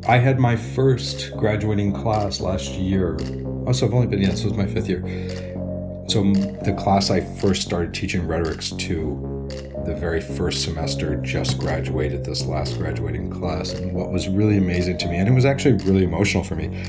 I 0.06 0.18
had 0.18 0.38
my 0.38 0.56
first 0.56 1.36
graduating 1.36 1.92
class 1.92 2.40
last 2.40 2.70
year. 2.72 3.18
Oh, 3.66 3.72
so 3.72 3.86
I've 3.86 3.94
only 3.94 4.06
been 4.06 4.20
yeah, 4.22 4.30
this 4.30 4.44
was 4.44 4.54
my 4.54 4.66
fifth 4.66 4.88
year. 4.88 5.02
So 6.08 6.22
the 6.62 6.74
class 6.78 7.10
I 7.10 7.20
first 7.20 7.62
started 7.62 7.92
teaching 7.92 8.26
rhetorics 8.26 8.70
to, 8.70 9.48
the 9.84 9.94
very 9.94 10.20
first 10.20 10.62
semester, 10.62 11.16
just 11.16 11.58
graduated 11.58 12.24
this 12.24 12.46
last 12.46 12.78
graduating 12.78 13.30
class, 13.30 13.72
and 13.72 13.92
what 13.92 14.10
was 14.10 14.28
really 14.28 14.56
amazing 14.56 14.96
to 14.98 15.08
me, 15.08 15.16
and 15.16 15.28
it 15.28 15.32
was 15.32 15.44
actually 15.44 15.74
really 15.84 16.04
emotional 16.04 16.44
for 16.44 16.54
me, 16.54 16.82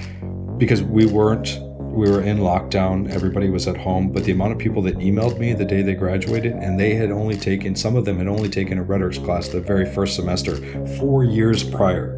because 0.57 0.83
we 0.83 1.05
weren't. 1.05 1.59
We 1.99 2.09
were 2.09 2.21
in 2.21 2.37
lockdown, 2.37 3.09
everybody 3.11 3.49
was 3.49 3.67
at 3.67 3.75
home, 3.75 4.13
but 4.13 4.23
the 4.23 4.31
amount 4.31 4.53
of 4.53 4.57
people 4.57 4.81
that 4.83 4.99
emailed 4.99 5.37
me 5.37 5.51
the 5.51 5.65
day 5.65 5.81
they 5.81 5.95
graduated, 5.95 6.53
and 6.53 6.79
they 6.79 6.95
had 6.95 7.11
only 7.11 7.35
taken, 7.35 7.75
some 7.75 7.97
of 7.97 8.05
them 8.05 8.17
had 8.17 8.27
only 8.29 8.47
taken 8.47 8.77
a 8.77 8.83
rhetorics 8.83 9.17
class 9.17 9.49
the 9.49 9.59
very 9.59 9.85
first 9.85 10.15
semester, 10.15 10.55
four 10.97 11.25
years 11.25 11.61
prior 11.61 12.15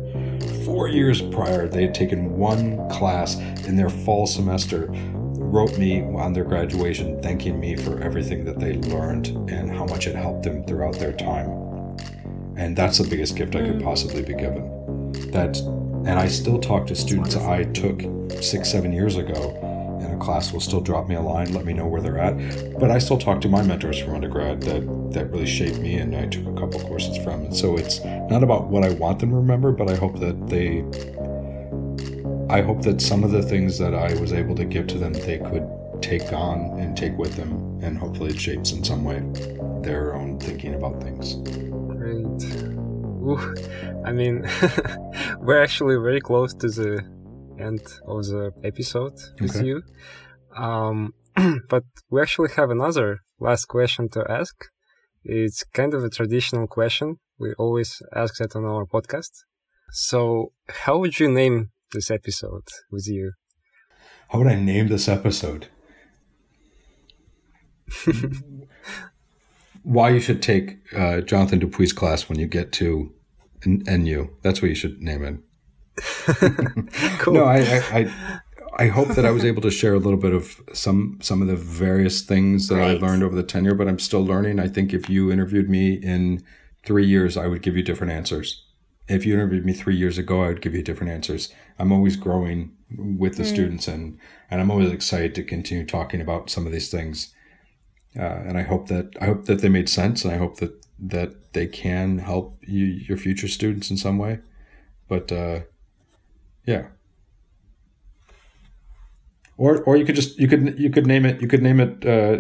four 0.66 0.88
years 0.88 1.22
prior, 1.22 1.68
they 1.68 1.82
had 1.82 1.96
taken 1.96 2.38
one 2.38 2.88
class 2.90 3.38
in 3.66 3.76
their 3.76 3.90
fall 3.90 4.28
semester, 4.28 4.88
wrote 4.92 5.78
me 5.80 6.04
on 6.16 6.32
their 6.32 6.44
graduation 6.44 7.20
thanking 7.24 7.60
me 7.60 7.76
for 7.76 8.00
everything 8.02 8.46
that 8.46 8.60
they 8.60 8.74
learned 8.74 9.30
and 9.50 9.72
how 9.72 9.86
much 9.86 10.06
it 10.06 10.16
helped 10.16 10.44
them 10.44 10.64
throughout 10.66 10.98
their 11.00 11.14
time. 11.14 11.50
And 12.56 12.78
that's 12.78 13.00
the 13.00 13.10
biggest 13.10 13.36
gift 13.36 13.56
I 13.56 13.62
could 13.62 13.80
mm. 13.80 13.84
possibly 13.84 14.22
be 14.22 14.36
given. 14.36 15.12
That, 15.32 15.58
and 15.58 16.12
I 16.12 16.28
still 16.28 16.60
talk 16.60 16.86
to 16.88 16.96
students 16.96 17.36
I 17.36 17.64
took 17.64 18.02
six, 18.42 18.72
seven 18.72 18.94
years 18.94 19.18
ago, 19.18 19.71
and 20.02 20.14
a 20.14 20.18
class 20.18 20.52
will 20.52 20.60
still 20.60 20.82
drop 20.82 21.08
me 21.08 21.16
a 21.16 21.22
line, 21.22 21.54
let 21.54 21.66
me 21.66 21.74
know 21.74 21.88
where 21.88 22.02
they're 22.02 22.18
at. 22.18 22.80
But 22.80 22.92
I 22.92 22.98
still 22.98 23.18
talk 23.18 23.42
to 23.42 23.50
my 23.50 23.62
mentors 23.62 24.00
from 24.00 24.16
undergrad 24.16 24.62
that 24.64 25.12
that 25.14 25.30
really 25.30 25.46
shaped 25.46 25.80
me, 25.80 25.96
and 25.96 26.16
I 26.16 26.26
took 26.26 26.46
a 26.48 26.60
couple 26.60 26.80
courses 26.82 27.18
from. 27.18 27.46
And 27.46 27.56
so 27.56 27.78
it's 27.78 28.04
not 28.04 28.44
about 28.44 28.68
what 28.68 28.84
I 28.84 28.90
want 28.94 29.20
them 29.20 29.30
to 29.30 29.36
remember, 29.36 29.72
but 29.72 29.90
I 29.90 29.96
hope 29.96 30.20
that 30.20 30.48
they. 30.48 30.84
I 32.50 32.62
hope 32.62 32.82
that 32.82 33.02
some 33.02 33.24
of 33.24 33.32
the 33.32 33.42
things 33.42 33.78
that 33.78 33.94
I 33.94 34.14
was 34.20 34.34
able 34.34 34.56
to 34.56 34.66
give 34.66 34.88
to 34.88 34.98
them, 34.98 35.14
they 35.14 35.38
could 35.38 35.68
take 36.02 36.34
on 36.34 36.80
and 36.80 36.98
take 36.98 37.18
with 37.18 37.36
them, 37.36 37.80
and 37.82 37.98
hopefully 37.98 38.32
it 38.32 38.40
shapes 38.40 38.72
in 38.72 38.84
some 38.84 39.04
way 39.04 39.22
their 39.84 40.14
own 40.16 40.40
thinking 40.40 40.76
about 40.76 41.02
things. 41.02 41.36
Great. 41.96 42.72
Ooh, 43.24 43.56
I 44.04 44.12
mean, 44.12 44.50
we're 45.40 45.62
actually 45.62 45.96
very 45.96 46.20
close 46.20 46.54
to 46.56 46.68
the 46.68 47.04
end 47.62 47.82
of 48.08 48.26
the 48.26 48.52
episode 48.64 49.18
with 49.40 49.62
you. 49.64 49.84
Um, 50.56 51.14
but 51.70 51.84
we 52.10 52.22
actually 52.22 52.50
have 52.56 52.70
another 52.70 53.20
last 53.40 53.66
question 53.66 54.10
to 54.10 54.26
ask. 54.30 54.56
It's 55.24 55.64
kind 55.74 55.94
of 55.94 56.04
a 56.04 56.10
traditional 56.10 56.68
question. 56.68 57.18
We 57.40 57.54
always 57.54 58.02
ask 58.16 58.38
that 58.38 58.56
on 58.56 58.66
our 58.66 58.86
podcast. 58.86 59.32
So, 59.92 60.52
how 60.70 60.98
would 61.00 61.20
you 61.20 61.30
name 61.30 61.72
this 61.92 62.10
episode 62.10 62.68
with 62.92 63.08
you? 63.08 63.34
How 64.30 64.40
would 64.40 64.48
I 64.48 64.56
name 64.56 64.88
this 64.88 65.08
episode? 65.08 65.68
Why 69.84 70.10
you 70.10 70.20
should 70.20 70.42
take 70.42 70.78
uh, 70.96 71.22
Jonathan 71.22 71.60
Dupuis' 71.60 71.94
class 71.94 72.30
when 72.30 72.40
you 72.40 72.48
get 72.48 72.72
to 72.74 73.14
NU. 73.66 74.28
That's 74.42 74.62
what 74.62 74.70
you 74.70 74.76
should 74.76 75.02
name 75.02 75.24
it. 75.24 75.36
cool. 77.20 77.34
No, 77.34 77.44
I, 77.44 77.60
I, 77.60 77.84
I, 77.92 78.42
I 78.78 78.88
hope 78.88 79.10
that 79.10 79.26
I 79.26 79.32
was 79.32 79.44
able 79.44 79.62
to 79.62 79.72
share 79.72 79.94
a 79.94 80.00
little 80.00 80.20
bit 80.20 80.34
of 80.34 80.62
some 80.74 81.20
some 81.22 81.42
of 81.42 81.48
the 81.48 81.56
various 81.56 82.22
things 82.22 82.68
that 82.70 82.80
I 82.80 82.94
learned 82.94 83.24
over 83.24 83.36
the 83.36 83.44
tenure, 83.44 83.76
but 83.76 83.88
I'm 83.88 84.00
still 84.00 84.26
learning. 84.26 84.60
I 84.60 84.68
think 84.68 84.94
if 84.94 85.10
you 85.10 85.32
interviewed 85.32 85.70
me 85.70 85.94
in 85.94 86.44
three 86.86 87.06
years, 87.06 87.38
I 87.38 87.48
would 87.48 87.62
give 87.62 87.76
you 87.76 87.84
different 87.84 88.14
answers. 88.14 88.66
If 89.08 89.26
you 89.26 89.34
interviewed 89.34 89.66
me 89.66 89.74
three 89.74 89.96
years 89.96 90.18
ago, 90.18 90.44
I 90.44 90.48
would 90.48 90.62
give 90.62 90.74
you 90.74 90.82
different 90.82 91.12
answers. 91.12 91.54
I'm 91.78 91.92
always 91.92 92.16
growing 92.16 92.72
with 92.98 93.38
the 93.38 93.44
students, 93.44 93.88
and 93.88 94.18
and 94.50 94.62
I'm 94.62 94.72
always 94.72 94.92
excited 94.92 95.36
to 95.36 95.44
continue 95.44 95.86
talking 95.86 96.22
about 96.22 96.50
some 96.50 96.66
of 96.66 96.72
these 96.72 96.90
things. 96.90 97.34
Uh, 98.18 98.24
and 98.24 98.58
I 98.58 98.64
hope 98.64 98.88
that 98.88 99.16
I 99.22 99.26
hope 99.26 99.46
that 99.46 99.62
they 99.62 99.70
made 99.70 99.90
sense, 99.90 100.24
and 100.24 100.34
I 100.34 100.38
hope 100.38 100.58
that 100.58 100.74
that 100.98 101.54
they 101.54 101.68
can 101.68 102.20
help 102.20 102.58
you, 102.62 102.86
your 102.86 103.18
future 103.18 103.48
students 103.48 103.90
in 103.90 103.98
some 103.98 104.18
way. 104.18 104.40
But 105.08 105.32
uh, 105.32 105.62
yeah, 106.66 106.88
or 109.58 109.82
or 109.84 109.98
you 109.98 110.06
could 110.06 110.16
just 110.16 110.40
you 110.40 110.48
could 110.48 110.80
you 110.80 110.90
could 110.90 111.08
name 111.08 111.26
it 111.26 111.42
you 111.42 111.48
could 111.48 111.62
name 111.62 111.80
it 111.80 112.06
uh, 112.06 112.38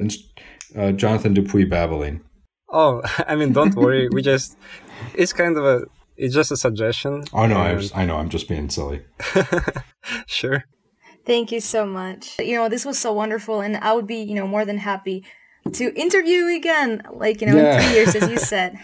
uh, 0.80 0.91
Jonathan 0.91 1.34
Dupuy 1.34 1.65
babbling. 1.65 2.22
Oh, 2.69 3.02
I 3.27 3.35
mean, 3.35 3.52
don't 3.53 3.76
worry. 3.76 4.07
We 4.11 4.22
just, 4.22 4.57
it's 5.14 5.34
kind 5.34 5.57
of 5.57 5.65
a, 5.65 5.81
it's 6.15 6.34
just 6.34 6.52
a 6.52 6.57
suggestion. 6.57 7.23
Oh 7.34 7.45
no, 7.45 7.57
I, 7.57 7.69
and- 7.69 7.77
was, 7.77 7.91
I 7.93 8.06
know 8.06 8.15
I'm 8.18 8.30
just 8.30 8.48
being 8.48 8.69
silly. 8.69 9.02
sure. 10.27 10.64
Thank 11.26 11.52
you 11.52 11.60
so 11.60 11.85
much. 11.85 12.39
You 12.39 12.56
know, 12.56 12.69
this 12.69 12.85
was 12.85 12.98
so 12.98 13.11
wonderful, 13.14 13.60
and 13.61 13.77
I 13.77 13.93
would 13.93 14.07
be, 14.07 14.15
you 14.23 14.34
know, 14.35 14.48
more 14.48 14.65
than 14.65 14.77
happy 14.80 15.23
to 15.73 15.93
interview 15.99 16.45
you 16.45 16.56
again, 16.56 17.03
like, 17.14 17.41
you 17.41 17.48
know, 17.48 17.57
Yeah. 17.57 17.76
in 17.76 17.81
three 17.84 17.93
years, 17.93 18.15
as 18.15 18.30
you 18.31 18.38
said. 18.53 18.80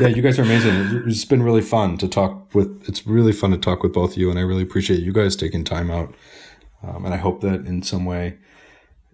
Yeah, 0.00 0.08
you 0.08 0.22
guys 0.22 0.38
are 0.38 0.42
amazing. 0.42 0.74
It's- 0.74 1.02
It's 1.06 1.24
been 1.24 1.42
really 1.42 1.62
fun 1.62 1.98
to 1.98 2.08
talk 2.08 2.54
with. 2.54 2.88
It's 2.88 3.06
really 3.06 3.32
fun 3.32 3.50
to 3.50 3.58
talk 3.58 3.82
with 3.82 3.92
both 3.92 4.12
of 4.12 4.18
you, 4.18 4.30
and 4.30 4.38
I 4.38 4.42
really 4.42 4.62
appreciate 4.62 5.00
you 5.00 5.12
guys 5.12 5.36
taking 5.36 5.64
time 5.64 5.90
out. 5.90 6.14
Um, 6.82 7.04
and 7.04 7.14
I 7.14 7.16
hope 7.18 7.40
that 7.42 7.66
in 7.66 7.82
some 7.82 8.04
way 8.04 8.38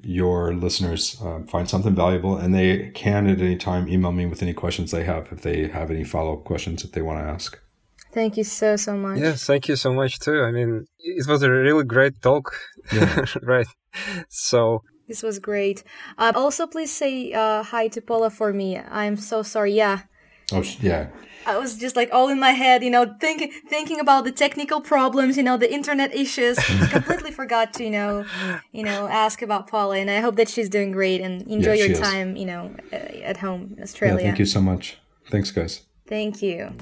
your 0.02 0.54
listeners 0.54 1.16
um, 1.22 1.46
find 1.46 1.68
something 1.68 1.94
valuable, 1.94 2.36
and 2.36 2.54
they 2.54 2.90
can 2.94 3.26
at 3.26 3.40
any 3.40 3.56
time 3.56 3.88
email 3.88 4.12
me 4.12 4.26
with 4.26 4.42
any 4.42 4.52
questions 4.54 4.90
they 4.90 5.04
have 5.04 5.28
if 5.32 5.42
they 5.42 5.68
have 5.68 5.90
any 5.90 6.04
follow 6.04 6.34
up 6.34 6.44
questions 6.44 6.82
that 6.82 6.92
they 6.92 7.02
want 7.02 7.18
to 7.18 7.24
ask. 7.24 7.58
Thank 8.12 8.36
you 8.38 8.44
so, 8.44 8.76
so 8.76 8.96
much. 8.96 9.18
Yes, 9.18 9.44
thank 9.44 9.68
you 9.68 9.76
so 9.76 9.92
much 9.92 10.18
too. 10.18 10.42
I 10.42 10.50
mean, 10.50 10.86
it 10.98 11.26
was 11.28 11.42
a 11.42 11.50
really 11.50 11.84
great 11.84 12.22
talk. 12.22 12.54
right. 13.42 13.66
So, 14.28 14.82
This 15.08 15.22
was 15.22 15.38
great. 15.38 15.84
Uh, 16.16 16.32
also, 16.34 16.66
please 16.66 16.92
say 16.92 17.32
uh, 17.32 17.62
hi 17.62 17.88
to 17.88 18.00
Paula 18.00 18.30
for 18.30 18.52
me. 18.52 18.78
I'm 18.78 19.16
so 19.16 19.42
sorry. 19.42 19.72
Yeah. 19.74 19.98
Oh 20.52 20.62
yeah, 20.80 21.08
I 21.46 21.56
was 21.58 21.76
just 21.76 21.94
like 21.96 22.10
all 22.12 22.28
in 22.28 22.38
my 22.40 22.50
head, 22.52 22.82
you 22.82 22.90
know, 22.90 23.14
thinking 23.20 23.50
thinking 23.68 24.00
about 24.00 24.24
the 24.24 24.32
technical 24.32 24.80
problems, 24.80 25.36
you 25.36 25.42
know, 25.42 25.56
the 25.56 25.72
internet 25.72 26.14
issues. 26.14 26.56
Completely 26.90 27.30
forgot 27.32 27.72
to, 27.74 27.84
you 27.84 27.90
know, 27.90 28.24
you 28.72 28.82
know, 28.82 29.08
ask 29.08 29.42
about 29.42 29.66
Paula, 29.66 29.96
and 29.98 30.10
I 30.10 30.20
hope 30.20 30.36
that 30.36 30.48
she's 30.48 30.68
doing 30.68 30.92
great 30.92 31.20
and 31.20 31.42
enjoy 31.48 31.72
Yeah, 31.74 31.84
your 31.84 31.92
is. 31.92 32.00
time, 32.00 32.36
you 32.36 32.46
know, 32.46 32.74
uh, 32.92 32.96
at 33.30 33.38
home 33.38 33.62
in 33.72 33.76
yeah. 33.76 33.82
Australia. 33.82 34.24
Thank 34.24 34.38
you 34.38 34.46
so 34.46 34.60
much. 34.60 34.98
Thanks, 35.30 35.50
guys. 35.50 35.82
Thank 36.06 36.40
you. 36.42 36.72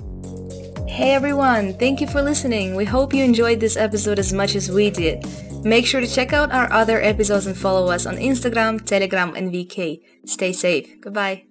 Hey 0.87 1.11
everyone, 1.13 1.75
thank 1.79 2.01
you 2.01 2.07
for 2.07 2.23
listening. 2.23 2.77
We 2.77 2.85
hope 2.85 3.13
you 3.13 3.25
enjoyed 3.25 3.59
this 3.59 3.77
episode 3.77 4.21
as 4.21 4.33
much 4.33 4.55
as 4.55 4.71
we 4.71 4.89
did. 4.91 5.27
Make 5.65 5.85
sure 5.85 6.01
to 6.01 6.07
check 6.07 6.33
out 6.33 6.53
our 6.53 6.73
other 6.73 7.03
episodes 7.03 7.47
and 7.47 7.57
follow 7.59 7.91
us 7.91 8.07
on 8.07 8.17
Instagram, 8.19 8.85
Telegram, 8.85 9.35
and 9.35 9.53
VK. 9.53 10.01
Stay 10.27 10.53
safe. 10.53 11.01
Goodbye. 11.01 11.46